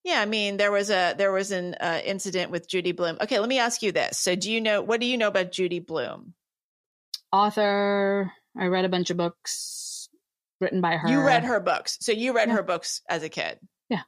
yeah. 0.05 0.21
I 0.21 0.25
mean, 0.27 0.57
there 0.57 0.73
was 0.73 0.89
a 0.91 1.15
there 1.19 1.33
was 1.33 1.51
an 1.53 1.75
uh, 1.75 2.01
incident 2.05 2.51
with 2.51 2.67
Judy 2.69 2.93
Blume. 2.93 3.19
Okay, 3.21 3.39
let 3.39 3.49
me 3.49 3.59
ask 3.59 3.83
you 3.83 3.93
this. 3.93 4.19
So, 4.19 4.35
do 4.35 4.51
you 4.51 4.61
know 4.61 4.81
what 4.83 5.01
do 5.01 5.07
you 5.07 5.19
know 5.19 5.29
about 5.29 5.53
Judy 5.53 5.81
Blume? 5.81 6.35
Author. 7.33 8.33
I 8.59 8.67
read 8.67 8.85
a 8.85 8.89
bunch 8.89 9.11
of 9.11 9.17
books 9.17 10.09
written 10.61 10.81
by 10.81 10.97
her. 10.97 11.09
You 11.09 11.23
read 11.23 11.45
her 11.45 11.61
books. 11.61 11.99
So 12.01 12.13
you 12.13 12.33
read 12.35 12.49
Yeah. 12.49 12.55
her 12.57 12.63
books 12.63 13.01
as 13.09 13.23
a 13.23 13.29
kid. 13.29 13.59
Yeah, 13.89 14.03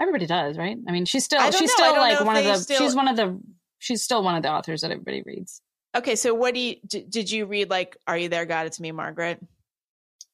everybody 0.00 0.26
does, 0.26 0.56
right? 0.58 0.76
I 0.86 0.92
mean, 0.92 1.04
she's 1.06 1.24
still 1.24 1.40
she's 1.52 1.60
know. 1.62 1.66
Still 1.68 1.96
like 1.96 2.20
one 2.24 2.36
of 2.36 2.44
the 2.44 2.56
still- 2.56 2.78
she's 2.78 2.94
one 2.94 3.08
of 3.08 3.16
the 3.16 3.40
she's 3.78 4.02
still 4.02 4.22
one 4.22 4.36
of 4.36 4.42
the 4.42 4.50
authors 4.50 4.82
that 4.82 4.90
everybody 4.90 5.22
reads. 5.24 5.60
Okay, 5.96 6.16
so 6.16 6.34
what 6.34 6.54
do 6.54 6.60
you 6.60 6.76
did, 6.86 7.10
did 7.10 7.30
you 7.30 7.46
read 7.46 7.70
like 7.70 7.96
Are 8.06 8.18
You 8.18 8.28
There 8.28 8.44
God 8.44 8.66
It's 8.66 8.80
Me 8.80 8.92
Margaret? 8.92 9.40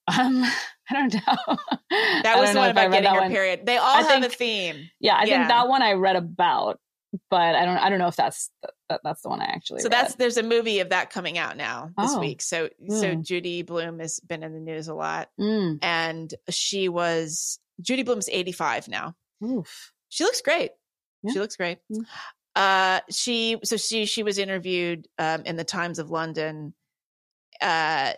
Um, 0.09 0.45
I 0.91 0.95
don't 0.95 1.15
know. 1.15 1.57
That 2.23 2.39
was 2.39 2.53
the 2.53 2.59
one 2.59 2.71
about 2.71 2.91
getting 2.91 3.11
her 3.11 3.21
one. 3.21 3.31
period. 3.31 3.65
They 3.65 3.77
all 3.77 3.97
I 3.97 4.03
have 4.03 4.21
think, 4.21 4.25
a 4.25 4.29
theme. 4.29 4.91
Yeah, 5.01 5.15
I 5.15 5.25
yeah. 5.25 5.39
think 5.39 5.49
that 5.49 5.69
one 5.69 5.83
I 5.83 5.93
read 5.93 6.17
about, 6.17 6.81
but 7.31 7.55
I 7.55 7.65
don't. 7.65 7.77
I 7.77 7.89
don't 7.91 7.99
know 7.99 8.09
if 8.09 8.17
that's 8.17 8.51
that, 8.89 9.01
that's 9.05 9.23
the 9.23 9.29
one 9.29 9.41
I 9.41 9.45
actually. 9.45 9.81
So 9.81 9.85
read. 9.85 9.93
that's 9.93 10.15
there's 10.17 10.37
a 10.37 10.43
movie 10.43 10.81
of 10.81 10.91
that 10.91 11.11
coming 11.11 11.39
out 11.39 11.57
now 11.57 11.91
this 11.97 12.13
oh. 12.15 12.21
week. 12.21 12.43
So 12.43 12.69
mm. 12.83 13.01
so 13.01 13.15
Judy 13.15 13.63
Blume 13.63 14.01
has 14.01 14.21
been 14.21 14.43
in 14.43 14.53
the 14.53 14.61
news 14.61 14.89
a 14.89 14.95
lot, 14.95 15.29
mm. 15.39 15.79
and 15.81 16.33
she 16.51 16.89
was 16.89 17.61
Judy 17.81 18.03
Blume's 18.03 18.29
85 18.29 18.89
now. 18.89 19.15
Oof. 19.45 19.93
She 20.09 20.25
looks 20.25 20.41
great. 20.41 20.73
Yeah. 21.23 21.33
She 21.33 21.39
looks 21.39 21.57
great. 21.57 21.79
Mm. 21.91 22.05
Uh, 22.55 23.01
she 23.11 23.59
so 23.65 23.77
she 23.77 24.05
she 24.05 24.23
was 24.23 24.39
interviewed 24.39 25.09
um, 25.19 25.43
in 25.45 25.57
the 25.57 25.65
Times 25.65 25.99
of 25.99 26.11
London. 26.11 26.75
Uh, 27.61 28.13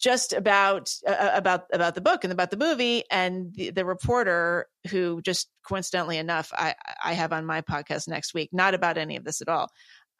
just 0.00 0.32
about 0.32 0.92
uh, 1.06 1.10
uh, 1.10 1.30
about 1.34 1.64
about 1.72 1.94
the 1.94 2.00
book 2.00 2.24
and 2.24 2.32
about 2.32 2.50
the 2.50 2.56
movie 2.56 3.04
and 3.10 3.54
the, 3.54 3.70
the, 3.70 3.84
reporter 3.84 4.66
who 4.88 5.20
just 5.20 5.50
coincidentally 5.62 6.16
enough 6.16 6.50
I 6.54 6.74
I 7.04 7.12
have 7.12 7.32
on 7.32 7.44
my 7.44 7.60
podcast 7.60 8.08
next 8.08 8.32
week 8.32 8.48
not 8.52 8.74
about 8.74 8.96
any 8.96 9.16
of 9.16 9.24
this 9.24 9.42
at 9.42 9.48
all 9.48 9.68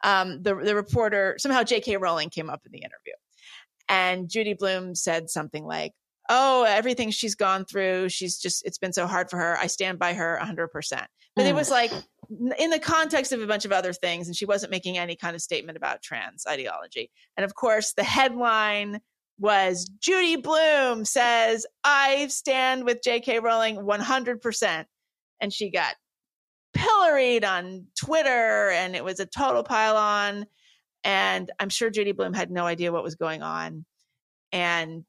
um, 0.05 0.43
the 0.43 0.55
the 0.55 0.75
reporter 0.75 1.37
somehow 1.39 1.63
J.K. 1.63 1.97
Rowling 1.97 2.29
came 2.29 2.51
up 2.51 2.61
in 2.67 2.73
the 2.73 2.79
interview 2.79 3.15
and 3.89 4.29
Judy 4.29 4.55
Blume 4.55 4.95
said 4.95 5.31
something 5.31 5.65
like 5.65 5.93
oh 6.29 6.65
everything 6.65 7.11
she's 7.11 7.35
gone 7.35 7.65
through 7.65 8.11
she's 8.11 8.39
just 8.39 8.65
it's 8.67 8.79
been 8.79 8.93
so 8.93 9.07
hard 9.07 9.31
for 9.31 9.39
her 9.39 9.57
I 9.57 9.67
stand 9.67 9.99
by 9.99 10.13
her 10.13 10.39
100% 10.43 10.69
but 11.35 11.45
mm. 11.45 11.49
it 11.49 11.55
was 11.55 11.71
like 11.71 11.91
in 12.59 12.71
the 12.71 12.79
context 12.79 13.33
of 13.33 13.41
a 13.41 13.47
bunch 13.47 13.65
of 13.65 13.73
other 13.73 13.93
things 13.93 14.29
and 14.29 14.37
she 14.37 14.47
wasn't 14.47 14.71
making 14.71 14.97
any 14.97 15.17
kind 15.17 15.35
of 15.35 15.43
statement 15.43 15.77
about 15.77 16.01
trans 16.01 16.47
ideology 16.47 17.11
and 17.37 17.45
of 17.45 17.55
course 17.55 17.93
the 17.95 18.05
headline 18.05 19.01
was 19.41 19.87
Judy 20.01 20.37
Blume 20.37 21.05
says, 21.05 21.67
I 21.83 22.29
stand 22.29 22.85
with 22.85 23.01
JK 23.01 23.43
Rowling 23.43 23.79
100%. 23.79 24.85
And 25.41 25.53
she 25.53 25.71
got 25.71 25.95
pilloried 26.75 27.45
on 27.45 27.87
Twitter 27.99 28.71
and 28.71 28.95
it 28.95 29.03
was 29.03 29.19
a 29.19 29.27
total 29.27 29.63
pile 29.65 29.97
on. 29.97 30.45
And 31.03 31.51
I'm 31.59 31.71
sure 31.71 31.89
Judy 31.89 32.13
Blume 32.13 32.35
had 32.35 32.51
no 32.51 32.67
idea 32.67 32.93
what 32.93 33.03
was 33.03 33.15
going 33.15 33.43
on. 33.43 33.87
And 34.53 35.05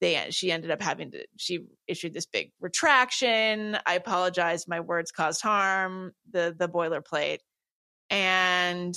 they, 0.00 0.26
she 0.30 0.52
ended 0.52 0.70
up 0.70 0.82
having 0.82 1.10
to, 1.12 1.24
she 1.38 1.66
issued 1.86 2.14
this 2.14 2.26
big 2.26 2.52
retraction. 2.60 3.78
I 3.86 3.94
apologize. 3.94 4.68
My 4.68 4.80
words 4.80 5.10
caused 5.10 5.42
harm, 5.42 6.12
the, 6.30 6.54
the 6.58 6.68
boilerplate. 6.68 7.38
And 8.10 8.94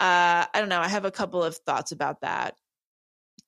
uh, 0.00 0.46
I 0.52 0.60
don't 0.60 0.68
know. 0.68 0.80
I 0.80 0.88
have 0.88 1.04
a 1.04 1.10
couple 1.10 1.42
of 1.42 1.56
thoughts 1.56 1.92
about 1.92 2.20
that. 2.20 2.54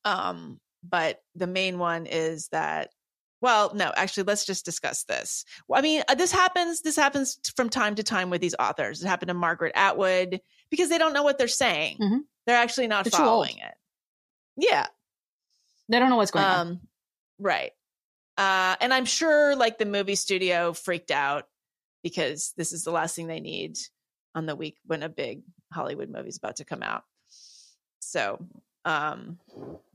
Um, 0.05 0.59
but 0.83 1.21
the 1.35 1.47
main 1.47 1.79
one 1.79 2.07
is 2.07 2.49
that 2.49 2.91
well, 3.43 3.73
no, 3.75 3.91
actually, 3.97 4.25
let's 4.25 4.45
just 4.45 4.67
discuss 4.67 5.05
this. 5.05 5.45
I 5.73 5.81
mean, 5.81 6.03
uh, 6.09 6.15
this 6.15 6.31
happens. 6.31 6.83
This 6.83 6.97
happens 6.97 7.41
from 7.57 7.71
time 7.71 7.95
to 7.95 8.03
time 8.03 8.29
with 8.29 8.41
these 8.41 8.55
authors. 8.59 9.03
It 9.03 9.07
happened 9.07 9.29
to 9.29 9.35
Margaret 9.35 9.73
Atwood 9.75 10.41
because 10.71 10.91
they 10.91 10.99
don't 10.99 11.15
know 11.15 11.23
what 11.23 11.39
they're 11.39 11.49
saying. 11.49 11.97
Mm-hmm. 12.01 12.19
They're 12.47 12.59
actually 12.59 12.89
not 12.89 13.05
they're 13.05 13.19
following 13.19 13.57
it. 13.57 13.75
Yeah, 14.57 14.87
they 15.91 15.99
don't 15.99 16.11
know 16.11 16.17
what's 16.17 16.31
going 16.31 16.45
um, 16.45 16.69
on. 16.69 16.81
Right. 17.39 17.73
Uh, 18.37 18.77
and 18.81 18.95
I'm 18.95 19.05
sure, 19.05 19.57
like 19.57 19.79
the 19.79 19.87
movie 19.87 20.15
studio 20.15 20.73
freaked 20.73 21.11
out 21.11 21.45
because 22.03 22.53
this 22.57 22.73
is 22.73 22.85
the 22.85 22.91
last 22.91 23.15
thing 23.15 23.27
they 23.27 23.41
need 23.41 23.77
on 24.35 24.47
the 24.47 24.57
week 24.57 24.79
when 24.87 25.03
a 25.03 25.09
big 25.09 25.43
Hollywood 25.73 26.09
movie 26.09 26.29
is 26.29 26.39
about 26.39 26.57
to 26.57 26.65
come 26.65 26.83
out. 26.83 27.03
So 28.01 28.39
um, 28.85 29.39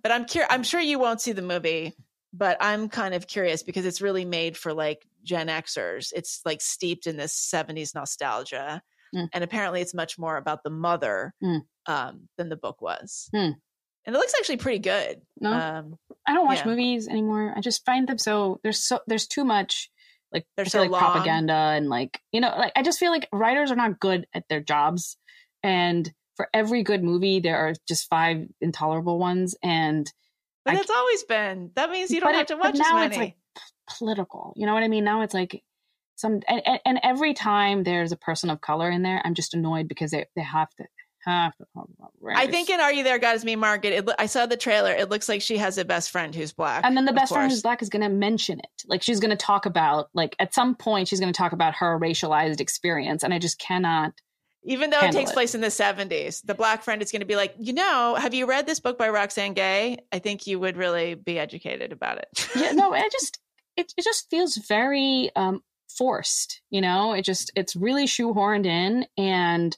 but 0.01 0.11
I'm 0.11 0.25
curious. 0.25 0.51
I'm 0.51 0.63
sure 0.63 0.79
you 0.79 0.99
won't 0.99 1.21
see 1.21 1.31
the 1.31 1.41
movie, 1.41 1.93
but 2.33 2.57
I'm 2.59 2.89
kind 2.89 3.13
of 3.13 3.27
curious 3.27 3.63
because 3.63 3.85
it's 3.85 4.01
really 4.01 4.25
made 4.25 4.57
for 4.57 4.73
like 4.73 5.05
Gen 5.23 5.47
Xers. 5.47 6.11
It's 6.15 6.41
like 6.45 6.61
steeped 6.61 7.07
in 7.07 7.17
this 7.17 7.33
70s 7.33 7.95
nostalgia. 7.95 8.81
Mm. 9.13 9.29
And 9.33 9.43
apparently 9.43 9.81
it's 9.81 9.93
much 9.93 10.17
more 10.17 10.37
about 10.37 10.63
the 10.63 10.69
mother 10.69 11.33
mm. 11.43 11.61
um, 11.87 12.27
than 12.37 12.49
the 12.49 12.55
book 12.55 12.81
was. 12.81 13.29
Mm. 13.33 13.55
And 14.05 14.15
it 14.15 14.19
looks 14.19 14.33
actually 14.37 14.57
pretty 14.57 14.79
good. 14.79 15.21
No, 15.39 15.51
um, 15.51 15.97
I 16.27 16.33
don't 16.33 16.45
watch 16.45 16.59
yeah. 16.59 16.67
movies 16.67 17.07
anymore. 17.07 17.53
I 17.55 17.61
just 17.61 17.85
find 17.85 18.07
them 18.07 18.17
so 18.17 18.59
there's 18.63 18.83
so 18.83 18.99
there's 19.07 19.27
too 19.27 19.43
much 19.43 19.89
like 20.31 20.45
there's 20.57 20.71
so 20.71 20.81
like 20.81 20.91
long. 20.91 21.01
propaganda 21.01 21.53
and 21.53 21.89
like 21.89 22.21
you 22.31 22.41
know 22.41 22.49
like 22.49 22.73
I 22.75 22.83
just 22.83 22.99
feel 22.99 23.11
like 23.11 23.27
writers 23.31 23.71
are 23.71 23.75
not 23.75 23.99
good 23.99 24.27
at 24.33 24.43
their 24.47 24.59
jobs 24.59 25.17
and 25.63 26.13
for 26.35 26.49
every 26.53 26.83
good 26.83 27.03
movie, 27.03 27.39
there 27.39 27.57
are 27.57 27.73
just 27.87 28.09
five 28.09 28.47
intolerable 28.61 29.17
ones. 29.17 29.55
And 29.63 30.11
but 30.63 30.73
that's 30.73 30.89
always 30.89 31.23
been. 31.23 31.71
That 31.75 31.89
means 31.89 32.11
you 32.11 32.19
don't 32.19 32.33
have 32.33 32.43
it, 32.43 32.47
to 32.49 32.57
watch 32.57 32.75
now 32.75 33.03
It's 33.03 33.17
like 33.17 33.35
political. 33.97 34.53
You 34.55 34.65
know 34.65 34.73
what 34.73 34.83
I 34.83 34.87
mean? 34.87 35.03
Now 35.03 35.21
it's 35.21 35.33
like 35.33 35.63
some, 36.15 36.41
and, 36.47 36.79
and, 36.85 36.99
every 37.03 37.33
time 37.33 37.83
there's 37.83 38.11
a 38.13 38.17
person 38.17 38.49
of 38.49 38.61
color 38.61 38.89
in 38.89 39.03
there, 39.03 39.21
I'm 39.25 39.33
just 39.33 39.53
annoyed 39.53 39.87
because 39.89 40.11
they, 40.11 40.25
they 40.35 40.43
have 40.43 40.69
to 40.75 40.85
have 41.25 41.55
to 41.57 41.65
talk 41.73 41.87
about 41.97 42.11
race. 42.19 42.37
I 42.37 42.47
think 42.47 42.69
in 42.69 42.79
Are 42.79 42.91
You 42.91 43.03
There, 43.03 43.19
God 43.19 43.35
Is 43.35 43.45
Me 43.45 43.55
Margaret, 43.55 43.93
it, 43.93 44.09
I 44.19 44.25
saw 44.25 44.45
the 44.45 44.57
trailer. 44.57 44.91
It 44.91 45.09
looks 45.09 45.27
like 45.29 45.41
she 45.41 45.57
has 45.57 45.77
a 45.77 45.85
best 45.85 46.11
friend 46.11 46.33
who's 46.33 46.53
black. 46.53 46.83
And 46.85 46.95
then 46.95 47.05
the 47.05 47.13
best 47.13 47.33
friend 47.33 47.51
who's 47.51 47.61
black 47.61 47.81
is 47.81 47.89
going 47.89 48.03
to 48.03 48.09
mention 48.09 48.59
it. 48.59 48.83
Like 48.87 49.01
she's 49.01 49.19
going 49.19 49.31
to 49.31 49.37
talk 49.37 49.65
about, 49.65 50.09
like 50.13 50.35
at 50.39 50.53
some 50.53 50.75
point, 50.75 51.07
she's 51.07 51.19
going 51.19 51.31
to 51.31 51.37
talk 51.37 51.51
about 51.51 51.75
her 51.75 51.99
racialized 51.99 52.59
experience. 52.61 53.23
And 53.23 53.33
I 53.33 53.39
just 53.39 53.59
cannot 53.59 54.13
even 54.67 54.89
though 54.89 54.99
it 54.99 55.11
takes 55.11 55.29
it. 55.29 55.33
place 55.33 55.55
in 55.55 55.61
the 55.61 55.67
70s 55.67 56.41
the 56.43 56.55
black 56.55 56.83
friend 56.83 57.01
is 57.01 57.11
going 57.11 57.21
to 57.21 57.25
be 57.25 57.35
like 57.35 57.53
you 57.59 57.73
know 57.73 58.15
have 58.15 58.33
you 58.33 58.45
read 58.45 58.65
this 58.65 58.79
book 58.79 58.97
by 58.97 59.09
roxane 59.09 59.53
gay 59.53 59.97
i 60.11 60.19
think 60.19 60.47
you 60.47 60.59
would 60.59 60.75
really 60.75 61.13
be 61.13 61.39
educated 61.39 61.91
about 61.91 62.17
it 62.17 62.49
yeah 62.55 62.71
no 62.71 62.93
it 62.93 63.11
just 63.11 63.39
it, 63.77 63.93
it 63.97 64.03
just 64.03 64.29
feels 64.29 64.55
very 64.55 65.29
um 65.35 65.61
forced 65.97 66.61
you 66.69 66.81
know 66.81 67.13
it 67.13 67.23
just 67.23 67.51
it's 67.55 67.75
really 67.75 68.05
shoehorned 68.05 68.65
in 68.65 69.05
and 69.17 69.77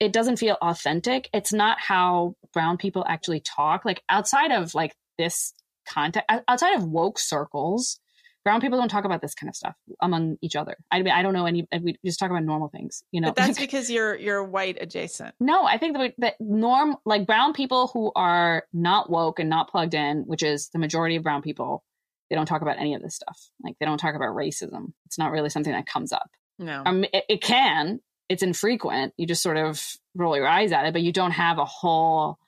it 0.00 0.12
doesn't 0.12 0.36
feel 0.36 0.56
authentic 0.60 1.28
it's 1.32 1.52
not 1.52 1.78
how 1.80 2.34
brown 2.52 2.76
people 2.76 3.04
actually 3.08 3.40
talk 3.40 3.84
like 3.84 4.02
outside 4.08 4.52
of 4.52 4.74
like 4.74 4.94
this 5.18 5.52
context 5.88 6.26
outside 6.48 6.74
of 6.74 6.84
woke 6.84 7.18
circles 7.18 8.00
brown 8.46 8.60
people 8.60 8.78
don't 8.78 8.88
talk 8.88 9.04
about 9.04 9.20
this 9.20 9.34
kind 9.34 9.48
of 9.50 9.56
stuff 9.56 9.74
among 10.00 10.36
each 10.40 10.54
other. 10.54 10.76
I 10.92 11.02
mean, 11.02 11.12
I 11.12 11.22
don't 11.22 11.32
know 11.32 11.46
any. 11.46 11.66
We 11.82 11.98
just 12.04 12.20
talk 12.20 12.30
about 12.30 12.44
normal 12.44 12.68
things, 12.68 13.02
you 13.10 13.20
know. 13.20 13.26
But 13.26 13.34
that's 13.34 13.58
because 13.66 13.90
you're 13.90 14.14
you're 14.14 14.44
white 14.44 14.78
adjacent. 14.80 15.34
No, 15.40 15.64
I 15.64 15.78
think 15.78 15.96
that, 15.96 16.14
that 16.18 16.34
norm 16.38 16.96
like 17.04 17.26
brown 17.26 17.54
people 17.54 17.88
who 17.88 18.12
are 18.14 18.62
not 18.72 19.10
woke 19.10 19.40
and 19.40 19.50
not 19.50 19.68
plugged 19.68 19.94
in, 19.94 20.22
which 20.26 20.44
is 20.44 20.68
the 20.72 20.78
majority 20.78 21.16
of 21.16 21.24
brown 21.24 21.42
people, 21.42 21.82
they 22.30 22.36
don't 22.36 22.46
talk 22.46 22.62
about 22.62 22.78
any 22.78 22.94
of 22.94 23.02
this 23.02 23.16
stuff. 23.16 23.36
Like 23.64 23.74
they 23.80 23.86
don't 23.86 23.98
talk 23.98 24.14
about 24.14 24.36
racism. 24.36 24.92
It's 25.06 25.18
not 25.18 25.32
really 25.32 25.50
something 25.50 25.72
that 25.72 25.86
comes 25.86 26.12
up. 26.12 26.30
No, 26.60 26.84
um, 26.86 27.02
it, 27.02 27.24
it 27.28 27.42
can. 27.42 27.98
It's 28.28 28.42
infrequent. 28.42 29.14
You 29.16 29.26
just 29.26 29.42
sort 29.42 29.56
of 29.56 29.82
roll 30.14 30.36
your 30.36 30.48
eyes 30.48 30.72
at 30.72 30.86
it, 30.86 30.92
but 30.92 31.02
you 31.02 31.12
don't 31.12 31.32
have 31.32 31.58
a 31.58 31.64
whole, 31.64 32.38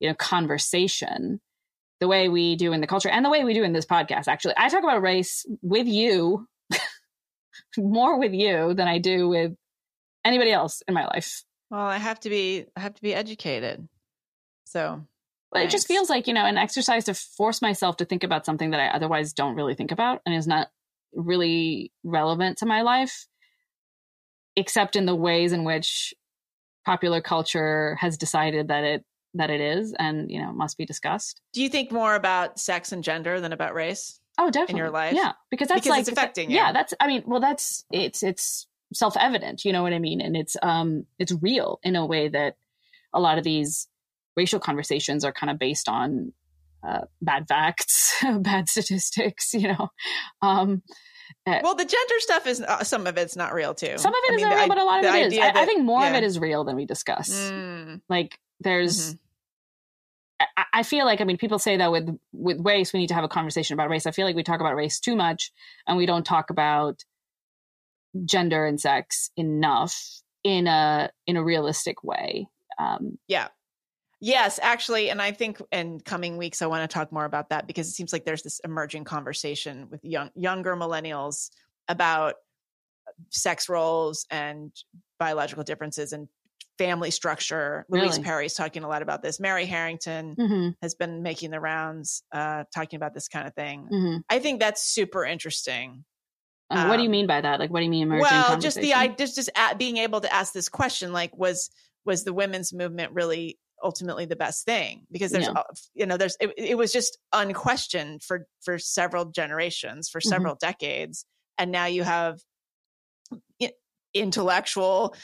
you 0.00 0.08
know, 0.08 0.14
conversation 0.14 1.40
the 2.00 2.08
way 2.08 2.28
we 2.28 2.56
do 2.56 2.72
in 2.72 2.80
the 2.80 2.86
culture 2.86 3.08
and 3.08 3.24
the 3.24 3.30
way 3.30 3.44
we 3.44 3.54
do 3.54 3.64
in 3.64 3.72
this 3.72 3.86
podcast 3.86 4.28
actually. 4.28 4.54
I 4.56 4.68
talk 4.68 4.82
about 4.82 5.02
race 5.02 5.44
with 5.62 5.86
you 5.86 6.46
more 7.76 8.18
with 8.18 8.32
you 8.32 8.74
than 8.74 8.88
i 8.88 8.98
do 8.98 9.28
with 9.28 9.54
anybody 10.24 10.52
else 10.52 10.82
in 10.86 10.94
my 10.94 11.06
life. 11.06 11.44
Well 11.70 11.80
i 11.80 11.98
have 11.98 12.20
to 12.20 12.30
be 12.30 12.66
i 12.76 12.80
have 12.80 12.94
to 12.94 13.02
be 13.02 13.14
educated. 13.14 13.88
So 14.64 15.02
but 15.50 15.62
it 15.62 15.70
just 15.70 15.88
feels 15.88 16.10
like 16.10 16.26
you 16.26 16.34
know 16.34 16.44
an 16.44 16.58
exercise 16.58 17.06
to 17.06 17.14
force 17.14 17.62
myself 17.62 17.96
to 17.98 18.04
think 18.04 18.22
about 18.22 18.44
something 18.44 18.70
that 18.70 18.80
i 18.80 18.88
otherwise 18.88 19.32
don't 19.32 19.54
really 19.54 19.74
think 19.74 19.92
about 19.92 20.20
and 20.26 20.34
is 20.34 20.46
not 20.46 20.68
really 21.14 21.90
relevant 22.04 22.58
to 22.58 22.66
my 22.66 22.82
life 22.82 23.26
except 24.58 24.96
in 24.96 25.06
the 25.06 25.14
ways 25.14 25.52
in 25.52 25.64
which 25.64 26.12
popular 26.84 27.20
culture 27.20 27.96
has 28.00 28.16
decided 28.16 28.68
that 28.68 28.84
it 28.84 29.04
that 29.34 29.50
it 29.50 29.60
is 29.60 29.94
and 29.98 30.30
you 30.30 30.40
know 30.40 30.52
must 30.52 30.76
be 30.78 30.86
discussed. 30.86 31.40
Do 31.52 31.62
you 31.62 31.68
think 31.68 31.92
more 31.92 32.14
about 32.14 32.58
sex 32.58 32.92
and 32.92 33.04
gender 33.04 33.40
than 33.40 33.52
about 33.52 33.74
race 33.74 34.20
oh 34.38 34.50
definitely 34.50 34.72
in 34.72 34.76
your 34.78 34.90
life? 34.90 35.14
Yeah 35.14 35.32
because 35.50 35.68
that's 35.68 35.82
because 35.82 35.90
like 35.90 36.00
it's 36.00 36.08
affecting 36.08 36.50
you. 36.50 36.56
yeah 36.56 36.72
that's 36.72 36.94
i 36.98 37.06
mean 37.06 37.22
well 37.26 37.40
that's 37.40 37.84
it's 37.90 38.22
it's 38.22 38.66
self-evident 38.94 39.64
you 39.64 39.72
know 39.72 39.82
what 39.82 39.92
i 39.92 39.98
mean? 39.98 40.20
And 40.20 40.36
it's 40.36 40.56
um 40.62 41.04
it's 41.18 41.32
real 41.42 41.78
in 41.82 41.94
a 41.94 42.06
way 42.06 42.28
that 42.28 42.56
a 43.12 43.20
lot 43.20 43.38
of 43.38 43.44
these 43.44 43.86
racial 44.36 44.60
conversations 44.60 45.24
are 45.24 45.32
kind 45.32 45.50
of 45.50 45.58
based 45.58 45.88
on 45.88 46.32
uh, 46.86 47.02
bad 47.20 47.46
facts 47.48 48.14
bad 48.40 48.68
statistics 48.68 49.52
you 49.52 49.68
know? 49.68 49.88
Um 50.42 50.82
uh, 51.46 51.60
well, 51.62 51.74
the 51.74 51.84
gender 51.84 52.14
stuff 52.18 52.46
is 52.46 52.60
uh, 52.60 52.82
some 52.84 53.06
of 53.06 53.16
it's 53.16 53.36
not 53.36 53.54
real 53.54 53.74
too. 53.74 53.96
Some 53.96 54.12
of 54.12 54.20
it 54.24 54.32
I 54.32 54.36
real, 54.36 54.62
the, 54.62 54.68
but 54.68 54.78
a 54.78 54.84
lot 54.84 55.04
of 55.04 55.14
it 55.14 55.32
is. 55.32 55.38
I, 55.38 55.62
I, 55.62 55.64
think 55.64 55.84
more 55.84 56.00
yeah. 56.02 56.10
of 56.10 56.14
it 56.14 56.24
is 56.24 56.38
real 56.38 56.64
than 56.64 56.76
we 56.76 56.84
discuss. 56.84 57.30
Mm. 57.30 58.00
Like 58.08 58.38
there's, 58.60 59.14
mm-hmm. 59.14 60.46
I, 60.56 60.64
I, 60.74 60.82
feel 60.82 61.04
like 61.04 61.20
I 61.20 61.24
mean 61.24 61.36
people 61.36 61.58
say 61.58 61.76
that 61.76 61.90
with 61.90 62.08
with 62.32 62.64
race 62.64 62.92
we 62.92 63.00
need 63.00 63.08
to 63.08 63.14
have 63.14 63.24
a 63.24 63.28
conversation 63.28 63.74
about 63.74 63.90
race. 63.90 64.06
I 64.06 64.10
feel 64.10 64.26
like 64.26 64.36
we 64.36 64.42
talk 64.42 64.60
about 64.60 64.76
race 64.76 65.00
too 65.00 65.16
much 65.16 65.52
and 65.86 65.96
we 65.96 66.06
don't 66.06 66.24
talk 66.24 66.50
about 66.50 67.04
gender 68.24 68.66
and 68.66 68.80
sex 68.80 69.30
enough 69.36 70.22
in 70.44 70.66
a 70.66 71.10
in 71.26 71.36
a 71.36 71.44
realistic 71.44 72.02
way. 72.04 72.48
Um, 72.78 73.18
yeah, 73.26 73.48
Yes, 74.20 74.58
actually, 74.60 75.10
and 75.10 75.22
I 75.22 75.30
think 75.30 75.62
in 75.70 76.00
coming 76.00 76.38
weeks 76.38 76.60
I 76.60 76.66
want 76.66 76.88
to 76.88 76.92
talk 76.92 77.12
more 77.12 77.24
about 77.24 77.50
that 77.50 77.66
because 77.66 77.88
it 77.88 77.92
seems 77.92 78.12
like 78.12 78.24
there's 78.24 78.42
this 78.42 78.60
emerging 78.64 79.04
conversation 79.04 79.88
with 79.90 80.04
young 80.04 80.30
younger 80.34 80.74
millennials 80.74 81.50
about 81.86 82.34
sex 83.30 83.68
roles 83.68 84.26
and 84.30 84.72
biological 85.18 85.62
differences 85.64 86.12
and 86.12 86.28
family 86.78 87.10
structure. 87.10 87.86
Louise 87.88 88.12
Really? 88.12 88.24
Perry's 88.24 88.54
talking 88.54 88.84
a 88.84 88.88
lot 88.88 89.02
about 89.02 89.22
this. 89.22 89.40
Mary 89.40 89.66
Harrington 89.66 90.34
hmm 90.34 90.68
has 90.80 90.94
been 90.94 91.22
making 91.22 91.50
the 91.50 91.58
rounds, 91.60 92.22
uh, 92.30 92.62
talking 92.72 92.96
about 92.96 93.12
this 93.14 93.26
kind 93.28 93.46
of 93.48 93.54
thing. 93.54 93.86
hmm 93.88 94.16
I 94.30 94.38
think 94.38 94.60
that's 94.60 94.82
super 94.84 95.24
interesting. 95.24 96.04
what 96.70 96.96
do 96.96 97.02
you 97.02 97.08
Um, 97.08 97.10
mean 97.10 97.26
by 97.26 97.40
that? 97.40 97.58
Like, 97.58 97.70
what 97.70 97.80
do 97.80 97.84
you 97.84 97.90
mean 97.90 98.02
emerging 98.04 98.22
well, 98.22 98.60
just 98.60 98.76
the 98.76 98.92
conversation? 98.92 98.98
I 99.12 99.16
just 99.16 99.34
just 99.36 99.50
at, 99.54 99.78
being 99.78 99.96
able 99.96 100.20
to 100.20 100.32
ask 100.32 100.52
this 100.52 100.68
question, 100.68 101.12
like, 101.12 101.36
was 101.36 101.70
was 102.04 102.24
the 102.24 102.32
women's 102.32 102.72
movement 102.72 103.12
really 103.12 103.58
ultimately 103.82 104.26
the 104.26 104.36
best 104.36 104.64
thing? 104.64 105.06
Because 105.10 105.32
there's, 105.32 105.46
Yeah. 105.46 105.52
uh, 105.56 105.62
you 105.94 106.06
know, 106.06 106.16
there's 106.16 106.36
it, 106.40 106.52
it 106.56 106.76
was 106.76 106.92
just 106.92 107.18
unquestioned 107.32 108.22
for 108.22 108.46
for 108.60 108.78
several 108.78 109.26
generations, 109.26 110.08
for 110.08 110.20
Mhm. 110.20 110.28
several 110.28 110.54
decades, 110.56 111.24
and 111.58 111.70
now 111.70 111.86
you 111.86 112.02
have 112.02 112.38
intellectual, 114.14 115.14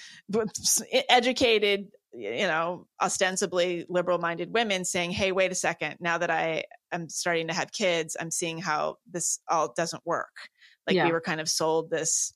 educated, 1.08 1.88
you 2.12 2.46
know, 2.46 2.86
ostensibly 3.00 3.86
liberal 3.88 4.18
minded 4.18 4.52
women 4.52 4.84
saying, 4.84 5.10
"Hey, 5.10 5.32
wait 5.32 5.50
a 5.50 5.54
second! 5.54 5.96
Now 6.00 6.18
that 6.18 6.30
I 6.30 6.64
am 6.92 7.08
starting 7.08 7.48
to 7.48 7.54
have 7.54 7.72
kids, 7.72 8.16
I'm 8.20 8.30
seeing 8.30 8.58
how 8.58 8.98
this 9.10 9.40
all 9.48 9.72
doesn't 9.72 10.04
work." 10.06 10.50
Like 10.86 10.96
Yeah. 10.96 11.06
we 11.06 11.12
were 11.12 11.20
kind 11.20 11.40
of 11.40 11.48
sold 11.48 11.90
this 11.90 12.32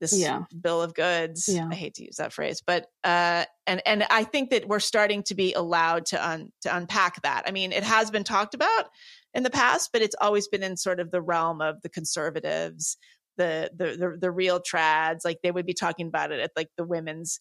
this 0.00 0.12
Yeah. 0.18 0.42
bill 0.60 0.82
of 0.82 0.94
goods. 0.94 1.48
Yeah. 1.48 1.68
I 1.70 1.74
hate 1.74 1.94
to 1.94 2.04
use 2.04 2.16
that 2.16 2.32
phrase, 2.32 2.62
but 2.66 2.86
uh, 3.04 3.44
and 3.66 3.80
and 3.86 4.04
I 4.10 4.24
think 4.24 4.50
that 4.50 4.68
we're 4.68 4.80
starting 4.80 5.22
to 5.24 5.34
be 5.34 5.52
allowed 5.54 6.06
to 6.06 6.28
un, 6.28 6.52
to 6.62 6.76
unpack 6.76 7.22
that. 7.22 7.44
I 7.46 7.50
mean, 7.50 7.72
it 7.72 7.82
has 7.84 8.10
been 8.10 8.24
talked 8.24 8.54
about 8.54 8.86
in 9.34 9.42
the 9.42 9.50
past, 9.50 9.90
but 9.92 10.02
it's 10.02 10.16
always 10.20 10.48
been 10.48 10.62
in 10.62 10.76
sort 10.76 11.00
of 11.00 11.10
the 11.10 11.22
realm 11.22 11.60
of 11.60 11.80
the 11.82 11.88
conservatives, 11.88 12.96
the 13.38 13.70
the 13.74 13.96
the, 13.96 14.18
the 14.20 14.30
real 14.30 14.60
trads. 14.60 15.20
Like 15.24 15.38
they 15.42 15.50
would 15.50 15.66
be 15.66 15.74
talking 15.74 16.08
about 16.08 16.30
it 16.32 16.40
at 16.40 16.50
like 16.56 16.68
the 16.76 16.84
women's, 16.84 17.40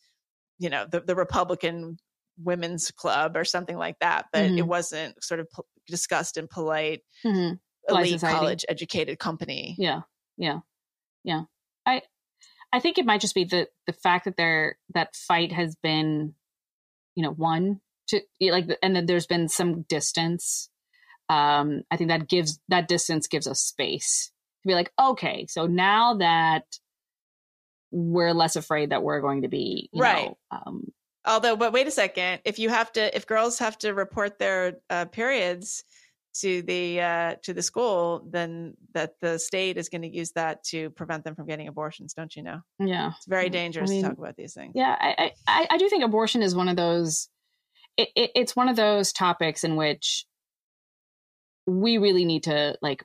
you 0.59 0.69
know, 0.69 0.85
the 0.89 1.01
the 1.01 1.15
Republican 1.15 1.97
women's 2.43 2.91
club 2.91 3.35
or 3.37 3.43
something 3.45 3.77
like 3.77 3.97
that. 3.99 4.25
But 4.33 4.43
it 4.45 4.51
Mhm. 4.51 4.67
wasn't 4.67 5.23
sort 5.23 5.39
of 5.39 5.49
po- 5.51 5.65
discussed 5.87 6.35
in 6.37 6.47
polite, 6.49 7.01
Mhm. 7.25 7.59
Elite, 7.87 8.19
college 8.21 8.65
educated 8.67 9.19
company. 9.19 9.75
Yeah, 9.77 10.01
yeah, 10.37 10.59
yeah. 11.23 11.43
I 11.85 12.01
I 12.75 12.79
think 12.79 12.97
it 12.97 13.05
might 13.05 13.21
just 13.21 13.35
be 13.35 13.45
the 13.45 13.67
the 13.87 13.93
fact 13.93 14.25
that 14.25 14.35
there 14.35 14.77
that 14.93 15.15
fight 15.15 15.53
has 15.53 15.75
been, 15.81 16.33
you 17.15 17.23
know, 17.23 17.31
won 17.31 17.79
to 18.09 18.21
like, 18.41 18.67
and 18.83 18.95
then 18.95 19.05
there's 19.05 19.27
been 19.27 19.47
some 19.47 19.83
distance. 19.83 20.69
Um, 21.29 21.83
I 21.89 21.95
think 21.97 22.09
that 22.09 22.27
gives 22.27 22.59
that 22.67 22.87
distance 22.89 23.27
gives 23.27 23.47
us 23.47 23.61
space 23.61 24.31
to 24.63 24.67
be 24.67 24.75
like, 24.75 24.91
okay, 25.01 25.45
so 25.47 25.67
now 25.67 26.15
that 26.15 26.63
we're 27.91 28.33
less 28.33 28.57
afraid 28.57 28.89
that 28.89 29.03
we're 29.03 29.21
going 29.21 29.43
to 29.43 29.47
be 29.47 29.89
you 29.93 30.01
Right. 30.01 30.27
know, 30.27 30.37
um, 30.51 30.91
Although, 31.25 31.55
but 31.55 31.73
wait 31.73 31.87
a 31.87 31.91
second. 31.91 32.41
If 32.45 32.59
you 32.59 32.69
have 32.69 32.91
to, 32.93 33.15
if 33.15 33.25
girls 33.25 33.57
have 33.59 33.77
to 33.79 33.93
report 33.93 34.37
their 34.37 34.79
uh, 34.89 35.05
periods 35.05 35.83
to 36.41 36.61
the 36.63 37.01
uh, 37.01 37.35
to 37.43 37.53
the 37.53 37.61
school, 37.61 38.27
then 38.29 38.75
that 38.93 39.13
the 39.21 39.39
state 39.39 39.77
is 39.77 39.89
going 39.89 40.01
to 40.01 40.13
use 40.13 40.31
that 40.31 40.63
to 40.65 40.89
prevent 40.91 41.23
them 41.23 41.35
from 41.35 41.47
getting 41.47 41.67
abortions. 41.67 42.13
Don't 42.13 42.35
you 42.35 42.43
know? 42.43 42.61
yeah, 42.79 43.13
It's 43.17 43.25
very 43.25 43.45
Mm, 43.45 43.49
I 43.49 43.51
dangerous 43.51 43.89
mean, 43.89 44.01
to 44.03 44.09
talk 44.09 44.17
about 44.17 44.35
these 44.35 44.53
things. 44.53 44.73
Yeah, 44.75 44.95
I, 44.99 45.31
I, 45.47 45.67
I 45.71 45.77
do 45.77 45.87
think 45.89 46.03
abortion 46.03 46.41
is 46.41 46.55
one 46.55 46.67
of 46.67 46.75
those. 46.75 47.29
It, 47.97 48.09
it, 48.15 48.31
it's 48.35 48.55
one 48.55 48.67
of 48.69 48.75
those 48.75 49.13
topics 49.13 49.63
in 49.63 49.75
which 49.77 50.25
we 51.65 51.97
really 51.97 52.25
need 52.25 52.43
to 52.43 52.77
like. 52.81 53.03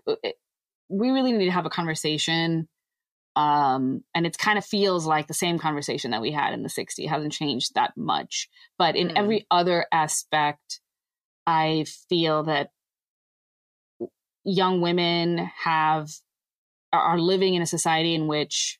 We 0.88 1.10
really 1.10 1.32
need 1.32 1.44
to 1.44 1.52
have 1.52 1.66
a 1.66 1.70
conversation, 1.70 2.68
um, 3.36 4.02
and 4.12 4.26
it 4.26 4.36
kind 4.38 4.58
of 4.58 4.64
feels 4.64 5.06
like 5.06 5.28
the 5.28 5.34
same 5.34 5.58
conversation 5.60 6.10
that 6.10 6.20
we 6.20 6.32
had 6.32 6.52
in 6.52 6.62
the 6.64 6.68
'60s. 6.68 7.08
Hasn't 7.08 7.32
changed 7.32 7.74
that 7.76 7.92
much, 7.96 8.48
but 8.76 8.96
in 8.96 9.08
Mm. 9.08 9.16
every 9.16 9.46
other 9.50 9.86
aspect, 9.92 10.80
I 11.46 11.84
feel 12.08 12.42
that 12.44 12.70
young 14.44 14.80
women 14.80 15.50
have 15.64 16.08
are, 16.92 17.18
living 17.18 17.54
in 17.54 17.62
a 17.62 17.66
society 17.66 18.14
in 18.14 18.26
which 18.26 18.78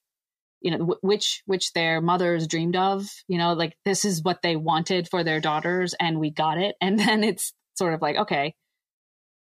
you 0.61 0.71
know 0.71 0.85
wh- 0.85 1.05
which 1.05 1.43
which 1.47 1.73
their 1.73 2.01
mothers 2.01 2.47
dreamed 2.47 2.77
of 2.77 3.07
you 3.29 3.39
know 3.39 3.53
like 3.53 3.77
this 3.85 4.05
is 4.05 4.23
what 4.23 4.43
they 4.43 4.57
wanted 4.57 5.09
for 5.09 5.23
their 5.23 5.41
daughters 5.41 5.95
and 6.01 6.19
we 6.19 6.31
got 6.31 6.59
it. 6.59 6.75
And 6.81 6.99
then 6.99 7.25
it's 7.25 7.53
sort 7.75 7.95
of 7.95 8.03
like 8.03 8.17
okay 8.17 8.55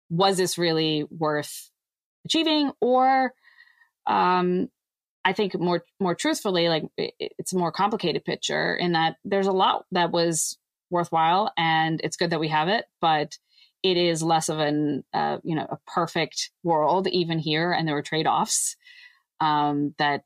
was 0.08 0.36
this 0.36 0.56
really 0.56 1.04
worth 1.10 1.70
achieving? 2.24 2.70
Or 2.80 3.32
um 4.06 4.68
i 5.24 5.32
think 5.32 5.58
more 5.58 5.84
more 6.00 6.14
truthfully 6.14 6.68
like 6.68 6.84
it, 6.96 7.12
it's 7.18 7.52
a 7.52 7.58
more 7.58 7.72
complicated 7.72 8.24
picture 8.24 8.74
in 8.74 8.92
that 8.92 9.16
there's 9.24 9.48
a 9.48 9.52
lot 9.52 9.84
that 9.92 10.12
was 10.12 10.56
worthwhile 10.90 11.52
and 11.58 12.00
it's 12.04 12.16
good 12.16 12.30
that 12.30 12.40
we 12.40 12.48
have 12.48 12.68
it 12.68 12.84
but 13.00 13.36
it 13.90 13.96
is 13.96 14.22
less 14.22 14.48
of 14.48 14.58
an 14.58 15.04
uh, 15.12 15.38
you 15.44 15.54
know 15.54 15.66
a 15.70 15.78
perfect 15.86 16.50
world 16.62 17.06
even 17.08 17.38
here 17.38 17.70
and 17.72 17.86
there 17.86 17.94
were 17.94 18.02
trade-offs 18.02 18.76
um, 19.40 19.94
that 19.98 20.24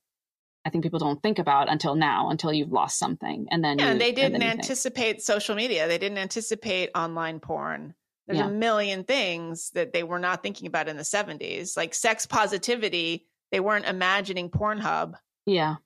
I 0.64 0.70
think 0.70 0.84
people 0.84 0.98
don't 0.98 1.22
think 1.22 1.38
about 1.38 1.70
until 1.70 1.94
now, 1.94 2.28
until 2.30 2.52
you've 2.52 2.70
lost 2.72 2.98
something, 2.98 3.46
and 3.50 3.64
then 3.64 3.78
Yeah, 3.78 3.92
you, 3.94 3.98
they 3.98 4.12
didn't 4.12 4.34
you 4.34 4.40
think, 4.40 4.60
anticipate 4.60 5.22
social 5.22 5.54
media. 5.54 5.88
They 5.88 5.96
didn't 5.98 6.18
anticipate 6.18 6.90
online 6.94 7.40
porn. 7.40 7.94
There's 8.26 8.38
Yeah. 8.38 8.48
a 8.48 8.50
million 8.52 9.04
things 9.04 9.70
that 9.70 9.92
they 9.94 10.02
were 10.02 10.18
not 10.18 10.42
thinking 10.42 10.66
about 10.68 10.86
in 10.88 10.96
the 10.96 11.02
70s, 11.02 11.76
like 11.76 11.94
sex 11.94 12.26
positivity. 12.26 13.26
They 13.50 13.58
weren't 13.60 13.86
imagining 13.86 14.50
Pornhub. 14.50 15.14
Yeah, 15.46 15.76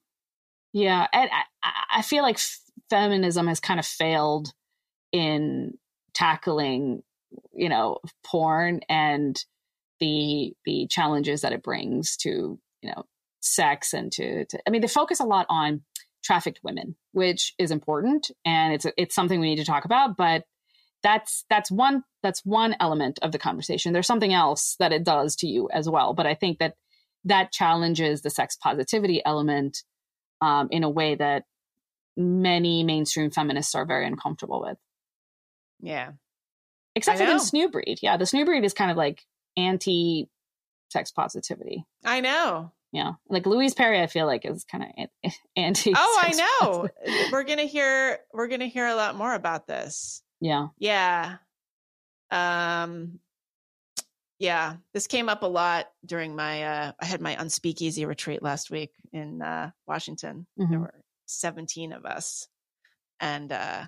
yeah, 0.72 1.06
and 1.12 1.30
I- 1.30 1.70
I 1.98 2.02
feel 2.02 2.22
like 2.24 2.38
feminism 2.90 3.46
has 3.46 3.60
kind 3.60 3.78
of 3.80 3.86
failed 3.86 4.52
in 5.12 5.78
tackling, 6.12 7.02
you 7.52 7.68
know, 7.68 7.98
porn 8.24 8.80
and 8.88 9.42
the 10.00 10.52
the 10.64 10.86
challenges 10.90 11.42
that 11.42 11.52
it 11.52 11.62
brings 11.62 12.16
to 12.18 12.58
you 12.82 12.90
know 12.90 13.04
sex 13.40 13.92
and 13.92 14.10
to, 14.12 14.44
to 14.46 14.58
I 14.66 14.70
mean 14.70 14.80
they 14.80 14.88
focus 14.88 15.20
a 15.20 15.24
lot 15.24 15.46
on 15.48 15.82
trafficked 16.24 16.60
women, 16.62 16.96
which 17.12 17.54
is 17.58 17.70
important 17.70 18.30
and 18.44 18.72
it's 18.72 18.86
it's 18.96 19.14
something 19.14 19.40
we 19.40 19.50
need 19.50 19.62
to 19.62 19.64
talk 19.64 19.84
about, 19.84 20.16
but 20.16 20.44
that's 21.02 21.44
that's 21.50 21.70
one 21.70 22.02
that's 22.22 22.40
one 22.44 22.74
element 22.80 23.18
of 23.22 23.30
the 23.30 23.38
conversation. 23.38 23.92
There's 23.92 24.06
something 24.06 24.32
else 24.32 24.76
that 24.80 24.92
it 24.92 25.04
does 25.04 25.36
to 25.36 25.46
you 25.46 25.68
as 25.72 25.88
well, 25.88 26.14
but 26.14 26.26
I 26.26 26.34
think 26.34 26.58
that 26.58 26.74
that 27.24 27.52
challenges 27.52 28.22
the 28.22 28.30
sex 28.30 28.56
positivity 28.56 29.22
element 29.24 29.82
um, 30.40 30.68
in 30.70 30.82
a 30.82 30.90
way 30.90 31.14
that 31.14 31.44
many 32.16 32.84
mainstream 32.84 33.30
feminists 33.30 33.74
are 33.74 33.86
very 33.86 34.06
uncomfortable 34.06 34.62
with. 34.62 34.78
Yeah. 35.80 36.12
Except 36.96 37.18
for 37.18 37.26
the 37.26 37.32
snoo 37.34 37.70
breed. 37.72 37.98
Yeah, 38.02 38.16
the 38.16 38.24
snoo 38.24 38.44
breed 38.44 38.64
is 38.64 38.72
kind 38.74 38.90
of 38.90 38.96
like 38.96 39.24
anti 39.56 40.28
sex 40.90 41.10
positivity. 41.10 41.84
I 42.04 42.20
know. 42.20 42.72
Yeah, 42.92 43.14
like 43.28 43.46
Louise 43.46 43.74
Perry, 43.74 44.00
I 44.00 44.06
feel 44.06 44.26
like 44.26 44.44
is 44.44 44.64
kind 44.64 44.84
of 44.84 45.32
anti. 45.56 45.92
Oh, 45.96 46.20
I 46.22 46.30
know. 46.62 46.88
we're 47.32 47.42
going 47.42 47.58
to 47.58 47.66
hear 47.66 48.18
we're 48.32 48.46
to 48.60 48.68
hear 48.68 48.86
a 48.86 48.94
lot 48.94 49.16
more 49.16 49.34
about 49.34 49.66
this. 49.66 50.22
Yeah, 50.40 50.68
Yeah. 50.78 51.36
Um 52.30 53.18
yeah, 54.40 54.76
this 54.92 55.06
came 55.06 55.28
up 55.28 55.42
a 55.42 55.46
lot 55.46 55.86
during 56.04 56.34
my 56.36 56.62
uh 56.64 56.92
I 57.00 57.04
had 57.04 57.20
my 57.20 57.36
unspeakeasy 57.36 58.06
retreat 58.06 58.42
last 58.42 58.70
week 58.70 58.92
in 59.12 59.40
uh 59.42 59.70
Washington. 59.86 60.46
There 60.56 60.66
Mhm. 60.68 60.80
were 60.80 60.94
17 61.26 61.92
of 61.92 62.04
us 62.04 62.48
and 63.20 63.50
uh 63.52 63.86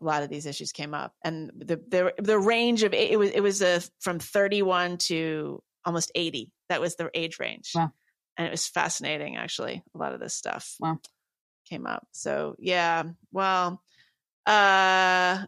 a 0.00 0.04
lot 0.04 0.22
of 0.22 0.28
these 0.30 0.46
issues 0.46 0.72
came 0.72 0.94
up 0.94 1.12
and 1.24 1.50
the 1.56 1.76
the 1.76 2.14
the 2.18 2.38
range 2.38 2.82
of 2.82 2.94
it 2.94 3.18
was 3.18 3.30
it 3.30 3.40
was 3.40 3.62
a 3.62 3.80
from 4.00 4.18
31 4.18 4.98
to 4.98 5.62
almost 5.84 6.12
80. 6.14 6.52
That 6.68 6.80
was 6.80 6.96
the 6.96 7.10
age 7.14 7.38
range. 7.38 7.72
Wow. 7.74 7.92
And 8.36 8.46
it 8.46 8.50
was 8.50 8.66
fascinating 8.66 9.36
actually. 9.36 9.82
A 9.94 9.98
lot 9.98 10.14
of 10.14 10.20
this 10.20 10.34
stuff 10.34 10.74
Wow. 10.80 10.98
came 11.68 11.86
up. 11.86 12.06
So, 12.12 12.54
yeah. 12.58 13.04
Well, 13.32 13.82
uh 14.46 15.44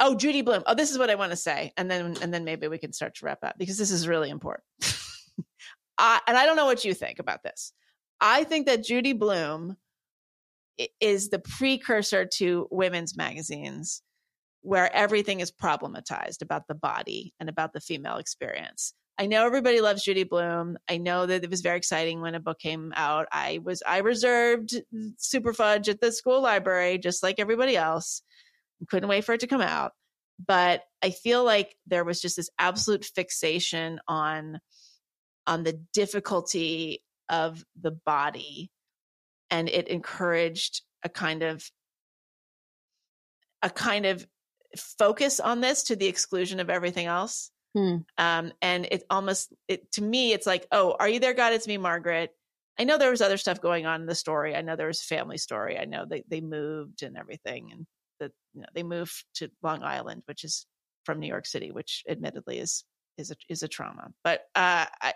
Oh, 0.00 0.14
Judy 0.16 0.40
Blume. 0.42 0.62
Oh, 0.66 0.74
this 0.74 0.90
is 0.90 0.98
what 0.98 1.10
I 1.10 1.16
want 1.16 1.32
to 1.32 1.36
say, 1.36 1.72
and 1.76 1.90
then 1.90 2.16
and 2.22 2.32
then 2.32 2.44
maybe 2.44 2.66
we 2.66 2.78
can 2.78 2.92
start 2.94 3.14
to 3.16 3.26
wrap 3.26 3.44
up 3.44 3.56
because 3.58 3.76
this 3.76 3.90
is 3.90 4.08
really 4.08 4.30
important. 4.30 4.64
I, 5.98 6.18
and 6.26 6.36
I 6.36 6.46
don't 6.46 6.56
know 6.56 6.64
what 6.64 6.84
you 6.84 6.94
think 6.94 7.18
about 7.18 7.42
this. 7.42 7.74
I 8.20 8.44
think 8.44 8.66
that 8.66 8.82
Judy 8.84 9.12
Blume 9.12 9.76
is 11.00 11.28
the 11.28 11.38
precursor 11.38 12.26
to 12.36 12.68
women's 12.70 13.16
magazines, 13.16 14.02
where 14.62 14.94
everything 14.94 15.40
is 15.40 15.52
problematized 15.52 16.42
about 16.42 16.68
the 16.68 16.74
body 16.74 17.34
and 17.40 17.48
about 17.48 17.72
the 17.72 17.80
female 17.80 18.16
experience. 18.16 18.94
I 19.18 19.26
know 19.26 19.46
everybody 19.46 19.80
loves 19.80 20.02
Judy 20.02 20.24
Blume. 20.24 20.78
I 20.88 20.96
know 20.96 21.26
that 21.26 21.44
it 21.44 21.50
was 21.50 21.60
very 21.60 21.76
exciting 21.76 22.22
when 22.22 22.34
a 22.34 22.40
book 22.40 22.58
came 22.58 22.92
out. 22.96 23.28
I 23.30 23.60
was 23.62 23.80
I 23.86 23.98
reserved 23.98 24.74
Superfudge 25.16 25.88
at 25.88 26.00
the 26.00 26.10
school 26.10 26.42
library, 26.42 26.98
just 26.98 27.22
like 27.22 27.38
everybody 27.38 27.76
else 27.76 28.22
couldn't 28.88 29.08
wait 29.08 29.24
for 29.24 29.34
it 29.34 29.40
to 29.40 29.46
come 29.46 29.60
out. 29.60 29.92
But 30.44 30.82
I 31.02 31.10
feel 31.10 31.44
like 31.44 31.76
there 31.86 32.04
was 32.04 32.20
just 32.20 32.36
this 32.36 32.50
absolute 32.58 33.04
fixation 33.04 34.00
on 34.08 34.58
on 35.46 35.62
the 35.62 35.80
difficulty 35.92 37.04
of 37.28 37.64
the 37.80 37.92
body 37.92 38.71
and 39.52 39.68
it 39.68 39.86
encouraged 39.86 40.80
a 41.04 41.08
kind 41.08 41.42
of 41.42 41.62
a 43.60 43.70
kind 43.70 44.06
of 44.06 44.26
focus 44.76 45.38
on 45.38 45.60
this 45.60 45.84
to 45.84 45.94
the 45.94 46.06
exclusion 46.06 46.58
of 46.58 46.70
everything 46.70 47.06
else. 47.06 47.50
Hmm. 47.74 47.98
um 48.18 48.52
and 48.60 48.86
it 48.90 49.04
almost 49.08 49.50
it 49.66 49.90
to 49.92 50.02
me 50.02 50.34
it's 50.34 50.46
like 50.46 50.66
oh 50.72 50.94
are 50.98 51.08
you 51.08 51.20
there 51.20 51.32
god? 51.32 51.52
It's 51.52 51.68
me 51.68 51.78
margaret. 51.78 52.30
I 52.78 52.84
know 52.84 52.98
there 52.98 53.10
was 53.10 53.22
other 53.22 53.38
stuff 53.38 53.60
going 53.60 53.86
on 53.86 54.02
in 54.02 54.06
the 54.06 54.14
story. 54.14 54.54
I 54.54 54.60
know 54.62 54.76
there 54.76 54.88
was 54.88 55.00
a 55.00 55.14
family 55.14 55.38
story. 55.38 55.78
I 55.78 55.84
know 55.84 56.04
they 56.08 56.24
they 56.28 56.40
moved 56.40 57.02
and 57.02 57.16
everything 57.16 57.70
and 57.72 57.86
that 58.20 58.32
you 58.54 58.60
know 58.60 58.68
they 58.74 58.82
moved 58.82 59.24
to 59.36 59.50
long 59.62 59.82
island 59.82 60.22
which 60.26 60.44
is 60.44 60.66
from 61.04 61.18
new 61.18 61.26
york 61.26 61.46
city 61.46 61.72
which 61.72 62.04
admittedly 62.08 62.58
is 62.58 62.84
is 63.16 63.30
a 63.30 63.36
is 63.48 63.62
a 63.62 63.68
trauma. 63.68 64.10
But 64.22 64.40
uh 64.54 64.86
I, 65.00 65.14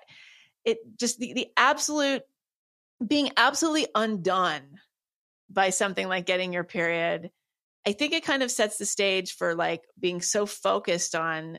it 0.64 0.78
just 0.98 1.18
the, 1.18 1.32
the 1.34 1.48
absolute 1.56 2.22
being 3.04 3.30
absolutely 3.36 3.86
undone 3.94 4.62
by 5.50 5.70
something 5.70 6.08
like 6.08 6.26
getting 6.26 6.52
your 6.52 6.64
period 6.64 7.30
i 7.86 7.92
think 7.92 8.12
it 8.12 8.24
kind 8.24 8.42
of 8.42 8.50
sets 8.50 8.78
the 8.78 8.86
stage 8.86 9.32
for 9.32 9.54
like 9.54 9.82
being 9.98 10.20
so 10.20 10.46
focused 10.46 11.14
on 11.14 11.58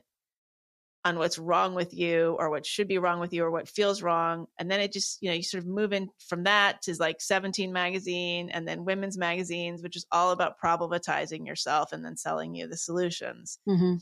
on 1.04 1.16
what's 1.16 1.38
wrong 1.38 1.74
with 1.74 1.94
you 1.94 2.36
or 2.38 2.50
what 2.50 2.66
should 2.66 2.88
be 2.88 2.98
wrong 2.98 3.20
with 3.20 3.32
you 3.32 3.44
or 3.44 3.50
what 3.50 3.68
feels 3.68 4.02
wrong. 4.02 4.46
And 4.58 4.68
then 4.68 4.80
it 4.80 4.92
just 4.92 5.22
you 5.22 5.30
know 5.30 5.34
you 5.36 5.44
sort 5.44 5.62
of 5.62 5.68
move 5.68 5.92
in 5.92 6.10
from 6.28 6.42
that 6.42 6.82
to 6.82 6.94
like 6.98 7.20
17 7.20 7.72
magazine 7.72 8.50
and 8.50 8.66
then 8.66 8.84
women's 8.84 9.16
magazines 9.16 9.80
which 9.80 9.96
is 9.96 10.06
all 10.10 10.32
about 10.32 10.60
problematizing 10.62 11.46
yourself 11.46 11.92
and 11.92 12.04
then 12.04 12.16
selling 12.16 12.54
you 12.54 12.66
the 12.66 12.76
solutions. 12.76 13.58
Hmm 13.64 13.94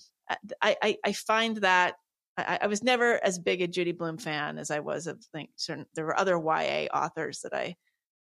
i 0.62 0.76
i, 0.82 0.96
I 1.04 1.12
find 1.12 1.58
that 1.58 1.94
I, 2.38 2.58
I 2.62 2.66
was 2.66 2.82
never 2.82 3.22
as 3.24 3.38
big 3.38 3.62
a 3.62 3.66
judy 3.66 3.92
blume 3.92 4.18
fan 4.18 4.58
as 4.58 4.70
i 4.70 4.80
was 4.80 5.06
of 5.06 5.22
think 5.32 5.50
certain 5.56 5.86
there 5.94 6.04
were 6.04 6.18
other 6.18 6.36
ya 6.38 6.86
authors 6.92 7.40
that 7.42 7.54
i 7.54 7.76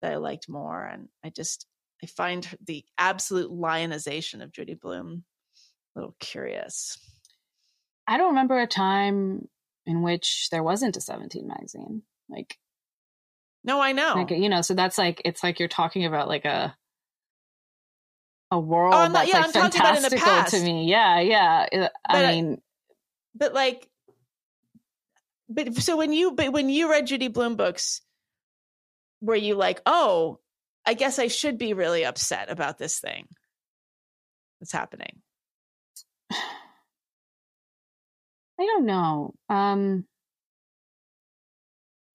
that 0.01 0.13
i 0.13 0.15
liked 0.17 0.49
more 0.49 0.83
and 0.85 1.07
i 1.23 1.29
just 1.29 1.65
i 2.03 2.07
find 2.07 2.47
the 2.65 2.83
absolute 2.97 3.51
lionization 3.51 4.41
of 4.41 4.51
judy 4.51 4.73
blume 4.75 5.23
a 5.95 5.99
little 5.99 6.15
curious 6.19 6.97
I 8.07 8.17
don't 8.17 8.29
remember 8.29 8.59
a 8.59 8.67
time 8.67 9.47
in 9.85 10.01
which 10.01 10.49
there 10.51 10.63
wasn't 10.63 10.97
a 10.97 11.01
17 11.01 11.47
magazine. 11.47 12.01
Like, 12.29 12.57
no 13.63 13.79
i 13.79 13.91
know 13.91 14.13
like 14.15 14.31
you 14.31 14.49
know, 14.49 14.61
so 14.61 14.73
that's 14.73 14.97
like 14.97 15.21
it's 15.23 15.43
like 15.43 15.59
you're 15.59 15.69
talking 15.69 16.03
about 16.05 16.27
like 16.27 16.45
a 16.45 16.75
a 18.51 18.55
oh, 18.55 18.59
world 18.59 18.93
Oh, 18.93 18.97
not- 19.03 19.13
that's 19.13 19.29
yeah, 19.29 19.35
like 19.37 19.45
I'm 19.45 19.51
talking 19.53 19.79
about 19.79 19.95
in 19.97 20.01
the 20.03 20.09
fantastical 20.09 20.41
past. 20.41 20.53
to 20.55 20.61
me. 20.63 20.85
Yeah, 20.89 21.19
yeah. 21.21 21.67
But 21.71 21.91
I 22.05 22.23
I- 22.25 22.31
mean, 22.31 22.61
but 23.35 23.53
like 23.53 23.87
but 25.53 25.75
so 25.75 25.97
when 25.97 26.13
you 26.13 26.31
but 26.33 26.51
when 26.51 26.69
you 26.69 26.89
read 26.89 27.07
judy 27.07 27.27
blume 27.27 27.55
books 27.55 28.01
were 29.21 29.35
you 29.35 29.55
like 29.55 29.81
oh 29.85 30.39
i 30.85 30.93
guess 30.93 31.19
i 31.19 31.27
should 31.27 31.57
be 31.57 31.73
really 31.73 32.05
upset 32.05 32.49
about 32.51 32.77
this 32.77 32.99
thing 32.99 33.27
that's 34.59 34.71
happening 34.71 35.21
I 38.61 38.65
don't 38.65 38.85
know. 38.85 39.33
Um 39.49 40.05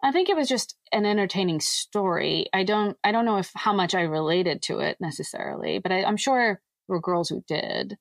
I 0.03 0.13
think 0.13 0.29
it 0.29 0.37
was 0.37 0.49
just 0.49 0.77
an 0.93 1.05
entertaining 1.05 1.61
story. 1.61 2.47
I 2.53 2.63
don't 2.65 2.97
I 3.03 3.11
don't 3.13 3.25
know 3.25 3.39
if 3.39 3.51
how 3.55 3.73
much 3.73 3.95
I 3.95 4.03
related 4.03 4.63
to 4.63 4.79
it 4.81 4.99
necessarily, 5.01 5.81
but 5.81 5.91
I, 5.93 6.05
I'm 6.05 6.17
sure 6.17 6.61
there 6.89 6.95
were 6.95 7.01
girls 7.01 7.29
who 7.29 7.43
did. 7.49 7.97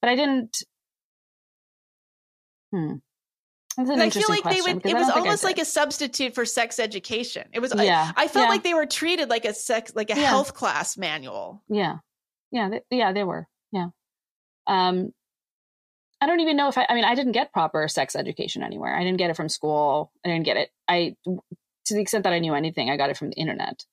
But 0.00 0.10
I 0.10 0.16
didn't 0.16 0.62
Hmm. 2.72 2.96
An 3.76 3.88
And 3.90 4.02
i 4.02 4.10
feel 4.10 4.26
like 4.28 4.42
they 4.44 4.60
would 4.60 4.84
it 4.84 4.84
was 4.84 4.84
don't 4.84 4.94
think 5.06 5.16
I 5.16 5.20
almost 5.20 5.44
like 5.44 5.58
a 5.58 5.64
substitute 5.64 6.34
for 6.34 6.44
sex 6.44 6.78
education 6.78 7.46
it 7.52 7.60
was 7.60 7.72
Yeah, 7.76 8.12
I, 8.16 8.24
I 8.24 8.28
felt 8.28 8.44
yeah. 8.46 8.50
like 8.50 8.62
they 8.64 8.74
were 8.74 8.86
treated 8.86 9.30
like 9.30 9.44
a 9.44 9.54
sex 9.54 9.92
like 9.94 10.10
a 10.10 10.16
Yeah. 10.16 10.26
health 10.28 10.54
class 10.54 10.96
manual 10.98 11.62
Yeah. 11.68 11.98
Yeah, 12.52 12.68
they, 12.68 12.82
yeah, 12.90 13.12
they 13.12 13.22
were. 13.22 13.46
Yeah. 13.72 13.88
Um 14.66 15.12
I 16.20 16.26
don't 16.26 16.40
even 16.40 16.56
know 16.56 16.68
if 16.68 16.76
I 16.76 16.84
I 16.88 16.94
mean 16.94 17.04
I 17.04 17.14
didn't 17.14 17.32
get 17.32 17.52
proper 17.52 17.86
sex 17.88 18.16
education 18.16 18.62
anywhere. 18.62 18.94
I 18.94 19.04
didn't 19.04 19.18
get 19.18 19.30
it 19.30 19.36
from 19.36 19.48
school. 19.48 20.10
I 20.24 20.28
didn't 20.30 20.44
get 20.46 20.56
it. 20.56 20.70
I 20.88 21.16
to 21.24 21.94
the 21.94 22.00
extent 22.00 22.24
that 22.24 22.32
I 22.32 22.40
knew 22.40 22.54
anything, 22.54 22.90
I 22.90 22.96
got 22.96 23.10
it 23.10 23.16
from 23.16 23.30
the 23.30 23.36
internet. 23.36 23.84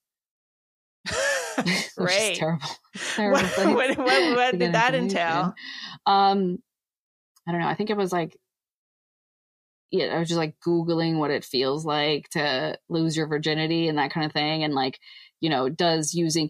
great 1.96 2.36
terrible. 2.36 2.68
terrible 3.16 3.42
what, 3.74 3.76
what, 3.76 3.98
what, 3.98 3.98
what 4.36 4.60
did 4.60 4.74
that 4.74 4.94
entail 4.96 5.54
Um 6.06 6.60
I 7.48 7.52
don't 7.52 7.62
know. 7.62 7.68
I 7.68 7.76
think 7.76 7.90
it 7.92 7.98
was 7.98 8.12
like 8.12 8.38
yeah, 9.92 10.16
I 10.16 10.20
was 10.20 10.28
just 10.28 10.38
like 10.38 10.56
Googling 10.66 11.18
what 11.18 11.32
it 11.32 11.46
feels 11.46 11.86
like 11.86 12.30
to 12.32 12.78
lose 12.90 13.16
your 13.16 13.28
virginity 13.28 13.88
and 13.88 13.98
that 13.98 14.12
kind 14.12 14.26
of 14.26 14.34
thing. 14.34 14.64
And 14.64 14.74
like, 14.74 15.00
you 15.40 15.50
know, 15.50 15.70
does 15.70 16.14
using, 16.14 16.50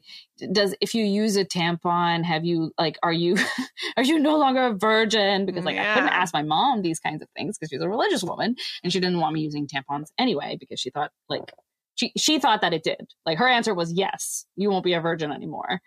does, 0.51 0.73
if 0.81 0.95
you 0.95 1.03
use 1.03 1.35
a 1.35 1.45
tampon, 1.45 2.23
have 2.23 2.45
you, 2.45 2.71
like, 2.79 2.97
are 3.03 3.13
you, 3.13 3.35
are 3.97 4.03
you 4.03 4.17
no 4.17 4.37
longer 4.37 4.67
a 4.67 4.73
virgin? 4.73 5.45
Because 5.45 5.63
mm, 5.63 5.67
like, 5.67 5.77
I 5.77 5.93
couldn't 5.93 6.09
ask 6.09 6.33
my 6.33 6.41
mom 6.41 6.81
these 6.81 6.99
kinds 6.99 7.21
of 7.21 7.27
things 7.35 7.57
because 7.57 7.69
she's 7.69 7.81
a 7.81 7.89
religious 7.89 8.23
woman 8.23 8.55
and 8.83 8.91
she 8.91 8.99
didn't 8.99 9.19
want 9.19 9.33
me 9.33 9.41
using 9.41 9.67
tampons 9.67 10.07
anyway 10.17 10.57
because 10.59 10.79
she 10.79 10.89
thought 10.89 11.11
like, 11.29 11.51
she, 11.95 12.13
she 12.17 12.39
thought 12.39 12.61
that 12.61 12.73
it 12.73 12.83
did. 12.83 13.07
Like 13.25 13.37
her 13.37 13.47
answer 13.47 13.73
was 13.73 13.93
yes, 13.93 14.45
you 14.55 14.69
won't 14.69 14.85
be 14.85 14.93
a 14.93 15.01
virgin 15.01 15.31
anymore. 15.31 15.81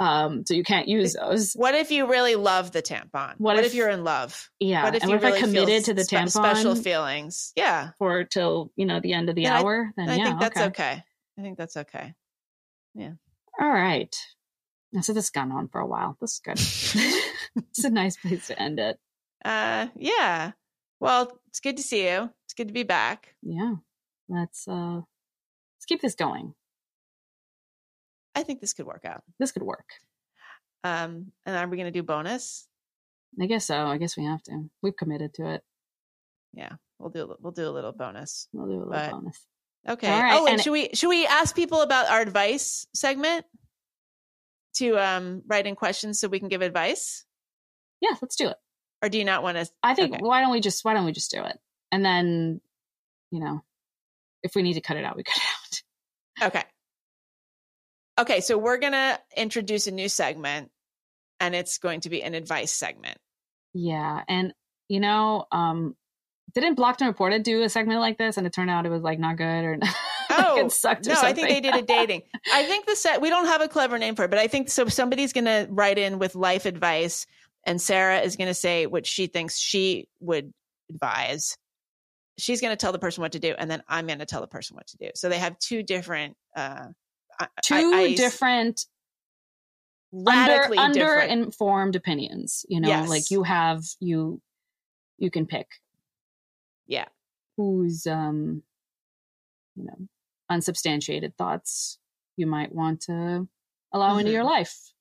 Um, 0.00 0.44
so 0.46 0.54
you 0.54 0.64
can't 0.64 0.88
use 0.88 1.12
those. 1.12 1.52
what 1.52 1.74
if 1.74 1.90
you 1.90 2.08
really 2.08 2.34
love 2.34 2.72
the 2.72 2.80
tampon 2.82 3.34
What 3.36 3.38
what, 3.38 3.58
if- 3.58 3.66
if, 3.66 3.74
you're 3.74 3.90
in 3.90 4.02
love 4.02 4.48
Yeah. 4.58 4.82
what 4.84 4.94
if 4.94 5.02
and 5.02 5.10
you 5.10 5.16
if 5.18 5.22
really 5.22 5.36
I 5.38 5.40
committed 5.42 5.84
to 5.84 5.94
the 5.94 6.04
spe- 6.04 6.12
tampon 6.14 6.30
special 6.30 6.74
feelings 6.74 7.52
yeah 7.54 7.90
for 7.98 8.24
till 8.24 8.72
you 8.76 8.86
know 8.86 8.98
the 9.00 9.12
end 9.12 9.28
of 9.28 9.34
the 9.36 9.44
Then 9.44 9.52
I- 9.52 9.60
hour, 9.60 9.92
then 9.98 10.08
I 10.08 10.16
yeah, 10.16 10.24
think 10.24 10.40
that's 10.40 10.56
okay. 10.56 10.66
okay. 10.68 11.04
I 11.38 11.42
think 11.42 11.58
that's 11.58 11.76
okay. 11.76 12.14
Yeah. 12.94 13.12
All 13.60 13.70
right. 13.70 14.14
So 15.02 15.12
this 15.12 15.26
has 15.26 15.30
gone 15.30 15.52
on 15.52 15.68
for 15.68 15.80
a 15.80 15.86
while. 15.86 16.16
This 16.20 16.32
is 16.32 16.40
good. 16.42 16.58
it's 17.70 17.84
a 17.84 17.90
nice 17.90 18.16
place 18.16 18.46
to 18.48 18.60
end 18.60 18.78
it. 18.80 18.98
Uh, 19.44 19.86
yeah. 19.96 20.52
Well, 20.98 21.38
it's 21.48 21.60
good 21.60 21.76
to 21.76 21.82
see 21.82 22.04
you. 22.08 22.30
It's 22.46 22.54
good 22.54 22.68
to 22.68 22.74
be 22.74 22.82
back. 22.82 23.34
Yeah. 23.42 23.74
Let's 24.28 24.66
uh 24.66 24.96
let's 24.96 25.86
keep 25.86 26.00
this 26.02 26.14
going. 26.14 26.54
I 28.34 28.42
think 28.42 28.60
this 28.60 28.72
could 28.72 28.86
work 28.86 29.04
out. 29.04 29.22
This 29.38 29.52
could 29.52 29.62
work. 29.62 29.86
Um, 30.84 31.32
and 31.44 31.56
are 31.56 31.68
we 31.68 31.76
going 31.76 31.92
to 31.92 31.98
do 31.98 32.02
bonus? 32.02 32.66
I 33.40 33.46
guess 33.46 33.66
so. 33.66 33.76
I 33.76 33.98
guess 33.98 34.16
we 34.16 34.24
have 34.24 34.42
to. 34.44 34.70
We've 34.82 34.96
committed 34.96 35.34
to 35.34 35.54
it. 35.54 35.62
Yeah, 36.52 36.72
we'll 36.98 37.10
do. 37.10 37.30
a 37.30 37.34
We'll 37.40 37.52
do 37.52 37.68
a 37.68 37.70
little 37.70 37.92
bonus. 37.92 38.48
We'll 38.52 38.66
do 38.66 38.72
a 38.72 38.78
little 38.78 38.92
But- 38.92 39.10
bonus. 39.10 39.46
Okay. 39.88 40.10
All 40.12 40.22
right, 40.22 40.34
oh, 40.34 40.44
and, 40.46 40.54
and- 40.54 40.62
should 40.62 40.72
we 40.72 40.90
should 40.94 41.08
we 41.08 41.26
ask 41.26 41.54
people 41.56 41.80
about 41.80 42.08
our 42.10 42.20
advice 42.20 42.86
segment 42.94 43.46
to 44.74 44.96
um 44.98 45.42
write 45.46 45.66
in 45.66 45.74
questions 45.74 46.20
so 46.20 46.28
we 46.28 46.38
can 46.38 46.48
give 46.48 46.60
advice, 46.62 47.24
Yeah, 48.00 48.10
let's 48.20 48.36
do 48.36 48.48
it. 48.48 48.56
or 49.02 49.08
do 49.08 49.16
you 49.18 49.24
not 49.24 49.42
want 49.42 49.56
to? 49.56 49.66
I 49.82 49.94
think 49.94 50.14
Okay. 50.14 50.22
why 50.22 50.40
don't 50.42 50.50
we 50.52 50.60
just 50.60 50.84
why 50.84 50.92
don't 50.94 51.06
we 51.06 51.12
just 51.12 51.30
do 51.30 51.42
it? 51.44 51.58
And 51.92 52.04
then, 52.04 52.60
you 53.30 53.40
know, 53.40 53.64
if 54.42 54.54
we 54.54 54.62
need 54.62 54.74
to 54.74 54.80
cut 54.82 54.96
it 54.98 55.04
out, 55.04 55.16
we 55.16 55.22
cut 55.24 55.36
it 55.36 55.82
out. 56.42 56.48
Okay. 56.48 56.64
Okay, 58.20 58.40
so 58.40 58.58
we're 58.58 58.78
gonna 58.78 59.18
introduce 59.36 59.86
a 59.86 59.90
new 59.90 60.08
segment, 60.08 60.70
and 61.40 61.54
it's 61.54 61.78
going 61.78 62.00
to 62.02 62.10
be 62.10 62.22
an 62.22 62.34
advice 62.34 62.72
segment. 62.72 63.18
Yeah. 63.72 64.22
And 64.28 64.54
you 64.88 65.00
know, 65.00 65.46
um 65.52 65.96
didn't 66.54 66.74
Blocked 66.74 67.00
and 67.00 67.08
Reported 67.08 67.44
do 67.44 67.62
a 67.62 67.68
segment 67.68 68.00
like 68.00 68.18
this 68.18 68.36
and 68.36 68.46
it 68.46 68.52
turned 68.52 68.70
out 68.70 68.84
it 68.84 68.90
was 68.90 69.02
like 69.02 69.18
not 69.18 69.36
good 69.36 69.64
or 69.64 69.78
Oh, 70.30 70.54
like 70.56 70.66
it 70.66 70.72
sucked 70.72 71.06
or 71.06 71.10
no, 71.10 71.20
I 71.22 71.32
think 71.32 71.48
they 71.48 71.60
did 71.60 71.74
a 71.74 71.82
dating. 71.82 72.22
I 72.52 72.64
think 72.64 72.86
the 72.86 72.96
set 72.96 73.20
we 73.20 73.30
don't 73.30 73.46
have 73.46 73.60
a 73.60 73.68
clever 73.68 73.98
name 73.98 74.14
for 74.14 74.24
it, 74.24 74.30
but 74.30 74.38
I 74.38 74.46
think 74.46 74.68
so. 74.68 74.86
Somebody's 74.86 75.32
going 75.32 75.46
to 75.46 75.66
write 75.70 75.98
in 75.98 76.18
with 76.18 76.34
life 76.34 76.66
advice, 76.66 77.26
and 77.64 77.80
Sarah 77.80 78.20
is 78.20 78.36
going 78.36 78.48
to 78.48 78.54
say 78.54 78.86
what 78.86 79.06
she 79.06 79.26
thinks 79.26 79.58
she 79.58 80.08
would 80.20 80.52
advise. 80.88 81.56
She's 82.38 82.60
going 82.60 82.72
to 82.72 82.76
tell 82.76 82.92
the 82.92 82.98
person 82.98 83.22
what 83.22 83.32
to 83.32 83.40
do, 83.40 83.54
and 83.58 83.70
then 83.70 83.82
I'm 83.88 84.06
going 84.06 84.20
to 84.20 84.26
tell 84.26 84.40
the 84.40 84.46
person 84.46 84.76
what 84.76 84.86
to 84.88 84.96
do. 84.98 85.10
So 85.14 85.28
they 85.28 85.38
have 85.38 85.58
two 85.58 85.82
different, 85.82 86.36
uh, 86.56 86.86
two 87.62 87.74
I- 87.94 88.00
I- 88.02 88.14
different 88.14 88.86
radically 90.12 90.76
under 90.78 90.94
different. 90.98 91.30
informed 91.30 91.94
opinions 91.96 92.66
you 92.68 92.80
know 92.80 92.88
Yes. 92.88 93.08
like 93.08 93.30
you 93.30 93.44
have 93.44 93.84
you 94.00 94.40
you 95.18 95.30
can 95.30 95.46
pick 95.46 95.68
Yeah. 96.86 97.06
whose 97.56 98.06
um 98.08 98.62
you 99.76 99.84
know 99.84 100.08
unsubstantiated 100.48 101.36
thoughts 101.36 101.98
you 102.36 102.46
might 102.46 102.74
want 102.74 103.02
to 103.02 103.48
allow 103.92 104.18
into 104.18 104.30
Mhm. 104.30 104.34
your 104.34 104.44
life 104.44 104.92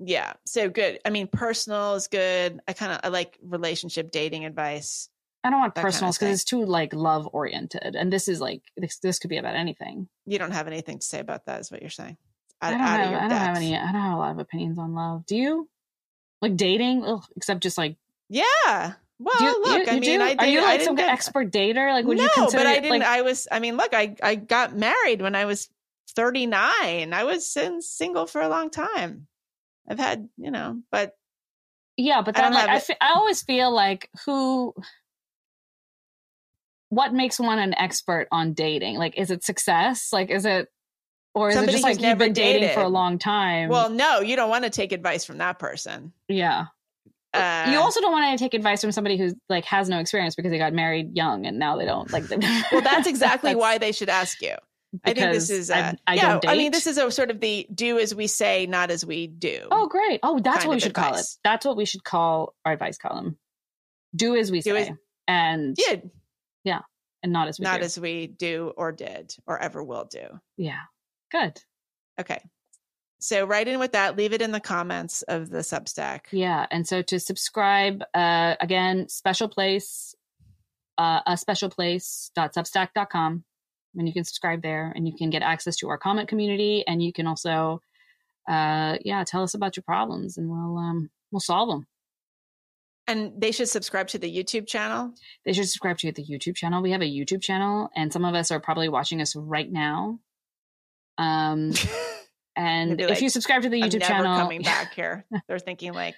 yeah, 0.00 0.34
so 0.46 0.70
good. 0.70 1.00
I 1.04 1.10
mean, 1.10 1.26
personal 1.26 1.96
is 1.96 2.06
good. 2.06 2.60
I 2.68 2.72
kind 2.72 2.92
of 2.92 3.00
I 3.02 3.08
like 3.08 3.36
relationship 3.42 4.12
dating 4.12 4.44
advice. 4.44 5.08
I 5.44 5.50
don't 5.50 5.60
want 5.60 5.74
That 5.74 5.80
kind 5.82 5.88
of 5.88 5.92
personals 5.94 6.18
because 6.18 6.34
it's 6.34 6.44
too 6.44 6.64
like 6.64 6.92
love 6.94 7.28
oriented 7.32 7.94
and 7.96 8.12
this 8.12 8.28
is 8.28 8.40
like 8.40 8.62
this 8.76 8.98
this 8.98 9.18
could 9.18 9.30
be 9.30 9.38
about 9.38 9.54
anything 9.56 10.08
You 10.26 10.38
don't 10.38 10.52
have 10.52 10.66
anything 10.66 10.98
to 10.98 11.06
say 11.06 11.20
about 11.20 11.46
that, 11.46 11.60
is 11.60 11.70
what 11.70 11.80
you're 11.80 11.90
saying? 11.90 12.16
i 12.60 12.70
don't, 12.70 12.80
have, 12.80 13.00
I 13.00 13.20
don't 13.28 13.30
have 13.30 13.56
any 13.56 13.76
i 13.76 13.92
don't 13.92 14.00
have 14.02 14.14
a 14.14 14.20
lot 14.20 14.32
of 14.32 14.38
opinions 14.38 14.78
on 14.78 14.94
love 14.94 15.24
do 15.26 15.36
you 15.36 15.68
Like 16.42 16.56
dating, 16.56 17.04
Ugh, 17.04 17.24
except 17.36 17.62
just 17.62 17.78
like 17.78 17.96
Yeah. 18.28 18.92
Well, 19.20 19.34
you, 19.42 19.62
look, 19.64 19.78
you- 19.86 19.90
I 19.90 19.94
you 19.96 20.00
mean, 20.00 20.18
do? 20.20 20.24
I 20.24 20.28
did, 20.30 20.38
are 20.40 20.46
you 20.46 20.62
like 20.62 20.80
some 20.82 20.94
get- 20.94 21.10
expert 21.10 21.50
dater? 21.50 21.90
Like, 21.92 22.04
would 22.06 22.18
no, 22.18 22.22
you 22.22 22.30
consider? 22.34 22.62
but 22.62 22.66
I 22.68 22.74
didn't. 22.78 23.00
Like, 23.00 23.02
I 23.02 23.22
was. 23.22 23.48
I 23.50 23.58
mean, 23.58 23.76
look, 23.76 23.92
I 23.92 24.14
I 24.22 24.36
got 24.36 24.76
married 24.76 25.20
when 25.22 25.34
I 25.34 25.44
was 25.44 25.68
thirty 26.14 26.46
nine. 26.46 27.12
I 27.12 27.24
was 27.24 27.44
sin- 27.50 27.82
single 27.82 28.26
for 28.28 28.40
a 28.40 28.48
long 28.48 28.70
time. 28.70 29.26
I've 29.90 29.98
had, 29.98 30.28
you 30.36 30.52
know, 30.52 30.82
but 30.92 31.16
yeah, 31.96 32.22
but 32.22 32.36
then 32.36 32.52
like 32.54 32.68
I, 32.68 32.78
fe- 32.78 33.00
I 33.00 33.14
always 33.16 33.42
feel 33.42 33.72
like 33.74 34.08
who, 34.24 34.72
what 36.90 37.12
makes 37.12 37.38
one 37.38 37.58
an 37.58 37.74
expert 37.74 38.28
on 38.32 38.52
dating? 38.54 38.96
Like, 38.96 39.18
is 39.18 39.30
it 39.30 39.44
success? 39.44 40.12
Like, 40.12 40.30
is 40.30 40.44
it, 40.44 40.68
or 41.34 41.48
is 41.50 41.54
Somebody 41.54 41.72
it 41.72 41.80
just 41.80 41.84
like 41.84 42.00
you've 42.00 42.18
been 42.18 42.32
dating 42.32 42.70
for 42.74 42.80
a 42.80 42.88
long 42.88 43.18
time? 43.18 43.68
well, 43.68 43.90
no, 43.90 44.20
you 44.20 44.36
don't 44.36 44.48
want 44.50 44.64
to 44.64 44.70
take 44.70 44.92
advice 44.92 45.24
from 45.24 45.38
that 45.38 45.58
person. 45.58 46.12
yeah. 46.28 46.66
Uh, 47.34 47.68
you 47.70 47.78
also 47.78 48.00
don't 48.00 48.10
want 48.10 48.38
to 48.38 48.42
take 48.42 48.54
advice 48.54 48.80
from 48.80 48.90
somebody 48.90 49.18
who 49.18 49.30
like 49.50 49.66
has 49.66 49.90
no 49.90 49.98
experience 49.98 50.34
because 50.34 50.50
they 50.50 50.56
got 50.56 50.72
married 50.72 51.14
young 51.14 51.44
and 51.44 51.58
now 51.58 51.76
they 51.76 51.84
don't 51.84 52.10
like. 52.10 52.24
well, 52.72 52.80
that's 52.80 53.06
exactly 53.06 53.54
why 53.54 53.76
they 53.76 53.92
should 53.92 54.08
ask 54.08 54.40
you. 54.40 54.54
I 55.04 55.12
think 55.12 55.32
this 55.32 55.50
is. 55.50 55.70
I- 55.70 55.80
Uh, 55.90 55.92
I 56.06 56.14
yeah, 56.14 56.40
I 56.46 56.56
mean, 56.56 56.72
this 56.72 56.86
is 56.86 56.96
a 56.96 57.10
sort 57.10 57.30
of 57.30 57.38
the 57.38 57.66
do 57.72 57.98
as 57.98 58.14
we 58.14 58.28
say, 58.28 58.64
not 58.64 58.90
as 58.90 59.04
we 59.04 59.26
do. 59.26 59.68
Oh, 59.70 59.86
great! 59.88 60.20
Oh, 60.22 60.40
that's 60.40 60.64
what 60.64 60.74
we 60.76 60.80
should 60.80 60.94
call 60.94 61.16
it. 61.16 61.26
That's 61.44 61.66
what 61.66 61.76
we 61.76 61.84
should 61.84 62.02
call 62.02 62.54
our 62.64 62.72
advice 62.72 62.96
column. 62.96 63.36
Do 64.16 64.34
as 64.34 64.50
we 64.50 64.62
Do 64.62 64.70
say, 64.72 64.80
as- 64.88 64.90
and 65.28 65.76
did 66.76 66.82
and 67.22 67.32
not 67.32 67.48
as 67.48 67.58
we 67.58 67.64
not 67.64 67.80
do. 67.80 67.84
as 67.84 67.98
we 67.98 68.26
do 68.26 68.72
or 68.76 68.92
did 68.92 69.34
or 69.46 69.58
ever 69.58 69.82
will 69.82 70.04
do. 70.04 70.26
yeah, 70.56 70.80
good. 71.30 71.60
Okay. 72.20 72.40
So 73.20 73.44
write 73.44 73.66
in 73.66 73.80
with 73.80 73.92
that. 73.92 74.16
Leave 74.16 74.32
it 74.32 74.42
in 74.42 74.52
the 74.52 74.60
comments 74.60 75.22
of 75.22 75.50
the 75.50 75.58
Substack. 75.58 76.26
Yeah, 76.30 76.66
and 76.70 76.86
so 76.86 77.02
to 77.02 77.18
subscribe, 77.18 78.02
uh, 78.14 78.54
again, 78.60 79.08
special 79.08 79.48
place, 79.48 80.14
uh, 80.98 81.20
a 81.26 81.36
special 81.36 81.68
place 81.68 82.30
place.substack.com, 82.34 83.44
and 83.96 84.06
you 84.06 84.14
can 84.14 84.24
subscribe 84.24 84.62
there, 84.62 84.92
and 84.94 85.06
you 85.06 85.14
can 85.16 85.30
get 85.30 85.42
access 85.42 85.76
to 85.78 85.88
our 85.88 85.98
comment 85.98 86.28
community, 86.28 86.84
and 86.86 87.02
you 87.02 87.12
can 87.12 87.26
also, 87.26 87.82
uh, 88.48 88.98
yeah, 89.04 89.24
tell 89.24 89.42
us 89.42 89.54
about 89.54 89.76
your 89.76 89.84
problems, 89.84 90.38
and 90.38 90.48
we'll 90.48 90.76
um, 90.76 91.10
we'll 91.32 91.40
solve 91.40 91.68
them. 91.68 91.86
And 93.08 93.32
they 93.40 93.50
should 93.52 93.68
subscribe 93.68 94.06
to 94.08 94.18
the 94.18 94.30
YouTube 94.32 94.66
channel. 94.68 95.14
They 95.46 95.54
should 95.54 95.64
subscribe 95.68 95.98
to 95.98 96.12
the 96.12 96.22
YouTube 96.24 96.54
channel. 96.56 96.82
We 96.82 96.92
have 96.92 97.00
a 97.00 97.06
YouTube 97.06 97.40
channel, 97.42 97.88
and 97.96 98.12
some 98.12 98.24
of 98.24 98.34
us 98.34 98.50
are 98.50 98.60
probably 98.60 98.88
watching 98.90 99.20
us 99.22 99.34
right 99.34 99.70
now. 99.70 100.20
Um, 101.16 101.72
and 102.56 103.00
if 103.00 103.10
like, 103.10 103.20
you 103.22 103.30
subscribe 103.30 103.62
to 103.62 103.68
the 103.70 103.80
YouTube 103.80 104.02
channel, 104.02 104.36
coming 104.36 104.62
back 104.62 104.94
here. 104.94 105.24
They're 105.48 105.58
thinking 105.58 105.94
like, 105.94 106.14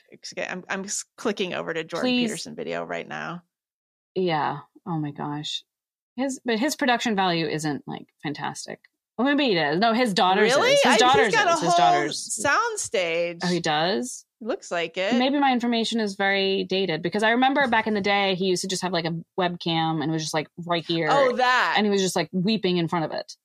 I'm, 0.48 0.64
I'm 0.68 0.84
clicking 1.16 1.54
over 1.54 1.72
to 1.72 1.84
Jordan 1.84 2.08
Please. 2.10 2.28
Peterson 2.28 2.54
video 2.56 2.84
right 2.84 3.06
now. 3.08 3.42
yeah. 4.14 4.58
Oh 4.86 4.98
my 4.98 5.10
gosh, 5.12 5.62
his 6.16 6.40
but 6.44 6.58
his 6.58 6.74
production 6.74 7.14
value 7.14 7.46
isn't 7.46 7.86
like 7.86 8.06
fantastic. 8.22 8.80
Well, 9.18 9.26
maybe 9.28 9.54
it 9.54 9.74
is. 9.74 9.78
No, 9.78 9.92
his 9.92 10.14
daughters. 10.14 10.54
really? 10.54 10.72
Is. 10.72 10.82
His 10.82 10.94
I- 10.94 10.96
daughters. 10.96 11.26
he's 11.26 11.34
got 11.34 11.46
a. 11.46 11.50
His 11.50 11.60
whole 11.60 11.76
daughters. 11.76 12.42
sound 12.42 12.78
stage. 12.80 13.38
Oh, 13.44 13.48
he 13.48 13.60
does. 13.60 14.24
Looks 14.40 14.70
like 14.70 14.96
it. 14.96 15.16
Maybe 15.16 15.38
my 15.38 15.52
information 15.52 16.00
is 16.00 16.14
very 16.14 16.64
dated 16.64 17.02
because 17.02 17.22
I 17.22 17.30
remember 17.32 17.66
back 17.68 17.86
in 17.86 17.94
the 17.94 18.00
day 18.00 18.34
he 18.36 18.46
used 18.46 18.62
to 18.62 18.68
just 18.68 18.82
have 18.82 18.92
like 18.92 19.04
a 19.04 19.14
webcam 19.38 20.02
and 20.02 20.04
it 20.04 20.10
was 20.12 20.22
just 20.22 20.32
like 20.34 20.48
right 20.66 20.84
here, 20.86 21.08
Oh, 21.10 21.36
that. 21.36 21.74
and 21.76 21.84
he 21.86 21.90
was 21.90 22.00
just 22.00 22.16
like 22.16 22.28
weeping 22.32 22.78
in 22.78 22.88
front 22.88 23.04
of 23.04 23.12
it. 23.12 23.36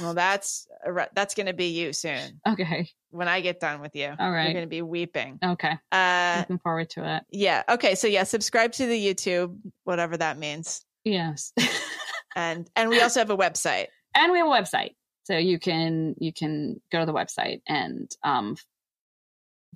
well, 0.00 0.14
that's 0.14 0.66
that's 1.14 1.34
going 1.34 1.46
to 1.46 1.52
be 1.52 1.66
you 1.66 1.92
soon. 1.92 2.40
Okay. 2.48 2.88
When 3.10 3.28
I 3.28 3.40
get 3.42 3.60
done 3.60 3.80
with 3.80 3.94
you, 3.94 4.10
All 4.18 4.30
right. 4.30 4.44
you're 4.44 4.52
going 4.54 4.64
to 4.64 4.68
be 4.70 4.80
weeping. 4.82 5.38
Okay. 5.44 5.72
Uh, 5.92 6.36
Looking 6.40 6.58
forward 6.58 6.88
to 6.90 7.16
it. 7.16 7.22
yeah. 7.30 7.62
Okay. 7.68 7.94
So 7.94 8.06
yeah, 8.06 8.24
subscribe 8.24 8.72
to 8.72 8.86
the 8.86 9.06
YouTube, 9.06 9.56
whatever 9.84 10.16
that 10.16 10.38
means, 10.38 10.84
Yes. 11.04 11.52
and 12.36 12.68
and 12.74 12.88
we 12.90 13.00
also 13.02 13.20
have 13.20 13.30
a 13.30 13.36
website. 13.36 13.86
and 14.14 14.32
we 14.32 14.38
have 14.38 14.46
a 14.46 14.50
website 14.50 14.94
so 15.24 15.36
you 15.36 15.58
can 15.58 16.14
you 16.18 16.32
can 16.32 16.80
go 16.90 17.00
to 17.00 17.06
the 17.06 17.12
website 17.12 17.60
and 17.68 18.10
um 18.22 18.56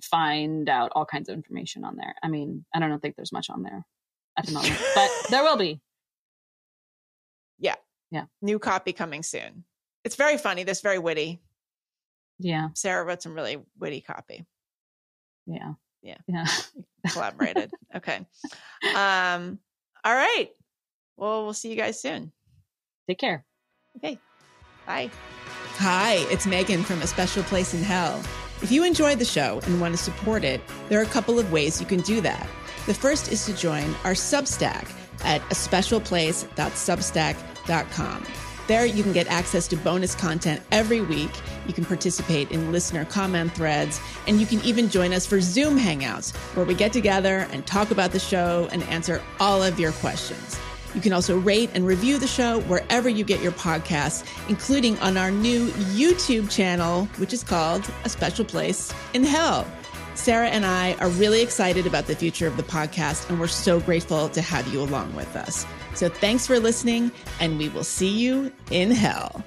find 0.03 0.67
out 0.69 0.91
all 0.95 1.05
kinds 1.05 1.29
of 1.29 1.35
information 1.35 1.83
on 1.85 1.95
there 1.97 2.13
i 2.23 2.27
mean 2.27 2.65
i 2.73 2.79
don't 2.79 3.01
think 3.01 3.15
there's 3.15 3.31
much 3.31 3.49
on 3.49 3.63
there 3.63 3.85
at 4.37 4.45
the 4.45 4.51
moment 4.53 4.79
but 4.95 5.09
there 5.29 5.43
will 5.43 5.57
be 5.57 5.79
Yeah. 7.59 7.75
Yeah. 8.11 8.25
New 8.41 8.59
copy 8.59 8.91
coming 8.93 9.23
soon. 9.23 9.63
It's 10.03 10.15
very 10.15 10.37
funny. 10.37 10.63
This 10.63 10.81
very 10.81 10.99
witty. 10.99 11.41
yeah 12.39 12.69
Sarah 12.73 13.05
wrote 13.05 13.21
some 13.21 13.33
really 13.35 13.57
witty 13.79 14.01
copy. 14.01 14.45
yeah 15.45 15.73
Yeah. 16.01 16.17
yeah 16.27 16.45
Collaborated. 17.13 17.71
okay. 17.95 18.25
Um. 18.95 19.59
All 20.03 20.13
right. 20.15 20.49
Well, 21.17 21.43
we'll 21.43 21.53
see 21.53 21.69
you 21.69 21.75
guys 21.75 22.01
soon. 22.01 22.31
take 23.07 23.19
care 23.19 23.45
Okay. 23.97 24.17
Bye. 24.87 25.09
Hi, 25.77 26.15
it's 26.31 26.45
Megan 26.47 26.83
from 26.83 27.01
A 27.01 27.07
Special 27.07 27.43
Place 27.43 27.73
in 27.73 27.83
Hell. 27.83 28.21
If 28.61 28.71
you 28.71 28.83
enjoy 28.83 29.15
the 29.15 29.25
show 29.25 29.59
and 29.65 29.81
want 29.81 29.95
to 29.95 29.97
support 29.97 30.43
it, 30.43 30.61
there 30.87 30.99
are 30.99 31.03
a 31.03 31.07
couple 31.07 31.39
of 31.39 31.51
ways 31.51 31.81
you 31.81 31.87
can 31.87 32.01
do 32.01 32.21
that. 32.21 32.47
The 32.85 32.93
first 32.93 33.31
is 33.31 33.43
to 33.45 33.55
join 33.55 33.95
our 34.03 34.13
Substack 34.13 34.87
at 35.23 35.41
a 35.41 35.55
specialplace.substack.com. 35.55 38.25
There 38.67 38.85
you 38.85 39.01
can 39.03 39.13
get 39.13 39.27
access 39.27 39.67
to 39.67 39.75
bonus 39.75 40.13
content 40.13 40.61
every 40.71 41.01
week. 41.01 41.31
You 41.67 41.73
can 41.73 41.85
participate 41.85 42.51
in 42.51 42.71
listener 42.71 43.05
comment 43.05 43.51
threads, 43.53 43.99
and 44.27 44.39
you 44.39 44.45
can 44.45 44.61
even 44.61 44.89
join 44.89 45.11
us 45.11 45.25
for 45.25 45.41
Zoom 45.41 45.75
hangouts 45.77 46.35
where 46.55 46.65
we 46.65 46.75
get 46.75 46.93
together 46.93 47.47
and 47.51 47.65
talk 47.65 47.89
about 47.91 48.11
the 48.11 48.19
show 48.19 48.69
and 48.71 48.83
answer 48.83 49.21
all 49.39 49.63
of 49.63 49.79
your 49.79 49.91
questions. 49.93 50.59
You 50.93 51.01
can 51.01 51.13
also 51.13 51.37
rate 51.37 51.69
and 51.73 51.85
review 51.85 52.17
the 52.17 52.27
show 52.27 52.59
wherever 52.61 53.07
you 53.07 53.23
get 53.23 53.41
your 53.41 53.53
podcasts, 53.53 54.25
including 54.49 54.97
on 54.99 55.17
our 55.17 55.31
new 55.31 55.67
YouTube 55.67 56.49
channel, 56.49 57.05
which 57.17 57.33
is 57.33 57.43
called 57.43 57.89
A 58.03 58.09
Special 58.09 58.43
Place 58.43 58.93
in 59.13 59.23
Hell. 59.23 59.65
Sarah 60.15 60.49
and 60.49 60.65
I 60.65 60.93
are 60.95 61.09
really 61.09 61.41
excited 61.41 61.87
about 61.87 62.07
the 62.07 62.15
future 62.15 62.45
of 62.45 62.57
the 62.57 62.63
podcast, 62.63 63.29
and 63.29 63.39
we're 63.39 63.47
so 63.47 63.79
grateful 63.79 64.27
to 64.29 64.41
have 64.41 64.67
you 64.67 64.81
along 64.81 65.15
with 65.15 65.35
us. 65.35 65.65
So 65.95 66.09
thanks 66.09 66.45
for 66.45 66.59
listening, 66.59 67.11
and 67.39 67.57
we 67.57 67.69
will 67.69 67.85
see 67.85 68.09
you 68.09 68.51
in 68.69 68.91
hell. 68.91 69.43